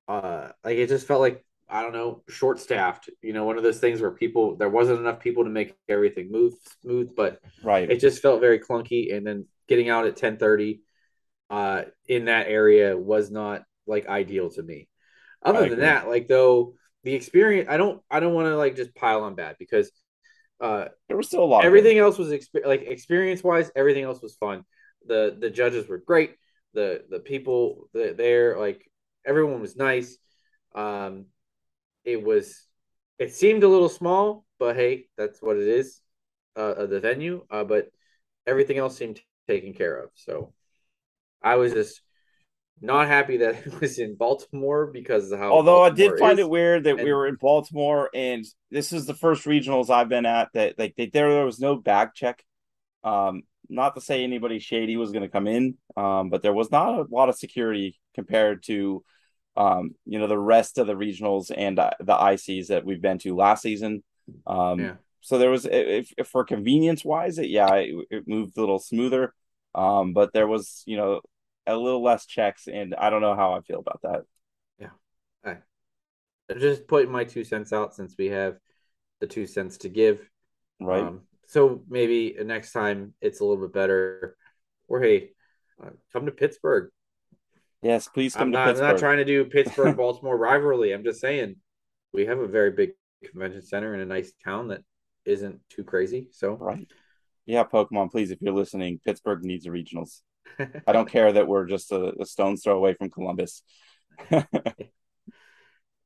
uh 0.09 0.48
like 0.64 0.76
it 0.78 0.88
just 0.88 1.07
felt 1.07 1.20
like 1.20 1.44
I 1.68 1.82
don't 1.82 1.92
know, 1.92 2.22
short 2.28 2.61
staffed. 2.61 3.11
You 3.22 3.32
know, 3.32 3.44
one 3.44 3.57
of 3.57 3.64
those 3.64 3.80
things 3.80 4.00
where 4.00 4.12
people 4.12 4.57
there 4.57 4.68
wasn't 4.68 5.00
enough 5.00 5.18
people 5.20 5.44
to 5.44 5.50
make 5.50 5.74
everything 5.88 6.30
move 6.30 6.54
smooth, 6.82 7.11
but 7.16 7.40
Right. 7.62 7.90
it 7.90 7.98
just 8.00 8.22
felt 8.22 8.40
very 8.40 8.61
clunky 8.61 9.14
and 9.14 9.26
then 9.26 9.46
getting 9.68 9.88
out 9.88 10.07
at 10.07 10.16
10:30 10.16 10.80
uh 11.50 11.82
in 12.09 12.26
that 12.26 12.46
area 12.48 12.96
was 12.96 13.30
not 13.30 13.64
like 13.86 14.07
ideal 14.09 14.50
to 14.50 14.62
me. 14.62 14.88
Other 15.42 15.64
I 15.64 15.68
than 15.68 15.80
that, 15.80 16.09
like 16.09 16.28
though 16.28 16.74
the 17.07 17.14
experience 17.14 17.68
I 17.70 17.76
don't 17.76 18.02
I 18.11 18.18
don't 18.18 18.34
want 18.34 18.46
to 18.48 18.57
like 18.57 18.74
just 18.74 18.94
pile 18.94 19.22
on 19.22 19.36
bad 19.36 19.54
because 19.61 19.92
uh 20.61 20.86
there 21.07 21.16
was 21.16 21.28
still 21.28 21.44
a 21.44 21.46
lot. 21.46 21.64
everything 21.64 21.98
else 21.98 22.18
was 22.18 22.28
exp- 22.30 22.66
like 22.66 22.82
experience 22.82 23.44
wise 23.44 23.70
everything 23.76 24.02
else 24.02 24.20
was 24.20 24.34
fun. 24.34 24.64
The 25.07 25.36
the 25.38 25.48
judges 25.48 25.86
were 25.86 25.98
great. 25.98 26.34
The 26.74 27.04
the 27.09 27.20
people 27.20 27.88
that 27.94 28.16
there 28.16 28.59
like 28.59 28.90
everyone 29.24 29.61
was 29.61 29.76
nice. 29.76 30.18
Um 30.74 31.26
it 32.04 32.20
was 32.22 32.66
it 33.20 33.32
seemed 33.32 33.62
a 33.62 33.68
little 33.68 33.88
small 33.88 34.44
but 34.59 34.74
hey 34.74 35.07
that's 35.16 35.40
what 35.40 35.57
it 35.57 35.68
is 35.68 36.00
uh 36.57 36.86
the 36.86 36.98
venue 36.98 37.44
uh 37.50 37.62
but 37.62 37.86
everything 38.48 38.78
else 38.78 38.96
seemed 38.96 39.20
taken 39.46 39.72
care 39.72 39.96
of. 39.96 40.11
So 40.14 40.52
i 41.40 41.54
was 41.54 41.72
just 41.72 42.00
not 42.81 43.07
happy 43.07 43.39
that 43.39 43.55
it 43.66 43.81
was 43.81 43.99
in 43.99 44.14
baltimore 44.14 44.87
because 44.87 45.31
of 45.33 45.39
how 45.39 45.53
Although 45.53 45.83
I 45.83 45.91
Baltimore 45.91 46.11
did 46.12 46.18
find 46.18 46.39
is. 46.39 46.45
it 46.45 46.51
weird 46.51 46.85
that 46.85 46.97
we 46.97 47.12
were 47.12 47.27
in 47.27 47.37
Baltimore, 47.37 48.11
and 48.14 48.45
this 48.70 48.93
is 48.93 49.07
the 49.07 49.14
first 49.14 49.45
regionals 49.45 49.91
I've 49.91 50.09
been 50.09 50.27
at 50.27 50.51
that 50.55 50.79
like 50.79 50.95
they, 50.97 51.07
there, 51.07 51.31
there 51.31 51.45
was 51.45 51.61
no 51.61 51.77
bag 51.77 52.11
check. 52.14 52.43
Um, 53.05 53.43
not 53.68 53.95
to 53.95 54.01
say 54.01 54.22
anybody 54.22 54.59
shady 54.59 54.97
was 54.97 55.11
going 55.12 55.22
to 55.22 55.29
come 55.29 55.47
in, 55.47 55.77
um, 55.97 56.31
but 56.31 56.43
there 56.43 56.53
was 56.53 56.70
not 56.70 56.99
a 56.99 57.07
lot 57.11 57.29
of 57.29 57.37
security 57.37 57.99
compared 58.14 58.62
to, 58.64 59.03
um, 59.57 59.95
you 60.05 60.18
know, 60.18 60.27
the 60.27 60.39
rest 60.39 60.79
of 60.79 60.87
the 60.87 60.95
regionals 60.95 61.51
and 61.57 61.79
uh, 61.79 61.91
the 62.01 62.14
ICs 62.14 62.68
that 62.68 62.85
we've 62.85 63.03
been 63.03 63.18
to 63.18 63.35
last 63.35 63.62
season. 63.62 64.03
Um, 64.47 64.81
Yeah. 64.81 64.95
So 65.20 65.39
there 65.39 65.51
was, 65.51 65.66
if, 65.66 66.12
if 66.16 66.29
for 66.29 66.45
convenience 66.45 67.05
wise, 67.05 67.39
it 67.39 67.49
yeah, 67.49 67.74
it, 67.74 67.95
it 68.11 68.29
moved 68.29 68.57
a 68.57 68.61
little 68.61 68.79
smoother, 68.79 69.35
um, 69.74 70.12
but 70.12 70.33
there 70.33 70.47
was, 70.47 70.85
you 70.87 70.97
know, 70.97 71.20
a 71.66 71.76
little 71.76 72.02
less 72.02 72.26
checks, 72.26 72.68
and 72.68 72.94
I 72.94 73.10
don't 73.10 73.22
know 73.22 73.34
how 73.34 73.54
I 73.54 73.60
feel 73.60 73.80
about 73.80 74.00
that. 74.02 74.22
Yeah, 74.78 74.90
I 75.44 75.48
right. 75.48 75.58
I'm 76.50 76.60
just 76.60 76.86
putting 76.86 77.10
my 77.10 77.24
two 77.24 77.44
cents 77.44 77.72
out 77.72 77.94
since 77.94 78.14
we 78.18 78.26
have 78.26 78.56
the 79.20 79.26
two 79.26 79.46
cents 79.46 79.78
to 79.78 79.88
give 79.88 80.20
Right. 80.80 81.02
Um, 81.02 81.22
so 81.46 81.82
maybe 81.88 82.36
next 82.44 82.72
time 82.72 83.14
it's 83.20 83.40
a 83.40 83.44
little 83.44 83.64
bit 83.64 83.72
better. 83.72 84.36
Or 84.88 85.00
hey, 85.00 85.30
uh, 85.82 85.90
come 86.12 86.26
to 86.26 86.32
Pittsburgh. 86.32 86.90
yes, 87.82 88.08
please 88.08 88.34
come 88.34 88.48
I'm 88.48 88.52
to 88.52 88.58
not, 88.58 88.68
I'm 88.68 88.80
not 88.80 88.98
trying 88.98 89.18
to 89.18 89.24
do 89.24 89.44
Pittsburgh 89.44 89.96
Baltimore 89.96 90.36
rivalry. 90.36 90.92
I'm 90.92 91.04
just 91.04 91.20
saying 91.20 91.56
we 92.12 92.26
have 92.26 92.38
a 92.38 92.46
very 92.46 92.70
big 92.70 92.90
convention 93.24 93.62
center 93.62 93.94
in 93.94 94.00
a 94.00 94.06
nice 94.06 94.32
town 94.44 94.68
that 94.68 94.82
isn't 95.24 95.60
too 95.68 95.84
crazy. 95.84 96.28
So 96.32 96.52
right. 96.52 96.88
Yeah, 97.46 97.62
Pokemon, 97.64 98.10
please, 98.10 98.32
if 98.32 98.42
you're 98.42 98.52
listening, 98.52 99.00
Pittsburgh 99.04 99.44
needs 99.44 99.66
a 99.66 99.70
regionals. 99.70 100.20
I 100.86 100.92
don't 100.92 101.09
care 101.09 101.32
that 101.32 101.47
we're 101.47 101.66
just 101.66 101.92
a, 101.92 102.12
a 102.20 102.26
stone's 102.26 102.62
throw 102.62 102.76
away 102.76 102.94
from 102.94 103.11
Columbus. 103.11 103.62
All 104.32 104.42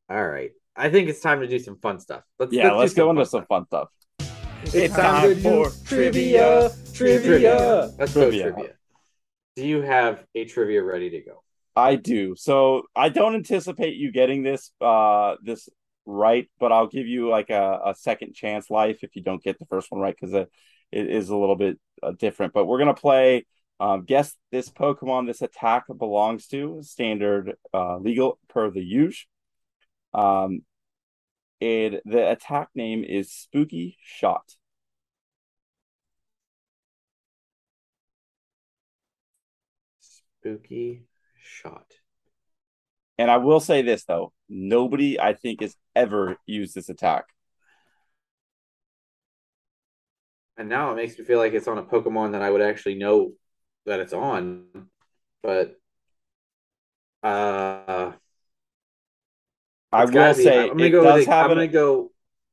right. 0.08 0.50
I 0.74 0.90
think 0.90 1.08
it's 1.08 1.20
time 1.20 1.40
to 1.40 1.46
do 1.46 1.58
some 1.58 1.78
fun 1.78 2.00
stuff. 2.00 2.22
Let's, 2.38 2.52
yeah, 2.52 2.72
let's, 2.72 2.78
let's 2.78 2.94
go 2.94 3.10
into 3.10 3.26
some 3.26 3.46
fun 3.46 3.66
stuff. 3.66 3.88
It's, 4.62 4.74
it's 4.74 4.94
time, 4.94 5.34
time 5.34 5.42
for 5.42 5.70
trivia, 5.86 6.70
trivia. 6.92 7.20
Trivia. 7.20 7.90
Let's 7.98 8.12
trivia. 8.12 8.44
go 8.44 8.52
trivia. 8.52 8.74
Do 9.56 9.66
you 9.66 9.82
have 9.82 10.24
a 10.34 10.44
trivia 10.44 10.82
ready 10.82 11.10
to 11.10 11.20
go? 11.20 11.42
I 11.76 11.96
do. 11.96 12.34
So 12.36 12.84
I 12.94 13.08
don't 13.08 13.34
anticipate 13.34 13.96
you 13.96 14.12
getting 14.12 14.42
this 14.42 14.70
uh 14.80 15.36
this 15.42 15.68
right, 16.06 16.48
but 16.58 16.72
I'll 16.72 16.88
give 16.88 17.06
you 17.06 17.28
like 17.28 17.50
a, 17.50 17.80
a 17.86 17.94
second 17.94 18.34
chance 18.34 18.70
life 18.70 18.98
if 19.02 19.16
you 19.16 19.22
don't 19.22 19.42
get 19.42 19.58
the 19.58 19.66
first 19.66 19.90
one 19.90 20.00
right 20.00 20.14
because 20.18 20.34
it, 20.34 20.50
it 20.92 21.08
is 21.08 21.28
a 21.30 21.36
little 21.36 21.56
bit 21.56 21.78
uh, 22.02 22.12
different. 22.18 22.52
But 22.52 22.66
we're 22.66 22.78
gonna 22.78 22.94
play 22.94 23.46
um, 23.80 24.04
guess 24.04 24.36
this 24.52 24.68
Pokemon 24.68 25.26
this 25.26 25.40
attack 25.40 25.84
belongs 25.98 26.46
to 26.48 26.82
standard 26.82 27.56
uh, 27.72 27.96
legal 27.96 28.38
per 28.48 28.70
the 28.70 28.82
use. 28.82 29.26
Um, 30.12 30.62
it 31.60 32.02
the 32.04 32.30
attack 32.30 32.68
name 32.74 33.04
is 33.04 33.32
Spooky 33.32 33.96
Shot. 34.02 34.54
Spooky 40.00 41.06
Shot. 41.42 41.86
And 43.18 43.30
I 43.30 43.38
will 43.38 43.60
say 43.60 43.82
this 43.82 44.04
though, 44.04 44.32
nobody 44.48 45.18
I 45.18 45.32
think 45.32 45.62
has 45.62 45.74
ever 45.96 46.36
used 46.46 46.74
this 46.74 46.90
attack. 46.90 47.24
And 50.58 50.68
now 50.68 50.92
it 50.92 50.96
makes 50.96 51.18
me 51.18 51.24
feel 51.24 51.38
like 51.38 51.54
it's 51.54 51.68
on 51.68 51.78
a 51.78 51.82
Pokemon 51.82 52.32
that 52.32 52.42
I 52.42 52.50
would 52.50 52.60
actually 52.60 52.96
know 52.96 53.32
that 53.86 54.00
it's 54.00 54.12
on, 54.12 54.64
but 55.42 55.78
uh 57.22 58.12
I 59.92 60.04
will 60.04 60.34
be, 60.34 60.42
say 60.44 60.70
I'm 60.70 60.76
gonna 60.76 60.90
go 60.90 61.14
with 61.14 61.28
a, 61.28 61.32
I'm 61.32 61.48
gonna 61.48 61.68
go 61.68 62.10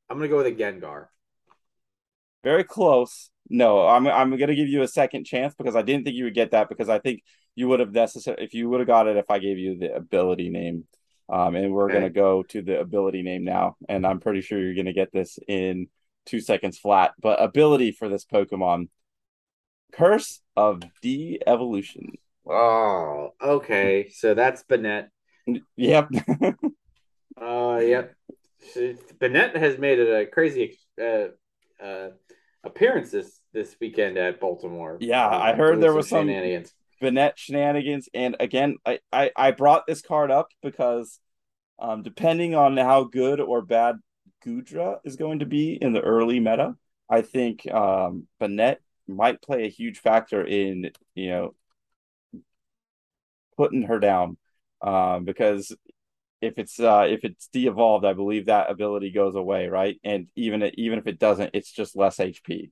I'm 0.10 0.18
gonna 0.18 0.30
go 0.30 0.38
with 0.38 0.48
a 0.48 0.52
Gengar. 0.52 1.08
Very 2.44 2.64
close. 2.64 3.30
No, 3.50 3.88
I'm 3.88 4.08
I'm 4.08 4.36
gonna 4.38 4.56
give 4.56 4.68
you 4.68 4.82
a 4.82 4.88
second 4.88 5.26
chance 5.26 5.54
because 5.56 5.76
I 5.76 5.82
didn't 5.82 6.06
think 6.06 6.16
you 6.16 6.26
would 6.26 6.34
get 6.34 6.52
that 6.52 6.70
because 6.70 6.90
I 6.90 7.00
think 7.00 7.24
you 7.56 7.68
would 7.68 7.80
have 7.80 7.92
necessarily 7.94 8.44
if 8.44 8.54
you 8.54 8.70
would 8.70 8.80
have 8.80 8.88
got 8.88 9.08
it 9.08 9.18
if 9.18 9.30
I 9.30 9.40
gave 9.40 9.58
you 9.58 9.78
the 9.78 9.96
ability 9.96 10.50
name. 10.50 10.86
Um, 11.30 11.56
and 11.56 11.74
we're 11.74 11.86
okay. 11.86 11.96
gonna 11.96 12.10
go 12.10 12.44
to 12.44 12.62
the 12.62 12.80
ability 12.80 13.22
name 13.22 13.44
now, 13.44 13.76
and 13.90 14.08
I'm 14.08 14.20
pretty 14.20 14.42
sure 14.42 14.60
you're 14.60 14.76
gonna 14.76 14.94
get 14.94 15.12
this 15.12 15.38
in 15.48 15.88
two 16.26 16.40
seconds 16.40 16.78
flat. 16.78 17.12
But 17.22 17.42
ability 17.42 17.92
for 17.92 18.08
this 18.08 18.26
Pokemon, 18.26 18.90
Curse 19.92 20.42
of 20.56 20.84
De-evolution. 21.02 22.14
Oh, 22.50 23.34
okay. 23.42 24.10
So 24.10 24.34
that's 24.34 24.64
Banette. 24.64 25.10
Yep. 25.76 26.10
uh, 27.42 27.80
yep. 27.82 28.16
Banette 29.20 29.56
has 29.56 29.78
made 29.78 30.00
a 30.00 30.26
crazy 30.26 30.78
uh, 31.02 31.28
uh, 31.84 32.10
appearance 32.64 33.12
this 33.12 33.42
this 33.54 33.76
weekend 33.80 34.18
at 34.18 34.40
Baltimore. 34.40 34.98
Yeah, 35.00 35.28
I 35.28 35.54
heard 35.54 35.82
there 35.82 35.94
was 35.94 36.10
some 36.10 36.28
shenanigans. 36.28 36.74
Banette 37.02 37.38
shenanigans, 37.38 38.10
and 38.14 38.36
again, 38.40 38.76
I, 38.86 39.00
I 39.12 39.32
I 39.36 39.52
brought 39.52 39.88
this 39.88 40.02
card 40.02 40.32
up 40.32 40.50
because, 40.62 41.20
um, 41.80 42.04
depending 42.04 42.56
on 42.56 42.76
how 42.78 43.04
good 43.04 43.40
or 43.40 43.62
bad 43.62 43.98
Goodra 44.46 44.98
is 45.04 45.16
going 45.16 45.40
to 45.40 45.46
be 45.46 45.74
in 45.74 45.94
the 45.94 46.02
early 46.02 46.40
meta, 46.40 46.76
I 47.10 47.22
think 47.22 47.72
um 47.72 48.28
Banette 48.42 48.80
might 49.08 49.42
play 49.42 49.66
a 49.66 49.70
huge 49.70 50.00
factor 50.00 50.46
in 50.46 50.92
you 51.16 51.30
know 51.30 51.56
putting 53.58 53.84
her 53.84 54.00
down, 54.00 54.38
um, 54.82 55.26
because 55.26 55.76
if 56.42 56.58
it's 56.58 56.80
uh 56.80 57.06
if 57.10 57.24
it's 57.24 57.48
de-evolved, 57.50 58.06
I 58.06 58.14
believe 58.14 58.46
that 58.48 58.70
ability 58.70 59.12
goes 59.12 59.36
away, 59.36 59.68
right? 59.68 60.00
And 60.04 60.30
even 60.36 60.64
even 60.76 61.00
if 61.00 61.08
it 61.08 61.20
doesn't, 61.20 61.52
it's 61.54 61.72
just 61.72 61.96
less 61.96 62.20
HP. 62.20 62.72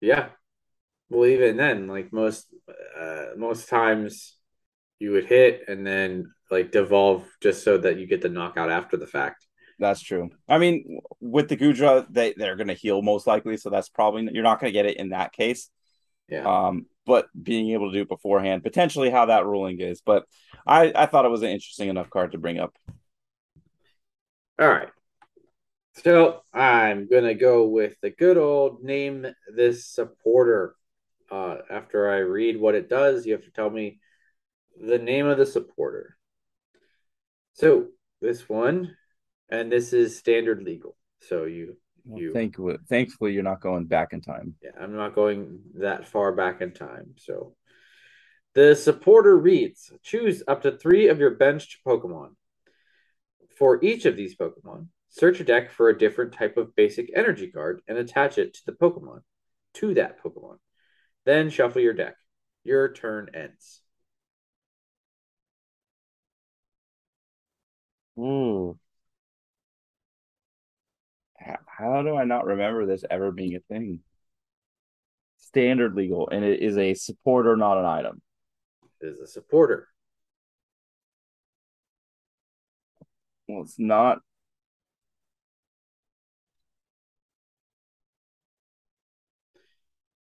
Yeah. 0.00 0.30
Well, 1.10 1.26
even 1.26 1.56
then, 1.56 1.88
like 1.88 2.12
most 2.12 2.48
uh 2.98 3.26
most 3.36 3.68
times 3.68 4.36
you 4.98 5.12
would 5.12 5.26
hit 5.26 5.64
and 5.68 5.86
then 5.86 6.32
like 6.50 6.72
devolve 6.72 7.26
just 7.42 7.64
so 7.64 7.78
that 7.78 7.98
you 7.98 8.06
get 8.06 8.22
the 8.22 8.28
knockout 8.28 8.70
after 8.70 8.96
the 8.96 9.06
fact. 9.06 9.46
That's 9.82 10.00
true. 10.00 10.30
I 10.48 10.58
mean, 10.58 11.00
with 11.20 11.48
the 11.48 11.56
Goodra, 11.56 12.06
they 12.08 12.34
they're 12.36 12.54
going 12.54 12.68
to 12.68 12.74
heal 12.74 13.02
most 13.02 13.26
likely, 13.26 13.56
so 13.56 13.68
that's 13.68 13.88
probably 13.88 14.28
you're 14.32 14.44
not 14.44 14.60
going 14.60 14.68
to 14.68 14.72
get 14.72 14.86
it 14.86 14.96
in 14.96 15.08
that 15.08 15.32
case. 15.32 15.68
Yeah. 16.28 16.44
Um, 16.46 16.86
but 17.04 17.26
being 17.40 17.70
able 17.70 17.90
to 17.90 17.96
do 17.96 18.02
it 18.02 18.08
beforehand, 18.08 18.62
potentially 18.62 19.10
how 19.10 19.26
that 19.26 19.44
ruling 19.44 19.80
is. 19.80 20.00
But 20.00 20.24
I, 20.64 20.92
I 20.94 21.06
thought 21.06 21.24
it 21.24 21.32
was 21.32 21.42
an 21.42 21.48
interesting 21.48 21.88
enough 21.88 22.10
card 22.10 22.30
to 22.30 22.38
bring 22.38 22.60
up. 22.60 22.72
All 24.60 24.68
right. 24.68 24.88
So 26.04 26.42
I'm 26.54 27.08
gonna 27.08 27.34
go 27.34 27.66
with 27.66 27.96
the 28.02 28.10
good 28.10 28.38
old 28.38 28.84
name 28.84 29.26
this 29.52 29.84
supporter. 29.84 30.76
Uh, 31.28 31.56
after 31.68 32.08
I 32.08 32.18
read 32.18 32.60
what 32.60 32.76
it 32.76 32.88
does, 32.88 33.26
you 33.26 33.32
have 33.32 33.42
to 33.44 33.50
tell 33.50 33.68
me 33.68 33.98
the 34.80 34.98
name 34.98 35.26
of 35.26 35.38
the 35.38 35.46
supporter. 35.46 36.16
So 37.54 37.88
this 38.20 38.48
one, 38.48 38.96
and 39.52 39.70
this 39.70 39.92
is 39.92 40.18
standard 40.18 40.62
legal. 40.62 40.96
So 41.20 41.44
you 41.44 41.76
you 42.04 42.32
thank 42.32 42.56
thankfully 42.88 43.32
you're 43.32 43.44
not 43.44 43.60
going 43.60 43.84
back 43.84 44.12
in 44.12 44.20
time. 44.22 44.54
Yeah, 44.62 44.70
I'm 44.80 44.96
not 44.96 45.14
going 45.14 45.60
that 45.76 46.08
far 46.08 46.32
back 46.32 46.60
in 46.60 46.72
time. 46.72 47.14
So 47.18 47.54
the 48.54 48.74
supporter 48.74 49.36
reads 49.36 49.92
choose 50.02 50.42
up 50.48 50.62
to 50.62 50.72
three 50.72 51.08
of 51.08 51.20
your 51.20 51.32
benched 51.36 51.78
Pokemon. 51.86 52.30
For 53.56 53.84
each 53.84 54.06
of 54.06 54.16
these 54.16 54.34
Pokemon, 54.34 54.86
search 55.10 55.38
a 55.38 55.44
deck 55.44 55.70
for 55.70 55.90
a 55.90 55.98
different 55.98 56.32
type 56.32 56.56
of 56.56 56.74
basic 56.74 57.10
energy 57.14 57.50
card 57.50 57.82
and 57.86 57.98
attach 57.98 58.38
it 58.38 58.54
to 58.54 58.60
the 58.66 58.72
Pokemon, 58.72 59.20
to 59.74 59.94
that 59.94 60.20
Pokemon. 60.22 60.56
Then 61.26 61.50
shuffle 61.50 61.82
your 61.82 61.92
deck. 61.92 62.16
Your 62.64 62.92
turn 62.92 63.28
ends. 63.34 63.82
Ooh 68.18 68.78
how 71.66 72.02
do 72.02 72.16
I 72.16 72.24
not 72.24 72.46
remember 72.46 72.86
this 72.86 73.04
ever 73.10 73.30
being 73.32 73.56
a 73.56 73.60
thing? 73.60 74.00
Standard 75.38 75.94
legal, 75.94 76.28
and 76.28 76.44
it 76.44 76.60
is 76.60 76.78
a 76.78 76.94
supporter, 76.94 77.56
not 77.56 77.78
an 77.78 77.84
item. 77.84 78.22
It 79.00 79.08
is 79.08 79.20
a 79.20 79.26
supporter. 79.26 79.88
Well, 83.48 83.62
it's 83.62 83.78
not. 83.78 84.20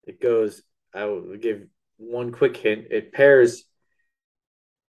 It 0.05 0.21
goes, 0.21 0.63
I 0.95 1.07
will 1.07 1.37
give 1.37 1.67
one 1.97 2.31
quick 2.33 2.57
hint. 2.57 2.87
It 2.91 3.13
pairs 3.13 3.65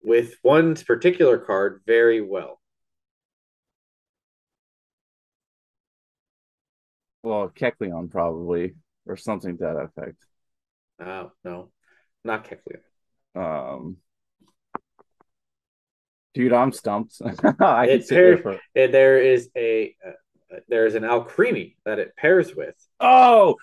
with 0.03 0.35
one 0.41 0.75
particular 0.75 1.37
card 1.37 1.81
very 1.87 2.21
well. 2.21 2.59
Well, 7.25 7.49
Kecleon 7.49 8.11
probably, 8.11 8.75
or 9.07 9.17
something 9.17 9.57
to 9.57 9.63
that 9.63 9.77
effect. 9.77 10.17
Oh 10.99 11.31
no, 11.43 11.71
not 12.23 12.47
Kecleon. 12.47 12.81
Um, 13.35 13.97
dude, 16.35 16.53
I'm 16.53 16.71
stumped. 16.71 17.15
I 17.59 17.87
it 17.87 18.07
pair, 18.07 18.37
for... 18.37 18.59
there 18.75 19.17
is 19.19 19.49
a 19.57 19.95
uh, 20.05 20.57
there 20.67 20.85
is 20.85 20.93
an 20.93 21.01
Alcremie 21.01 21.77
that 21.83 21.97
it 21.97 22.15
pairs 22.15 22.55
with. 22.55 22.75
Oh, 22.99 23.55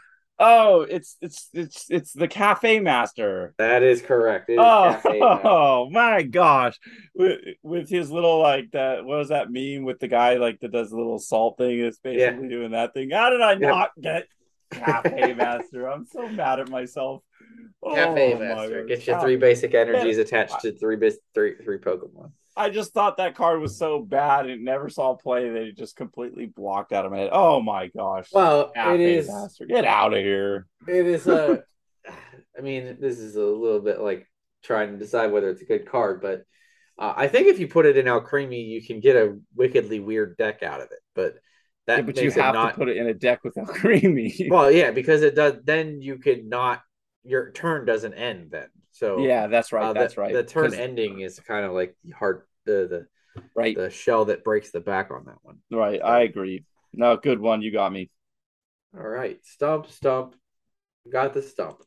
Oh, 0.44 0.80
it's 0.80 1.16
it's 1.20 1.48
it's 1.54 1.86
it's 1.88 2.12
the 2.12 2.26
Cafe 2.26 2.80
Master. 2.80 3.54
That 3.58 3.84
is 3.84 4.02
correct. 4.02 4.50
oh, 4.50 5.00
oh 5.44 5.88
my 5.92 6.22
gosh, 6.22 6.80
with, 7.14 7.38
with 7.62 7.88
his 7.88 8.10
little 8.10 8.40
like 8.40 8.72
that. 8.72 9.04
What 9.04 9.18
was 9.18 9.28
that 9.28 9.52
meme 9.52 9.84
with 9.84 10.00
the 10.00 10.08
guy 10.08 10.34
like 10.38 10.58
that 10.60 10.72
does 10.72 10.90
the 10.90 10.96
little 10.96 11.20
salt 11.20 11.58
thing? 11.58 11.78
Is 11.78 12.00
basically 12.00 12.48
yeah. 12.48 12.56
doing 12.56 12.72
that 12.72 12.92
thing. 12.92 13.10
How 13.10 13.30
did 13.30 13.40
I 13.40 13.52
yeah. 13.52 13.68
not 13.68 13.90
get 14.00 14.26
Cafe 14.72 15.32
Master? 15.36 15.88
I'm 15.88 16.06
so 16.06 16.28
mad 16.28 16.58
at 16.58 16.68
myself. 16.68 17.22
Cafe 17.94 18.34
oh, 18.34 18.38
Master 18.40 18.84
gets 18.84 19.06
you 19.06 19.20
three 19.20 19.36
basic 19.36 19.74
energies 19.74 20.18
attached 20.18 20.58
to 20.62 20.72
three 20.72 20.96
three 21.34 21.54
three 21.62 21.78
Pokemon. 21.78 22.32
I 22.56 22.70
just 22.70 22.92
thought 22.92 23.16
that 23.16 23.34
card 23.34 23.60
was 23.60 23.78
so 23.78 24.00
bad 24.00 24.46
and 24.46 24.64
never 24.64 24.88
saw 24.88 25.14
play 25.14 25.48
that 25.48 25.62
it 25.62 25.76
just 25.76 25.96
completely 25.96 26.46
blocked 26.46 26.92
out 26.92 27.06
of 27.06 27.12
my 27.12 27.18
head. 27.18 27.30
Oh 27.32 27.60
my 27.62 27.88
gosh. 27.88 28.28
Well, 28.32 28.72
it 28.74 29.00
is 29.00 29.28
bastard. 29.28 29.68
get 29.68 29.84
out 29.84 30.12
of 30.12 30.20
here. 30.20 30.66
It 30.86 31.06
is 31.06 31.26
a 31.26 31.64
I 32.58 32.60
mean, 32.60 32.98
this 33.00 33.18
is 33.18 33.36
a 33.36 33.44
little 33.44 33.80
bit 33.80 34.00
like 34.00 34.28
trying 34.62 34.92
to 34.92 34.98
decide 34.98 35.32
whether 35.32 35.48
it's 35.48 35.62
a 35.62 35.66
good 35.66 35.88
card, 35.88 36.20
but 36.20 36.44
Uh, 36.98 37.14
I 37.16 37.28
think 37.28 37.46
if 37.46 37.58
you 37.58 37.68
put 37.68 37.86
it 37.86 37.96
in 37.96 38.06
Alcremie, 38.06 38.68
you 38.68 38.82
can 38.84 39.00
get 39.00 39.16
a 39.16 39.38
wickedly 39.54 39.98
weird 40.00 40.36
deck 40.36 40.62
out 40.62 40.80
of 40.80 40.88
it, 40.90 41.00
but 41.14 41.36
that 41.86 41.98
yeah, 41.98 42.02
but 42.02 42.16
you 42.18 42.30
have 42.32 42.54
not... 42.54 42.70
to 42.72 42.78
put 42.78 42.88
it 42.88 42.96
in 42.96 43.08
a 43.08 43.14
deck 43.14 43.42
with 43.44 43.54
Alcremie. 43.54 44.50
well, 44.50 44.70
yeah, 44.70 44.90
because 44.90 45.22
it 45.22 45.34
does. 45.34 45.54
Then 45.64 46.00
you 46.00 46.18
could 46.18 46.44
not. 46.44 46.82
Your 47.24 47.50
turn 47.52 47.86
doesn't 47.86 48.14
end 48.14 48.50
then. 48.50 48.68
So 48.92 49.18
yeah, 49.18 49.46
that's 49.46 49.72
right. 49.72 49.84
Uh, 49.84 49.92
that's 49.94 50.14
the, 50.14 50.20
right. 50.20 50.32
The 50.32 50.44
turn 50.44 50.74
ending 50.74 51.20
is 51.20 51.40
kind 51.40 51.64
of 51.64 51.72
like 51.72 51.96
the 52.04 52.12
heart, 52.12 52.46
the 52.66 53.08
the 53.34 53.42
right 53.54 53.74
the 53.76 53.90
shell 53.90 54.26
that 54.26 54.44
breaks 54.44 54.70
the 54.70 54.80
back 54.80 55.10
on 55.10 55.24
that 55.24 55.38
one. 55.42 55.58
Right, 55.70 56.00
I 56.02 56.22
agree. 56.22 56.64
No, 56.92 57.16
good 57.16 57.40
one. 57.40 57.62
You 57.62 57.72
got 57.72 57.92
me. 57.92 58.10
All 58.94 59.08
right, 59.08 59.38
stump, 59.44 59.90
stump. 59.90 60.36
Got 61.10 61.32
the 61.32 61.42
stump. 61.42 61.78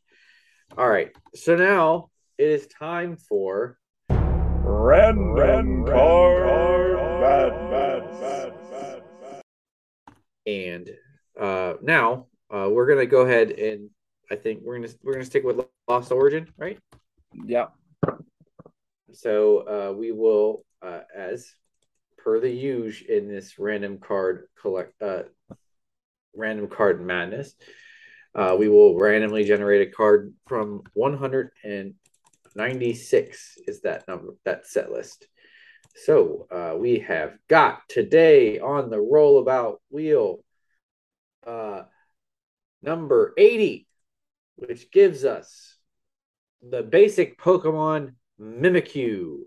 All 0.76 0.88
right, 0.88 1.12
so 1.34 1.56
now 1.56 2.10
it 2.38 2.48
is 2.48 2.66
time 2.66 3.16
for 3.16 3.78
Ren 4.10 5.30
Random 5.30 5.86
Card 5.86 6.96
Madness. 7.20 9.02
And 10.44 10.90
uh, 11.40 11.74
now 11.82 12.26
uh, 12.50 12.68
we're 12.70 12.86
gonna 12.86 13.06
go 13.06 13.22
ahead 13.22 13.50
and 13.52 13.90
I 14.30 14.36
think 14.36 14.60
we're 14.64 14.78
gonna 14.78 14.92
we're 15.02 15.12
gonna 15.12 15.24
stick 15.24 15.44
with 15.44 15.60
Lost 15.88 16.10
Origin, 16.10 16.48
right? 16.56 16.78
Yeah. 17.32 17.66
So 19.12 19.58
uh, 19.58 19.92
we 19.92 20.10
will, 20.12 20.64
uh, 20.82 21.00
as 21.14 21.52
per 22.18 22.40
the 22.40 22.50
usual 22.50 23.08
in 23.08 23.28
this 23.28 23.58
random 23.58 23.98
card 23.98 24.48
collect, 24.60 25.00
uh, 25.00 25.22
random 26.34 26.66
card 26.68 27.00
madness, 27.04 27.54
uh, 28.34 28.56
we 28.58 28.68
will 28.68 28.98
randomly 28.98 29.44
generate 29.44 29.88
a 29.88 29.92
card 29.92 30.34
from 30.46 30.82
196 30.94 33.58
is 33.66 33.80
that 33.82 34.08
number 34.08 34.34
that 34.44 34.66
set 34.66 34.90
list. 34.90 35.28
So 35.94 36.48
uh, 36.50 36.74
we 36.76 36.98
have 36.98 37.38
got 37.48 37.88
today 37.88 38.58
on 38.58 38.90
the 38.90 38.98
rollabout 38.98 39.76
wheel 39.88 40.40
uh, 41.46 41.84
number 42.82 43.32
80, 43.38 43.86
which 44.56 44.90
gives 44.90 45.24
us 45.24 45.75
the 46.62 46.82
basic 46.82 47.38
Pokemon 47.38 48.14
Mimikyu, 48.40 49.40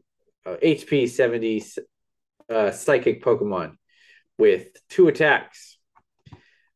uh, 0.45 0.55
HP 0.63 1.09
70 1.09 1.63
uh, 2.49 2.71
psychic 2.71 3.23
Pokemon 3.23 3.75
with 4.37 4.67
two 4.89 5.07
attacks. 5.07 5.77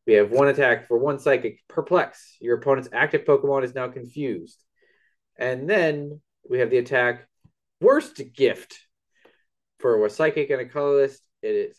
We 0.06 0.14
have 0.14 0.32
one 0.32 0.50
attack 0.50 0.88
for 0.88 0.98
one 0.98 1.20
psychic, 1.20 1.60
Perplex. 1.70 2.38
Your 2.42 2.58
opponent's 2.58 2.90
active 2.92 3.24
Pokemon 3.24 3.64
is 3.64 3.74
now 3.74 3.88
confused. 3.88 4.62
And 5.38 5.70
then 5.70 6.22
we 6.48 6.60
have 6.60 6.70
the 6.70 6.78
attack 6.78 7.28
Worst 7.80 8.22
Gift. 8.36 8.80
For 9.80 10.06
a 10.06 10.10
psychic 10.10 10.50
and 10.50 10.62
a 10.62 10.66
colorless, 10.66 11.20
it 11.42 11.56
is 11.56 11.78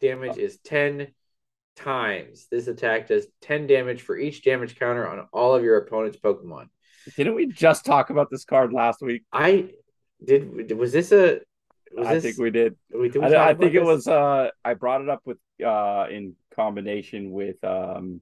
damage 0.00 0.36
is 0.36 0.58
10 0.58 1.08
times. 1.74 2.48
This 2.50 2.66
attack 2.66 3.08
does 3.08 3.26
10 3.42 3.66
damage 3.66 4.02
for 4.02 4.16
each 4.16 4.42
damage 4.42 4.78
counter 4.78 5.08
on 5.08 5.26
all 5.32 5.54
of 5.54 5.64
your 5.64 5.78
opponent's 5.78 6.18
Pokemon. 6.18 6.68
Didn't 7.16 7.34
we 7.34 7.46
just 7.46 7.84
talk 7.84 8.10
about 8.10 8.30
this 8.30 8.44
card 8.44 8.72
last 8.72 9.00
week? 9.00 9.22
I 9.32 9.70
did. 10.24 10.76
Was 10.76 10.92
this 10.92 11.12
a? 11.12 11.40
Was 11.92 12.06
I 12.06 12.14
this, 12.14 12.24
think 12.24 12.38
we 12.38 12.50
did. 12.50 12.76
we, 12.92 13.08
did 13.08 13.22
we 13.22 13.34
I, 13.34 13.50
I 13.50 13.54
think 13.54 13.74
about 13.74 13.82
it 13.82 13.84
was. 13.84 14.08
Uh, 14.08 14.50
I 14.64 14.74
brought 14.74 15.02
it 15.02 15.08
up 15.08 15.20
with 15.24 15.38
uh 15.64 16.06
in 16.10 16.34
combination 16.54 17.30
with 17.30 17.62
um, 17.64 18.20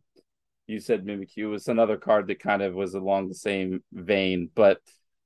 you 0.66 0.80
said 0.80 1.04
Mimikyu 1.04 1.50
was 1.50 1.68
another 1.68 1.96
card 1.96 2.26
that 2.28 2.40
kind 2.40 2.62
of 2.62 2.74
was 2.74 2.94
along 2.94 3.28
the 3.28 3.34
same 3.34 3.82
vein, 3.92 4.50
but 4.54 4.78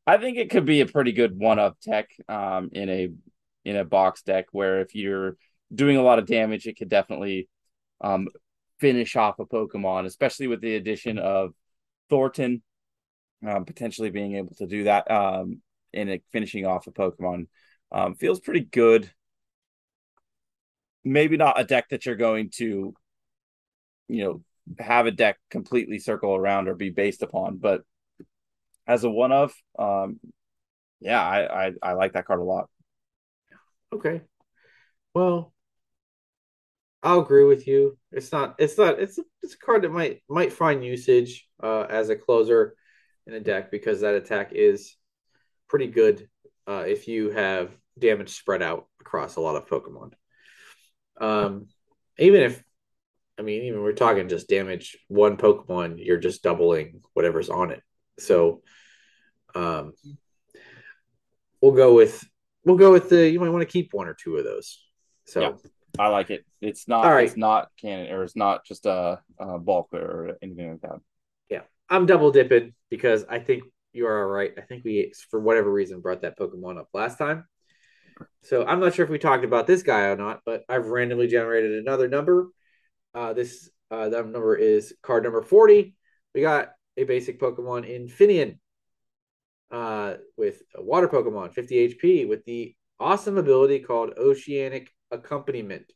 I 0.07 0.19
think 0.19 0.39
it 0.39 0.51
could 0.51 0.65
be 0.65 0.81
a 0.81 0.87
pretty 0.87 1.13
good 1.13 1.37
one 1.37 1.59
up 1.59 1.79
tech 1.83 2.11
um 2.29 2.71
in 2.73 2.89
a 2.89 3.09
in 3.65 3.77
a 3.77 3.85
box 3.85 4.23
deck 4.23 4.47
where 4.53 4.81
if 4.81 4.95
you're 4.95 5.37
doing 5.75 5.97
a 5.97 6.03
lot 6.03 6.19
of 6.19 6.27
damage, 6.27 6.67
it 6.67 6.79
could 6.79 6.89
definitely 6.89 7.49
um 8.01 8.29
finish 8.79 9.17
off 9.17 9.41
a 9.41 9.45
Pokemon, 9.45 10.07
especially 10.07 10.47
with 10.47 10.61
the 10.61 10.77
addition 10.77 11.19
of 11.19 11.53
Thorton 12.09 12.63
um, 13.47 13.65
potentially 13.65 14.11
being 14.11 14.37
able 14.37 14.55
to 14.57 14.67
do 14.67 14.85
that 14.85 15.11
um, 15.11 15.61
in 15.93 16.09
a, 16.09 16.23
finishing 16.33 16.67
off 16.67 16.87
a 16.87 16.91
Pokemon 16.91 17.47
um, 17.93 18.15
feels 18.15 18.41
pretty 18.41 18.61
good. 18.61 19.11
Maybe 21.05 21.37
not 21.37 21.61
a 21.61 21.65
deck 21.65 21.89
that 21.91 22.07
you're 22.07 22.17
going 22.17 22.51
to, 22.57 22.95
you 24.09 24.25
know, 24.25 24.43
have 24.79 25.07
a 25.07 25.11
deck 25.11 25.39
completely 25.51 25.99
circle 25.99 26.35
around 26.35 26.69
or 26.69 26.75
be 26.75 26.91
based 26.91 27.23
upon, 27.23 27.57
but 27.57 27.83
as 28.87 29.05
a 29.05 29.11
one 29.11 29.33
of, 29.33 29.55
um, 29.79 30.19
yeah, 31.01 31.23
I, 31.23 31.67
I 31.67 31.73
I 31.83 31.93
like 31.93 32.15
that 32.15 32.27
card 32.27 32.41
a 32.41 32.45
lot. 32.45 32.69
Okay. 33.93 34.23
Well, 35.15 35.53
I'll 37.03 37.21
agree 37.21 37.45
with 37.45 37.67
you. 37.67 37.97
It's 38.13 38.33
not. 38.33 38.57
It's 38.59 38.77
not. 38.77 38.99
It's 38.99 39.19
a, 39.19 39.23
it's 39.43 39.55
a 39.55 39.59
card 39.59 39.83
that 39.83 39.93
might 39.93 40.23
might 40.29 40.53
find 40.53 40.85
usage 40.85 41.49
uh, 41.63 41.83
as 41.83 42.11
a 42.11 42.17
closer 42.17 42.75
in 43.29 43.35
a 43.35 43.41
deck 43.41 43.71
because 43.71 44.01
that 44.01 44.15
attack 44.15 44.53
is 44.53 44.97
pretty 45.69 45.87
good 45.87 46.29
uh, 46.67 46.85
if 46.87 47.07
you 47.07 47.31
have 47.31 47.71
damage 47.99 48.31
spread 48.31 48.63
out 48.63 48.87
across 49.01 49.37
a 49.37 49.41
lot 49.41 49.55
of 49.55 49.69
Pokemon. 49.69 50.13
Um, 51.21 51.67
even 52.19 52.43
if, 52.43 52.63
I 53.39 53.43
mean, 53.43 53.65
even 53.65 53.83
we're 53.83 53.93
talking 53.93 54.29
just 54.29 54.49
damage 54.49 54.99
one 55.09 55.37
Pokemon, 55.37 56.05
you're 56.05 56.17
just 56.19 56.43
doubling 56.43 57.03
whatever's 57.13 57.51
on 57.51 57.71
it. 57.71 57.83
So, 58.19 58.63
um, 59.55 59.93
we'll 61.61 61.73
go 61.73 61.95
with 61.95 62.25
we'll 62.65 62.77
go 62.77 62.93
with 62.93 63.09
the. 63.09 63.29
You 63.29 63.41
might 63.41 63.51
want 63.51 63.63
to 63.63 63.73
keep 63.73 63.93
one 63.93 64.09
or 64.09 64.15
two 64.15 64.37
of 64.37 64.45
those. 64.45 64.83
So. 65.27 65.41
Yeah. 65.41 65.53
I 65.99 66.09
like 66.09 66.31
it. 66.31 66.45
It's 66.61 66.87
not. 66.87 67.05
All 67.05 67.13
right. 67.13 67.27
It's 67.27 67.37
not 67.37 67.71
canon, 67.81 68.13
or 68.13 68.23
it's 68.23 68.37
not 68.37 68.65
just 68.65 68.87
a, 68.87 69.21
a 69.39 69.59
bulk 69.59 69.89
or 69.93 70.37
anything 70.43 70.71
like 70.73 70.81
that. 70.83 71.01
I'm 71.91 72.07
double 72.07 72.31
dipping 72.31 72.75
because 72.91 73.25
I 73.29 73.39
think 73.39 73.65
you 73.93 74.07
are 74.07 74.23
all 74.23 74.31
right. 74.31 74.53
I 74.57 74.63
think 74.63 74.85
we, 74.85 75.13
for 75.31 75.41
whatever 75.41 75.73
reason, 75.73 76.01
brought 76.01 76.23
that 76.23 76.39
Pokemon 76.39 76.79
up 76.79 76.89
last 76.93 77.19
time. 77.19 77.47
So 78.43 78.65
I'm 78.67 78.81
not 78.81 78.95
sure 78.95 79.05
if 79.05 79.11
we 79.11 79.19
talked 79.19 79.45
about 79.45 79.67
this 79.67 79.83
guy 79.83 80.03
or 80.03 80.17
not, 80.17 80.41
but 80.45 80.65
I've 80.69 80.87
randomly 80.87 81.29
generated 81.29 81.73
another 81.73 82.09
number. 82.09 82.49
Uh, 83.15 83.33
this 83.33 83.71
uh, 83.91 84.09
that 84.11 84.27
number 84.27 84.55
is 84.57 84.95
card 85.03 85.25
number 85.25 85.43
40. 85.43 85.95
We 86.35 86.41
got 86.41 86.71
a 86.97 87.05
basic 87.05 87.41
Pokemon 87.41 88.11
Finneon 88.11 88.59
uh, 89.71 90.15
with 90.37 90.63
a 90.75 90.83
water 90.83 91.09
Pokemon, 91.09 91.55
50 91.55 91.95
HP, 91.95 92.29
with 92.29 92.45
the 92.45 92.75
awesome 93.01 93.39
ability 93.39 93.81
called 93.81 94.15
Oceanic 94.19 94.91
Accompaniment. 95.11 95.93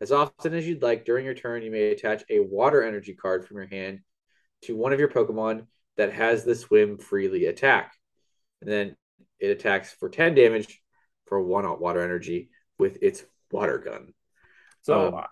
As 0.00 0.12
often 0.12 0.54
as 0.54 0.66
you'd 0.66 0.82
like 0.82 1.04
during 1.04 1.24
your 1.24 1.34
turn, 1.34 1.62
you 1.62 1.70
may 1.70 1.92
attach 1.92 2.24
a 2.28 2.40
water 2.40 2.82
energy 2.82 3.14
card 3.14 3.46
from 3.46 3.56
your 3.56 3.68
hand 3.68 4.00
to 4.66 4.76
one 4.76 4.92
of 4.92 5.00
your 5.00 5.08
Pokemon 5.08 5.66
that 5.96 6.12
has 6.12 6.44
the 6.44 6.54
swim 6.54 6.98
freely 6.98 7.46
attack. 7.46 7.92
And 8.60 8.70
then 8.70 8.96
it 9.38 9.48
attacks 9.48 9.92
for 9.92 10.08
10 10.08 10.34
damage 10.34 10.80
for 11.26 11.40
one 11.40 11.64
water 11.80 12.02
energy 12.02 12.50
with 12.78 12.98
its 13.02 13.24
water 13.50 13.78
gun. 13.78 14.12
So, 14.82 15.08
Um, 15.08 15.24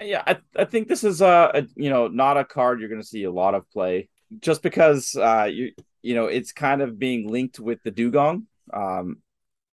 yeah, 0.00 0.22
I, 0.26 0.38
I 0.56 0.64
think 0.64 0.88
this 0.88 1.04
is 1.04 1.20
a, 1.22 1.50
a 1.54 1.66
you 1.74 1.90
know 1.90 2.08
not 2.08 2.36
a 2.36 2.44
card 2.44 2.80
you're 2.80 2.88
going 2.88 3.00
to 3.00 3.06
see 3.06 3.24
a 3.24 3.30
lot 3.32 3.54
of 3.54 3.68
play, 3.70 4.08
just 4.40 4.62
because 4.62 5.16
uh 5.16 5.48
you 5.50 5.72
you 6.02 6.14
know 6.14 6.26
it's 6.26 6.52
kind 6.52 6.82
of 6.82 6.98
being 6.98 7.28
linked 7.28 7.58
with 7.58 7.82
the 7.82 7.90
Dewgong, 7.92 8.44
um, 8.72 9.18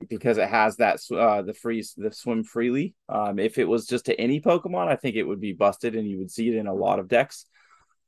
because 0.09 0.37
it 0.37 0.49
has 0.49 0.77
that 0.77 0.99
uh 1.11 1.43
the 1.43 1.53
freeze 1.53 1.93
the 1.97 2.11
swim 2.11 2.43
freely. 2.43 2.95
Um, 3.09 3.39
if 3.39 3.57
it 3.57 3.65
was 3.65 3.85
just 3.85 4.05
to 4.05 4.19
any 4.19 4.41
Pokemon, 4.41 4.87
I 4.87 4.95
think 4.95 5.15
it 5.15 5.23
would 5.23 5.41
be 5.41 5.53
busted 5.53 5.95
and 5.95 6.07
you 6.09 6.17
would 6.19 6.31
see 6.31 6.49
it 6.49 6.55
in 6.55 6.67
a 6.67 6.73
lot 6.73 6.99
of 6.99 7.07
decks. 7.07 7.45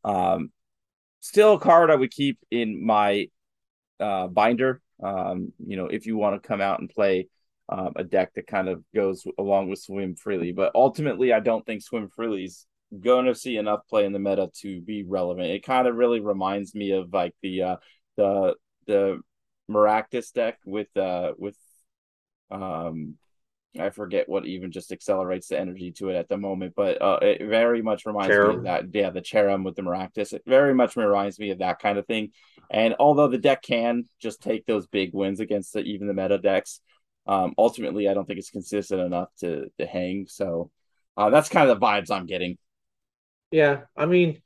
Um, 0.03 0.51
still 1.19 1.55
a 1.55 1.59
card 1.59 1.91
I 1.91 1.95
would 1.95 2.11
keep 2.11 2.39
in 2.51 2.85
my 2.85 3.27
uh 3.99 4.27
binder. 4.27 4.81
Um, 5.01 5.53
you 5.65 5.77
know, 5.77 5.87
if 5.87 6.05
you 6.05 6.17
want 6.17 6.41
to 6.41 6.47
come 6.47 6.61
out 6.61 6.79
and 6.79 6.89
play 6.89 7.27
um, 7.69 7.93
a 7.95 8.03
deck 8.03 8.33
that 8.33 8.47
kind 8.47 8.67
of 8.67 8.83
goes 8.93 9.25
along 9.37 9.69
with 9.69 9.79
Swim 9.79 10.15
Freely. 10.15 10.51
But 10.51 10.71
ultimately, 10.73 11.31
I 11.31 11.39
don't 11.39 11.65
think 11.65 11.83
Swim 11.83 12.09
Freely's 12.09 12.65
going 12.99 13.25
to 13.25 13.35
see 13.35 13.57
enough 13.57 13.81
play 13.87 14.05
in 14.05 14.13
the 14.13 14.19
meta 14.19 14.49
to 14.61 14.81
be 14.81 15.03
relevant. 15.03 15.47
It 15.47 15.63
kind 15.63 15.87
of 15.87 15.95
really 15.95 16.19
reminds 16.19 16.73
me 16.73 16.91
of 16.91 17.13
like 17.13 17.35
the 17.41 17.61
uh, 17.61 17.75
the 18.17 18.55
the 18.87 19.21
Maractus 19.69 20.33
deck 20.33 20.57
with 20.65 20.87
uh 20.97 21.33
with 21.37 21.55
um 22.49 23.15
I 23.77 23.91
forget 23.91 24.27
what 24.27 24.45
even 24.45 24.71
just 24.71 24.91
accelerates 24.91 25.47
the 25.47 25.59
energy 25.59 25.91
to 25.93 26.09
it 26.09 26.15
at 26.15 26.27
the 26.27 26.37
moment, 26.37 26.73
but 26.75 27.01
uh, 27.01 27.19
it 27.21 27.47
very 27.47 27.83
much 27.83 28.05
reminds 28.05 28.35
me 28.35 28.55
of 28.55 28.63
that. 28.63 28.85
Yeah, 28.93 29.11
the 29.11 29.21
Cherrim 29.21 29.63
with 29.63 29.75
the 29.75 29.83
Maractus. 29.83 30.33
It 30.33 30.41
very 30.47 30.73
much 30.73 30.95
reminds 30.95 31.37
me 31.37 31.51
of 31.51 31.59
that 31.59 31.79
kind 31.79 31.99
of 31.99 32.07
thing. 32.07 32.31
And 32.71 32.95
although 32.99 33.27
the 33.27 33.37
deck 33.37 33.61
can 33.61 34.05
just 34.19 34.41
take 34.41 34.65
those 34.65 34.87
big 34.87 35.13
wins 35.13 35.39
against 35.39 35.73
the, 35.73 35.81
even 35.81 36.07
the 36.07 36.15
meta 36.15 36.39
decks, 36.39 36.81
um, 37.27 37.53
ultimately 37.59 38.09
I 38.09 38.15
don't 38.15 38.25
think 38.25 38.39
it's 38.39 38.49
consistent 38.49 39.01
enough 39.01 39.29
to 39.41 39.69
to 39.77 39.85
hang. 39.85 40.25
So 40.27 40.71
uh, 41.15 41.29
that's 41.29 41.49
kind 41.49 41.69
of 41.69 41.79
the 41.79 41.85
vibes 41.85 42.09
I'm 42.09 42.25
getting. 42.25 42.57
Yeah, 43.51 43.81
I 43.95 44.07
mean, 44.07 44.41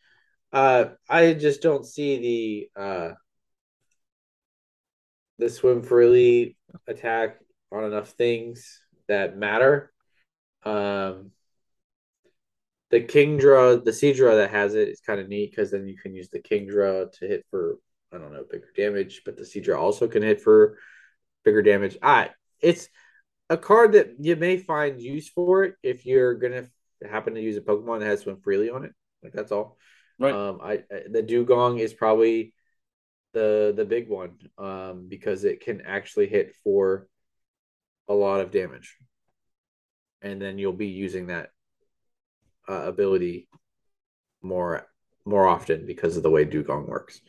uh, 0.51 0.85
I 1.09 1.33
just 1.33 1.61
don't 1.61 1.85
see 1.85 2.69
the 2.75 2.81
uh, 2.81 3.11
the 5.37 5.49
swim 5.49 5.81
freely 5.81 6.57
attack 6.87 7.39
on 7.71 7.85
enough 7.85 8.09
things 8.09 8.82
that 9.07 9.37
matter. 9.37 9.91
Um, 10.63 11.31
the 12.91 13.01
Kingdra, 13.01 13.83
the 13.83 13.91
Seadra 13.91 14.35
that 14.35 14.51
has 14.51 14.75
it 14.75 14.87
is 14.87 15.01
kind 15.01 15.19
of 15.19 15.27
neat 15.27 15.49
because 15.49 15.71
then 15.71 15.87
you 15.87 15.97
can 15.97 16.13
use 16.13 16.29
the 16.29 16.39
Kingdra 16.39 17.11
to 17.13 17.27
hit 17.27 17.45
for 17.49 17.79
I 18.11 18.19
don't 18.19 18.31
know 18.31 18.45
bigger 18.49 18.69
damage, 18.77 19.23
but 19.25 19.35
the 19.35 19.43
Seadra 19.43 19.79
also 19.79 20.07
can 20.07 20.21
hit 20.21 20.41
for 20.41 20.77
bigger 21.43 21.63
damage. 21.63 21.97
I 22.03 22.29
it's 22.61 22.87
a 23.49 23.57
card 23.57 23.93
that 23.93 24.13
you 24.19 24.35
may 24.35 24.57
find 24.57 25.01
use 25.01 25.27
for 25.27 25.63
it 25.63 25.75
if 25.81 26.05
you're 26.05 26.35
gonna 26.35 26.67
happen 27.09 27.33
to 27.33 27.41
use 27.41 27.57
a 27.57 27.61
Pokemon 27.61 27.99
that 27.99 28.05
has 28.05 28.21
swim 28.21 28.37
freely 28.37 28.69
on 28.69 28.85
it. 28.85 28.91
Like 29.23 29.33
that's 29.33 29.51
all. 29.51 29.77
Right. 30.19 30.33
Um, 30.33 30.59
I, 30.61 30.73
I 30.73 31.01
the 31.09 31.23
Dewgong 31.23 31.79
is 31.79 31.93
probably 31.93 32.53
the 33.33 33.73
the 33.75 33.85
big 33.85 34.07
one 34.07 34.37
um, 34.57 35.07
because 35.09 35.43
it 35.43 35.61
can 35.61 35.81
actually 35.81 36.27
hit 36.27 36.55
for 36.63 37.07
a 38.07 38.13
lot 38.13 38.41
of 38.41 38.51
damage, 38.51 38.97
and 40.21 40.41
then 40.41 40.57
you'll 40.57 40.73
be 40.73 40.87
using 40.87 41.27
that 41.27 41.51
uh, 42.67 42.83
ability 42.85 43.47
more 44.41 44.87
more 45.25 45.47
often 45.47 45.85
because 45.85 46.17
of 46.17 46.23
the 46.23 46.29
way 46.29 46.45
Dewgong 46.45 46.87
works. 46.87 47.21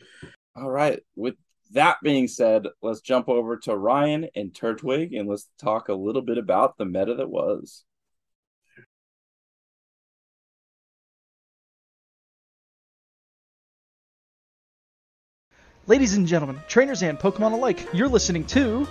All 0.55 0.69
right. 0.69 0.99
With 1.15 1.35
that 1.71 1.97
being 2.03 2.27
said, 2.27 2.67
let's 2.81 3.01
jump 3.01 3.29
over 3.29 3.57
to 3.57 3.75
Ryan 3.75 4.27
and 4.35 4.53
Turtwig 4.53 5.17
and 5.17 5.29
let's 5.29 5.49
talk 5.57 5.89
a 5.89 5.93
little 5.93 6.21
bit 6.21 6.37
about 6.37 6.77
the 6.77 6.85
meta 6.85 7.15
that 7.15 7.29
was. 7.29 7.83
Ladies 15.87 16.15
and 16.15 16.25
gentlemen, 16.25 16.59
trainers 16.67 17.03
and 17.03 17.19
Pokemon 17.19 17.53
alike, 17.53 17.87
you're 17.93 18.07
listening 18.07 18.43
to 18.47 18.87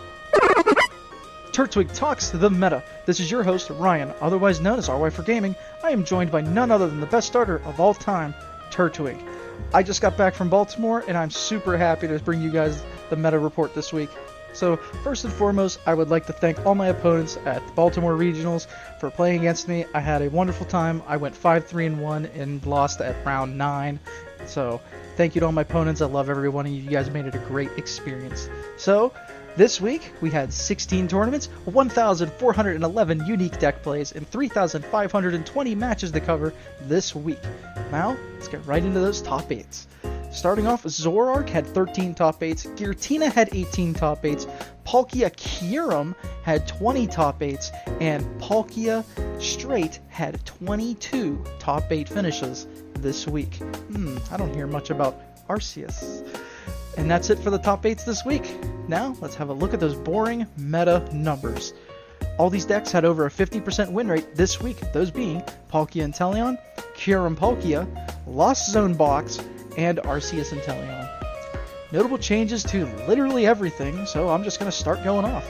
Turtwig 1.55 1.95
Talks 1.95 2.31
the 2.31 2.51
Meta. 2.51 2.83
This 3.07 3.21
is 3.21 3.31
your 3.31 3.45
host, 3.45 3.71
Ryan, 3.71 4.13
otherwise 4.21 4.61
known 4.61 4.77
as 4.77 4.89
RY 4.89 5.09
for 5.11 5.23
Gaming. 5.23 5.55
I 5.85 5.93
am 5.93 6.05
joined 6.05 6.33
by 6.33 6.41
none 6.41 6.73
other 6.73 6.89
than 6.89 6.99
the 6.99 7.07
best 7.07 7.29
starter 7.29 7.63
of 7.65 7.79
all 7.79 7.95
time, 7.95 8.35
Turtwig. 8.73 9.25
I 9.73 9.85
just 9.85 10.03
got 10.03 10.17
back 10.17 10.35
from 10.35 10.49
Baltimore 10.49 11.05
and 11.07 11.17
I'm 11.17 11.31
super 11.31 11.79
happy 11.79 12.09
to 12.09 12.19
bring 12.19 12.43
you 12.43 12.51
guys 12.51 12.83
the 13.09 13.15
meta 13.15 13.39
report 13.39 13.73
this 13.73 13.93
week. 13.93 14.11
So, 14.53 14.79
first 15.05 15.25
and 15.25 15.33
foremost, 15.33 15.79
I 15.87 15.95
would 15.95 16.11
like 16.11 16.27
to 16.27 16.33
thank 16.33 16.67
all 16.67 16.75
my 16.75 16.89
opponents 16.89 17.37
at 17.45 17.65
the 17.65 17.73
Baltimore 17.75 18.15
Regionals 18.15 18.67
for 18.99 19.09
playing 19.09 19.39
against 19.39 19.69
me. 19.69 19.85
I 19.95 20.01
had 20.01 20.23
a 20.23 20.31
wonderful 20.31 20.67
time. 20.67 21.05
I 21.07 21.17
went 21.17 21.37
5 21.37 21.67
3 21.67 21.87
and 21.87 22.01
1 22.01 22.27
and 22.35 22.67
lost 22.67 23.01
at 23.01 23.25
round 23.25 23.57
9. 23.57 24.01
So, 24.47 24.81
thank 25.17 25.37
you 25.37 25.41
to 25.41 25.47
all 25.47 25.53
my 25.53 25.63
opponents. 25.63 26.01
I 26.01 26.07
love 26.07 26.29
every 26.29 26.49
one 26.49 26.67
of 26.67 26.73
you. 26.73 26.83
You 26.83 26.91
guys 26.91 27.11
made 27.11 27.27
it 27.27 27.35
a 27.37 27.39
great 27.39 27.71
experience. 27.77 28.49
So, 28.77 29.13
this 29.57 29.81
week 29.81 30.13
we 30.21 30.31
had 30.31 30.53
16 30.53 31.09
tournaments, 31.09 31.47
1,411 31.65 33.27
unique 33.27 33.59
deck 33.59 33.83
plays, 33.83 34.13
and 34.13 34.29
3,520 34.29 35.75
matches 35.75 36.11
to 36.13 36.21
cover 36.21 36.53
this 36.83 37.15
week. 37.15 37.43
Now, 37.91 38.17
let's 38.35 38.49
get 38.49 38.65
right 38.67 38.83
into 38.83 39.01
those 39.01 39.23
top 39.23 39.49
8s. 39.49 39.87
Starting 40.33 40.67
off, 40.67 40.83
Zoroark 40.83 41.49
had 41.49 41.65
13 41.67 42.15
top 42.15 42.41
8s, 42.41 42.77
Giratina 42.77 43.31
had 43.31 43.49
18 43.53 43.95
top 43.95 44.23
8s, 44.25 44.51
Palkia 44.85 45.31
Kyurem 45.31 46.15
had 46.43 46.67
20 46.67 47.07
top 47.07 47.41
8s, 47.41 47.71
and 48.01 48.25
Palkia 48.41 49.05
Straight 49.41 50.01
had 50.09 50.45
22 50.45 51.43
top 51.59 51.91
8 51.91 52.09
finishes 52.09 52.67
this 52.95 53.29
week. 53.29 53.55
Hmm, 53.55 54.19
I 54.31 54.37
don't 54.37 54.53
hear 54.55 54.67
much 54.67 54.91
about 54.91 55.21
Arceus. 55.49 56.27
And 56.97 57.11
that's 57.11 57.31
it 57.31 57.39
for 57.39 57.51
the 57.51 57.59
top 57.59 57.83
8s 57.83 58.05
this 58.05 58.25
week. 58.25 58.55
Now, 58.89 59.17
let's 59.21 59.35
have 59.35 59.49
a 59.49 59.53
look 59.53 59.75
at 59.75 59.81
those 59.81 59.95
boring 59.95 60.47
meta 60.57 61.09
numbers. 61.13 61.75
All 62.39 62.51
these 62.51 62.65
decks 62.65 62.91
had 62.93 63.05
over 63.05 63.27
a 63.27 63.31
50% 63.31 63.93
win 63.93 64.09
rate 64.09 64.35
this 64.35 64.61
week, 64.61 64.81
those 64.93 65.11
being 65.11 65.41
Palkia 65.73 66.05
Inteleon, 66.05 66.59
Kyurem 66.97 67.37
Palkia, 67.37 67.87
Lost 68.27 68.71
Zone 68.71 68.95
Box, 68.95 69.39
and 69.77 69.99
Arceus 69.99 70.53
Inteleon. 70.53 71.11
Notable 71.93 72.19
changes 72.19 72.63
to 72.65 72.87
literally 73.07 73.47
everything, 73.47 74.05
so 74.07 74.29
I'm 74.29 74.43
just 74.43 74.59
going 74.59 74.71
to 74.71 74.77
start 74.77 75.05
going 75.05 75.25
off. 75.25 75.49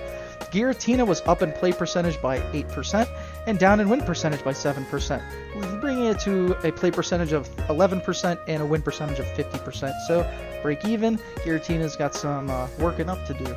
Giratina 0.50 1.06
was 1.06 1.20
up 1.22 1.42
in 1.42 1.52
play 1.52 1.72
percentage 1.72 2.20
by 2.20 2.38
8% 2.38 3.08
and 3.46 3.58
down 3.58 3.80
in 3.80 3.88
win 3.88 4.00
percentage 4.00 4.42
by 4.42 4.52
7%, 4.52 5.80
bringing 5.80 6.06
it 6.06 6.18
to 6.20 6.56
a 6.66 6.72
play 6.72 6.90
percentage 6.90 7.32
of 7.32 7.48
11% 7.68 8.38
and 8.48 8.62
a 8.62 8.66
win 8.66 8.82
percentage 8.82 9.18
of 9.18 9.26
50%. 9.26 9.92
So 10.06 10.30
break 10.62 10.84
even. 10.84 11.18
Giratina's 11.44 11.96
got 11.96 12.14
some 12.14 12.50
uh, 12.50 12.68
working 12.78 13.08
up 13.08 13.24
to 13.26 13.34
do. 13.34 13.56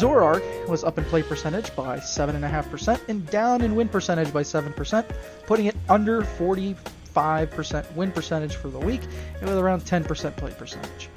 Zoroark 0.00 0.68
was 0.68 0.84
up 0.84 0.98
in 0.98 1.04
play 1.04 1.22
percentage 1.22 1.74
by 1.74 1.98
7.5% 1.98 3.08
and 3.08 3.26
down 3.26 3.62
in 3.62 3.74
win 3.74 3.88
percentage 3.88 4.32
by 4.32 4.42
7%, 4.42 5.04
putting 5.46 5.66
it 5.66 5.76
under 5.88 6.22
45% 6.22 7.94
win 7.94 8.12
percentage 8.12 8.56
for 8.56 8.68
the 8.68 8.78
week 8.78 9.02
and 9.40 9.48
with 9.48 9.58
around 9.58 9.82
10% 9.82 10.36
play 10.36 10.52
percentage. 10.52 11.10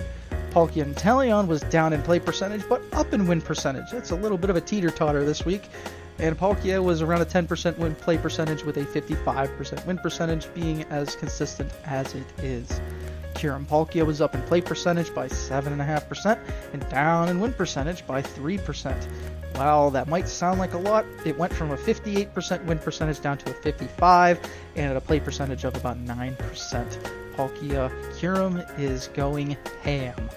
Palkia 0.51 0.85
Inteleon 0.85 1.47
was 1.47 1.61
down 1.63 1.91
in 1.91 2.01
play 2.01 2.19
percentage 2.19 2.67
but 2.67 2.81
up 2.93 3.13
in 3.13 3.27
win 3.27 3.41
percentage. 3.41 3.91
That's 3.91 4.11
a 4.11 4.15
little 4.15 4.37
bit 4.37 4.49
of 4.49 4.55
a 4.55 4.61
teeter 4.61 4.89
totter 4.89 5.25
this 5.25 5.45
week. 5.45 5.63
And 6.17 6.37
Palkia 6.37 6.81
was 6.81 7.01
around 7.01 7.21
a 7.21 7.25
10% 7.25 7.77
win 7.77 7.95
play 7.95 8.17
percentage 8.17 8.63
with 8.63 8.77
a 8.77 8.85
55% 8.85 9.85
win 9.85 9.97
percentage 9.97 10.53
being 10.53 10.83
as 10.83 11.15
consistent 11.15 11.71
as 11.85 12.15
it 12.15 12.25
is. 12.39 12.79
Kyurem 13.33 13.65
Palkia 13.65 14.05
was 14.05 14.21
up 14.21 14.33
in 14.33 14.41
play 14.43 14.61
percentage 14.61 15.13
by 15.13 15.27
7.5% 15.27 16.39
and 16.73 16.89
down 16.89 17.27
in 17.27 17.39
win 17.41 17.53
percentage 17.53 18.07
by 18.07 18.21
3%. 18.21 19.07
While 19.57 19.91
that 19.91 20.07
might 20.07 20.27
sound 20.27 20.59
like 20.59 20.73
a 20.73 20.77
lot, 20.77 21.05
it 21.25 21.37
went 21.37 21.53
from 21.53 21.71
a 21.71 21.77
58% 21.77 22.63
win 22.65 22.79
percentage 22.79 23.19
down 23.19 23.37
to 23.39 23.51
a 23.51 23.53
55 23.53 24.39
and 24.75 24.91
at 24.91 24.97
a 24.97 25.01
play 25.01 25.19
percentage 25.19 25.65
of 25.65 25.75
about 25.75 25.97
9%. 25.97 26.35
Palkia 27.35 27.91
Kyurem 28.17 28.79
is 28.79 29.09
going 29.09 29.57
ham. 29.81 30.29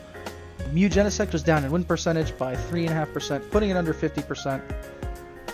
Mew 0.72 0.90
Genesect 0.90 1.32
was 1.32 1.42
down 1.42 1.64
in 1.64 1.70
win 1.70 1.84
percentage 1.84 2.36
by 2.36 2.54
3.5%, 2.54 3.50
putting 3.50 3.70
it 3.70 3.76
under 3.76 3.94
50%. 3.94 4.60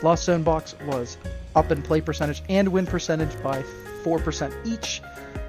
Lost 0.04 0.24
Zone 0.24 0.42
Box 0.42 0.74
was 0.84 1.16
up 1.56 1.72
in 1.72 1.80
play 1.80 2.02
percentage 2.02 2.42
and 2.50 2.68
win 2.68 2.84
percentage 2.84 3.42
by 3.42 3.62
4% 4.02 4.54
each. 4.66 5.00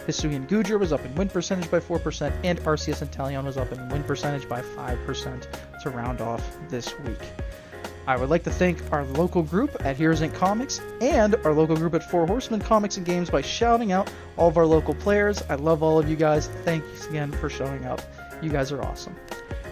Hisuian 0.08 0.48
Goodra 0.48 0.80
was 0.80 0.94
up 0.94 1.04
in 1.04 1.14
win 1.16 1.28
percentage 1.28 1.70
by 1.70 1.82
4%, 1.82 2.32
and 2.46 2.58
Arceus 2.62 3.06
Inteleon 3.06 3.44
was 3.44 3.58
up 3.58 3.70
in 3.74 3.90
win 3.90 4.02
percentage 4.06 4.48
by 4.48 4.62
5% 4.62 5.48
to 5.82 5.90
round 5.90 6.22
off 6.22 6.42
this 6.70 6.98
week. 7.00 7.20
I 8.08 8.16
would 8.16 8.30
like 8.30 8.44
to 8.44 8.50
thank 8.50 8.80
our 8.94 9.04
local 9.04 9.44
group 9.44 9.76
at 9.84 9.98
Heroes 9.98 10.22
Inc. 10.22 10.34
Comics 10.34 10.80
and 11.02 11.36
our 11.44 11.52
local 11.52 11.76
group 11.76 11.94
at 11.94 12.10
Four 12.10 12.26
Horsemen 12.26 12.62
Comics 12.62 12.96
and 12.96 13.06
Games 13.06 13.30
by 13.30 13.42
shouting 13.42 13.92
out 13.92 14.10
all 14.38 14.48
of 14.48 14.56
our 14.56 14.66
local 14.66 14.96
players. 14.96 15.44
I 15.50 15.56
love 15.56 15.84
all 15.84 16.00
of 16.00 16.10
you 16.10 16.16
guys. 16.16 16.48
Thanks 16.64 17.08
again 17.08 17.34
for 17.34 17.50
showing 17.50 17.84
up. 17.84 18.02
You 18.42 18.52
guys 18.52 18.72
are 18.72 18.82
awesome. 18.82 19.18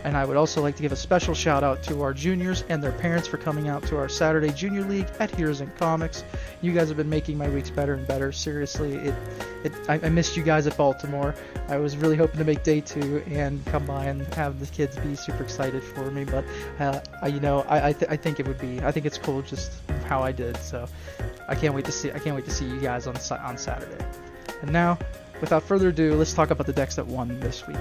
And 0.04 0.18
I 0.18 0.26
would 0.26 0.36
also 0.36 0.62
like 0.62 0.76
to 0.76 0.82
give 0.82 0.92
a 0.92 0.98
special 0.98 1.34
shout 1.34 1.64
out 1.64 1.82
to 1.84 2.02
our 2.02 2.14
juniors 2.14 2.64
and 2.70 2.84
their 2.84 2.92
parents 2.92 3.28
for 3.28 3.38
coming 3.38 3.70
out 3.70 3.84
to 3.84 3.98
our 3.98 4.10
Saturday 4.10 4.50
Junior 4.50 4.84
League 4.84 5.08
at 5.20 5.34
Heroes 5.34 5.62
and 5.62 5.74
Comics. 5.78 6.24
You 6.62 6.74
guys 6.74 6.90
have 6.90 6.98
been 6.98 7.10
making 7.10 7.38
my 7.38 7.48
weeks 7.50 7.70
better 7.70 7.94
and 7.94 8.06
better. 8.06 8.32
Seriously, 8.32 8.96
it, 8.96 9.16
it 9.64 9.74
I, 9.88 9.96
I 10.04 10.10
missed 10.10 10.36
you 10.36 10.44
guys 10.44 10.68
at 10.68 10.76
Baltimore. 10.76 11.34
I 11.70 11.78
was 11.78 11.96
really 11.96 12.18
hoping 12.18 12.38
to 12.40 12.44
make 12.46 12.64
day 12.64 12.82
two 12.82 13.24
and 13.30 13.66
come 13.68 13.86
by 13.86 14.06
and 14.06 14.22
have 14.34 14.60
the 14.60 14.66
kids 14.68 14.98
be 14.98 15.16
super 15.16 15.44
excited 15.44 15.82
for 15.84 16.12
me, 16.12 16.26
but 16.26 16.44
uh, 16.80 17.00
I, 17.22 17.28
you 17.28 17.40
know, 17.40 17.62
I 17.62 17.90
I, 17.90 17.94
th- 17.94 18.12
I 18.12 18.18
think 18.18 18.40
it 18.40 18.48
would 18.48 18.60
be 18.60 18.82
I 18.82 18.92
think 18.92 19.06
it's 19.06 19.18
cool 19.18 19.42
just 19.42 19.72
how 20.06 20.22
I 20.22 20.32
did. 20.32 20.58
So 20.58 20.88
I 21.48 21.56
can't 21.56 21.74
wait 21.74 21.86
to 21.86 21.92
see 21.92 22.12
I 22.12 22.20
can't 22.20 22.36
wait 22.36 22.46
to 22.46 22.52
see 22.52 22.66
you 22.66 22.80
guys 22.80 23.08
on 23.08 23.16
on 23.40 23.58
Saturday. 23.58 24.04
And 24.62 24.72
now, 24.72 25.00
without 25.40 25.64
further 25.64 25.90
ado, 25.90 26.16
let's 26.16 26.34
talk 26.34 26.52
about 26.52 26.68
the 26.68 26.74
decks 26.74 26.96
that 26.96 27.08
won 27.08 27.40
this 27.40 27.66
week. 27.68 27.78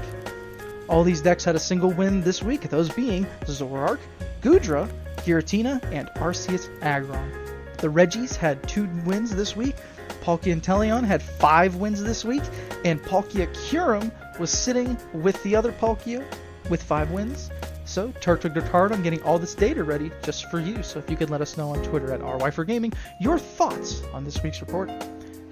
All 0.88 1.04
these 1.04 1.20
decks 1.20 1.44
had 1.44 1.54
a 1.56 1.60
single 1.60 1.90
win 1.90 2.22
this 2.22 2.42
week, 2.42 2.62
those 2.68 2.90
being 2.90 3.26
Zoroark, 3.44 3.98
Goodra, 4.40 4.90
Giratina, 5.18 5.82
and 5.92 6.08
Arceus 6.16 6.68
Aggron. 6.82 7.32
The 7.78 7.90
Regis 7.90 8.36
had 8.36 8.66
two 8.68 8.88
wins 9.04 9.34
this 9.34 9.56
week, 9.56 9.76
Palkia 10.22 10.54
Inteleon 10.54 11.04
had 11.04 11.20
five 11.20 11.76
wins 11.76 12.02
this 12.02 12.24
week, 12.24 12.42
and 12.84 13.02
Palkia 13.02 13.52
Kyurem 13.54 14.10
was 14.38 14.50
sitting 14.50 14.96
with 15.12 15.42
the 15.42 15.56
other 15.56 15.72
Palkia 15.72 16.24
with 16.70 16.82
five 16.82 17.10
wins. 17.10 17.50
So, 17.84 18.08
Turtwig 18.20 18.56
hard 18.68 18.92
on 18.92 19.02
getting 19.02 19.22
all 19.24 19.38
this 19.38 19.54
data 19.54 19.82
ready 19.82 20.12
just 20.22 20.50
for 20.50 20.60
you. 20.60 20.82
So, 20.82 21.00
if 21.00 21.10
you 21.10 21.16
could 21.16 21.30
let 21.30 21.40
us 21.40 21.56
know 21.56 21.70
on 21.70 21.82
Twitter 21.82 22.12
at 22.12 22.20
RY4Gaming 22.20 22.94
your 23.20 23.38
thoughts 23.38 24.02
on 24.14 24.24
this 24.24 24.42
week's 24.42 24.60
report. 24.60 24.90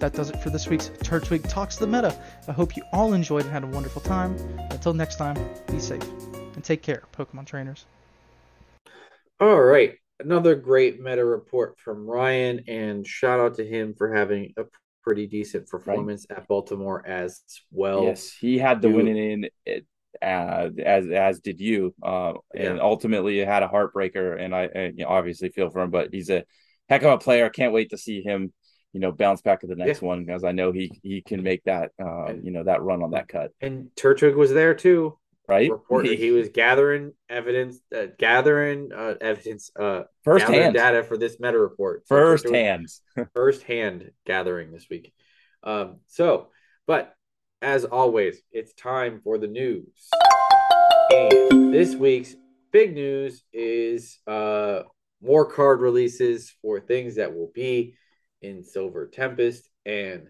That 0.01 0.14
does 0.14 0.31
it 0.31 0.43
for 0.43 0.48
this 0.48 0.66
week's 0.66 0.89
Turtwig 0.89 1.47
Talks 1.47 1.77
the 1.77 1.86
Meta. 1.86 2.16
I 2.48 2.52
hope 2.52 2.74
you 2.74 2.82
all 2.90 3.12
enjoyed 3.12 3.43
and 3.44 3.52
had 3.52 3.64
a 3.64 3.66
wonderful 3.66 4.01
time. 4.01 4.35
Until 4.70 4.94
next 4.94 5.16
time, 5.16 5.36
be 5.70 5.78
safe 5.78 6.02
and 6.55 6.64
take 6.64 6.81
care, 6.81 7.02
Pokemon 7.14 7.44
trainers. 7.44 7.85
All 9.40 9.60
right. 9.60 9.94
Another 10.18 10.55
great 10.55 11.01
meta 11.01 11.22
report 11.24 11.78
from 11.78 12.06
Ryan, 12.06 12.64
and 12.66 13.06
shout 13.06 13.40
out 13.40 13.56
to 13.56 13.66
him 13.66 13.94
for 13.94 14.14
having 14.14 14.55
a 14.56 14.64
pretty 15.02 15.27
decent 15.27 15.68
performance 15.68 16.27
right. 16.31 16.39
at 16.39 16.48
Baltimore 16.48 17.06
as 17.06 17.43
well. 17.70 18.05
Yes, 18.05 18.32
he 18.32 18.59
had 18.59 18.81
the 18.81 18.89
winning 18.89 19.44
in 19.66 19.82
uh, 20.22 20.70
as 20.82 21.09
as 21.09 21.40
did 21.40 21.60
you. 21.60 21.94
Uh, 22.02 22.35
and 22.55 22.77
Yeah. 22.77 22.82
ultimately, 22.82 23.40
it 23.40 23.48
had 23.48 23.62
a 23.62 23.68
heartbreaker, 23.68 24.39
and 24.39 24.55
I, 24.55 24.68
I 24.74 24.85
you 24.94 25.05
know, 25.05 25.09
obviously 25.09 25.51
feel 25.51 25.70
for 25.70 25.82
him. 25.82 25.90
But 25.90 26.09
he's 26.12 26.31
a 26.31 26.44
heck 26.89 27.02
of 27.02 27.12
a 27.12 27.18
player. 27.18 27.48
Can't 27.48 27.72
wait 27.72 27.90
to 27.90 27.98
see 27.98 28.22
him, 28.22 28.52
you 28.93 29.01
know, 29.01 29.12
bounce 29.12 29.41
back 29.41 29.61
to 29.61 29.67
the 29.67 29.77
next 29.77 30.03
one 30.03 30.25
because 30.25 30.45
I 30.45 30.53
know 30.53 30.73
he 30.73 31.01
he 31.03 31.23
can 31.23 31.43
make 31.43 31.65
that, 31.65 31.93
uh, 32.03 32.27
And- 32.27 32.45
you 32.45 32.51
know, 32.51 32.65
that 32.65 32.83
run 32.83 33.03
on 33.03 33.12
that 33.12 33.29
cut. 33.29 33.53
And 33.61 33.91
Turtwig 33.97 34.35
was 34.35 34.53
there 34.53 34.75
too. 34.75 35.17
Right, 35.49 35.69
Report 35.69 36.07
he 36.07 36.31
was 36.41 36.49
gathering 36.51 37.12
evidence, 37.29 37.81
uh, 37.93 38.07
gathering 38.19 38.91
uh, 38.95 39.15
evidence, 39.21 39.69
uh, 39.75 40.03
first 40.23 40.47
hand, 40.47 40.75
data 40.75 41.03
for 41.03 41.17
this 41.17 41.41
meta 41.41 41.59
report. 41.59 42.07
So 42.07 42.15
first 42.15 42.49
hands. 42.49 43.03
first 43.35 43.65
hand 43.65 44.12
gathering 44.25 44.71
this 44.71 44.87
week. 44.89 45.12
Um, 45.65 46.01
so, 46.07 46.51
but 46.87 47.15
as 47.62 47.85
always, 47.85 48.41
it's 48.53 48.73
time 48.75 49.21
for 49.25 49.39
the 49.39 49.49
news. 49.49 50.09
And 51.12 51.75
this 51.75 51.97
week's 51.97 52.37
big 52.71 52.95
news 52.95 53.43
is 53.53 54.19
uh, 54.29 54.83
more 55.21 55.51
card 55.51 55.81
releases 55.81 56.55
for 56.62 56.79
things 56.81 57.17
that 57.17 57.35
will 57.35 57.51
be 57.53 57.95
in 58.43 58.62
Silver 58.65 59.07
Tempest. 59.07 59.69
And 59.85 60.29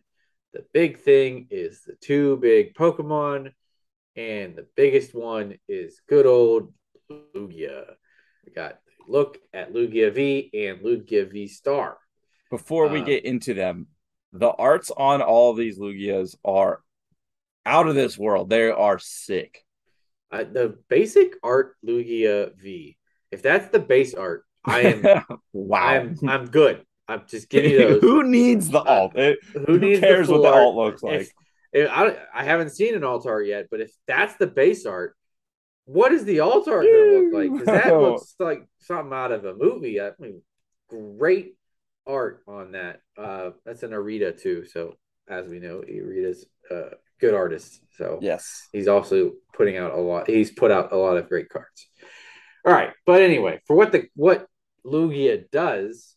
the 0.53 0.65
big 0.73 0.99
thing 1.01 1.49
is 1.51 1.83
the 1.83 1.95
two 2.01 2.37
big 2.39 2.75
Pokemon. 2.75 3.53
And 4.17 4.57
the 4.57 4.67
biggest 4.77 5.15
one 5.15 5.57
is 5.69 6.01
good 6.09 6.27
old 6.27 6.73
Lugia. 7.11 7.85
We 8.45 8.53
got 8.53 8.79
look 9.09 9.39
at 9.53 9.73
Lugia 9.73 10.13
V 10.13 10.51
and 10.53 10.81
Lugia 10.81 11.31
V 11.31 11.47
Star. 11.49 11.99
Before 12.51 12.89
we 12.89 13.01
Uh, 13.01 13.05
get 13.05 13.25
into 13.25 13.55
them, 13.55 13.87
the 14.33 14.51
arts 14.51 14.91
on 14.97 15.23
all 15.23 15.55
these 15.55 15.79
Lugias 15.79 16.37
are 16.45 16.83
out 17.65 17.89
of 17.89 17.95
this 17.95 18.19
world. 18.19 18.51
They 18.51 18.69
are 18.69 18.99
sick. 18.99 19.65
Uh, 20.33 20.45
the 20.45 20.79
basic 20.89 21.35
art 21.43 21.77
Lugia 21.87 22.57
V. 22.57 22.97
If 23.31 23.43
that's 23.43 23.71
the 23.71 23.79
base 23.81 24.15
art, 24.15 24.45
I 24.65 24.81
am 24.81 25.25
wow. 25.53 25.79
I'm 25.79 26.17
I'm 26.29 26.47
good. 26.47 26.85
I'm 27.11 27.23
just 27.27 27.49
giving 27.49 27.73
you 27.73 27.79
those. 27.79 28.01
Who 28.01 28.23
needs 28.25 28.69
the 28.69 28.83
alt? 28.83 29.17
It- 29.17 29.39
Who 29.67 29.79
needs 29.79 30.01
the 30.01 30.07
cares 30.07 30.29
what 30.29 30.43
the 30.43 30.49
alt 30.49 30.75
looks 30.77 31.03
like? 31.03 31.21
If, 31.23 31.33
if 31.73 31.91
I 31.91 32.17
I 32.35 32.45
haven't 32.45 32.71
seen 32.71 32.95
an 32.95 33.05
alt 33.05 33.27
art 33.27 33.47
yet, 33.47 33.67
but 33.71 33.81
if 33.81 33.93
that's 34.07 34.37
the 34.37 34.47
base 34.47 34.87
art, 34.87 35.17
what 35.85 36.13
is 36.13 36.25
the 36.25 36.41
alt 36.41 36.69
art 36.69 36.85
gonna 36.85 37.21
look 37.21 37.35
like? 37.35 37.53
Because 37.53 37.83
that 37.83 37.97
looks 38.01 38.35
like 38.39 38.67
something 38.79 39.13
out 39.13 39.33
of 39.33 39.45
a 39.45 39.55
movie. 39.55 40.01
I 40.01 40.13
mean, 40.19 40.43
great 40.89 41.57
art 42.07 42.43
on 42.47 42.73
that. 42.73 43.01
Uh, 43.17 43.51
that's 43.65 43.83
an 43.83 43.91
Arita 43.91 44.41
too. 44.41 44.65
So 44.67 44.97
as 45.29 45.49
we 45.49 45.59
know, 45.61 45.83
Arita's 45.89 46.47
a 46.71 46.91
good 47.21 47.35
artist. 47.35 47.81
So 47.97 48.19
yes. 48.21 48.69
he's 48.73 48.89
also 48.89 49.33
putting 49.55 49.77
out 49.77 49.93
a 49.93 50.01
lot. 50.01 50.29
He's 50.29 50.51
put 50.51 50.71
out 50.71 50.93
a 50.93 50.97
lot 50.97 51.17
of 51.17 51.29
great 51.29 51.49
cards. 51.49 51.89
All 52.67 52.73
right, 52.73 52.91
but 53.07 53.23
anyway, 53.23 53.61
for 53.67 53.75
what 53.75 53.91
the 53.91 54.09
what 54.15 54.47
Lugia 54.85 55.51
does, 55.51 56.15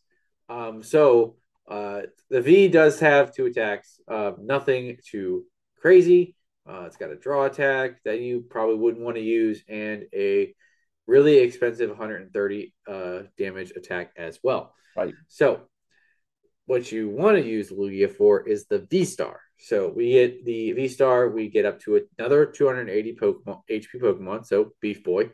um, 0.49 0.83
so 0.83 1.35
uh, 1.67 2.01
the 2.29 2.41
V 2.41 2.67
does 2.67 2.99
have 2.99 3.33
two 3.33 3.45
attacks. 3.45 3.99
Uh, 4.07 4.31
nothing 4.39 4.97
too 5.05 5.45
crazy. 5.79 6.35
Uh, 6.67 6.83
it's 6.85 6.97
got 6.97 7.11
a 7.11 7.15
draw 7.15 7.45
attack 7.45 8.01
that 8.05 8.21
you 8.21 8.45
probably 8.49 8.75
wouldn't 8.75 9.03
want 9.03 9.17
to 9.17 9.23
use, 9.23 9.63
and 9.67 10.05
a 10.13 10.53
really 11.07 11.37
expensive 11.37 11.89
130 11.89 12.73
uh, 12.87 13.19
damage 13.37 13.71
attack 13.75 14.11
as 14.17 14.39
well. 14.43 14.73
Right. 14.95 15.13
So, 15.27 15.63
what 16.65 16.91
you 16.91 17.09
want 17.09 17.37
to 17.37 17.45
use 17.45 17.71
Lugia 17.71 18.09
for 18.09 18.47
is 18.47 18.65
the 18.65 18.79
V 18.89 19.03
Star. 19.03 19.41
So 19.57 19.89
we 19.95 20.11
get 20.11 20.45
the 20.45 20.73
V 20.73 20.87
Star, 20.87 21.29
we 21.29 21.49
get 21.49 21.65
up 21.65 21.79
to 21.81 22.01
another 22.17 22.45
280 22.45 23.15
Pokemon 23.15 23.61
HP 23.69 24.01
Pokemon, 24.01 24.45
so 24.45 24.71
Beef 24.81 25.03
Boy, 25.03 25.29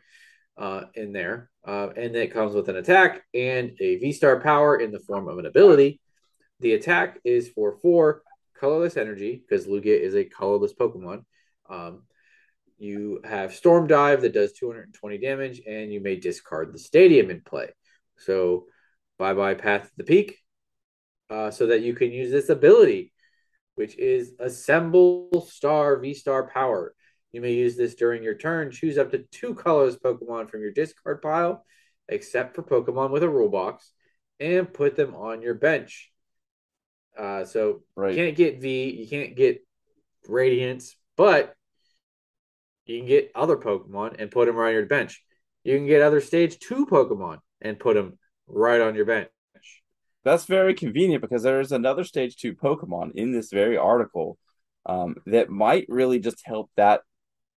uh, 0.56 0.82
in 0.94 1.12
there, 1.12 1.49
uh, 1.66 1.88
and 1.96 2.16
it 2.16 2.32
comes 2.32 2.54
with 2.54 2.68
an 2.68 2.76
attack 2.76 3.22
and 3.34 3.72
a 3.80 3.96
V 3.96 4.12
Star 4.12 4.40
power 4.40 4.76
in 4.76 4.92
the 4.92 5.00
form 5.00 5.28
of 5.28 5.38
an 5.38 5.46
ability. 5.46 6.00
The 6.60 6.74
attack 6.74 7.18
is 7.24 7.48
for 7.48 7.78
four 7.80 8.22
colorless 8.58 8.96
energy 8.96 9.42
because 9.48 9.66
Lugia 9.66 9.98
is 9.98 10.14
a 10.14 10.24
colorless 10.24 10.74
Pokemon. 10.74 11.24
Um, 11.68 12.02
you 12.78 13.20
have 13.24 13.54
Storm 13.54 13.86
Dive 13.86 14.22
that 14.22 14.32
does 14.32 14.52
220 14.52 15.18
damage, 15.18 15.60
and 15.66 15.92
you 15.92 16.00
may 16.00 16.16
discard 16.16 16.72
the 16.72 16.78
Stadium 16.78 17.30
in 17.30 17.42
play. 17.42 17.68
So, 18.16 18.66
bye 19.18 19.34
bye 19.34 19.54
Path 19.54 19.84
to 19.84 19.90
the 19.98 20.04
Peak, 20.04 20.38
uh, 21.28 21.50
so 21.50 21.66
that 21.66 21.82
you 21.82 21.94
can 21.94 22.10
use 22.10 22.30
this 22.30 22.48
ability, 22.48 23.12
which 23.74 23.98
is 23.98 24.32
Assemble 24.38 25.46
Star 25.48 25.98
V 25.98 26.14
Star 26.14 26.48
Power. 26.48 26.94
You 27.32 27.40
may 27.40 27.52
use 27.52 27.76
this 27.76 27.94
during 27.94 28.22
your 28.22 28.34
turn. 28.34 28.70
Choose 28.70 28.98
up 28.98 29.10
to 29.12 29.18
two 29.18 29.54
colorless 29.54 29.96
Pokemon 29.96 30.50
from 30.50 30.62
your 30.62 30.72
discard 30.72 31.22
pile, 31.22 31.64
except 32.08 32.54
for 32.54 32.62
Pokemon 32.62 33.10
with 33.10 33.22
a 33.22 33.28
rule 33.28 33.48
box, 33.48 33.92
and 34.40 34.72
put 34.72 34.96
them 34.96 35.14
on 35.14 35.42
your 35.42 35.54
bench. 35.54 36.10
Uh, 37.16 37.44
so 37.44 37.82
Right. 37.96 38.10
you 38.10 38.16
can't 38.16 38.36
get 38.36 38.60
V, 38.60 38.90
you 38.90 39.06
can't 39.08 39.36
get 39.36 39.64
Radiance, 40.28 40.96
but 41.16 41.54
you 42.84 42.98
can 42.98 43.06
get 43.06 43.30
other 43.34 43.56
Pokemon 43.56 44.16
and 44.18 44.30
put 44.30 44.46
them 44.46 44.56
right 44.56 44.68
on 44.68 44.74
your 44.74 44.86
bench. 44.86 45.22
You 45.64 45.76
can 45.76 45.86
get 45.86 46.02
other 46.02 46.20
stage 46.20 46.58
two 46.58 46.86
Pokemon 46.86 47.38
and 47.60 47.78
put 47.78 47.94
them 47.94 48.18
right 48.46 48.80
on 48.80 48.94
your 48.94 49.04
bench. 49.04 49.28
That's 50.24 50.44
very 50.44 50.74
convenient 50.74 51.22
because 51.22 51.42
there's 51.42 51.72
another 51.72 52.04
stage 52.04 52.36
two 52.36 52.54
Pokemon 52.54 53.12
in 53.14 53.32
this 53.32 53.50
very 53.50 53.76
article 53.76 54.38
um, 54.86 55.16
that 55.26 55.48
might 55.48 55.86
really 55.88 56.18
just 56.18 56.42
help 56.44 56.70
that 56.76 57.02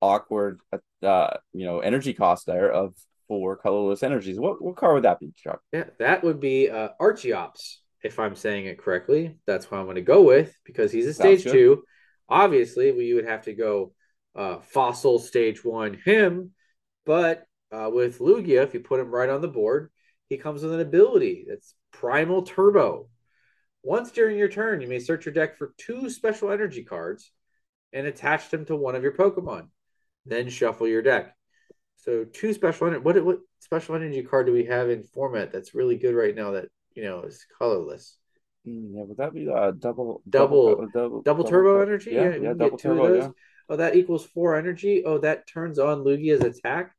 awkward, 0.03 0.59
uh, 1.01 1.37
you 1.53 1.65
know, 1.65 1.79
energy 1.79 2.13
cost 2.13 2.45
there 2.45 2.69
of 2.69 2.93
four 3.29 3.55
colorless 3.55 4.03
energies. 4.03 4.37
What 4.37 4.61
what 4.61 4.75
card 4.75 4.95
would 4.95 5.03
that 5.03 5.19
be, 5.19 5.33
Chuck? 5.35 5.61
Yeah, 5.71 5.85
that 5.97 6.23
would 6.23 6.41
be 6.41 6.69
uh, 6.69 6.89
Archeops, 6.99 7.77
if 8.03 8.19
I'm 8.19 8.35
saying 8.35 8.65
it 8.65 8.77
correctly. 8.77 9.37
That's 9.47 9.71
what 9.71 9.79
I'm 9.79 9.85
going 9.85 9.95
to 9.95 10.01
go 10.01 10.21
with 10.23 10.53
because 10.65 10.91
he's 10.91 11.07
a 11.07 11.13
stage 11.13 11.43
two. 11.43 11.83
Obviously, 12.27 12.91
we 12.91 13.13
would 13.13 13.25
have 13.25 13.43
to 13.43 13.53
go 13.53 13.93
uh, 14.35 14.59
Fossil 14.59 15.19
stage 15.19 15.63
one 15.63 15.93
him, 15.93 16.51
but 17.05 17.45
uh, 17.71 17.89
with 17.91 18.19
Lugia, 18.19 18.63
if 18.63 18.73
you 18.73 18.81
put 18.81 18.99
him 18.99 19.09
right 19.09 19.29
on 19.29 19.41
the 19.41 19.47
board, 19.47 19.89
he 20.29 20.37
comes 20.37 20.63
with 20.63 20.73
an 20.73 20.79
ability 20.79 21.45
that's 21.47 21.75
Primal 21.91 22.43
Turbo. 22.43 23.07
Once 23.83 24.11
during 24.11 24.37
your 24.37 24.49
turn, 24.49 24.81
you 24.81 24.87
may 24.87 24.99
search 24.99 25.25
your 25.25 25.33
deck 25.33 25.57
for 25.57 25.73
two 25.77 26.09
special 26.09 26.51
energy 26.51 26.83
cards 26.83 27.31
and 27.91 28.07
attach 28.07 28.49
them 28.49 28.65
to 28.65 28.75
one 28.75 28.95
of 28.95 29.03
your 29.03 29.13
Pokemon. 29.13 29.67
Then 30.25 30.49
shuffle 30.49 30.87
your 30.87 31.01
deck. 31.01 31.35
So 31.97 32.23
two 32.25 32.53
special 32.53 32.87
energy. 32.87 33.03
What 33.03 33.23
what 33.23 33.39
special 33.59 33.95
energy 33.95 34.23
card 34.23 34.45
do 34.47 34.53
we 34.53 34.65
have 34.65 34.89
in 34.89 35.03
format 35.03 35.51
that's 35.51 35.73
really 35.75 35.97
good 35.97 36.15
right 36.15 36.35
now 36.35 36.51
that 36.51 36.65
you 36.95 37.03
know 37.03 37.21
is 37.21 37.45
colorless? 37.57 38.17
Hmm, 38.65 38.95
Yeah, 38.95 39.03
would 39.03 39.17
that 39.17 39.33
be 39.33 39.49
uh, 39.49 39.71
double 39.71 40.21
Double- 40.29 40.87
double 40.93 41.21
Double 41.21 41.43
turbo 41.43 41.81
energy. 41.81 42.11
Yeah, 42.11 42.29
we 42.37 42.43
yeah, 42.43 42.53
double 42.53 42.77
get 42.77 42.79
two 42.79 42.91
of 42.91 42.97
turbo. 42.97 43.15
Yeah. 43.17 43.29
Oh, 43.69 43.75
that 43.77 43.95
equals 43.95 44.25
four 44.25 44.55
energy. 44.57 45.03
Oh, 45.05 45.17
that 45.19 45.47
turns 45.47 45.79
on 45.79 46.03
Lugia's 46.03 46.41
attack. 46.43 46.93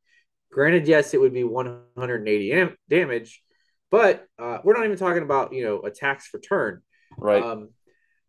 Granted, 0.51 0.87
yes, 0.89 1.13
it 1.15 1.21
would 1.21 1.35
be 1.35 1.45
180 1.45 2.53
am- 2.53 2.77
damage, 2.89 3.43
but 3.91 4.27
uh, 4.39 4.59
we're 4.65 4.75
not 4.75 4.85
even 4.85 4.97
talking 4.97 5.23
about 5.23 5.53
you 5.53 5.65
know 5.65 5.81
attacks 5.81 6.27
for 6.27 6.39
turn. 6.39 6.81
Right. 7.19 7.43
Um, 7.43 7.71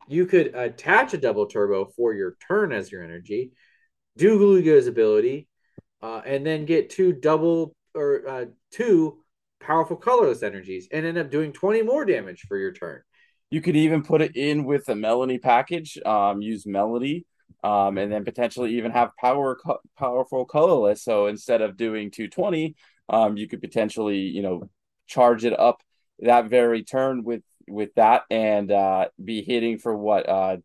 you 0.07 0.25
could 0.25 0.53
attach 0.55 1.13
a 1.13 1.17
double 1.17 1.47
turbo 1.47 1.85
for 1.85 2.13
your 2.13 2.35
turn 2.47 2.71
as 2.71 2.91
your 2.91 3.03
energy, 3.03 3.51
do 4.17 4.37
Lugia's 4.37 4.87
ability, 4.87 5.47
uh, 6.01 6.21
and 6.25 6.45
then 6.45 6.65
get 6.65 6.89
two 6.89 7.13
double 7.13 7.75
or 7.93 8.27
uh, 8.27 8.45
two 8.71 9.19
powerful 9.59 9.95
colorless 9.95 10.43
energies, 10.43 10.87
and 10.91 11.05
end 11.05 11.17
up 11.17 11.31
doing 11.31 11.51
20 11.51 11.81
more 11.81 12.05
damage 12.05 12.41
for 12.47 12.57
your 12.57 12.71
turn. 12.71 13.01
You 13.49 13.61
could 13.61 13.75
even 13.75 14.03
put 14.03 14.21
it 14.21 14.35
in 14.35 14.65
with 14.65 14.87
a 14.89 14.93
Melony 14.93 15.41
package. 15.41 15.97
Um, 16.05 16.41
use 16.41 16.65
Melony, 16.65 17.25
um, 17.63 17.97
and 17.97 18.11
then 18.11 18.25
potentially 18.25 18.77
even 18.77 18.91
have 18.91 19.11
power 19.19 19.55
co- 19.55 19.79
powerful 19.97 20.45
colorless. 20.45 21.03
So 21.03 21.27
instead 21.27 21.61
of 21.61 21.77
doing 21.77 22.11
220, 22.11 22.75
um, 23.09 23.37
you 23.37 23.47
could 23.47 23.61
potentially 23.61 24.19
you 24.19 24.41
know 24.41 24.69
charge 25.07 25.45
it 25.45 25.57
up 25.57 25.81
that 26.19 26.49
very 26.49 26.83
turn 26.83 27.23
with 27.23 27.43
with 27.67 27.93
that 27.95 28.23
and 28.29 28.71
uh, 28.71 29.07
be 29.23 29.41
hitting 29.41 29.77
for 29.77 29.95
what 29.95 30.29
uh 30.29 30.57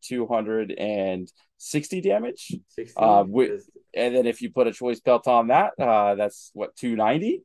260 1.61 2.01
damage. 2.01 2.57
60 2.69 2.95
Uh, 2.97 3.23
wi- 3.23 3.53
is- 3.55 3.71
And 3.95 4.15
then 4.15 4.27
if 4.27 4.41
you 4.41 4.51
put 4.51 4.67
a 4.67 4.73
choice 4.73 5.01
belt 5.01 5.27
on 5.29 5.49
that, 5.49 5.73
uh, 5.79 6.15
that's 6.15 6.51
what 6.55 6.75
290. 6.77 7.43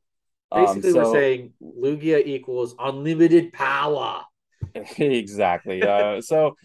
basically, 0.54 0.92
so- 0.92 0.98
we're 0.98 1.12
saying 1.12 1.52
Lugia 1.62 2.24
equals 2.24 2.74
unlimited 2.78 3.52
power. 3.52 4.24
exactly. 4.98 5.82
Uh, 5.82 6.20
so 6.20 6.56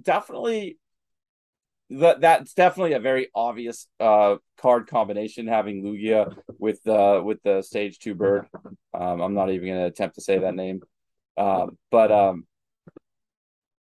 definitely 0.00 0.78
that 1.90 2.20
that's 2.20 2.54
definitely 2.54 2.94
a 2.94 2.98
very 3.00 3.28
obvious 3.34 3.86
uh 4.00 4.36
card 4.56 4.86
combination 4.86 5.46
having 5.46 5.84
Lugia 5.84 6.34
with 6.58 6.84
uh 6.88 7.20
with 7.22 7.42
the 7.42 7.60
stage 7.62 7.98
two 7.98 8.14
bird. 8.14 8.46
Um, 8.94 9.20
I'm 9.20 9.34
not 9.34 9.50
even 9.50 9.68
gonna 9.68 9.86
attempt 9.86 10.14
to 10.14 10.22
say 10.22 10.38
that 10.38 10.54
name. 10.54 10.80
Um, 11.36 11.76
but 11.90 12.10
um 12.10 12.46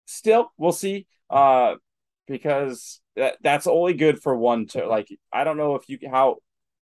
still 0.06 0.50
we'll 0.58 0.72
see. 0.72 1.06
Uh 1.30 1.76
because 2.32 3.00
that, 3.14 3.36
that's 3.42 3.66
only 3.66 3.94
good 3.94 4.22
for 4.22 4.34
one 4.36 4.66
to 4.68 4.86
like 4.86 5.08
I 5.32 5.44
don't 5.44 5.58
know 5.58 5.76
if 5.76 5.88
you 5.88 5.98
how 6.10 6.36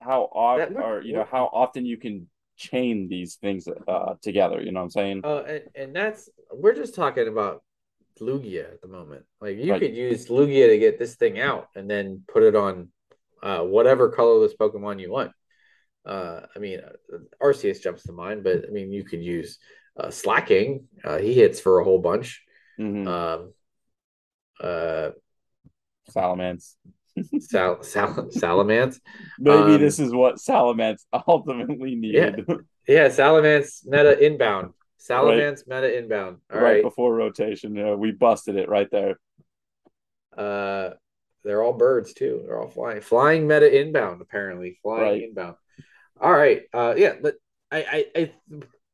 how 0.01 0.23
often 0.23 0.77
or 0.77 1.03
you 1.03 1.13
know 1.13 1.27
how 1.31 1.51
often 1.53 1.87
you 1.87 1.99
can 1.99 2.29
chain 2.57 3.09
these 3.09 3.37
things 3.37 3.69
uh 3.69 4.15
together, 4.23 4.61
you 4.61 4.73
know 4.73 4.81
what 4.81 4.85
I'm 4.85 4.91
saying? 4.91 5.21
Oh, 5.23 5.39
and, 5.39 5.63
and 5.75 5.95
that's 5.95 6.29
we're 6.53 6.75
just 6.75 6.95
talking 6.95 7.29
about 7.29 7.63
Lugia 8.21 8.73
at 8.73 8.81
the 8.81 8.89
moment. 8.89 9.25
Like 9.41 9.59
you 9.59 9.73
Right. 9.73 9.81
could 9.81 9.95
use 9.95 10.29
Lugia 10.29 10.69
to 10.69 10.79
get 10.79 10.99
this 10.99 11.15
thing 11.17 11.39
out 11.39 11.69
and 11.77 11.89
then 11.91 12.23
put 12.27 12.43
it 12.43 12.57
on 12.57 12.89
uh, 13.43 13.61
whatever 13.61 14.09
colorless 14.09 14.55
Pokemon 14.55 15.01
you 15.01 15.11
want. 15.11 15.33
Uh, 16.07 16.41
I 16.55 16.59
mean, 16.59 16.81
uh, 16.81 17.19
Arceus 17.43 17.83
jumps 17.83 18.05
to 18.05 18.13
mind, 18.13 18.45
but 18.45 18.65
I 18.67 18.71
mean, 18.71 18.93
you 18.93 19.05
could 19.05 19.23
use 19.23 19.59
uh, 19.99 20.11
Slacking. 20.11 20.87
Uh, 21.03 21.19
he 21.19 21.35
hits 21.35 21.61
for 21.61 21.81
a 21.81 21.85
whole 21.85 21.99
bunch. 21.99 22.43
Mhm. 22.79 23.07
Um, 23.07 23.53
Salamence. 26.11 26.75
Sal- 27.41 27.83
Sal- 27.83 28.29
Salamence. 28.31 29.01
Maybe 29.39 29.75
Um, 29.75 29.81
this 29.81 30.01
is 30.01 30.13
what 30.13 30.37
Salamence 30.37 31.05
ultimately 31.29 31.95
needed 31.95 32.45
Yeah, 32.49 32.55
yeah 32.89 33.09
Salamence 33.09 33.87
meta 33.87 34.19
inbound. 34.19 34.73
Salamence 34.99 35.67
meta 35.69 35.97
inbound. 35.97 36.39
All 36.53 36.59
right 36.61 36.63
right. 36.75 36.83
before 36.83 37.15
rotation. 37.15 37.75
Know, 37.75 37.97
we 37.97 38.11
busted 38.11 38.57
it 38.57 38.69
right 38.69 38.89
there. 38.91 39.19
Uh, 40.37 40.91
they're 41.45 41.63
all 41.63 41.75
birds 41.75 42.15
too. 42.15 42.43
They're 42.47 42.59
all 42.61 42.71
flying. 42.71 43.01
Flying 43.01 43.47
meta 43.47 43.81
inbound, 43.81 44.21
apparently. 44.23 44.79
Flying 44.83 45.03
Right. 45.03 45.23
inbound. 45.23 45.57
All 46.21 46.33
right. 46.33 46.63
Uh, 46.73 46.95
yeah, 46.97 47.15
but 47.21 47.37
I, 47.71 47.79
I, 48.17 48.21
I 48.21 48.33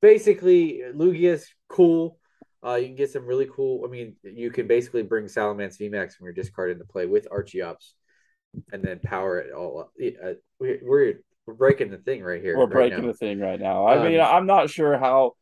basically 0.02 0.82
Lugia's 0.94 1.46
cool. 1.68 2.18
Uh, 2.64 2.74
you 2.74 2.86
can 2.86 2.96
get 2.96 3.10
some 3.10 3.24
really 3.26 3.48
cool. 3.54 3.84
I 3.84 3.88
mean, 3.88 4.16
you 4.22 4.50
can 4.50 4.66
basically 4.66 5.02
bring 5.02 5.26
Salamence 5.26 5.78
VMAX 5.80 6.14
from 6.14 6.26
your 6.26 6.34
discard 6.34 6.70
into 6.70 6.84
play 6.84 7.06
with 7.06 7.28
Archeops, 7.30 7.92
and 8.72 8.82
then 8.84 8.98
power 8.98 9.38
it 9.38 9.52
all 9.52 9.80
up. 9.80 9.92
Uh, 9.98 10.34
we, 10.58 10.78
we're 10.82 11.20
we're 11.46 11.54
breaking 11.54 11.90
the 11.90 11.98
thing 11.98 12.22
right 12.22 12.42
here. 12.42 12.56
We're 12.56 12.66
right 12.66 12.72
breaking 12.72 13.02
now. 13.02 13.08
the 13.08 13.14
thing 13.14 13.40
right 13.40 13.60
now. 13.60 13.86
I 13.86 13.96
mean, 14.08 14.20
Um, 14.20 14.26
I'm 14.26 14.46
not 14.46 14.68
sure 14.70 14.98
how 14.98 15.32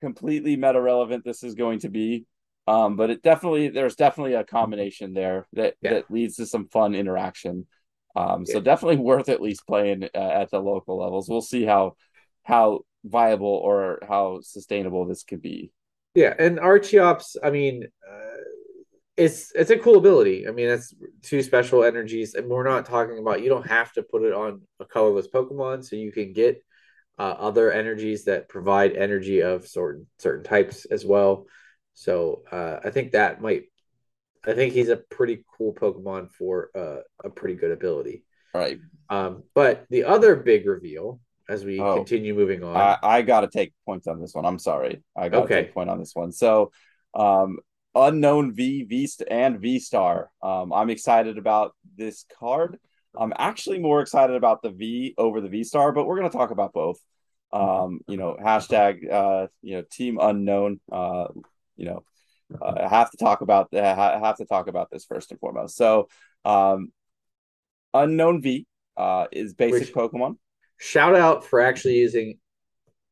completely 0.00 0.56
meta 0.56 0.80
relevant 0.80 1.24
this 1.24 1.42
is 1.42 1.54
going 1.54 1.80
to 1.80 1.88
be. 1.88 2.26
Um, 2.66 2.96
but 2.96 3.10
it 3.10 3.22
definitely 3.22 3.68
there's 3.68 3.94
definitely 3.94 4.34
a 4.34 4.44
combination 4.44 5.12
there 5.12 5.46
that 5.52 5.74
Yeah. 5.82 5.90
that 5.90 6.10
leads 6.10 6.36
to 6.36 6.46
some 6.46 6.68
fun 6.68 6.94
interaction. 6.94 7.66
Um, 8.16 8.46
so 8.46 8.54
Yeah. 8.54 8.64
definitely 8.64 8.96
worth 8.96 9.28
at 9.28 9.42
least 9.42 9.66
playing 9.66 10.04
uh, 10.14 10.18
at 10.18 10.50
the 10.50 10.60
local 10.60 10.98
levels. 10.98 11.28
We'll 11.28 11.42
see 11.42 11.64
how 11.64 11.96
how 12.42 12.80
viable 13.04 13.46
or 13.62 13.98
how 14.08 14.40
sustainable 14.42 15.04
this 15.04 15.24
could 15.24 15.42
be. 15.42 15.72
Yeah, 16.14 16.34
and 16.38 16.58
Archeops, 16.58 17.36
I 17.42 17.50
mean, 17.50 17.84
uh, 18.08 18.20
it's 19.16 19.52
it's 19.54 19.70
a 19.70 19.78
cool 19.78 19.96
ability. 19.96 20.46
I 20.48 20.52
mean, 20.52 20.68
it's 20.68 20.94
two 21.22 21.42
special 21.42 21.84
energies, 21.84 22.34
and 22.34 22.48
we're 22.48 22.68
not 22.68 22.86
talking 22.86 23.18
about 23.18 23.42
you 23.42 23.48
don't 23.48 23.66
have 23.66 23.92
to 23.94 24.02
put 24.02 24.22
it 24.22 24.32
on 24.32 24.62
a 24.80 24.84
colorless 24.84 25.28
Pokemon, 25.28 25.84
so 25.84 25.96
you 25.96 26.12
can 26.12 26.32
get 26.32 26.62
uh, 27.18 27.34
other 27.38 27.72
energies 27.72 28.24
that 28.24 28.48
provide 28.48 28.96
energy 28.96 29.40
of 29.42 29.66
certain 29.66 30.06
certain 30.18 30.44
types 30.44 30.84
as 30.84 31.04
well. 31.04 31.46
So 31.94 32.42
uh, 32.50 32.80
I 32.84 32.90
think 32.90 33.12
that 33.12 33.40
might, 33.40 33.64
I 34.44 34.52
think 34.52 34.72
he's 34.72 34.88
a 34.88 34.96
pretty 34.96 35.44
cool 35.56 35.74
Pokemon 35.74 36.32
for 36.32 36.70
uh, 36.74 37.02
a 37.22 37.30
pretty 37.30 37.54
good 37.54 37.70
ability. 37.70 38.24
Right. 38.52 38.78
Um, 39.08 39.44
but 39.54 39.86
the 39.90 40.04
other 40.04 40.34
big 40.34 40.66
reveal, 40.66 41.20
as 41.48 41.64
we 41.64 41.80
Oh. 41.80 41.96
continue 41.96 42.34
moving 42.34 42.62
on, 42.64 42.76
I, 42.76 42.98
I 43.02 43.22
got 43.22 43.40
to 43.42 43.48
take 43.48 43.72
points 43.84 44.06
on 44.06 44.20
this 44.20 44.34
one. 44.34 44.44
I'm 44.46 44.58
sorry. 44.58 45.02
I 45.16 45.28
got 45.28 45.38
to 45.38 45.44
Okay. 45.44 45.62
take 45.64 45.74
point 45.74 45.90
on 45.90 45.98
this 45.98 46.14
one. 46.14 46.32
So, 46.32 46.72
um, 47.14 47.58
Unown 47.94 48.52
V, 48.54 48.82
V 48.84 49.08
and 49.30 49.60
V 49.60 49.78
star. 49.78 50.30
Um, 50.42 50.72
I'm 50.72 50.90
excited 50.90 51.38
about 51.38 51.76
this 51.96 52.24
card. 52.40 52.78
I'm 53.16 53.32
actually 53.36 53.78
more 53.78 54.00
excited 54.00 54.34
about 54.34 54.62
the 54.62 54.70
V 54.70 55.14
over 55.16 55.40
the 55.40 55.48
V 55.48 55.62
star, 55.62 55.92
but 55.92 56.04
we're 56.06 56.18
going 56.18 56.28
to 56.30 56.36
talk 56.36 56.50
about 56.50 56.72
both. 56.72 56.98
Um, 57.52 58.00
you 58.08 58.16
know, 58.16 58.36
hashtag, 58.42 59.08
uh, 59.08 59.46
you 59.62 59.76
know, 59.76 59.84
team 59.88 60.18
Unown. 60.18 60.80
Uh, 60.90 61.28
you 61.76 61.84
know, 61.84 62.02
uh, 62.60 62.88
have 62.88 63.12
to 63.12 63.16
talk 63.16 63.42
about 63.42 63.68
I 63.72 63.94
have 64.18 64.38
to 64.38 64.44
talk 64.44 64.66
about 64.66 64.90
this 64.90 65.04
first 65.04 65.30
and 65.30 65.38
foremost. 65.38 65.76
So, 65.76 66.08
um, 66.44 66.90
Unown 67.94 68.42
V, 68.42 68.66
uh, 68.96 69.26
is 69.30 69.54
basic 69.54 69.94
Which- 69.94 69.94
Pokemon. 69.94 70.36
Shout 70.78 71.14
out 71.14 71.44
for 71.44 71.60
actually 71.60 71.98
using 71.98 72.38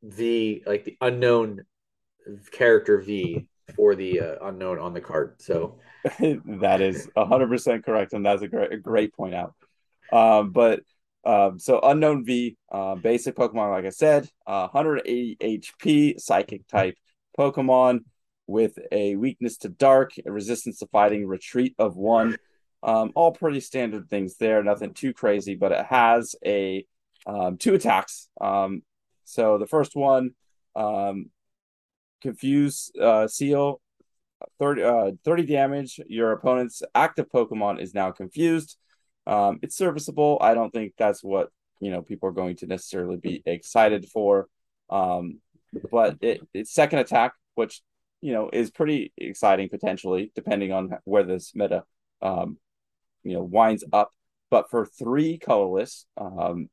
the 0.02 0.62
like 0.66 0.84
the 0.84 0.96
Unown 1.00 1.58
character 2.50 3.00
V 3.00 3.46
for 3.76 3.94
the 3.94 4.20
uh, 4.20 4.36
Unown 4.46 4.82
on 4.82 4.94
the 4.94 5.00
card. 5.00 5.36
So 5.40 5.78
that 6.20 6.80
is 6.80 7.08
100% 7.16 7.84
correct 7.84 8.12
and 8.12 8.26
that's 8.26 8.42
a 8.42 8.48
great 8.48 8.72
a 8.72 8.76
great 8.76 9.14
point 9.14 9.34
out 9.34 9.54
um 10.12 10.50
but 10.50 10.80
um 11.24 11.58
so 11.60 11.80
Unown 11.80 12.24
v 12.24 12.56
uh, 12.72 12.96
basic 12.96 13.36
pokemon 13.36 13.70
like 13.70 13.84
i 13.84 13.90
said 13.90 14.28
uh, 14.46 14.66
180 14.72 15.36
hp 15.40 16.20
psychic 16.20 16.66
type 16.66 16.96
pokemon 17.38 18.00
with 18.48 18.76
a 18.90 19.14
weakness 19.14 19.58
to 19.58 19.68
dark 19.68 20.12
a 20.26 20.32
resistance 20.32 20.80
to 20.80 20.86
fighting 20.88 21.26
retreat 21.26 21.74
of 21.78 21.96
one 21.96 22.36
um 22.82 23.12
all 23.14 23.30
pretty 23.30 23.60
standard 23.60 24.10
things 24.10 24.36
there 24.38 24.62
nothing 24.64 24.92
too 24.92 25.12
crazy 25.12 25.54
but 25.54 25.70
it 25.70 25.86
has 25.86 26.34
a 26.44 26.84
um 27.26 27.56
two 27.56 27.74
attacks 27.74 28.28
um 28.40 28.82
so 29.24 29.58
the 29.58 29.66
first 29.66 29.94
one 29.94 30.30
um 30.74 31.30
confuse 32.20 32.90
uh 33.00 33.26
seal 33.26 33.80
30, 34.58 34.82
uh, 34.82 35.10
30 35.24 35.46
damage. 35.46 36.00
Your 36.06 36.32
opponent's 36.32 36.82
active 36.94 37.28
Pokemon 37.28 37.80
is 37.80 37.94
now 37.94 38.10
confused. 38.10 38.76
Um, 39.26 39.58
it's 39.62 39.76
serviceable. 39.76 40.38
I 40.40 40.54
don't 40.54 40.72
think 40.72 40.94
that's 40.98 41.22
what 41.22 41.50
you 41.80 41.90
know 41.90 42.02
people 42.02 42.28
are 42.28 42.32
going 42.32 42.56
to 42.56 42.66
necessarily 42.66 43.16
be 43.16 43.42
excited 43.46 44.06
for. 44.08 44.48
Um, 44.90 45.40
but 45.90 46.16
it, 46.20 46.46
its 46.52 46.72
second 46.72 46.98
attack, 47.00 47.34
which 47.54 47.82
you 48.20 48.32
know 48.32 48.50
is 48.52 48.70
pretty 48.70 49.12
exciting 49.16 49.68
potentially, 49.68 50.32
depending 50.34 50.72
on 50.72 50.90
where 51.04 51.22
this 51.22 51.52
meta 51.54 51.84
um, 52.20 52.58
you 53.22 53.34
know 53.34 53.42
winds 53.42 53.84
up. 53.92 54.10
But 54.50 54.70
for 54.70 54.84
three 54.84 55.38
colorless, 55.38 56.04
um, 56.16 56.68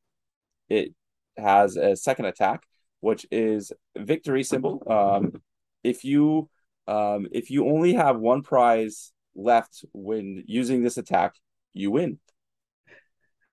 it 0.69 0.93
has 1.37 1.75
a 1.77 1.95
second 1.95 2.25
attack, 2.25 2.63
which 3.01 3.25
is 3.31 3.71
victory 3.97 4.43
symbol. 4.43 4.83
Um, 4.89 5.41
if 5.83 6.03
you 6.03 6.49
um, 6.87 7.27
if 7.31 7.49
you 7.51 7.67
only 7.67 7.93
have 7.93 8.17
one 8.17 8.41
prize 8.41 9.11
left 9.35 9.85
when 9.93 10.43
using 10.47 10.83
this 10.83 10.97
attack, 10.97 11.35
you 11.73 11.91
win. 11.91 12.19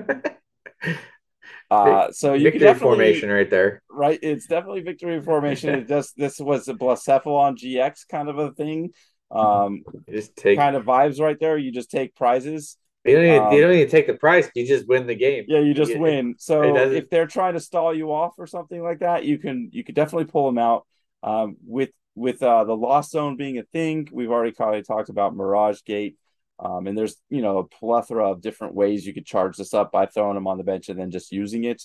Uh, 1.70 2.12
so 2.12 2.34
you 2.34 2.50
can 2.52 2.60
victory 2.60 2.78
formation 2.78 3.30
right 3.30 3.50
there. 3.50 3.82
right. 3.90 4.18
It's 4.22 4.46
definitely 4.46 4.82
victory 4.82 5.20
formation. 5.20 5.74
it 5.74 5.88
just 5.88 6.14
this 6.16 6.38
was 6.38 6.68
a 6.68 6.74
Blacephalon 6.74 7.56
GX 7.56 8.06
kind 8.08 8.28
of 8.28 8.38
a 8.38 8.52
thing. 8.52 8.90
Um, 9.30 9.82
You 10.06 10.14
just 10.14 10.36
take. 10.36 10.58
kind 10.58 10.76
of 10.76 10.84
vibes 10.84 11.18
right 11.18 11.36
there. 11.40 11.58
You 11.58 11.72
just 11.72 11.90
take 11.90 12.14
prizes. 12.14 12.76
You 13.04 13.16
don't 13.16 13.24
even, 13.24 13.42
um, 13.42 13.52
you 13.52 13.60
don't 13.60 13.72
even 13.72 13.90
take 13.90 14.06
the 14.06 14.14
price. 14.14 14.48
You 14.54 14.66
just 14.66 14.88
win 14.88 15.06
the 15.06 15.14
game. 15.14 15.44
Yeah, 15.46 15.60
you 15.60 15.74
just 15.74 15.96
win. 15.96 16.36
So 16.38 16.76
if 16.76 17.10
they're 17.10 17.26
trying 17.26 17.52
to 17.54 17.60
stall 17.60 17.94
you 17.94 18.12
off 18.12 18.34
or 18.38 18.46
something 18.46 18.82
like 18.82 19.00
that, 19.00 19.24
you 19.24 19.38
can 19.38 19.68
you 19.72 19.84
could 19.84 19.94
definitely 19.94 20.24
pull 20.24 20.46
them 20.46 20.58
out. 20.58 20.86
Um, 21.22 21.56
with 21.66 21.90
with 22.14 22.42
uh, 22.42 22.64
the 22.64 22.76
lost 22.76 23.10
zone 23.10 23.36
being 23.36 23.58
a 23.58 23.62
thing, 23.62 24.08
we've 24.10 24.30
already 24.30 24.52
kind 24.52 24.76
of 24.76 24.86
talked 24.86 25.08
about 25.10 25.36
Mirage 25.36 25.80
Gate. 25.84 26.16
Um, 26.58 26.86
and 26.86 26.96
there's 26.96 27.16
you 27.28 27.42
know 27.42 27.58
a 27.58 27.64
plethora 27.64 28.30
of 28.30 28.40
different 28.40 28.74
ways 28.74 29.06
you 29.06 29.12
could 29.12 29.26
charge 29.26 29.56
this 29.56 29.74
up 29.74 29.92
by 29.92 30.06
throwing 30.06 30.34
them 30.34 30.46
on 30.46 30.56
the 30.56 30.64
bench 30.64 30.88
and 30.88 30.98
then 30.98 31.10
just 31.10 31.32
using 31.32 31.64
it, 31.64 31.82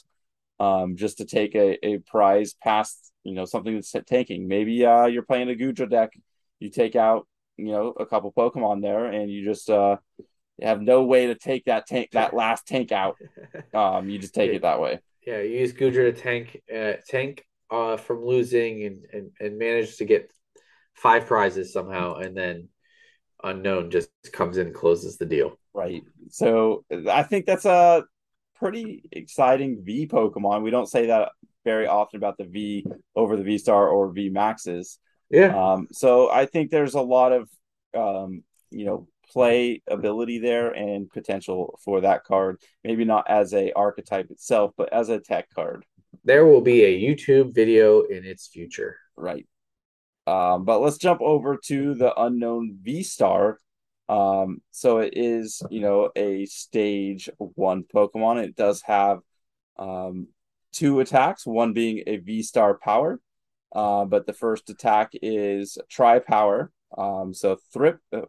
um, 0.59 0.95
just 0.95 1.17
to 1.17 1.25
take 1.25 1.55
a, 1.55 1.85
a 1.85 1.97
prize 1.99 2.53
past 2.53 3.11
you 3.23 3.33
know 3.33 3.45
something 3.45 3.73
that's 3.73 3.93
tanking. 4.07 4.47
Maybe 4.47 4.85
uh, 4.85 5.07
you're 5.07 5.23
playing 5.23 5.49
a 5.49 5.53
Goodra 5.53 5.89
deck, 5.89 6.11
you 6.59 6.69
take 6.69 6.95
out 6.95 7.27
you 7.57 7.71
know 7.71 7.89
a 7.99 8.05
couple 8.05 8.31
Pokemon 8.31 8.81
there, 8.81 9.05
and 9.05 9.29
you 9.29 9.43
just 9.43 9.69
uh, 9.69 9.97
have 10.61 10.81
no 10.81 11.03
way 11.03 11.27
to 11.27 11.35
take 11.35 11.65
that 11.65 11.87
tank 11.87 12.09
that 12.13 12.33
last 12.33 12.67
tank 12.67 12.91
out. 12.91 13.17
Um, 13.73 14.09
you 14.09 14.19
just 14.19 14.33
take 14.33 14.51
it 14.51 14.61
that 14.63 14.79
way. 14.79 14.99
Yeah, 15.25 15.41
you 15.41 15.59
use 15.59 15.73
Goodra 15.73 16.13
to 16.13 16.13
tank 16.13 16.61
uh, 16.73 16.93
tank 17.07 17.45
uh, 17.69 17.97
from 17.97 18.23
losing 18.25 18.85
and, 18.85 19.05
and 19.13 19.31
and 19.39 19.57
manage 19.57 19.97
to 19.97 20.05
get 20.05 20.31
five 20.93 21.25
prizes 21.25 21.71
somehow, 21.71 22.15
and 22.15 22.35
then 22.35 22.69
Unown 23.43 23.89
just 23.91 24.09
comes 24.33 24.57
in 24.57 24.67
and 24.67 24.75
closes 24.75 25.17
the 25.17 25.25
deal. 25.25 25.57
Right. 25.73 26.03
So 26.29 26.83
I 27.09 27.23
think 27.23 27.45
that's 27.45 27.65
a 27.65 28.03
pretty 28.55 29.03
exciting 29.11 29.81
V 29.83 30.07
Pokemon. 30.07 30.63
We 30.63 30.71
don't 30.71 30.89
say 30.89 31.07
that 31.07 31.31
very 31.63 31.87
often 31.87 32.17
about 32.17 32.37
the 32.37 32.45
V 32.45 32.85
over 33.15 33.37
the 33.37 33.43
V 33.43 33.57
Star 33.57 33.87
or 33.87 34.11
V 34.11 34.29
Maxes. 34.29 34.99
Yeah, 35.29 35.55
Um, 35.55 35.87
so 35.91 36.29
I 36.31 36.47
think 36.47 36.71
there's 36.71 36.95
a 36.95 37.01
lot 37.01 37.31
of 37.31 37.49
um, 37.93 38.43
you 38.71 38.85
know, 38.85 39.07
play 39.31 39.81
ability 39.87 40.39
there 40.39 40.71
and 40.71 41.09
potential 41.09 41.79
for 41.83 42.01
that 42.01 42.23
card. 42.23 42.57
Maybe 42.83 43.05
not 43.05 43.29
as 43.29 43.53
a 43.53 43.71
archetype 43.73 44.31
itself, 44.31 44.71
but 44.77 44.91
as 44.91 45.09
a 45.09 45.19
tech 45.19 45.49
card. 45.53 45.85
there 46.23 46.45
will 46.45 46.61
be 46.61 46.83
a 46.83 47.01
YouTube 47.01 47.53
video 47.53 48.01
in 48.01 48.25
its 48.25 48.47
future. 48.47 48.97
Right. 49.15 49.47
Um, 50.27 50.65
but 50.65 50.79
let's 50.79 50.97
jump 50.97 51.21
over 51.21 51.57
to 51.65 51.95
the 51.95 52.13
Unown 52.17 52.77
V 52.81 53.03
Star. 53.03 53.57
Um, 54.07 54.61
so 54.71 54.99
it 54.99 55.13
is, 55.15 55.61
you 55.69 55.81
know, 55.81 56.09
a 56.15 56.45
stage 56.45 57.29
one 57.37 57.83
Pokemon. 57.83 58.43
It 58.43 58.55
does 58.55 58.81
have 58.83 59.19
um, 59.77 60.27
two 60.71 60.99
attacks, 60.99 61.45
one 61.45 61.73
being 61.73 62.03
a 62.07 62.17
V 62.17 62.43
Star 62.43 62.77
Power. 62.77 63.19
Uh, 63.73 64.05
but 64.05 64.25
the 64.25 64.33
first 64.33 64.69
attack 64.69 65.11
is 65.21 65.77
Tri 65.89 66.19
Power. 66.19 66.71
Um, 66.97 67.33
so 67.33 67.57
thrip, 67.71 67.99
uh, 68.11 68.21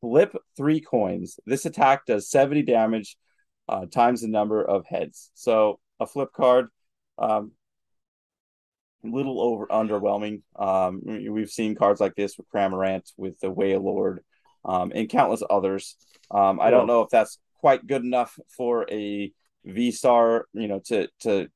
flip, 0.00 0.34
three 0.56 0.80
coins. 0.80 1.38
This 1.46 1.66
attack 1.66 2.06
does 2.06 2.30
70 2.30 2.62
damage 2.62 3.16
uh, 3.68 3.86
times 3.86 4.22
the 4.22 4.28
number 4.28 4.62
of 4.62 4.86
heads. 4.86 5.30
So 5.34 5.78
a 5.98 6.06
flip 6.06 6.30
card, 6.34 6.68
um, 7.18 7.52
a 9.04 9.08
little 9.08 9.40
over 9.40 9.66
underwhelming. 9.66 10.42
Um, 10.56 11.02
we've 11.04 11.50
seen 11.50 11.74
cards 11.74 12.00
like 12.00 12.14
this 12.14 12.36
with 12.36 12.48
Cramorant, 12.50 13.12
with 13.16 13.38
the 13.40 13.52
Wailord, 13.52 14.18
um, 14.64 14.92
and 14.94 15.08
countless 15.08 15.42
others. 15.48 15.96
Um, 16.30 16.60
I 16.60 16.70
don't 16.70 16.86
know 16.86 17.02
if 17.02 17.10
that's 17.10 17.38
quite 17.60 17.86
good 17.86 18.02
enough 18.02 18.38
for 18.56 18.86
a 18.90 19.32
V 19.64 19.90
Star, 19.90 20.46
you 20.52 20.68
know, 20.68 20.80
to 20.86 21.08
to 21.20 21.48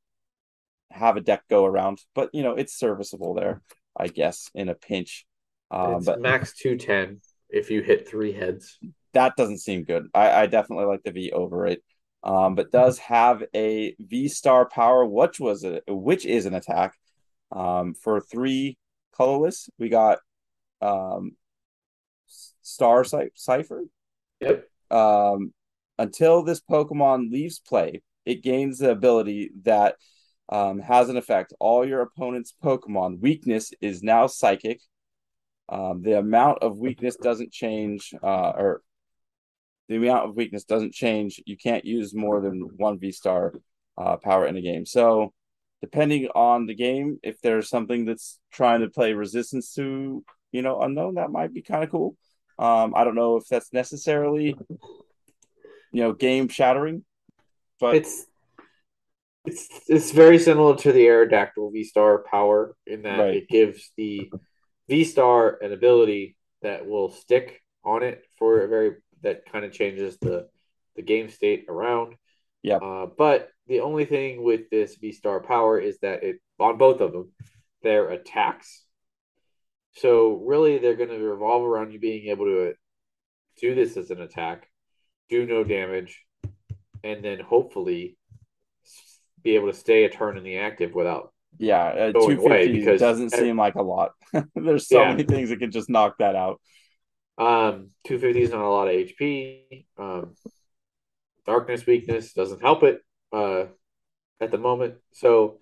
have 0.91 1.17
a 1.17 1.21
deck 1.21 1.43
go 1.51 1.65
around, 1.65 1.99
but 2.15 2.31
you 2.33 2.43
know, 2.43 2.55
it's 2.55 2.79
serviceable 2.79 3.35
there, 3.35 3.63
I 3.97 4.09
guess, 4.09 4.51
in 4.55 4.69
a 4.69 4.75
pinch. 4.75 5.27
Um, 5.71 5.97
it's 5.97 6.07
but 6.07 6.21
max 6.21 6.55
two 6.55 6.77
ten 6.77 7.21
if 7.55 7.71
you 7.71 7.83
hit 7.83 8.09
three 8.09 8.33
heads. 8.33 8.79
that 9.13 9.37
doesn't 9.37 9.59
seem 9.59 9.85
good. 9.85 10.09
I, 10.13 10.43
I 10.43 10.47
definitely 10.47 10.87
like 10.87 11.03
the 11.05 11.13
V 11.13 11.33
over 11.33 11.67
it. 11.67 11.83
Um, 12.23 12.55
but 12.55 12.73
does 12.73 12.99
have 12.99 13.45
a 13.55 13.95
V 14.01 14.29
star 14.29 14.69
power, 14.69 15.05
which 15.05 15.39
was 15.39 15.63
a 15.65 15.81
which 15.87 16.27
is 16.27 16.47
an 16.47 16.55
attack. 16.55 16.95
Um, 17.53 17.95
for 17.95 18.21
three 18.21 18.77
colorless, 19.17 19.69
we 19.79 19.89
got 19.89 20.19
um 20.81 21.33
Star 22.63 23.05
Cy- 23.05 23.31
Cipher. 23.35 23.85
Yep. 24.41 24.69
Um, 24.91 25.53
until 25.99 26.43
this 26.43 26.61
Pokemon 26.61 27.31
leaves 27.31 27.61
play, 27.61 28.03
it 28.25 28.43
gains 28.43 28.79
the 28.79 28.91
ability 28.91 29.51
that 29.63 29.97
um, 30.49 30.81
has 30.81 31.09
an 31.09 31.17
effect. 31.17 31.53
All 31.61 31.87
your 31.87 32.01
opponent's 32.01 32.55
Pokemon 32.63 33.21
weakness 33.21 33.73
is 33.81 34.03
now 34.03 34.27
psychic. 34.27 34.81
Um, 35.69 36.03
the 36.03 36.19
amount 36.19 36.59
of 36.63 36.79
weakness 36.79 37.17
doesn't 37.17 37.53
change, 37.53 38.15
uh, 38.23 38.51
or 38.51 38.83
the 39.89 39.97
amount 39.97 40.29
of 40.29 40.37
weakness 40.37 40.65
doesn't 40.65 40.93
change. 40.93 41.41
You 41.47 41.57
can't 41.57 41.85
use 41.85 42.15
more 42.15 42.41
than 42.41 42.69
one 42.77 42.99
V 42.99 43.13
star 43.13 43.55
uh, 43.97 44.17
power 44.17 44.47
in 44.47 44.57
a 44.57 44.63
game. 44.63 44.85
So, 44.87 45.33
depending 45.81 46.29
on 46.35 46.67
the 46.67 46.75
game, 46.75 47.19
if 47.23 47.41
there's 47.41 47.69
something 47.69 48.05
that's 48.05 48.41
trying 48.53 48.81
to 48.81 48.89
play 48.89 49.13
resistance 49.15 49.75
to, 49.75 50.25
you 50.53 50.63
know, 50.63 50.81
Unown, 50.81 51.15
that 51.15 51.31
might 51.31 51.53
be 51.53 51.63
kind 51.63 51.85
of 51.85 51.91
cool. 51.91 52.17
Um, 52.59 52.95
I 52.95 53.05
don't 53.05 53.15
know 53.17 53.37
if 53.37 53.47
that's 53.49 53.73
necessarily, 53.73 54.57
you 55.93 56.03
know, 56.03 56.13
game 56.13 56.49
shattering, 56.49 57.05
but 57.81 57.97
It's 57.97 58.27
it's 59.45 59.69
it's 59.89 60.11
very 60.13 60.39
similar 60.39 60.77
to 60.77 60.93
the 60.93 61.07
Aerodactyl 61.07 61.73
V 61.73 61.85
Star 61.85 62.25
power 62.31 62.77
in 62.87 63.03
that 63.03 63.19
Right. 63.19 63.37
it 63.37 63.49
gives 63.49 63.93
the 63.97 64.31
V 64.89 65.05
Star 65.05 65.59
an 65.63 65.73
ability 65.73 66.37
that 66.63 66.87
will 66.87 67.11
stick 67.11 67.63
on 67.85 68.03
it 68.03 68.25
for 68.39 68.63
a 68.63 68.69
very 68.69 68.93
that 69.23 69.51
kind 69.51 69.65
of 69.65 69.73
changes 69.73 70.19
the 70.19 70.49
the 70.97 71.03
game 71.03 71.29
state 71.29 71.67
around. 71.69 72.15
Yeah. 72.63 72.77
Uh, 72.77 73.07
but 73.19 73.51
the 73.67 73.81
only 73.81 74.05
thing 74.05 74.43
with 74.43 74.71
this 74.71 74.97
V 74.97 75.13
Star 75.13 75.41
power 75.41 75.79
is 75.79 75.99
that 76.01 76.23
it 76.23 76.41
on 76.59 76.79
both 76.79 77.01
of 77.01 77.13
them, 77.13 77.33
their 77.83 78.09
attacks. 78.11 78.85
So 79.97 80.43
really, 80.45 80.79
they're 80.79 80.97
going 80.97 81.11
to 81.11 81.19
revolve 81.19 81.63
around 81.63 81.93
you 81.93 82.01
being 82.01 82.29
able 82.29 82.47
to 82.47 82.75
do 83.61 83.75
this 83.75 83.97
as 83.97 84.11
an 84.11 84.21
attack, 84.21 84.69
do 85.29 85.47
no 85.47 85.63
damage, 85.63 86.21
and 87.05 87.23
then 87.25 87.39
hopefully 87.39 88.17
be 89.43 89.57
able 89.57 89.71
to 89.71 89.79
stay 89.79 90.05
a 90.05 90.09
turn 90.09 90.39
in 90.39 90.43
the 90.43 90.59
active 90.59 90.95
without. 90.95 91.34
Yeah, 91.59 91.85
uh, 91.87 92.13
250 92.13 92.79
because- 92.81 93.01
doesn't 93.01 93.31
seem 93.31 93.57
like 93.57 93.75
a 93.75 93.83
lot. 93.83 94.13
there's 94.55 94.89
so 94.89 95.01
Yeah. 95.01 95.11
many 95.11 95.23
things 95.25 95.51
that 95.51 95.59
can 95.59 95.71
just 95.71 95.89
knock 95.91 96.17
that 96.19 96.35
out. 96.37 96.61
Um, 97.39 97.91
250 98.05 98.43
is 98.43 98.51
not 98.51 98.61
a 98.65 98.69
lot 98.69 98.89
of 98.89 98.95
HP. 98.95 99.87
Um, 99.99 100.35
darkness 101.47 101.85
weakness 101.87 102.33
doesn't 102.33 102.61
help 102.61 102.83
it 102.83 103.03
uh, 103.33 103.65
at 104.41 104.51
the 104.51 104.59
moment. 104.59 104.95
So 105.13 105.59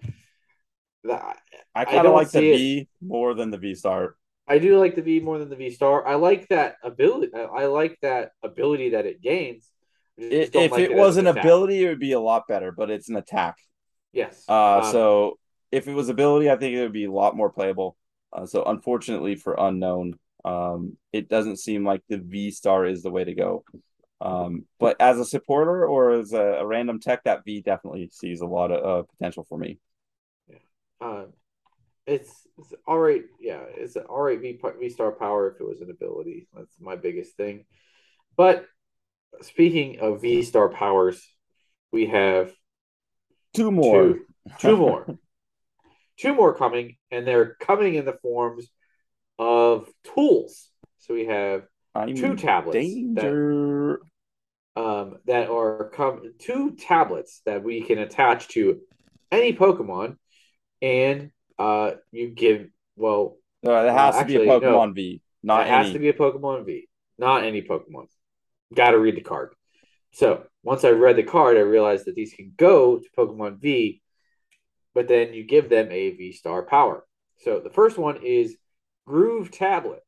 that, 1.04 1.38
I 1.74 1.84
kind 1.84 2.06
of 2.06 2.12
like 2.12 2.30
the 2.30 2.52
it- 2.52 2.56
V 2.56 2.88
more 3.00 3.34
than 3.34 3.50
the 3.50 3.58
V 3.58 3.74
star. 3.74 4.16
I 4.48 4.58
do 4.58 4.76
like 4.78 4.96
the 4.96 5.02
V 5.02 5.20
more 5.20 5.38
than 5.38 5.48
the 5.48 5.56
V 5.56 5.70
Star. 5.70 6.04
I 6.06 6.16
like 6.16 6.48
that 6.48 6.74
ability. 6.82 7.32
I 7.32 7.42
I 7.42 7.66
like 7.66 7.96
that 8.02 8.32
ability 8.42 8.90
that 8.90 9.06
it 9.06 9.22
gains. 9.22 9.70
I 10.18 10.22
just 10.22 10.54
If, 10.56 10.70
like 10.72 10.80
it 10.82 10.92
as 10.92 10.98
was 10.98 11.16
an 11.16 11.28
ability, 11.28 11.84
it 11.84 11.88
would 11.88 12.00
be 12.00 12.12
a 12.12 12.20
lot 12.20 12.48
better, 12.48 12.72
but 12.72 12.90
it's 12.90 13.08
an 13.08 13.16
attack. 13.16 13.56
yes. 14.12 14.44
Uh, 14.48 14.80
Um, 14.82 14.92
so 14.92 15.38
if 15.72 15.88
it 15.88 15.94
was 15.94 16.08
ability, 16.08 16.50
I 16.50 16.56
think 16.56 16.74
it 16.74 16.82
would 16.82 16.92
be 16.92 17.06
a 17.06 17.12
lot 17.12 17.36
more 17.36 17.50
playable. 17.50 17.96
Uh, 18.32 18.46
so 18.46 18.64
unfortunately 18.64 19.36
for 19.36 19.56
Unown, 19.56 20.14
um, 20.44 20.96
it 21.12 21.28
doesn't 21.28 21.58
seem 21.58 21.84
like 21.84 22.02
the 22.08 22.18
V 22.18 22.50
star 22.50 22.86
is 22.86 23.02
the 23.02 23.10
way 23.10 23.24
to 23.24 23.34
go. 23.34 23.64
Um, 24.20 24.66
but 24.78 25.00
as 25.00 25.18
a 25.18 25.24
supporter 25.24 25.84
or 25.86 26.12
as 26.12 26.32
a, 26.32 26.40
a 26.60 26.66
random 26.66 27.00
tech, 27.00 27.24
that 27.24 27.44
V 27.44 27.60
definitely 27.60 28.08
sees 28.12 28.40
a 28.40 28.46
lot 28.46 28.70
of 28.70 28.84
uh, 28.84 29.06
potential 29.18 29.44
for 29.48 29.58
me. 29.58 29.78
uh, 31.00 31.24
it's, 32.06 32.46
it's 32.58 32.74
all 32.86 32.98
right. 32.98 33.22
Yeah, 33.40 33.62
it's 33.76 33.96
an 33.96 34.04
all 34.04 34.22
right 34.22 34.40
V 34.40 34.60
V 34.80 34.88
Star 34.90 35.12
power 35.12 35.50
if 35.50 35.60
it 35.60 35.66
was 35.66 35.80
an 35.80 35.90
ability. 35.90 36.48
That's 36.54 36.80
my 36.80 36.96
biggest 36.96 37.36
thing. 37.36 37.64
But 38.36 38.66
speaking 39.40 40.00
of 40.00 40.22
V 40.22 40.42
Star 40.42 40.68
powers, 40.68 41.22
we 41.92 42.06
have 42.06 42.52
Two 43.54 43.70
more. 43.70 44.14
two, 44.14 44.20
two 44.58 44.76
more, 44.76 45.06
two 46.22 46.34
more 46.34 46.54
coming, 46.54 46.96
and 47.10 47.26
they're 47.26 47.56
coming 47.60 47.96
in 47.96 48.04
the 48.04 48.16
forms 48.22 48.68
of 49.38 49.88
tools. 50.14 50.70
So 50.98 51.14
we 51.14 51.26
have 51.26 51.64
I'm 51.94 52.14
two 52.14 52.36
tablets 52.36 52.78
that, 53.16 53.98
um, 54.76 55.18
that 55.26 55.50
are 55.50 55.90
come 55.92 56.34
two 56.38 56.76
tablets 56.76 57.42
that 57.44 57.62
we 57.62 57.82
can 57.82 57.98
attach 57.98 58.48
to 58.48 58.80
any 59.30 59.52
Pokemon, 59.52 60.16
and 60.80 61.30
uh, 61.58 61.92
you 62.12 62.28
give 62.28 62.68
well 62.96 63.36
Uh, 63.66 63.72
it 63.72 63.92
has 63.92 64.18
to 64.18 64.24
be 64.24 64.36
actually, 64.36 64.48
a 64.48 64.60
no. 64.60 64.60
Pokemon 64.60 64.94
V, 64.94 65.20
not 65.42 65.66
it 65.66 65.70
has 65.70 65.92
to 65.92 65.98
be 65.98 66.08
a 66.08 66.12
Pokemon 66.12 66.66
V, 66.66 66.88
not 67.18 67.44
any 67.44 67.62
Pokemon. 67.62 68.06
Got 68.74 68.90
to 68.92 68.98
read 68.98 69.16
the 69.16 69.22
card. 69.22 69.54
So 70.12 70.44
once 70.62 70.84
I 70.84 70.90
read 70.90 71.16
the 71.16 71.22
card, 71.22 71.56
I 71.56 71.60
realized 71.60 72.04
that 72.06 72.14
these 72.14 72.32
can 72.32 72.52
go 72.56 72.98
to 72.98 73.08
Pokemon 73.16 73.60
V, 73.60 74.01
but 74.94 75.08
then 75.08 75.34
you 75.34 75.44
give 75.44 75.68
them 75.68 75.90
a 75.90 76.10
V 76.10 76.32
Star 76.32 76.62
power. 76.62 77.04
So 77.38 77.60
the 77.60 77.70
first 77.70 77.98
one 77.98 78.22
is 78.24 78.56
Groove 79.06 79.50
Tablet. 79.50 80.02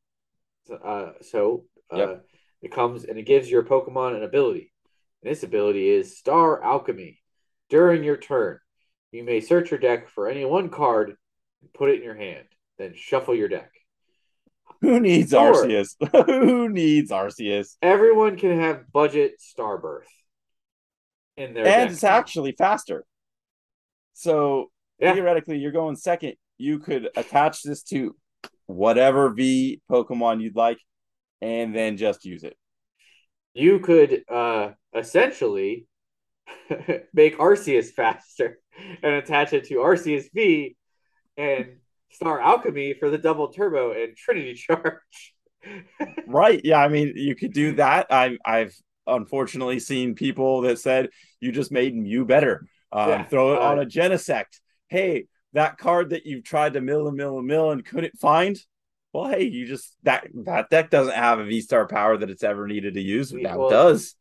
So, 0.66 0.74
Uh, 0.77 1.12
so 1.23 1.65
uh, 1.93 1.97
Yep. 1.97 2.24
it 2.62 2.73
comes 2.73 3.05
and 3.05 3.19
it 3.19 3.24
gives 3.27 3.51
your 3.51 3.62
Pokemon 3.62 4.16
an 4.16 4.23
ability. 4.23 4.73
And 5.23 5.31
this 5.31 5.43
ability 5.43 5.89
is 5.89 6.16
Star 6.19 6.62
Alchemy. 6.62 7.20
During 7.70 8.05
your 8.05 8.16
turn, 8.16 8.59
you 9.11 9.24
may 9.24 9.40
search 9.40 9.70
your 9.70 9.81
deck 9.81 10.09
for 10.11 10.28
any 10.28 10.44
one 10.44 10.69
card 10.69 11.16
and 11.62 11.73
put 11.73 11.90
it 11.90 11.97
in 11.97 12.02
your 12.02 12.15
hand. 12.15 12.47
Then 12.78 12.94
shuffle 12.94 13.35
your 13.35 13.48
deck. 13.48 13.70
Who 14.81 15.01
needs 15.01 15.31
Sure. 15.31 15.55
Arceus? 15.55 15.97
Who 16.27 16.69
needs 16.69 17.11
Arceus? 17.11 17.77
Everyone 17.81 18.36
can 18.36 18.61
have 18.61 18.93
budget 18.93 19.40
Starbirth 19.40 20.05
in 21.36 21.55
their 21.55 21.66
And 21.66 21.90
it's 21.90 22.05
actually 22.05 22.52
faster. 22.52 23.05
So 24.12 24.70
Yeah. 24.98 25.14
theoretically, 25.14 25.58
you're 25.58 25.72
going 25.72 25.96
second. 25.96 26.34
You 26.58 26.78
could 26.78 27.08
attach 27.16 27.62
this 27.62 27.82
to 27.84 28.14
whatever 28.66 29.30
V 29.30 29.80
Pokemon 29.90 30.40
you'd 30.40 30.56
like, 30.56 30.78
and 31.42 31.74
then 31.74 31.96
just 31.96 32.24
use 32.24 32.44
it. 32.44 32.56
you 33.54 33.78
could 33.80 34.22
uh 34.30 34.70
essentially 34.94 35.86
make 37.12 37.38
Arceus 37.38 37.90
faster 37.92 38.58
and 39.02 39.14
attach 39.14 39.52
it 39.52 39.64
to 39.68 39.74
Arceus 39.76 40.26
V 40.34 40.76
and 41.36 41.66
Star 42.10 42.40
Alchemy 42.40 42.94
for 42.94 43.10
the 43.10 43.18
double 43.18 43.48
turbo 43.48 43.92
and 43.92 44.16
Trinity 44.16 44.54
Charge. 44.66 45.34
Right? 46.26 46.60
Yeah, 46.64 46.78
I 46.78 46.88
mean, 46.88 47.12
you 47.16 47.34
could 47.34 47.52
do 47.52 47.74
that. 47.76 48.06
I, 48.10 48.36
I've 48.44 48.74
unfortunately 49.06 49.80
seen 49.80 50.14
people 50.14 50.62
that 50.62 50.78
said 50.78 51.08
you 51.40 51.52
just 51.52 51.72
made 51.72 51.94
Mew 51.94 52.24
better. 52.24 52.66
Um, 52.92 53.08
Yeah, 53.08 53.24
throw 53.24 53.54
it 53.54 53.60
on 53.60 53.78
uh, 53.78 53.82
a 53.82 53.86
Genesect. 53.86 54.60
Hey, 54.94 55.26
that 55.54 55.76
card 55.76 56.10
that 56.10 56.24
you've 56.24 56.44
tried 56.44 56.74
to 56.74 56.80
mill 56.80 57.08
and 57.08 57.16
mill 57.16 57.38
and 57.38 57.48
mill 57.48 57.72
and 57.72 57.84
couldn't 57.84 58.16
find. 58.16 58.56
Well, 59.12 59.28
hey, 59.28 59.42
you 59.42 59.66
just 59.66 59.96
that 60.04 60.28
that 60.44 60.70
deck 60.70 60.88
doesn't 60.90 61.16
have 61.16 61.40
a 61.40 61.44
V 61.44 61.62
Star 61.62 61.88
power 61.88 62.16
that 62.16 62.30
it's 62.30 62.44
ever 62.44 62.68
needed 62.68 62.94
to 62.94 63.00
use. 63.00 63.32
but 63.32 63.42
Now 63.42 63.58
Well, 63.58 63.66
it 63.66 63.70
does. 63.70 64.14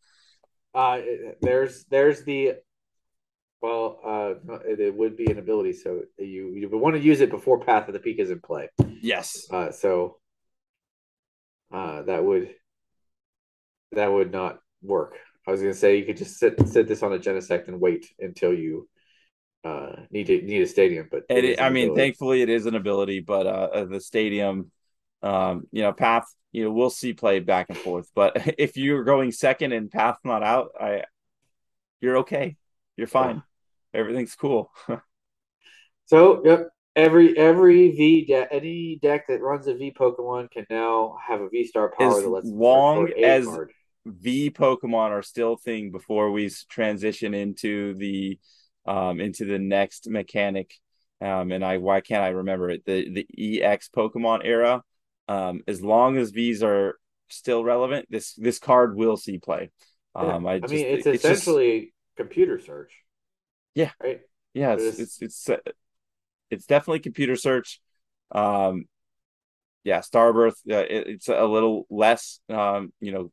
Uh 0.74 1.02
there's 1.44 1.86
there's 1.92 2.24
the 2.24 2.54
well 3.62 4.00
uh 4.04 4.58
it, 4.66 4.96
would 4.96 5.16
be 5.16 5.30
an 5.30 5.38
ability 5.38 5.74
so 5.74 6.02
you 6.18 6.56
you 6.56 6.68
would 6.70 6.82
want 6.82 6.96
to 6.96 7.02
use 7.02 7.22
it 7.22 7.30
before 7.30 7.60
Path 7.60 7.88
of 7.88 7.94
the 7.94 8.00
Peak 8.00 8.18
is 8.18 8.32
in 8.32 8.40
play. 8.40 8.70
Yes. 9.00 9.46
Uh 9.52 9.70
so 9.72 10.18
uh 11.72 12.02
that 12.02 12.26
would 12.26 12.50
that 13.92 14.12
would 14.12 14.32
not 14.32 14.58
work. 14.82 15.20
I 15.48 15.52
was 15.52 15.62
gonna 15.62 15.76
say 15.76 15.98
you 15.98 16.06
could 16.06 16.18
just 16.18 16.40
sit 16.40 16.68
sit 16.68 16.88
this 16.88 17.04
on 17.04 17.14
a 17.14 17.20
Genesect 17.20 17.68
and 17.68 17.80
wait 17.80 18.08
until 18.18 18.52
you 18.52 18.90
uh, 19.64 19.96
need 20.12 20.28
to 20.28 20.42
need 20.42 20.62
a 20.62 20.68
stadium. 20.68 21.08
But 21.12 21.24
it 21.30 21.46
it, 21.46 21.62
I 21.62 21.70
mean, 21.70 21.86
ability. 21.86 22.02
thankfully, 22.02 22.42
it 22.42 22.50
is 22.50 22.66
an 22.66 22.76
ability, 22.76 23.20
but 23.22 23.48
uh, 23.48 23.70
uh, 23.74 23.86
the 23.86 24.00
stadium, 24.02 24.72
um, 25.22 25.68
you 25.72 25.82
know, 25.84 25.94
path, 25.94 26.26
you 26.52 26.64
know, 26.64 26.72
we'll 26.72 26.90
see 26.90 27.14
play 27.14 27.40
back 27.40 27.68
and 27.70 27.78
forth. 27.78 28.10
But 28.14 28.56
if 28.58 28.78
you're 28.78 29.04
going 29.04 29.32
second 29.32 29.72
and 29.72 29.90
path 29.92 30.18
not 30.24 30.44
out, 30.44 30.72
I, 30.80 31.04
you're 32.02 32.18
okay. 32.18 32.58
You're 32.98 33.08
fine. 33.08 33.44
Everything's 33.94 34.36
cool. 34.36 34.72
So 36.06 36.42
yep, 36.46 36.70
every 36.96 37.36
every 37.38 37.92
V 37.92 38.26
deck, 38.26 38.50
any 38.52 39.00
deck 39.02 39.28
that 39.28 39.42
runs 39.42 39.68
a 39.68 39.74
V 39.74 39.94
Pokemon 39.98 40.52
can 40.52 40.66
now 40.70 41.18
have 41.26 41.42
a 41.42 41.50
V 41.50 41.66
Star 41.66 41.94
power 41.98 42.18
As 42.38 42.46
long 42.46 43.08
search 43.08 43.14
for 43.16 43.20
a 43.20 43.24
as- 43.30 43.46
card. 43.46 43.72
v 44.06 44.52
Pokemon 44.52 45.10
are 45.12 45.22
still 45.24 45.56
thing 45.56 45.92
before 45.92 46.32
we 46.32 46.50
transition 46.70 47.34
into 47.34 47.94
the 47.96 48.38
um 48.86 49.20
into 49.20 49.46
the 49.46 49.60
next 49.60 50.10
mechanic. 50.10 50.76
Um 51.22 51.52
and 51.52 51.64
I 51.64 51.78
why 51.78 52.02
can't 52.02 52.24
I 52.24 52.30
remember 52.30 52.70
it? 52.70 52.86
The 52.86 53.26
the 53.36 53.62
EX 53.64 53.90
Pokemon 53.90 54.42
era. 54.44 54.84
Um 55.28 55.62
as 55.68 55.82
long 55.82 56.18
as 56.18 56.32
these 56.32 56.64
are 56.64 56.98
still 57.30 57.64
relevant, 57.64 58.08
this 58.10 58.34
this 58.34 58.60
card 58.60 58.96
will 58.96 59.18
see 59.18 59.38
play. 59.38 59.72
Yeah. 60.16 60.22
Um 60.22 60.46
I, 60.46 60.54
I, 60.54 60.60
just, 60.60 60.74
mean, 60.74 60.86
it's, 60.86 61.04
just- 61.06 61.24
essentially 61.24 61.94
computer 62.18 62.60
search. 62.60 62.94
Yeah. 63.76 63.92
Right. 64.02 64.22
yeah, 64.54 64.74
it's 64.74 65.00
it's 65.00 65.22
it's 65.22 65.50
uh, 65.50 65.58
it's 66.50 66.66
definitely 66.66 67.00
computer 67.00 67.36
search. 67.36 67.82
Um 68.32 68.86
yeah, 69.84 70.00
Starbirth 70.00 70.56
uh, 70.70 70.78
it, 70.78 71.08
it's 71.08 71.28
a 71.28 71.46
little 71.46 71.86
less 71.90 72.40
um 72.50 72.94
you 73.00 73.12
know 73.12 73.32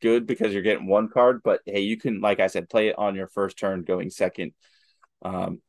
good 0.00 0.26
because 0.26 0.52
you're 0.52 0.62
getting 0.62 0.86
one 0.86 1.08
card, 1.08 1.40
but 1.42 1.60
hey, 1.66 1.80
you 1.80 1.96
can 1.96 2.20
like 2.20 2.40
I 2.40 2.46
said 2.46 2.68
play 2.68 2.88
it 2.88 2.98
on 2.98 3.14
your 3.14 3.28
first 3.28 3.58
turn 3.58 3.82
going 3.82 4.10
second. 4.10 4.52
Um 5.22 5.60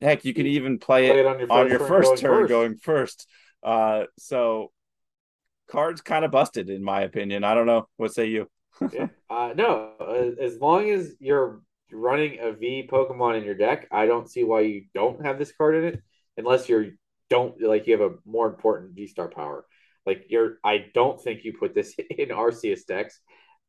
heck, 0.00 0.24
you 0.24 0.34
can 0.34 0.46
even 0.46 0.78
play, 0.78 1.08
Play 1.08 1.18
it 1.20 1.20
it 1.20 1.26
on 1.26 1.38
your 1.38 1.52
on 1.52 1.68
first 1.68 1.70
your 1.70 1.78
turn 1.78 1.88
first 1.88 2.08
going 2.08 2.18
turn 2.18 2.40
first. 2.42 2.50
going 2.50 2.76
first. 2.76 3.26
Uh 3.62 4.04
so 4.18 4.70
cards 5.68 6.00
kind 6.00 6.24
of 6.24 6.30
busted 6.30 6.70
in 6.70 6.82
my 6.82 7.02
opinion. 7.02 7.44
I 7.44 7.54
don't 7.54 7.66
know. 7.66 7.88
What 7.96 8.14
say 8.14 8.26
you? 8.26 8.48
yeah. 8.92 9.08
Uh, 9.28 9.52
no, 9.56 10.34
as 10.40 10.58
long 10.60 10.88
as 10.90 11.14
you're 11.20 11.62
running 11.92 12.38
a 12.40 12.52
V 12.52 12.88
Pokemon 12.90 13.38
in 13.38 13.44
your 13.44 13.54
deck, 13.54 13.88
I 13.90 14.06
don't 14.06 14.30
see 14.30 14.44
why 14.44 14.60
you 14.60 14.84
don't 14.94 15.24
have 15.24 15.38
this 15.38 15.52
card 15.52 15.74
in 15.74 15.84
it, 15.84 16.02
unless 16.36 16.68
you're 16.68 16.86
don't 17.30 17.60
like 17.60 17.86
you 17.86 17.98
have 17.98 18.12
a 18.12 18.16
more 18.24 18.46
important 18.46 18.94
V 18.94 19.06
Star 19.06 19.28
power. 19.28 19.66
Like 20.06 20.26
you're, 20.28 20.58
I 20.64 20.86
don't 20.94 21.20
think 21.20 21.44
you 21.44 21.52
put 21.52 21.74
this 21.74 21.94
in 22.10 22.28
Arceus 22.28 22.86
decks 22.86 23.20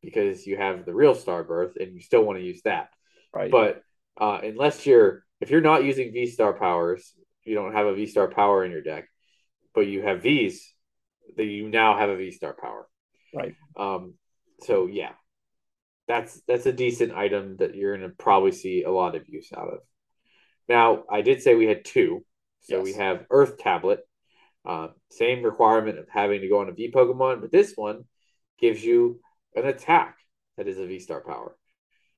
because 0.02 0.46
you 0.46 0.56
have 0.56 0.86
the 0.86 0.94
real 0.94 1.14
Starbirth 1.14 1.76
and 1.78 1.94
you 1.94 2.00
still 2.00 2.24
want 2.24 2.38
to 2.38 2.44
use 2.44 2.62
that. 2.62 2.88
Right. 3.34 3.50
But 3.50 3.82
uh, 4.18 4.40
unless 4.42 4.86
you're, 4.86 5.24
if 5.40 5.50
you're 5.50 5.60
not 5.60 5.84
using 5.84 6.12
V 6.12 6.26
Star 6.26 6.52
powers, 6.52 7.14
you 7.44 7.54
don't 7.54 7.72
have 7.72 7.86
a 7.86 7.94
V 7.94 8.06
Star 8.06 8.28
power 8.28 8.64
in 8.64 8.70
your 8.70 8.82
deck, 8.82 9.08
but 9.74 9.86
you 9.86 10.02
have 10.02 10.22
V's, 10.22 10.72
then 11.36 11.48
you 11.48 11.68
now 11.68 11.96
have 11.96 12.10
a 12.10 12.16
V 12.16 12.30
Star 12.30 12.54
power. 12.60 12.86
right. 13.34 13.54
Um, 13.76 14.14
so 14.62 14.86
yeah, 14.86 15.12
that's 16.06 16.40
that's 16.46 16.66
a 16.66 16.72
decent 16.72 17.12
item 17.12 17.56
that 17.58 17.74
you're 17.74 17.96
gonna 17.96 18.10
probably 18.10 18.52
see 18.52 18.82
a 18.82 18.90
lot 18.90 19.14
of 19.14 19.28
use 19.28 19.50
out 19.56 19.68
of. 19.68 19.78
Now, 20.68 21.04
I 21.10 21.22
did 21.22 21.42
say 21.42 21.54
we 21.54 21.66
had 21.66 21.84
two, 21.84 22.24
so 22.60 22.80
we 22.80 22.92
have 22.92 23.26
Earth 23.30 23.58
Tablet, 23.58 24.00
uh, 24.64 24.88
same 25.10 25.42
requirement 25.42 25.98
of 25.98 26.06
having 26.08 26.42
to 26.42 26.48
go 26.48 26.60
on 26.60 26.68
a 26.68 26.72
V 26.72 26.92
Pokemon, 26.94 27.40
but 27.40 27.50
this 27.50 27.72
one 27.74 28.04
gives 28.60 28.84
you 28.84 29.20
an 29.56 29.66
attack 29.66 30.16
that 30.56 30.68
is 30.68 30.78
a 30.78 30.86
V 30.86 31.00
Star 31.00 31.22
power. 31.22 31.56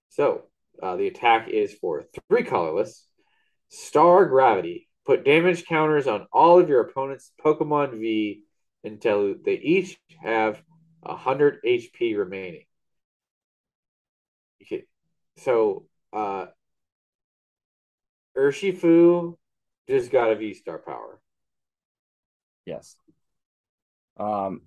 So 0.08 0.42
uh, 0.82 0.96
the 0.96 1.06
attack 1.06 1.48
is 1.48 1.72
for 1.74 2.04
three 2.28 2.42
colorless, 2.42 3.06
Star 3.72 4.26
Gravity. 4.26 4.88
Put 5.04 5.24
damage 5.24 5.64
counters 5.64 6.06
on 6.06 6.28
all 6.32 6.60
of 6.60 6.68
your 6.68 6.80
opponent's 6.82 7.32
Pokemon 7.44 7.98
V 7.98 8.44
until 8.84 9.34
they 9.44 9.54
each 9.54 9.98
have 10.20 10.62
100 11.00 11.58
HP 11.66 12.16
remaining. 12.16 12.66
Okay. 14.62 14.84
So, 15.38 15.86
uh, 16.12 16.46
Urshifu 18.36 19.36
just 19.88 20.10
got 20.10 20.30
a 20.30 20.36
V 20.36 20.54
star 20.54 20.78
power. 20.78 21.20
Yes. 22.64 22.96
Um 24.16 24.62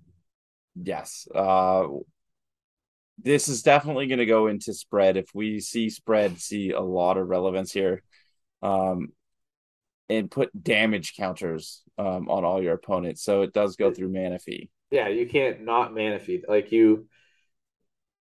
yes. 0.74 1.26
Uh 1.34 1.86
this 3.18 3.48
is 3.48 3.62
definitely 3.62 4.08
going 4.08 4.18
to 4.18 4.26
go 4.26 4.46
into 4.46 4.74
spread 4.74 5.16
if 5.16 5.30
we 5.34 5.58
see 5.58 5.88
spread 5.88 6.38
see 6.38 6.70
a 6.70 6.80
lot 6.80 7.16
of 7.16 7.28
relevance 7.28 7.72
here. 7.72 8.02
Um 8.62 9.12
and 10.08 10.30
put 10.30 10.50
damage 10.62 11.14
counters 11.16 11.82
um 11.98 12.28
on 12.28 12.44
all 12.44 12.62
your 12.62 12.74
opponents. 12.74 13.22
So 13.22 13.42
it 13.42 13.52
does 13.52 13.76
go 13.76 13.92
through 13.92 14.10
Manaphy. 14.10 14.68
Yeah, 14.90 15.08
you 15.08 15.26
can't 15.26 15.64
not 15.64 15.92
Manaphy. 15.92 16.42
Like 16.46 16.72
you, 16.72 17.08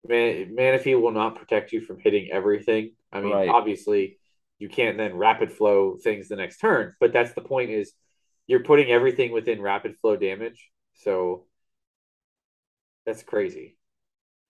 Man, 0.08 0.56
Manaphy 0.56 1.00
will 1.00 1.12
not 1.12 1.36
protect 1.36 1.72
you 1.72 1.82
from 1.82 2.00
hitting 2.00 2.30
everything. 2.32 2.94
I 3.12 3.22
mean, 3.22 3.34
Right. 3.34 3.50
obviously, 3.50 4.18
you 4.58 4.70
can't 4.70 4.98
then 4.98 5.16
rapid 5.16 5.52
flow 5.52 5.98
things 5.98 6.30
the 6.30 6.36
next 6.36 6.58
turn, 6.60 6.96
but 7.00 7.14
that's 7.14 7.34
the 7.34 7.42
point 7.42 7.70
is 7.70 7.94
you're 8.48 8.64
putting 8.64 8.90
everything 8.90 9.32
within 9.32 9.62
rapid 9.62 9.98
flow 9.98 10.16
damage. 10.16 10.70
So 10.96 11.46
that's 13.06 13.24
crazy. 13.24 13.78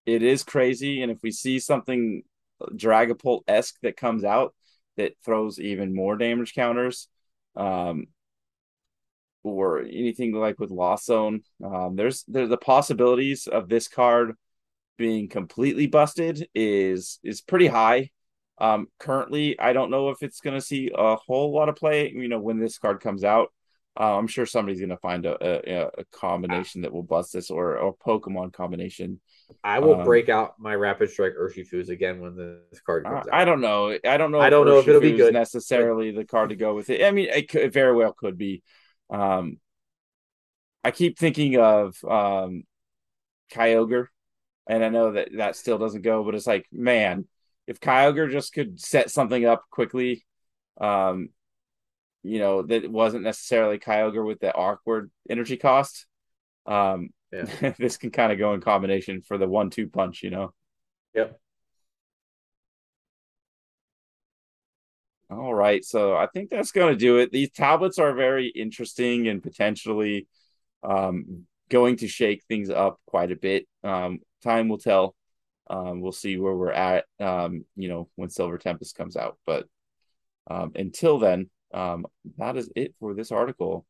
It 0.06 0.24
is 0.24 0.44
crazy 0.44 1.02
and 1.02 1.12
if 1.12 1.20
we 1.22 1.32
see 1.32 1.60
something 1.60 2.24
Dragapult-esque 2.62 3.76
that 3.84 3.98
comes 3.98 4.24
out 4.24 4.54
that 5.00 5.14
throws 5.26 5.60
even 5.60 5.96
more 5.96 6.16
damage 6.16 6.54
counters 6.54 7.08
um 7.56 8.06
or 9.44 9.82
anything 9.82 10.34
like 10.34 10.60
with 10.60 10.72
Lost 10.72 11.06
Zone. 11.06 11.42
Um, 11.64 11.96
there's 11.96 12.24
there's 12.28 12.50
the 12.50 12.58
possibilities 12.58 13.48
of 13.48 13.70
this 13.70 13.88
card 13.88 14.34
being 14.98 15.30
completely 15.30 15.88
busted 15.88 16.48
is 16.54 17.20
is 17.24 17.42
pretty 17.42 17.68
high. 17.68 18.10
Um, 18.60 18.88
currently, 19.00 19.58
I 19.60 19.72
don't 19.74 19.92
know 19.92 20.10
if 20.10 20.22
it's 20.22 20.42
going 20.42 20.56
to 20.56 20.66
see 20.66 20.92
a 20.94 21.16
whole 21.16 21.54
lot 21.54 21.70
of 21.70 21.78
play. 21.78 22.12
You 22.12 22.28
know, 22.28 22.40
when 22.40 22.60
this 22.60 22.78
card 22.78 23.00
comes 23.00 23.24
out, 23.24 23.54
uh, 24.00 24.18
I'm 24.18 24.28
sure 24.28 24.46
somebody's 24.46 24.80
going 24.80 24.90
to 24.90 24.98
find 24.98 25.26
a, 25.26 25.36
a 25.44 25.90
a 25.98 26.06
combination 26.14 26.82
that 26.82 26.94
will 26.94 27.04
bust 27.04 27.34
this 27.34 27.52
or 27.52 27.76
a 27.76 27.92
Pokemon 27.92 28.54
combination. 28.54 29.20
I 29.64 29.80
will 29.80 29.96
Um, 29.96 30.06
break 30.06 30.30
out 30.30 30.54
my 30.58 30.74
Rapid 30.76 31.10
Strike 31.10 31.34
Urshifus 31.34 31.90
again 31.90 32.22
when 32.22 32.36
this 32.36 32.80
card 32.86 33.06
I, 33.06 33.10
comes 33.10 33.28
out. 33.28 33.34
I 33.34 33.46
don't 33.46 33.62
know. 33.62 33.98
I 34.06 34.18
don't 34.18 34.32
know. 34.32 34.40
I 34.40 34.50
don't 34.50 34.66
know 34.66 34.80
if 34.80 34.88
it'll 34.88 35.02
be 35.02 35.18
good, 35.18 35.34
necessarily 35.34 36.12
the 36.12 36.24
card 36.24 36.50
to 36.50 36.56
go 36.56 36.76
with 36.76 36.90
it. 36.90 37.04
I 37.04 37.12
mean, 37.12 37.28
it, 37.30 37.50
could, 37.50 37.62
it 37.62 37.74
very 37.74 37.94
well 37.94 38.14
could 38.14 38.38
be. 38.38 38.64
Um, 39.10 39.58
I 40.84 40.92
keep 40.92 41.20
thinking 41.20 41.58
of 41.58 41.98
um, 42.06 42.64
Kyogre, 43.52 44.08
and 44.68 44.84
I 44.84 44.90
know 44.90 45.12
that 45.12 45.30
that 45.36 45.58
still 45.58 45.78
doesn't 45.78 46.04
go, 46.04 46.24
but 46.24 46.36
it's 46.36 46.48
like, 46.48 46.68
man, 46.72 47.28
if 47.68 47.82
Kyogre 47.82 48.32
just 48.32 48.54
could 48.54 48.80
set 48.80 49.12
something 49.12 49.44
up 49.44 49.66
quickly, 49.70 50.26
um, 50.80 51.30
you 52.24 52.40
know, 52.40 52.62
that 52.64 52.90
wasn't 52.90 53.24
necessarily 53.24 53.80
Kyogre 53.80 54.26
with 54.26 54.40
the 54.40 54.54
awkward 54.54 55.12
energy 55.30 55.58
cost. 55.58 56.06
Um, 56.66 57.10
Yeah. 57.32 57.74
this 57.78 57.98
can 57.98 58.12
kind 58.12 58.32
of 58.32 58.40
go 58.40 58.54
in 58.54 58.62
combination 58.62 59.22
for 59.22 59.38
the 59.38 59.48
one-two 59.48 59.90
punch, 59.90 60.24
you 60.24 60.30
know. 60.32 60.54
Yep. 61.14 61.40
All 65.30 65.54
right, 65.54 65.86
so 65.86 66.16
I 66.16 66.28
think 66.28 66.50
that's 66.50 66.72
going 66.72 66.92
to 66.92 67.00
do 67.00 67.18
it. 67.18 67.32
These 67.32 67.52
tablets 67.52 68.00
are 68.00 68.14
very 68.14 68.48
interesting 68.48 69.28
and 69.28 69.44
potentially 69.44 70.28
um, 70.82 71.46
going 71.70 71.98
to 71.98 72.08
shake 72.08 72.44
things 72.48 72.72
up 72.72 73.00
quite 73.06 73.32
a 73.32 73.36
bit. 73.36 73.68
Um, 73.84 74.20
time 74.44 74.70
will 74.70 74.80
tell. 74.80 75.16
Um, 75.70 76.02
we'll 76.02 76.12
see 76.14 76.38
where 76.38 76.56
we're 76.56 76.72
at, 76.72 77.06
um, 77.20 77.64
you 77.76 77.90
know, 77.90 78.10
when 78.16 78.32
Silver 78.32 78.58
Tempest 78.58 78.96
comes 78.96 79.16
out. 79.16 79.38
But 79.46 79.68
um, 80.50 80.72
until 80.76 81.20
then, 81.20 81.52
um, 81.74 82.06
that 82.38 82.58
is 82.58 82.70
it 82.76 82.96
for 83.00 83.14
this 83.14 83.32
article. 83.32 83.86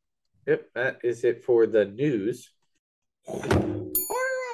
Yep, 0.47 0.65
that 0.75 0.99
is 1.03 1.23
it 1.23 1.43
for 1.43 1.67
the 1.67 1.85
news. 1.85 2.51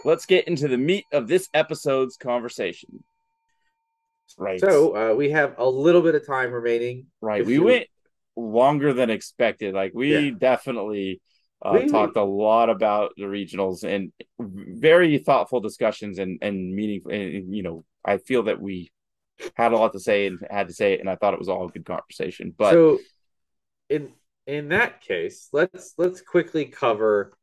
Let's 0.03 0.26
get 0.26 0.47
into 0.47 0.68
the 0.68 0.77
meat 0.77 1.06
of 1.11 1.27
this 1.27 1.49
episode's 1.53 2.15
conversation. 2.18 3.03
Right. 4.38 4.60
So 4.60 4.95
uh, 4.95 5.15
we 5.15 5.31
have 5.31 5.56
a 5.57 5.68
little 5.68 6.02
bit 6.02 6.14
of 6.15 6.26
time 6.26 6.52
remaining. 6.52 7.07
Right. 7.22 7.45
We 7.45 7.53
you- 7.53 7.64
went 7.64 7.88
longer 8.35 8.93
than 8.93 9.10
expected. 9.10 9.73
Like 9.73 9.93
we 9.95 10.14
Yeah. 10.30 10.31
definitely 10.38 11.22
uh, 11.61 11.80
We- 11.81 11.89
talked 11.89 12.18
a 12.18 12.23
lot 12.23 12.69
about 12.69 13.14
the 13.18 13.23
regionals 13.23 13.84
and 13.84 14.11
very 14.39 15.18
thoughtful 15.19 15.61
discussions 15.61 16.19
and 16.19 16.38
and 16.41 16.76
meaningful. 16.76 17.11
And, 17.11 17.56
you 17.56 17.64
know, 17.64 17.85
I 18.03 18.18
feel 18.18 18.43
that 18.43 18.61
we 18.61 18.91
had 19.56 19.72
a 19.72 19.77
lot 19.77 19.93
to 19.93 19.99
say 19.99 20.27
and 20.27 20.39
had 20.49 20.68
to 20.68 20.73
say 20.73 20.93
it, 20.93 20.99
and 20.99 21.10
I 21.10 21.15
thought 21.15 21.34
it 21.34 21.39
was 21.39 21.49
all 21.49 21.65
a 21.68 21.72
good 21.72 21.85
conversation. 21.85 22.53
But 22.56 22.72
so 22.73 22.99
in 23.90 24.14
in 24.48 24.70
that 24.70 25.02
case, 25.02 25.49
let's 25.53 25.94
let's 25.98 26.22
quickly 26.22 26.66
cover 26.66 27.34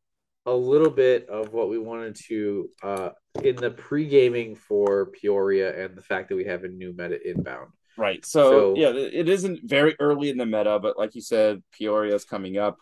a 0.46 0.52
little 0.52 0.90
bit 0.90 1.28
of 1.28 1.52
what 1.52 1.68
we 1.68 1.78
wanted 1.78 2.16
to 2.16 2.68
uh, 2.82 3.10
in 3.42 3.56
the 3.56 3.70
pre 3.70 4.06
gaming 4.06 4.54
for 4.54 5.06
Peoria 5.06 5.84
and 5.84 5.96
the 5.96 6.02
fact 6.02 6.28
that 6.28 6.36
we 6.36 6.44
have 6.44 6.64
a 6.64 6.68
new 6.68 6.92
meta 6.92 7.18
inbound. 7.28 7.70
Right. 7.96 8.24
So, 8.24 8.74
so, 8.74 8.76
yeah, 8.76 8.90
it 8.90 9.28
isn't 9.28 9.60
very 9.64 9.94
early 10.00 10.30
in 10.30 10.38
the 10.38 10.46
meta, 10.46 10.78
but 10.80 10.98
like 10.98 11.14
you 11.14 11.20
said, 11.20 11.62
Peoria 11.72 12.14
is 12.14 12.24
coming 12.24 12.56
up. 12.58 12.78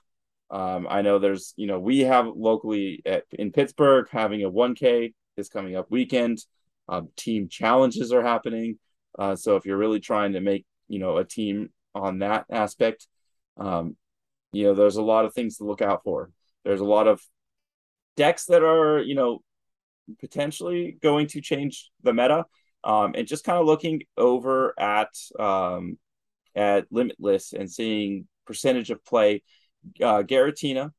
Um, 0.51 0.87
I 0.89 1.03
know 1.03 1.19
there's, 1.19 1.53
you 1.57 1.66
know, 1.66 1.78
we 1.78 2.01
have 2.01 2.27
locally 2.27 3.03
at, 3.05 3.24
in 3.31 3.53
Pittsburgh 3.53 4.09
having 4.11 4.43
a 4.43 4.51
1K 4.51 5.12
is 5.37 5.49
coming 5.49 5.77
up 5.77 5.91
weekend. 5.91 6.39
Um, 6.89 7.09
team 7.16 7.49
challenges 7.49 8.12
are 8.12 8.23
happening. 8.23 8.78
Uh, 9.19 9.37
so 9.37 9.57
if 9.57 9.65
you're 9.65 9.77
really 9.77 10.01
trying 10.01 10.32
to 10.32 10.41
make, 10.41 10.65
you 10.89 10.99
know, 10.99 11.19
a 11.19 11.24
team 11.24 11.70
on 11.95 12.20
that 12.20 12.47
aspect, 12.51 13.07
um, 13.61 13.97
you 14.53 14.65
know, 14.65 14.74
there's 14.74 14.97
a 14.97 15.03
lot 15.03 15.24
of 15.24 15.32
things 15.32 15.59
to 15.59 15.65
look 15.65 15.82
out 15.82 16.03
for. 16.03 16.31
There's 16.65 16.81
a 16.81 16.85
lot 16.85 17.07
of 17.07 17.20
decks 18.16 18.47
that 18.47 18.65
are, 18.65 18.99
you 18.99 19.15
know, 19.15 19.43
potentially 20.19 20.99
going 21.01 21.28
to 21.28 21.41
change 21.41 21.91
the 22.03 22.12
meta. 22.12 22.45
Um, 22.82 23.12
and 23.15 23.28
just 23.28 23.45
kind 23.45 23.59
of 23.59 23.66
looking 23.66 24.05
over 24.16 24.74
at 24.81 25.11
um, 25.39 25.99
at 26.55 26.87
Limitless 26.91 27.53
and 27.53 27.70
seeing 27.70 28.27
percentage 28.47 28.91
of 28.91 29.05
play. 29.05 29.43
Uh, 30.03 30.23
Giratina 30.23 30.91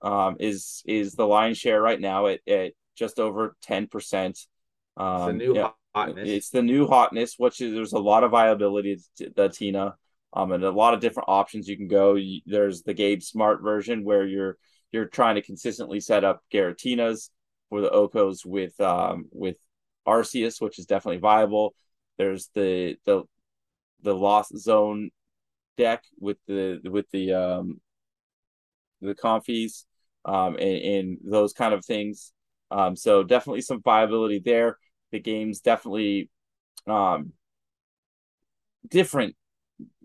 um, 0.00 0.36
is 0.38 0.82
is 0.86 1.14
the 1.14 1.26
lion's 1.26 1.58
share 1.58 1.82
right 1.82 2.00
now 2.00 2.28
at, 2.28 2.40
at 2.48 2.72
just 2.96 3.18
over 3.18 3.56
ten 3.62 3.88
percent. 3.88 4.38
Um, 4.96 5.16
it's 5.16 5.26
the 5.26 5.32
new 5.32 5.54
yeah, 5.56 5.70
hotness. 5.94 6.28
It's 6.28 6.50
the 6.50 6.62
new 6.62 6.86
hotness, 6.86 7.34
which 7.36 7.60
is 7.60 7.74
there's 7.74 7.94
a 7.94 7.98
lot 7.98 8.22
of 8.22 8.30
viability 8.30 9.00
to 9.18 9.30
the 9.34 9.48
Tina, 9.48 9.96
um, 10.34 10.52
and 10.52 10.64
a 10.64 10.70
lot 10.70 10.94
of 10.94 11.00
different 11.00 11.28
options 11.28 11.68
you 11.68 11.76
can 11.76 11.88
go. 11.88 12.18
There's 12.44 12.82
the 12.82 12.94
Gabe 12.94 13.22
Smart 13.22 13.62
version 13.62 14.04
where 14.04 14.26
you're 14.26 14.58
you're 14.92 15.06
trying 15.06 15.36
to 15.36 15.42
consistently 15.42 16.00
set 16.00 16.24
up 16.24 16.42
Giratinas 16.52 17.30
for 17.70 17.80
the 17.80 17.90
Okos 17.90 18.44
with 18.44 18.78
um 18.80 19.26
with 19.32 19.56
Arceus, 20.06 20.60
which 20.60 20.78
is 20.78 20.86
definitely 20.86 21.20
viable. 21.20 21.74
There's 22.18 22.48
the 22.54 22.96
the 23.06 23.22
the 24.02 24.14
Lost 24.14 24.56
Zone 24.58 25.10
deck 25.76 26.04
with 26.20 26.36
the 26.46 26.80
with 26.84 27.10
the 27.10 27.32
um 27.32 27.80
the 29.00 29.14
Comfeys 29.14 29.84
um 30.24 30.56
and, 30.56 30.60
and 30.60 31.18
those 31.24 31.52
kind 31.52 31.74
of 31.74 31.84
things. 31.84 32.32
Um, 32.70 32.96
so 32.96 33.22
definitely 33.22 33.60
some 33.60 33.82
viability 33.82 34.40
there. 34.44 34.78
The 35.12 35.20
game's 35.20 35.60
definitely 35.60 36.30
um 36.86 37.32
different, 38.88 39.36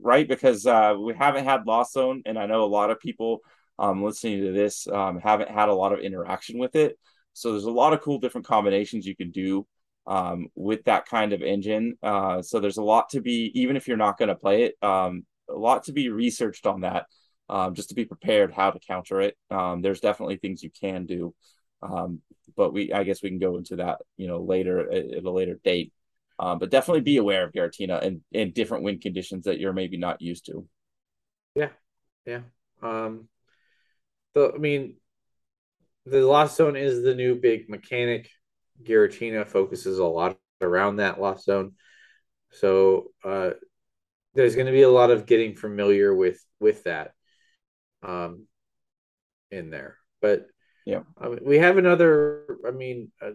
right? 0.01 0.27
Because 0.27 0.65
uh, 0.65 0.95
we 0.99 1.13
haven't 1.13 1.45
had 1.45 1.65
Lost 1.65 1.93
Zone, 1.93 2.21
and 2.25 2.37
I 2.37 2.45
know 2.45 2.63
a 2.63 2.65
lot 2.65 2.91
of 2.91 2.99
people 2.99 3.39
um, 3.77 4.03
listening 4.03 4.41
to 4.41 4.51
this 4.51 4.87
um, 4.87 5.19
haven't 5.19 5.49
had 5.49 5.69
a 5.69 5.73
lot 5.73 5.93
of 5.93 5.99
interaction 5.99 6.59
with 6.59 6.75
it. 6.75 6.97
So 7.33 7.51
there's 7.51 7.63
a 7.63 7.71
lot 7.71 7.93
of 7.93 8.01
cool 8.01 8.19
different 8.19 8.47
combinations 8.47 9.05
you 9.05 9.15
can 9.15 9.31
do 9.31 9.65
um, 10.07 10.47
with 10.55 10.83
that 10.85 11.05
kind 11.05 11.33
of 11.33 11.41
engine. 11.41 11.97
Uh, 12.03 12.41
so 12.41 12.59
there's 12.59 12.77
a 12.77 12.83
lot 12.83 13.09
to 13.09 13.21
be, 13.21 13.51
even 13.55 13.77
if 13.77 13.87
you're 13.87 13.97
not 13.97 14.17
going 14.17 14.29
to 14.29 14.35
play 14.35 14.63
it, 14.63 14.75
um, 14.81 15.25
a 15.49 15.53
lot 15.53 15.83
to 15.83 15.93
be 15.93 16.09
researched 16.09 16.65
on 16.65 16.81
that, 16.81 17.05
um, 17.47 17.75
just 17.75 17.89
to 17.89 17.95
be 17.95 18.05
prepared 18.05 18.51
how 18.53 18.71
to 18.71 18.79
counter 18.79 19.21
it. 19.21 19.37
Um, 19.49 19.81
there's 19.81 20.01
definitely 20.01 20.37
things 20.37 20.63
you 20.63 20.71
can 20.71 21.05
do, 21.05 21.33
but 22.57 22.73
we, 22.73 22.91
I 22.91 23.03
guess 23.03 23.23
we 23.23 23.29
can 23.29 23.39
go 23.39 23.57
into 23.57 23.77
that, 23.77 23.99
you 24.17 24.27
know, 24.27 24.41
later 24.41 24.91
at, 24.91 25.13
at 25.13 25.23
a 25.23 25.31
later 25.31 25.59
date. 25.63 25.93
Um, 26.39 26.57
but 26.57 26.71
definitely 26.71 27.01
be 27.01 27.17
aware 27.17 27.43
of 27.43 27.51
Giratina 27.51 28.01
and 28.01 28.21
in 28.31 28.51
different 28.51 28.85
wind 28.85 29.01
conditions 29.01 29.43
that 29.43 29.59
you're 29.59 29.73
maybe 29.73 29.97
not 29.97 30.21
used 30.21 30.45
to. 30.45 30.65
Yeah, 31.53 31.69
yeah. 32.25 32.41
Um, 32.81 33.27
the 34.33 34.53
I 34.55 34.57
mean, 34.57 34.95
the 36.05 36.25
Lost 36.25 36.55
Zone 36.55 36.77
is 36.77 37.03
the 37.03 37.13
new 37.13 37.35
big 37.35 37.69
mechanic. 37.69 38.29
Giratina 38.81 39.45
focuses 39.45 39.99
a 39.99 40.05
lot 40.05 40.37
around 40.61 40.97
that 40.97 41.19
Lost 41.19 41.43
Zone, 41.43 41.73
so 42.51 43.11
uh, 43.25 43.51
there's 44.33 44.55
going 44.55 44.67
to 44.67 44.71
be 44.71 44.83
a 44.83 44.89
lot 44.89 45.11
of 45.11 45.25
getting 45.25 45.55
familiar 45.55 46.15
with 46.15 46.41
with 46.61 46.85
that 46.85 47.11
um, 48.01 48.45
in 49.51 49.69
there. 49.69 49.97
But 50.21 50.47
yeah, 50.85 51.01
I 51.19 51.27
mean, 51.27 51.39
we 51.43 51.57
have 51.57 51.77
another. 51.77 52.57
I 52.65 52.71
mean, 52.71 53.11
uh, 53.21 53.31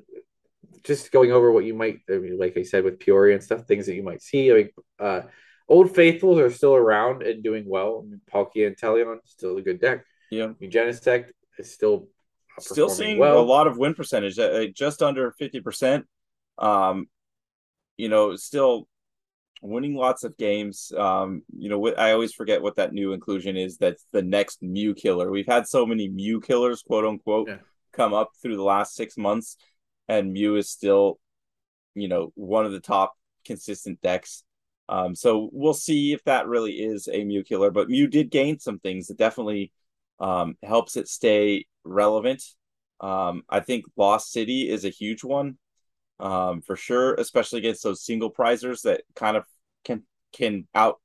just 0.82 1.12
going 1.12 1.32
over 1.32 1.52
what 1.52 1.64
you 1.64 1.74
might, 1.74 2.00
I 2.10 2.14
mean, 2.14 2.38
like 2.38 2.56
I 2.56 2.62
said 2.62 2.84
with 2.84 2.98
Peoria 2.98 3.34
and 3.34 3.44
stuff, 3.44 3.66
things 3.66 3.86
that 3.86 3.94
you 3.94 4.02
might 4.02 4.22
see. 4.22 4.50
I 4.50 4.54
mean, 4.54 4.68
uh, 4.98 5.22
Old 5.68 5.94
Faithfuls 5.94 6.38
are 6.38 6.50
still 6.50 6.74
around 6.74 7.22
and 7.22 7.42
doing 7.42 7.64
well. 7.66 8.04
I 8.04 8.10
mean, 8.10 8.20
Palkia 8.30 8.66
and 8.66 8.76
Teleon 8.76 9.18
still 9.24 9.56
a 9.56 9.62
good 9.62 9.80
deck. 9.80 10.04
Yeah, 10.30 10.52
mean, 10.60 10.72
is 10.74 11.72
still 11.72 12.08
still 12.58 12.88
seeing 12.88 13.18
well. 13.18 13.38
a 13.38 13.42
lot 13.42 13.66
of 13.66 13.78
win 13.78 13.94
percentage, 13.94 14.38
uh, 14.38 14.66
just 14.66 15.02
under 15.02 15.30
fifty 15.32 15.60
percent. 15.60 16.06
Um, 16.58 17.06
you 17.96 18.08
know, 18.08 18.36
still 18.36 18.88
winning 19.62 19.94
lots 19.94 20.24
of 20.24 20.36
games. 20.36 20.92
Um, 20.96 21.42
you 21.56 21.68
know, 21.68 21.94
I 21.94 22.12
always 22.12 22.32
forget 22.32 22.62
what 22.62 22.76
that 22.76 22.92
new 22.92 23.12
inclusion 23.12 23.56
is. 23.56 23.78
That's 23.78 24.04
the 24.12 24.22
next 24.22 24.62
Mew 24.62 24.94
killer. 24.94 25.30
We've 25.30 25.46
had 25.46 25.66
so 25.66 25.86
many 25.86 26.08
Mew 26.08 26.40
killers, 26.40 26.82
quote 26.82 27.04
unquote, 27.04 27.48
yeah. 27.48 27.56
come 27.92 28.12
up 28.12 28.32
through 28.42 28.56
the 28.56 28.62
last 28.62 28.94
six 28.94 29.16
months, 29.16 29.56
and 30.08 30.32
Mew 30.32 30.56
is 30.56 30.70
still, 30.70 31.18
you 31.94 32.08
know, 32.08 32.32
one 32.34 32.66
of 32.66 32.72
the 32.72 32.80
top 32.80 33.14
consistent 33.44 34.00
decks. 34.00 34.44
Um, 34.88 35.14
so 35.14 35.48
we'll 35.52 35.74
see 35.74 36.12
if 36.12 36.22
that 36.24 36.46
really 36.46 36.72
is 36.72 37.08
a 37.10 37.24
Mew 37.24 37.42
killer. 37.42 37.70
But 37.70 37.88
Mew 37.88 38.06
did 38.06 38.30
gain 38.30 38.58
some 38.58 38.78
things 38.78 39.06
that 39.06 39.16
definitely 39.16 39.72
um, 40.20 40.56
helps 40.62 40.96
it 40.96 41.08
stay 41.08 41.66
relevant. 41.84 42.42
Um, 43.00 43.42
I 43.48 43.60
think 43.60 43.84
Lost 43.96 44.32
City 44.32 44.68
is 44.70 44.84
a 44.84 44.90
huge 44.90 45.24
one 45.24 45.58
um, 46.20 46.62
for 46.62 46.76
sure, 46.76 47.14
especially 47.14 47.58
against 47.58 47.82
those 47.82 48.04
single 48.04 48.32
prizers 48.32 48.82
that 48.82 49.02
kind 49.14 49.36
of 49.36 49.44
can 49.84 50.02
can 50.32 50.66
out 50.74 51.00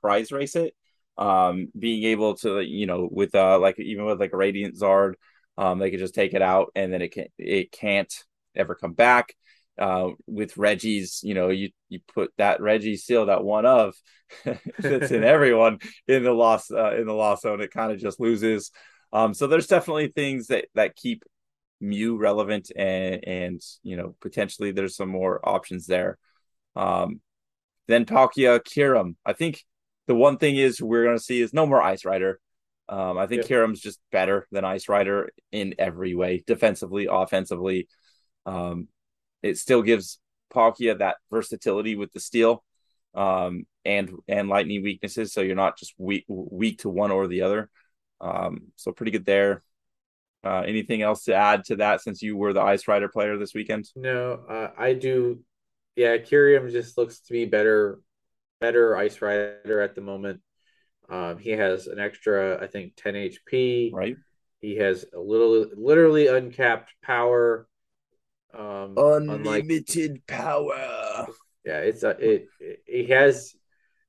prize 0.00 0.32
race 0.32 0.56
it. 0.56 0.74
Um, 1.18 1.68
being 1.78 2.04
able 2.04 2.34
to, 2.36 2.60
you 2.60 2.86
know, 2.86 3.08
with 3.10 3.34
uh, 3.34 3.58
like 3.58 3.78
even 3.78 4.06
with 4.06 4.20
like 4.20 4.32
Radiant 4.32 4.76
Zard, 4.76 5.14
um, 5.58 5.78
they 5.78 5.90
could 5.90 6.00
just 6.00 6.14
take 6.14 6.34
it 6.34 6.42
out 6.42 6.70
and 6.74 6.92
then 6.92 7.02
it 7.02 7.12
can 7.12 7.26
it 7.38 7.72
can't 7.72 8.12
ever 8.54 8.74
come 8.74 8.92
back. 8.92 9.34
Uh, 9.78 10.10
with 10.26 10.58
Regis, 10.58 11.22
you 11.22 11.32
know, 11.32 11.48
you 11.48 11.70
you 11.88 12.00
put 12.12 12.32
that 12.36 12.60
Reggie 12.60 12.96
seal 12.96 13.26
that 13.26 13.42
one 13.42 13.64
of 13.64 13.94
that's 14.78 15.10
in 15.10 15.24
everyone 15.24 15.78
in 16.06 16.22
the 16.22 16.32
loss 16.32 16.70
uh, 16.70 16.94
in 16.96 17.06
the 17.06 17.14
lost 17.14 17.42
zone. 17.42 17.60
It 17.60 17.70
kind 17.70 17.92
of 17.92 17.98
just 17.98 18.20
loses. 18.20 18.70
Um, 19.12 19.34
so 19.34 19.46
there's 19.46 19.66
definitely 19.66 20.08
things 20.08 20.48
that 20.48 20.66
that 20.74 20.96
keep 20.96 21.24
Mew 21.82 22.18
relevant 22.18 22.70
and 22.76 23.26
and 23.26 23.60
you 23.82 23.96
know 23.96 24.14
potentially 24.20 24.70
there's 24.70 24.96
some 24.96 25.08
more 25.08 25.40
options 25.48 25.86
there. 25.86 26.18
Um, 26.76 27.20
then 27.88 28.04
Palkia 28.04 28.60
Kyurem. 28.60 29.16
I 29.24 29.32
think 29.32 29.64
the 30.06 30.14
one 30.14 30.36
thing 30.36 30.56
is 30.56 30.82
we're 30.82 31.04
gonna 31.04 31.18
see 31.18 31.40
is 31.40 31.54
no 31.54 31.64
more 31.64 31.80
Ice 31.80 32.04
Rider. 32.04 32.38
Um, 32.90 33.18
I 33.18 33.28
think 33.28 33.48
yep. 33.48 33.50
Kyurem's 33.50 33.80
just 33.80 34.00
better 34.10 34.48
than 34.50 34.64
Ice 34.64 34.88
Rider 34.88 35.30
in 35.52 35.76
every 35.78 36.16
way, 36.16 36.42
defensively, 36.44 37.06
offensively. 37.08 37.88
Um, 38.46 38.88
it 39.44 39.58
still 39.58 39.82
gives 39.82 40.18
Palkia 40.52 40.98
that 40.98 41.16
versatility 41.30 41.94
with 41.94 42.12
the 42.12 42.18
steel 42.18 42.64
um, 43.14 43.64
and 43.84 44.10
and 44.26 44.48
lightning 44.48 44.82
weaknesses, 44.82 45.32
so 45.32 45.40
you're 45.40 45.54
not 45.54 45.78
just 45.78 45.94
weak 45.98 46.24
weak 46.28 46.80
to 46.80 46.90
one 46.90 47.12
or 47.12 47.28
the 47.28 47.42
other. 47.42 47.70
Um, 48.20 48.72
so 48.74 48.90
pretty 48.90 49.12
good 49.12 49.24
there. 49.24 49.62
Uh, 50.42 50.62
anything 50.66 51.00
else 51.02 51.24
to 51.24 51.34
add 51.34 51.64
to 51.66 51.76
that 51.76 52.00
since 52.00 52.22
you 52.22 52.36
were 52.36 52.52
the 52.52 52.60
Ice 52.60 52.88
Rider 52.88 53.08
player 53.08 53.36
this 53.36 53.54
weekend? 53.54 53.88
No, 53.94 54.40
uh, 54.48 54.70
I 54.76 54.94
do. 54.94 55.44
Yeah, 55.94 56.16
Kyurem 56.16 56.72
just 56.72 56.98
looks 56.98 57.20
to 57.20 57.32
be 57.32 57.44
better, 57.44 58.00
better 58.60 58.96
Ice 58.96 59.22
Rider 59.22 59.80
at 59.80 59.94
the 59.94 60.00
moment. 60.00 60.40
Um, 61.10 61.38
he 61.38 61.50
has 61.50 61.86
an 61.88 61.98
extra, 61.98 62.62
I 62.62 62.66
think, 62.68 62.94
10 62.96 63.14
HP. 63.14 63.92
Right. 63.92 64.16
He 64.60 64.76
has 64.76 65.04
a 65.14 65.18
little, 65.18 65.66
literally 65.76 66.28
uncapped 66.28 66.92
power. 67.02 67.66
Um, 68.56 68.94
Unlimited 68.96 70.10
unlike, 70.10 70.26
power. 70.26 71.26
Yeah, 71.64 71.78
it's 71.78 72.02
a 72.02 72.10
it, 72.10 72.48
it. 72.58 72.82
He 72.86 73.06
has 73.06 73.54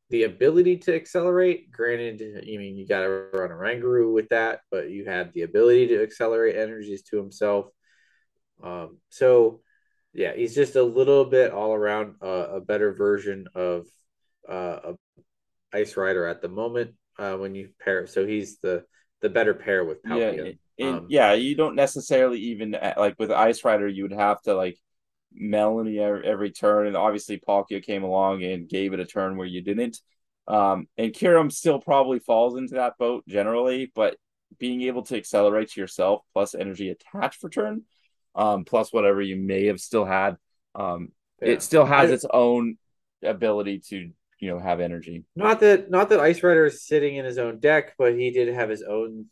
the 0.10 0.23
ability 0.23 0.78
to 0.78 0.95
accelerate. 0.95 1.72
Granted, 1.72 2.44
you 2.44 2.60
mean 2.60 2.76
you 2.76 2.88
got 2.88 3.02
to 3.02 3.10
run 3.34 3.52
a 3.52 3.56
Oranguru 3.56 4.14
with 4.14 4.30
that, 4.30 4.61
but 4.72 4.90
you 4.90 5.06
have 5.06 5.34
the 5.34 5.41
ability 5.44 5.88
to 5.88 6.03
accelerate 6.03 6.56
energies 6.56 7.03
to 7.03 7.18
himself. 7.18 7.68
Um, 8.64 8.98
so 9.10 9.61
yeah, 10.14 10.34
he's 10.34 10.56
just 10.56 10.76
a 10.76 10.84
little 10.84 11.26
bit 11.26 11.52
all 11.52 11.73
around 11.73 12.15
uh, 12.22 12.48
a 12.56 12.61
better 12.61 12.94
version 12.94 13.48
of 13.56 13.86
uh, 14.48 14.94
Ice 15.73 15.98
Rider 15.98 16.26
at 16.27 16.41
the 16.41 16.49
moment 16.49 16.93
uh, 17.18 17.35
when 17.35 17.56
you 17.56 17.69
pair. 17.84 18.07
So 18.07 18.26
he's 18.26 18.60
the 18.60 18.84
the 19.22 19.30
better 19.30 19.53
pair 19.53 19.85
with 19.85 20.03
Palkia. 20.03 20.57
Yeah, 20.77 20.88
um, 20.88 21.06
yeah, 21.10 21.34
you 21.34 21.56
don't 21.56 21.76
necessarily 21.76 22.39
even 22.39 22.76
uh, 22.76 22.93
like 22.98 23.15
with 23.19 23.31
Ice 23.31 23.64
Rider, 23.64 23.88
you 23.88 24.03
would 24.03 24.14
have 24.14 24.41
to 24.43 24.56
like 24.56 24.77
Melony 25.39 25.99
every, 25.99 26.27
every 26.27 26.52
turn, 26.52 26.88
and 26.88 26.98
obviously 26.98 27.39
Palkia 27.39 27.84
came 27.84 28.03
along 28.03 28.43
and 28.43 28.68
gave 28.68 28.93
it 28.93 28.99
a 28.99 29.06
turn 29.06 29.38
where 29.38 29.48
you 29.48 29.61
didn't. 29.61 29.99
Um, 30.48 30.88
and 30.98 31.14
Kyurem 31.14 31.52
still 31.52 31.80
probably 31.80 32.19
falls 32.19 32.57
into 32.57 32.76
that 32.76 32.98
boat 32.98 33.23
generally, 33.27 33.91
but 33.93 34.18
being 34.60 34.81
able 34.81 35.03
to 35.03 35.15
accelerate 35.15 35.72
to 35.72 35.80
yourself 35.80 36.22
plus 36.34 36.56
energy 36.56 36.89
attached 36.89 37.39
for 37.39 37.49
turn 37.49 37.84
um, 38.35 38.65
plus 38.65 38.91
whatever 38.91 39.22
you 39.22 39.35
may 39.35 39.68
have 39.68 39.80
still 39.80 40.06
had. 40.06 40.38
Um, 40.76 41.11
Yeah. 41.41 41.53
It 41.53 41.61
still 41.64 41.85
has 41.85 42.11
I- 42.11 42.14
its 42.14 42.26
own 42.31 42.77
ability 43.23 43.80
to 43.89 44.11
you 44.41 44.49
know 44.49 44.59
have 44.59 44.81
energy. 44.81 45.23
Not 45.35 45.61
that 45.61 45.89
not 45.89 46.09
that 46.09 46.19
Ice 46.19 46.43
Rider 46.43 46.65
is 46.65 46.85
sitting 46.85 47.15
in 47.15 47.23
his 47.23 47.38
own 47.38 47.59
deck, 47.59 47.93
but 47.97 48.15
he 48.15 48.31
did 48.31 48.53
have 48.53 48.69
his 48.69 48.84
own 48.84 49.27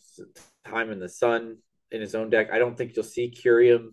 time 0.63 0.91
in 0.91 0.99
the 0.99 1.09
sun 1.09 1.57
in 1.91 1.99
his 1.99 2.15
own 2.15 2.29
deck. 2.29 2.49
I 2.53 2.59
don't 2.59 2.77
think 2.77 2.95
you'll 2.95 3.03
see 3.03 3.31
Kyurem 3.31 3.89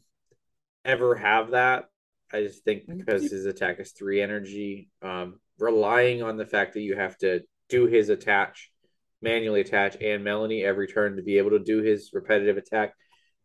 ever 0.85 1.17
have 1.17 1.51
that. 1.51 1.87
I 2.33 2.43
just 2.43 2.65
think 2.65 2.87
Mm, 2.89 2.99
because 2.99 3.31
his 3.31 3.47
attack 3.47 3.81
is 3.81 3.93
three 3.93 4.21
energy, 4.21 4.91
um, 5.03 5.41
relying 5.59 6.23
on 6.23 6.37
the 6.37 6.47
fact 6.47 6.75
that 6.75 6.83
you 6.83 6.97
have 6.97 7.17
to 7.19 7.41
do 7.69 7.87
his 7.87 8.11
attach, 8.11 8.71
manually 9.23 9.63
attach, 9.63 9.97
and 10.01 10.25
Melony 10.25 10.65
every 10.65 10.87
turn 10.87 11.17
to 11.17 11.23
be 11.23 11.39
able 11.39 11.51
to 11.51 11.59
do 11.61 11.83
his 11.83 12.11
repetitive 12.13 12.57
attack. 12.59 12.93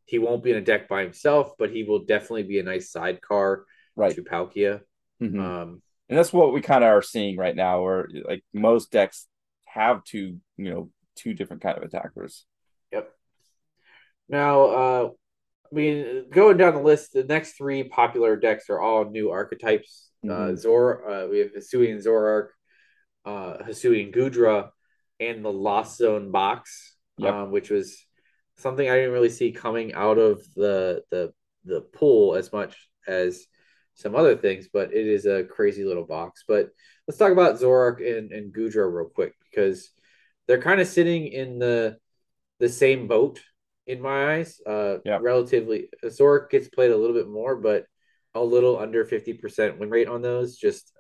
He 0.06 0.19
won't 0.19 0.43
be 0.43 0.52
in 0.52 0.57
a 0.57 0.61
deck 0.61 0.89
by 0.89 1.03
himself, 1.03 1.53
but 1.57 1.72
he 1.72 1.84
will 1.84 2.06
definitely 2.06 2.43
be 2.43 2.60
a 2.60 2.64
nice 2.64 2.91
sidecar 2.91 3.65
Right. 3.95 4.15
to 4.15 4.23
Palkia. 4.23 4.81
Mhm. 5.22 5.39
Um, 5.39 5.81
and 6.12 6.20
that's 6.20 6.34
what 6.34 6.54
we 6.54 6.62
kind 6.62 6.84
of 6.84 6.90
are 6.90 7.02
seeing 7.02 7.38
right 7.38 7.56
now, 7.56 7.82
where 7.82 8.10
like 8.28 8.44
most 8.54 8.92
decks 8.92 9.28
have 9.66 10.04
two 10.04 10.38
you 10.58 10.70
know 10.70 10.90
two 11.16 11.34
different 11.34 11.64
kind 11.64 11.78
of 11.78 11.84
attackers. 11.84 12.46
Yep. 12.92 13.10
Now, 14.30 14.62
uh, 14.66 15.10
I 15.72 15.76
mean, 15.76 16.30
going 16.30 16.58
down 16.58 16.76
the 16.76 16.82
list, 16.82 17.14
the 17.14 17.24
next 17.24 17.54
three 17.54 17.84
popular 17.84 18.36
decks 18.36 18.70
are 18.70 18.80
all 18.80 19.06
new 19.06 19.32
archetypes. 19.32 20.10
Uh, 20.24 20.28
Mhm. 20.52 20.58
Zor, 20.58 21.10
uh, 21.10 21.28
we 21.28 21.40
have 21.40 21.54
Hisuian 21.54 21.98
Zoroark, 22.06 22.50
uh, 23.26 23.58
Hisuian 23.64 24.14
Goodra, 24.14 24.70
and 25.20 25.44
the 25.44 25.52
Lost 25.52 25.98
Zone 25.98 26.30
box, 26.32 26.96
Yep. 27.18 27.34
um, 27.34 27.52
which 27.52 27.70
was 27.70 28.06
something 28.58 28.88
I 28.90 28.96
didn't 28.96 29.14
really 29.14 29.30
see 29.30 29.52
coming 29.52 29.94
out 29.94 30.18
of 30.18 30.44
the 30.56 31.04
the 31.10 31.34
the 31.64 31.82
pool 31.82 32.36
as 32.36 32.52
much 32.52 32.90
as 33.08 33.48
some 33.95 34.15
other 34.15 34.35
things, 34.35 34.69
but 34.72 34.93
it 34.93 35.07
is 35.07 35.26
a 35.26 35.43
crazy 35.43 35.84
little 35.84 36.05
box. 36.05 36.43
But 36.47 36.69
let's 37.07 37.18
talk 37.18 37.31
about 37.31 37.59
Zoroark 37.59 37.97
and, 37.99 38.31
and 38.31 38.53
Goodra 38.53 38.91
real 38.91 39.09
quick 39.09 39.34
because 39.49 39.91
they're 40.47 40.61
kind 40.61 40.81
of 40.81 40.88
sitting 40.88 41.27
in 41.27 41.59
the 41.59 41.97
the 42.59 42.69
same 42.69 43.07
boat 43.07 43.41
in 43.88 44.01
my 44.01 44.35
eyes. 44.35 44.59
Uh, 44.65 44.97
Yeah. 45.03 45.19
relatively, 45.22 45.89
Zoroark 46.05 46.49
gets 46.49 46.69
played 46.69 46.91
a 46.91 46.97
little 46.97 47.15
bit 47.15 47.27
more, 47.27 47.55
but 47.55 47.85
a 48.34 48.43
little 48.43 48.77
under 48.80 49.03
fifty 49.05 49.34
percent 49.34 49.80
win 49.80 49.89
rate 49.89 50.07
on 50.07 50.22
those. 50.22 50.57
Just 50.57 50.93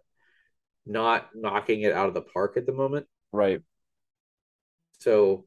not 0.85 1.29
knocking 1.35 1.81
it 1.81 1.93
out 1.93 2.07
of 2.07 2.13
the 2.13 2.21
park 2.21 2.57
at 2.57 2.65
the 2.65 2.73
moment. 2.73 3.07
Right. 3.31 3.61
So, 4.99 5.45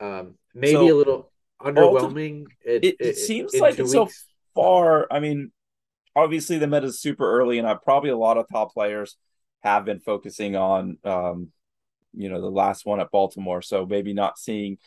um, 0.00 0.34
maybe 0.54 0.72
So, 0.74 0.94
a 0.94 0.98
little 0.98 1.32
underwhelming. 1.60 2.46
it- 2.64 2.96
it 3.00 3.16
seems 3.16 3.54
like 3.54 3.78
it's 3.78 3.92
so. 3.92 4.08
Far, 4.54 5.08
I 5.10 5.18
mean, 5.18 5.50
obviously 6.16 6.58
the 6.58 6.66
meta 6.66 6.86
is 6.86 7.00
super 7.00 7.38
early, 7.38 7.58
and 7.58 7.66
I 7.66 7.74
probably 7.74 8.10
a 8.10 8.16
lot 8.16 8.38
of 8.38 8.46
top 8.48 8.72
players 8.72 9.16
have 9.62 9.84
been 9.84 10.00
focusing 10.00 10.56
on, 10.56 10.98
um, 11.04 11.48
you 12.12 12.28
know, 12.28 12.40
the 12.40 12.50
last 12.50 12.86
one 12.86 13.00
at 13.00 13.10
Baltimore. 13.10 13.62
So 13.62 13.86
maybe 13.86 14.12
not 14.12 14.38
seeing 14.38 14.78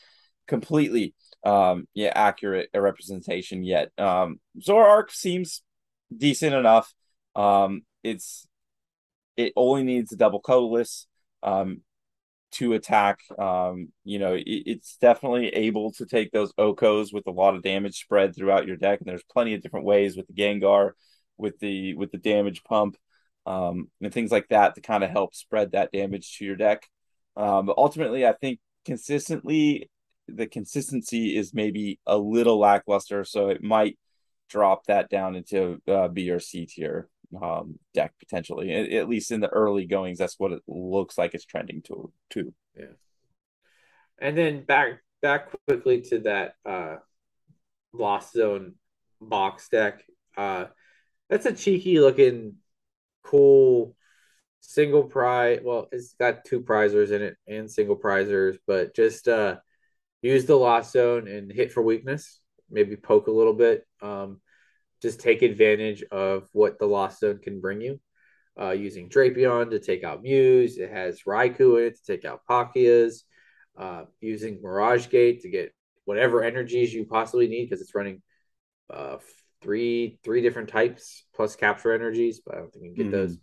completely, 0.48 1.14
um, 1.44 1.88
yeah, 1.94 2.12
accurate 2.16 2.70
representation 2.74 3.64
yet. 3.64 3.92
Um, 3.98 4.40
Zoroark 4.60 5.12
seems 5.12 5.64
decent 6.16 6.54
enough. 6.54 6.94
Um, 7.36 7.84
it's 8.04 8.48
it 9.36 9.54
only 9.56 9.84
needs 9.84 10.12
a 10.12 10.18
double 10.18 10.40
colorless. 10.40 11.08
Um, 11.44 11.82
to 12.52 12.74
attack. 12.74 13.20
Um, 13.38 13.90
you 14.04 14.20
know, 14.20 14.34
it, 14.34 14.44
it's 14.46 14.98
definitely 14.98 15.50
able 15.50 15.92
to 15.94 16.06
take 16.06 16.32
those 16.32 16.54
Okos 16.54 17.14
with 17.14 17.28
a 17.28 17.32
lot 17.32 17.56
of 17.56 17.64
damage 17.64 18.00
spread 18.00 18.36
throughout 18.36 18.68
your 18.68 18.78
deck, 18.78 19.00
and 19.00 19.08
there's 19.08 19.24
plenty 19.24 19.54
of 19.54 19.62
different 19.62 19.86
ways 19.86 20.16
with 20.16 20.28
the 20.28 20.34
Gengar, 20.34 20.92
with 21.38 21.60
the 21.60 21.94
with 21.96 22.12
the 22.12 22.18
damage 22.18 22.64
pump, 22.64 22.98
um, 23.46 23.90
and 24.02 24.14
things 24.14 24.32
like 24.32 24.48
that 24.50 24.76
to 24.76 24.82
kind 24.82 25.04
of 25.04 25.10
help 25.10 25.36
spread 25.36 25.72
that 25.72 25.92
damage 25.92 26.38
to 26.38 26.46
your 26.46 26.56
deck. 26.56 26.88
Um, 27.36 27.66
but 27.66 27.78
ultimately, 27.78 28.26
I 28.26 28.34
think 28.34 28.60
consistently 28.86 29.90
the 30.28 30.48
consistency 30.48 31.38
is 31.38 31.54
maybe 31.54 32.00
a 32.06 32.18
little 32.18 32.60
lackluster, 32.60 33.24
so 33.24 33.50
it 33.50 33.64
might 33.64 33.98
drop 34.50 34.86
that 34.86 35.10
down 35.10 35.36
into 35.36 35.82
uh, 35.88 36.08
B 36.08 36.30
or 36.32 36.40
C 36.40 36.66
tier 36.66 37.10
um, 37.42 37.80
deck 37.94 38.14
potentially. 38.20 38.74
At, 38.74 38.92
at 38.92 39.10
least 39.10 39.32
in 39.32 39.40
the 39.42 39.50
early 39.50 39.86
goings, 39.86 40.18
that's 40.18 40.40
what 40.40 40.52
it 40.52 40.62
looks 40.68 41.18
like 41.18 41.34
it's 41.34 41.46
trending 41.46 41.82
to. 41.84 42.12
To 42.32 42.54
Yeah. 42.78 42.86
And 44.20 44.38
then 44.38 44.64
back 44.64 45.02
back 45.22 45.50
quickly 45.68 46.02
to 46.02 46.20
that 46.20 46.56
uh 46.66 46.98
Lost 47.94 48.34
Zone 48.34 48.76
box 49.20 49.70
deck. 49.70 50.04
Uh 50.36 50.66
that's 51.30 51.46
a 51.46 51.54
cheeky 51.54 52.00
looking 52.00 52.56
cool 53.24 53.96
single 54.62 55.04
prize. 55.04 55.60
Well, 55.64 55.88
it's 55.92 56.14
got 56.14 56.46
two 56.46 56.62
prizers 56.62 57.12
in 57.12 57.22
it 57.22 57.38
and 57.48 57.70
single 57.70 57.98
prizers, 57.98 58.58
but 58.66 58.96
just 58.96 59.28
uh 59.28 59.58
use 60.22 60.46
the 60.46 60.56
Lost 60.56 60.94
Zone 60.94 61.28
and 61.28 61.52
hit 61.52 61.72
for 61.72 61.82
weakness, 61.82 62.40
maybe 62.70 62.96
poke 62.96 63.28
a 63.28 63.32
little 63.32 63.54
bit. 63.54 63.86
Um 64.02 64.42
just 65.02 65.20
take 65.20 65.42
advantage 65.42 66.04
of 66.04 66.48
what 66.54 66.80
the 66.80 66.88
Lost 66.88 67.20
Zone 67.20 67.40
can 67.40 67.62
bring 67.62 67.82
you. 67.82 68.00
Uh, 68.60 68.72
using 68.72 69.08
Drapion 69.08 69.70
to 69.70 69.80
take 69.80 70.04
out 70.04 70.24
Mews. 70.24 70.78
It 70.78 70.90
has 70.90 71.22
Raikou 71.28 71.78
in 71.80 71.84
it 71.88 71.98
to 71.98 72.04
take 72.04 72.26
out 72.26 72.42
Palkias 72.50 73.22
uh, 73.78 74.06
using 74.20 74.60
Mirage 74.64 75.10
Gate 75.10 75.42
to 75.44 75.50
get 75.50 75.74
whatever 76.06 76.44
energies 76.44 76.94
you 76.94 77.06
possibly 77.06 77.48
need 77.48 77.66
because 77.66 77.82
it's 77.82 77.94
running 77.94 78.22
uh, 78.92 79.18
three 79.62 80.20
three 80.24 80.42
different 80.42 80.70
types 80.70 81.26
plus 81.36 81.56
capture 81.56 81.94
energies, 81.94 82.42
but 82.46 82.56
I 82.56 82.60
don't 82.60 82.72
think 82.72 82.86
you 82.86 82.94
can 82.96 82.96
get 82.96 83.08
Mhm. 83.08 83.12
those. 83.12 83.38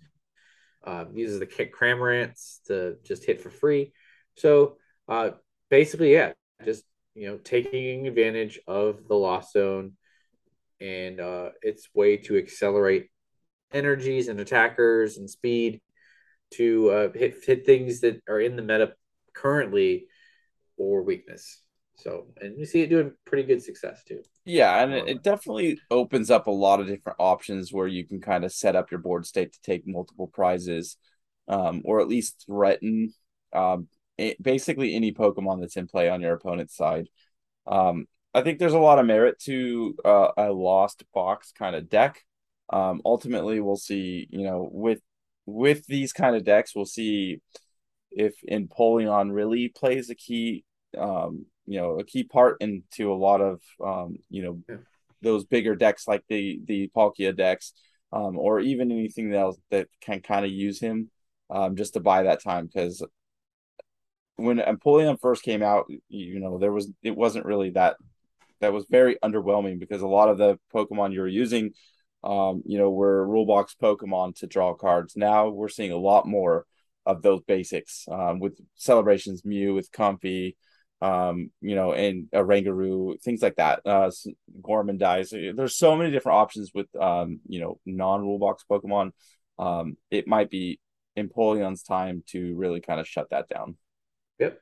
Um, 0.87 1.17
uses 1.17 1.39
the 1.39 1.47
kick 1.47 1.75
Cramorants 1.75 2.63
to 2.67 2.99
just 3.05 3.25
hit 3.25 3.41
for 3.41 3.51
free. 3.51 3.93
So 4.37 4.77
uh, 5.09 5.31
basically, 5.71 6.13
yeah, 6.13 6.33
just 6.65 6.85
you 7.15 7.29
know 7.29 7.39
taking 7.39 8.07
advantage 8.07 8.61
of 8.67 9.09
the 9.09 9.15
Lost 9.15 9.53
Zone 9.53 9.97
and 10.81 11.21
uh, 11.21 11.51
its 11.63 11.89
way 11.95 12.19
to 12.19 12.37
accelerate 12.37 13.09
energies 13.73 14.29
and 14.29 14.39
attackers 14.41 15.17
and 15.17 15.29
speed 15.31 15.81
to 16.53 16.91
uh, 16.91 17.13
hit 17.13 17.43
hit 17.45 17.65
things 17.65 18.01
that 18.01 18.23
are 18.29 18.41
in 18.41 18.57
the 18.57 18.63
meta 18.63 18.95
currently 19.33 20.07
or 20.77 21.03
weakness. 21.03 21.64
So, 21.97 22.27
and 22.41 22.59
you 22.59 22.67
see 22.67 22.83
it 22.83 22.91
doing 22.91 23.13
pretty 23.25 23.45
good 23.45 23.63
success 23.63 24.03
too. 24.05 24.23
yeah, 24.45 24.83
and 24.83 24.93
it, 24.93 25.09
it 25.09 25.23
definitely 25.23 25.79
opens 25.91 26.31
up 26.31 26.47
a 26.47 26.51
lot 26.51 26.81
of 26.81 26.87
different 26.87 27.17
options 27.21 27.73
where 27.73 27.87
you 27.87 28.07
can 28.07 28.21
kind 28.21 28.45
of 28.45 28.53
set 28.53 28.77
up 28.77 28.91
your 28.91 29.01
board 29.01 29.27
state 29.27 29.53
to 29.53 29.61
take 29.63 29.87
multiple 29.87 30.27
prizes, 30.27 30.97
um, 31.49 31.83
or 31.85 32.01
at 32.01 32.09
least 32.09 32.45
threaten 32.47 33.13
um, 33.55 33.89
it, 34.19 34.43
basically 34.43 34.95
any 34.95 35.13
Pokemon 35.13 35.61
that's 35.61 35.77
in 35.77 35.87
play 35.87 36.09
on 36.09 36.21
your 36.21 36.35
opponent's 36.35 36.77
side. 36.77 37.09
Um, 37.67 38.07
I 38.35 38.43
think 38.43 38.59
there's 38.59 38.73
a 38.73 38.79
lot 38.79 38.99
of 38.99 39.07
merit 39.07 39.39
to 39.41 39.97
uh, 40.05 40.29
a 40.37 40.53
lost 40.53 41.05
box 41.15 41.53
kind 41.57 41.77
of 41.77 41.89
deck. 41.89 42.21
Um, 42.73 43.01
ultimately, 43.05 43.61
we'll 43.61 43.77
see. 43.77 44.27
You 44.31 44.45
know, 44.45 44.69
with 44.71 45.01
with 45.47 45.87
these 45.87 46.13
kind 46.13 46.35
of 46.35 46.45
decks, 46.45 46.75
we'll 46.75 46.85
see 46.85 47.41
if 48.11 48.35
Empoleon 48.51 49.33
really 49.33 49.69
plays 49.69 50.11
a 50.11 50.15
key, 50.15 50.65
um, 50.97 51.47
you 51.67 51.79
know, 51.81 51.99
a 51.99 52.05
key 52.05 52.25
part 52.25 52.59
into 52.61 53.13
a 53.13 53.15
lot 53.15 53.41
of, 53.41 53.61
um, 53.85 54.17
you 54.31 54.43
know, 54.43 54.63
Yeah. 54.69 54.77
those 55.23 55.45
bigger 55.45 55.75
decks 55.75 56.07
like 56.07 56.25
the 56.29 56.61
the 56.65 56.91
Palkia 56.95 57.37
decks, 57.37 57.73
um, 58.13 58.39
or 58.39 58.61
even 58.61 58.93
anything 58.93 59.33
else 59.35 59.59
that 59.71 59.89
can 60.01 60.21
kind 60.21 60.45
of 60.45 60.53
use 60.53 60.81
him, 60.81 61.11
um, 61.51 61.77
just 61.77 61.95
to 61.95 62.01
buy 62.01 62.25
that 62.25 62.43
time 62.43 62.67
because 62.67 63.03
when 64.37 64.59
Empoleon 64.59 65.19
first 65.21 65.43
came 65.43 65.63
out, 65.63 65.87
you 66.09 66.41
know, 66.41 66.59
there 66.59 66.73
was 66.73 66.91
it 67.03 67.17
wasn't 67.17 67.47
really 67.47 67.71
that 67.71 67.97
that 68.61 68.73
was 68.73 68.87
very 68.91 69.17
underwhelming 69.23 69.79
because 69.79 70.03
a 70.03 70.09
lot 70.09 70.29
of 70.29 70.39
the 70.39 70.59
Pokemon 70.75 71.13
you 71.13 71.21
were 71.21 71.29
using, 71.29 71.73
um, 72.23 72.63
you 72.67 72.79
know, 72.79 72.91
were 72.91 73.27
rule 73.27 73.47
box 73.47 73.77
Pokemon 73.81 74.37
to 74.37 74.47
draw 74.47 74.75
cards. 74.75 75.17
Now 75.17 75.49
we're 75.49 75.69
seeing 75.69 75.93
a 75.93 75.97
lot 75.97 76.27
more 76.27 76.67
of 77.07 77.23
those 77.23 77.43
basics 77.43 78.07
um, 78.11 78.41
with 78.41 78.59
celebrations, 78.75 79.45
Mew 79.45 79.75
with 79.75 79.93
Comfey, 79.93 80.57
um, 81.01 81.51
you 81.61 81.75
know, 81.75 81.93
and 81.93 82.29
a 82.33 82.39
Oranguru, 82.39 83.21
things 83.21 83.43
like 83.43 83.57
that. 83.57 83.81
Uh, 83.85 84.11
Gorman 84.63 84.99
dies. 84.99 85.31
There's 85.31 85.77
so 85.77 85.97
many 85.97 86.11
different 86.11 86.37
options 86.37 86.71
with, 86.75 86.87
um, 86.97 87.41
you 87.47 87.61
know, 87.61 87.79
non 87.85 88.23
rule 88.23 88.39
box 88.39 88.65
Pokemon. 88.71 89.13
Um, 89.59 89.97
it 90.11 90.27
might 90.27 90.51
be 90.51 90.81
Empoleon's 91.17 91.83
time 91.83 92.23
to 92.29 92.55
really 92.55 92.81
kind 92.81 93.01
of 93.01 93.09
shut 93.09 93.31
that 93.31 93.49
down. 93.49 93.77
Yep, 94.39 94.61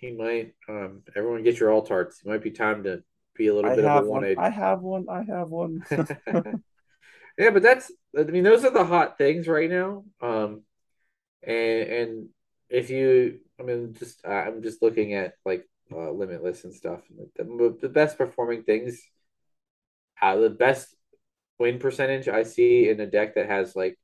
he 0.00 0.12
might. 0.12 0.54
Um, 0.68 1.02
everyone 1.14 1.42
get 1.42 1.58
your 1.58 1.72
alt 1.72 1.90
arts. 1.90 2.20
It 2.24 2.28
might 2.28 2.42
be 2.42 2.50
time 2.50 2.84
to 2.84 3.02
be 3.36 3.48
a 3.48 3.54
little 3.54 3.70
I 3.70 3.76
bit 3.76 3.84
of 3.84 4.04
a 4.04 4.08
one. 4.08 4.34
I 4.38 4.50
have 4.50 4.80
one. 4.80 5.06
I 5.08 5.22
have 5.24 5.48
one. 5.48 5.84
yeah, 7.38 7.50
but 7.50 7.62
that's. 7.62 7.92
I 8.18 8.22
mean, 8.24 8.44
those 8.44 8.64
are 8.64 8.70
the 8.70 8.84
hot 8.84 9.18
things 9.18 9.46
right 9.48 9.70
now. 9.70 10.04
Um, 10.20 10.62
and 11.42 11.88
and 11.88 12.28
if 12.68 12.90
you, 12.90 13.40
I 13.58 13.62
mean, 13.62 13.94
just 13.98 14.26
I'm 14.26 14.62
just 14.62 14.82
looking 14.82 15.14
at 15.14 15.34
like 15.44 15.68
uh, 15.92 16.10
limitless 16.10 16.64
and 16.64 16.74
stuff. 16.74 17.00
The, 17.36 17.76
the 17.80 17.88
best 17.88 18.18
performing 18.18 18.62
things 18.64 19.00
uh, 20.24 20.36
the 20.36 20.50
best 20.50 20.94
win 21.58 21.78
percentage 21.78 22.28
I 22.28 22.42
see 22.42 22.88
in 22.88 23.00
a 23.00 23.06
deck 23.06 23.34
that 23.34 23.48
has 23.48 23.76
like 23.76 23.98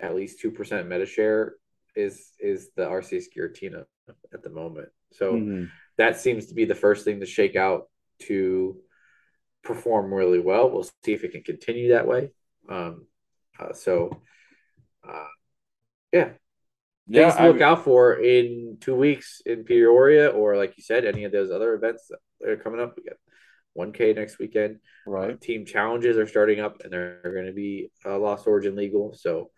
at 0.00 0.14
least 0.14 0.40
two 0.40 0.50
percent 0.50 0.88
meta 0.88 1.06
share 1.06 1.54
is 1.94 2.32
is 2.38 2.70
the 2.76 2.82
Arceus 2.82 3.24
Giratina 3.34 3.84
at 4.32 4.42
the 4.42 4.50
moment. 4.50 4.88
So 5.12 5.32
Mhm. 5.32 5.70
that 5.96 6.18
seems 6.18 6.46
to 6.46 6.54
be 6.54 6.64
the 6.64 6.74
first 6.74 7.04
thing 7.04 7.20
to 7.20 7.26
shake 7.26 7.56
out 7.56 7.88
to 8.20 8.80
perform 9.62 10.12
really 10.12 10.40
well. 10.40 10.70
We'll 10.70 10.84
see 11.04 11.12
if 11.12 11.24
it 11.24 11.32
can 11.32 11.42
continue 11.42 11.90
that 11.90 12.06
way. 12.06 12.32
Um, 12.68 13.06
uh, 13.58 13.72
so, 13.72 14.22
uh, 15.04 15.28
yeah, 16.12 16.32
Yeah, 17.10 17.24
things 17.24 17.34
to 17.36 17.42
I- 17.42 17.48
look 17.48 17.60
out 17.60 17.84
for 17.84 18.14
in 18.14 18.78
two 18.80 18.94
weeks 18.94 19.42
in 19.44 19.64
Peoria, 19.64 20.28
or 20.28 20.56
like 20.56 20.76
you 20.76 20.82
said, 20.82 21.04
any 21.04 21.24
of 21.24 21.32
those 21.32 21.50
other 21.50 21.74
events 21.74 22.10
that 22.40 22.48
are 22.48 22.56
coming 22.56 22.80
up. 22.80 22.96
We 22.96 23.02
got 23.02 23.16
1K 23.76 24.14
next 24.14 24.38
weekend. 24.38 24.78
right. 25.06 25.40
Team 25.40 25.64
challenges 25.66 26.16
are 26.16 26.26
starting 26.26 26.60
up, 26.60 26.82
and 26.82 26.92
they're 26.92 27.20
going 27.22 27.46
to 27.46 27.52
be 27.52 27.90
uh, 28.06 28.18
Lost 28.18 28.46
Origin 28.46 28.76
legal. 28.76 29.12
So 29.12 29.50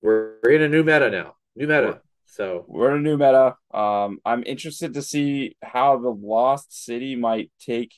we're, 0.00 0.36
we're 0.42 0.52
in 0.52 0.62
a 0.62 0.68
new 0.68 0.82
meta 0.82 1.10
now. 1.10 1.34
New 1.56 1.66
meta. 1.66 2.00
So 2.26 2.64
We're 2.66 2.92
in 2.92 2.98
a 2.98 3.02
new 3.02 3.18
meta. 3.18 3.56
Um, 3.74 4.18
I'm 4.24 4.42
interested 4.44 4.94
to 4.94 5.02
see 5.02 5.56
how 5.62 5.98
the 5.98 6.08
Lost 6.08 6.84
City 6.84 7.14
might 7.14 7.50
take, 7.60 7.92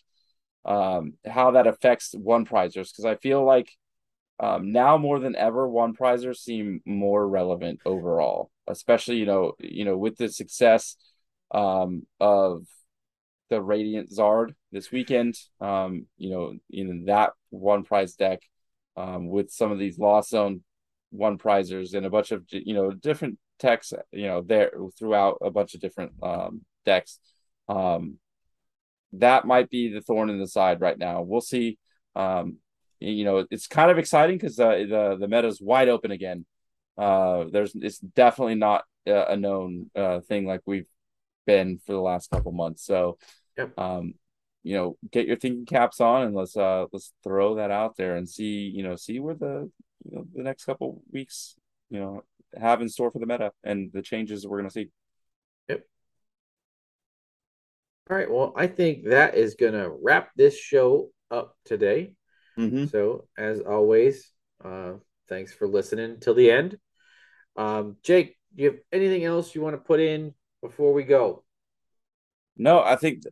um, 0.64 1.14
how 1.24 1.52
that 1.52 1.66
affects 1.68 2.14
one 2.14 2.44
prizers 2.44 2.90
because 2.90 3.04
I 3.04 3.14
feel 3.16 3.44
like 3.44 3.70
um, 4.44 4.72
now 4.72 4.98
more 4.98 5.18
than 5.18 5.36
ever, 5.36 5.66
one 5.66 5.94
prizers 5.94 6.36
seem 6.36 6.82
more 6.84 7.26
relevant 7.26 7.80
overall, 7.86 8.50
especially 8.66 9.16
you 9.16 9.24
know 9.24 9.52
you 9.58 9.86
know 9.86 9.96
with 9.96 10.16
the 10.18 10.28
success 10.28 10.96
um, 11.50 12.06
of 12.20 12.66
the 13.48 13.62
Radiant 13.62 14.10
Zard 14.10 14.54
this 14.70 14.92
weekend. 14.92 15.38
Um, 15.60 16.06
you 16.18 16.30
know 16.30 16.54
in 16.70 17.06
that 17.06 17.30
one 17.48 17.84
prize 17.84 18.16
deck 18.16 18.40
um, 18.98 19.28
with 19.28 19.50
some 19.50 19.72
of 19.72 19.78
these 19.78 19.98
Lost 19.98 20.30
Zone 20.30 20.62
one 21.10 21.38
prizers 21.38 21.94
and 21.94 22.04
a 22.04 22.10
bunch 22.10 22.30
of 22.30 22.44
you 22.50 22.74
know 22.74 22.90
different 22.90 23.38
techs 23.58 23.92
you 24.10 24.26
know 24.26 24.42
there 24.42 24.72
throughout 24.98 25.38
a 25.42 25.50
bunch 25.50 25.74
of 25.74 25.80
different 25.80 26.12
um 26.22 26.62
decks 26.84 27.20
um 27.68 28.18
that 29.12 29.44
might 29.44 29.70
be 29.70 29.92
the 29.92 30.00
thorn 30.00 30.28
in 30.28 30.40
the 30.40 30.48
side 30.48 30.80
right 30.80 30.98
now 30.98 31.22
we'll 31.22 31.40
see 31.40 31.78
um 32.16 32.56
you 33.04 33.24
know 33.24 33.46
it's 33.50 33.66
kind 33.66 33.90
of 33.90 33.98
exciting 33.98 34.36
because 34.36 34.58
uh, 34.58 34.70
the 34.88 35.16
the 35.26 35.46
is 35.46 35.60
wide 35.60 35.88
open 35.88 36.10
again 36.10 36.44
uh 36.98 37.44
there's 37.50 37.74
it's 37.74 37.98
definitely 37.98 38.54
not 38.54 38.84
uh, 39.06 39.26
a 39.26 39.36
known 39.36 39.90
uh 39.96 40.20
thing 40.20 40.46
like 40.46 40.60
we've 40.66 40.86
been 41.46 41.80
for 41.84 41.92
the 41.92 42.00
last 42.00 42.30
couple 42.30 42.52
months 42.52 42.84
so 42.84 43.18
Yep. 43.58 43.78
um 43.78 44.14
you 44.62 44.74
know 44.74 44.96
get 45.10 45.26
your 45.26 45.36
thinking 45.36 45.66
caps 45.66 46.00
on 46.00 46.22
and 46.22 46.34
let's 46.34 46.56
uh 46.56 46.86
let's 46.92 47.12
throw 47.22 47.56
that 47.56 47.70
out 47.70 47.96
there 47.96 48.16
and 48.16 48.28
see 48.28 48.70
you 48.74 48.82
know 48.82 48.96
see 48.96 49.20
where 49.20 49.34
the 49.34 49.70
you 50.04 50.16
know 50.16 50.26
the 50.34 50.42
next 50.42 50.64
couple 50.64 51.02
weeks 51.12 51.56
you 51.90 52.00
know 52.00 52.22
have 52.56 52.80
in 52.80 52.88
store 52.88 53.10
for 53.10 53.18
the 53.18 53.26
meta 53.26 53.52
and 53.62 53.90
the 53.92 54.02
changes 54.02 54.46
we're 54.46 54.58
going 54.58 54.68
to 54.68 54.72
see 54.72 54.88
Yep. 55.68 55.84
all 58.10 58.16
right. 58.16 58.30
Well, 58.30 58.52
I 58.56 58.66
think 58.66 59.04
that 59.06 59.34
is 59.34 59.54
going 59.54 59.72
to 59.72 59.90
wrap 60.02 60.30
this 60.36 60.56
show 60.58 61.10
up 61.30 61.56
today. 61.64 62.12
Mm-hmm. 62.58 62.86
So, 62.86 63.26
as 63.36 63.60
always, 63.60 64.30
uh, 64.64 64.94
thanks 65.28 65.52
for 65.52 65.66
listening 65.66 66.20
till 66.20 66.34
the 66.34 66.50
end. 66.50 66.78
Um, 67.56 67.96
Jake, 68.02 68.36
do 68.54 68.62
you 68.62 68.70
have 68.70 68.80
anything 68.92 69.24
else 69.24 69.54
you 69.54 69.60
want 69.60 69.74
to 69.74 69.80
put 69.80 70.00
in 70.00 70.34
before 70.62 70.92
we 70.92 71.04
go? 71.04 71.44
No, 72.56 72.80
I 72.80 72.96
think 72.96 73.22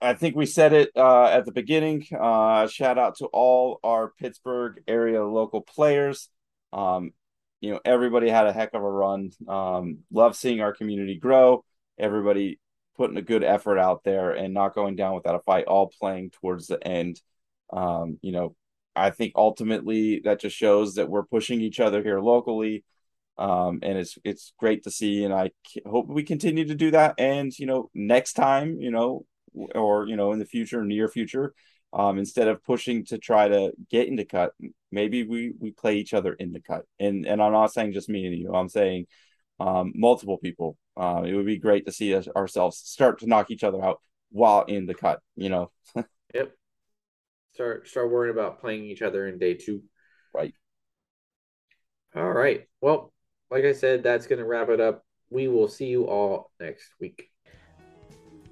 I 0.00 0.14
think 0.14 0.36
we 0.36 0.46
said 0.46 0.72
it 0.72 0.90
uh, 0.96 1.26
at 1.26 1.44
the 1.44 1.52
beginning. 1.52 2.06
Uh, 2.18 2.66
shout 2.66 2.96
out 2.96 3.16
to 3.18 3.26
all 3.26 3.78
our 3.84 4.12
Pittsburgh 4.18 4.82
area 4.88 5.22
local 5.22 5.60
players. 5.60 6.30
Um, 6.72 7.12
you 7.60 7.72
know, 7.72 7.80
everybody 7.84 8.30
had 8.30 8.46
a 8.46 8.54
heck 8.54 8.72
of 8.72 8.82
a 8.82 8.90
run. 8.90 9.32
Um, 9.46 9.98
love 10.10 10.34
seeing 10.34 10.62
our 10.62 10.72
community 10.72 11.18
grow. 11.18 11.62
Everybody 11.98 12.58
putting 12.96 13.18
a 13.18 13.22
good 13.22 13.44
effort 13.44 13.78
out 13.78 14.02
there 14.02 14.30
and 14.30 14.54
not 14.54 14.74
going 14.74 14.96
down 14.96 15.14
without 15.14 15.34
a 15.34 15.40
fight. 15.40 15.66
All 15.66 15.92
playing 16.00 16.30
towards 16.30 16.66
the 16.66 16.82
end. 16.86 17.20
Um, 17.70 18.18
you 18.22 18.32
know, 18.32 18.56
I 18.96 19.10
think 19.10 19.32
ultimately 19.36 20.20
that 20.24 20.40
just 20.40 20.56
shows 20.56 20.94
that 20.94 21.08
we're 21.08 21.24
pushing 21.24 21.60
each 21.60 21.80
other 21.80 22.02
here 22.02 22.20
locally. 22.20 22.84
Um, 23.38 23.80
and 23.82 23.96
it's 23.96 24.18
it's 24.24 24.52
great 24.58 24.84
to 24.84 24.90
see, 24.90 25.24
and 25.24 25.32
I 25.32 25.50
hope 25.86 26.08
we 26.08 26.22
continue 26.24 26.66
to 26.66 26.74
do 26.74 26.90
that. 26.90 27.14
And 27.18 27.56
you 27.58 27.66
know, 27.66 27.90
next 27.94 28.34
time, 28.34 28.78
you 28.80 28.90
know, 28.90 29.24
or 29.54 30.06
you 30.06 30.16
know, 30.16 30.32
in 30.32 30.38
the 30.38 30.44
future, 30.44 30.84
near 30.84 31.08
future, 31.08 31.54
um, 31.92 32.18
instead 32.18 32.48
of 32.48 32.62
pushing 32.62 33.04
to 33.06 33.18
try 33.18 33.48
to 33.48 33.72
get 33.90 34.08
into 34.08 34.26
cut, 34.26 34.52
maybe 34.92 35.22
we 35.24 35.54
we 35.58 35.70
play 35.70 35.96
each 35.96 36.12
other 36.12 36.34
in 36.34 36.52
the 36.52 36.60
cut. 36.60 36.84
And 36.98 37.26
and 37.26 37.42
I'm 37.42 37.52
not 37.52 37.72
saying 37.72 37.92
just 37.92 38.10
me 38.10 38.26
and 38.26 38.36
you. 38.36 38.52
I'm 38.52 38.68
saying 38.68 39.06
um, 39.58 39.92
multiple 39.94 40.36
people. 40.38 40.76
Uh, 40.96 41.22
it 41.24 41.34
would 41.34 41.46
be 41.46 41.58
great 41.58 41.86
to 41.86 41.92
see 41.92 42.14
us 42.14 42.28
ourselves 42.36 42.76
start 42.76 43.20
to 43.20 43.26
knock 43.26 43.50
each 43.50 43.64
other 43.64 43.82
out 43.82 44.00
while 44.30 44.64
in 44.64 44.84
the 44.86 44.94
cut. 44.94 45.20
You 45.36 45.48
know, 45.48 45.70
Yep. 46.34 46.52
Start 47.54 47.88
start 47.88 48.10
worrying 48.10 48.34
about 48.34 48.60
playing 48.60 48.84
each 48.84 49.02
other 49.02 49.26
in 49.26 49.38
day 49.38 49.54
two. 49.54 49.82
Right. 50.32 50.54
All 52.14 52.30
right. 52.30 52.66
Well, 52.80 53.12
like 53.50 53.64
I 53.64 53.72
said, 53.72 54.02
that's 54.02 54.26
going 54.26 54.38
to 54.38 54.44
wrap 54.44 54.68
it 54.68 54.80
up. 54.80 55.04
We 55.30 55.48
will 55.48 55.68
see 55.68 55.86
you 55.86 56.04
all 56.04 56.50
next 56.60 56.88
week. 57.00 57.30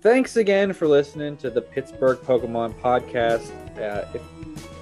Thanks 0.00 0.36
again 0.36 0.72
for 0.72 0.86
listening 0.86 1.36
to 1.38 1.50
the 1.50 1.60
Pittsburgh 1.60 2.18
Pokemon 2.18 2.74
Podcast. 2.80 3.50
Uh, 3.76 4.06
if, 4.14 4.22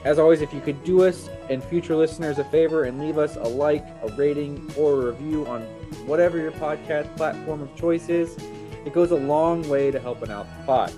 as 0.05 0.19
always, 0.19 0.43
if 0.43 0.53
you 0.53 0.61
could 0.61 0.83
do 0.85 1.05
us 1.05 1.29
and 1.49 1.65
future 1.65 1.97
listeners 1.97 2.39
a 2.39 2.45
favor 2.45 2.85
and 2.85 3.01
leave 3.01 3.17
us 3.17 3.37
a 3.37 3.43
like, 3.43 3.87
a 4.03 4.09
rating, 4.17 4.71
or 4.77 4.93
a 4.93 5.07
review 5.13 5.47
on 5.47 5.63
whatever 6.07 6.37
your 6.37 6.53
podcast 6.53 7.15
platform 7.17 7.63
of 7.63 7.75
choice 7.77 8.11
is, 8.11 8.37
it 8.85 8.93
goes 8.93 9.11
a 9.11 9.17
long 9.17 9.67
way 9.71 9.91
to 9.91 9.99
helping 9.99 10.31
out 10.31 10.47
the 10.59 10.65
pod. 10.65 10.93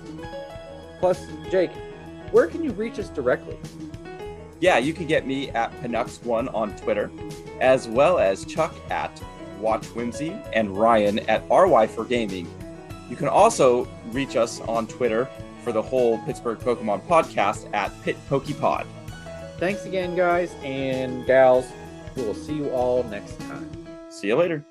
Plus, 0.99 1.25
Jake, 1.49 1.71
where 2.31 2.47
can 2.47 2.63
you 2.63 2.71
reach 2.71 2.99
us 2.99 3.09
directly? 3.09 3.57
yeah, 4.61 4.77
you 4.77 4.93
can 4.93 5.07
get 5.07 5.25
me 5.25 5.49
at 5.51 5.71
Panux 5.81 6.23
One 6.23 6.49
on 6.49 6.75
Twitter, 6.75 7.09
as 7.61 7.87
well 7.87 8.19
as 8.19 8.45
Chuck 8.45 8.73
at 8.89 9.21
Watch 9.59 9.85
Whimsy 9.87 10.35
and 10.53 10.77
Ryan 10.77 11.19
at 11.29 11.43
RY 11.49 11.87
for 11.87 12.05
Gaming. 12.05 12.47
You 13.09 13.15
can 13.15 13.27
also 13.27 13.87
reach 14.11 14.35
us 14.35 14.59
on 14.61 14.87
Twitter 14.87 15.29
for 15.63 15.71
the 15.71 15.81
whole 15.81 16.17
Pittsburgh 16.19 16.59
Pokemon 16.59 17.05
podcast 17.07 17.73
at 17.73 17.91
Pit 18.03 18.17
Pokepod. 18.29 18.85
Thanks 19.57 19.85
again, 19.85 20.15
guys 20.15 20.53
and 20.63 21.25
gals. 21.25 21.65
We 22.15 22.23
will 22.23 22.35
see 22.35 22.53
you 22.53 22.69
all 22.69 23.03
next 23.03 23.39
time. 23.41 23.69
See 24.09 24.27
you 24.27 24.35
later. 24.35 24.65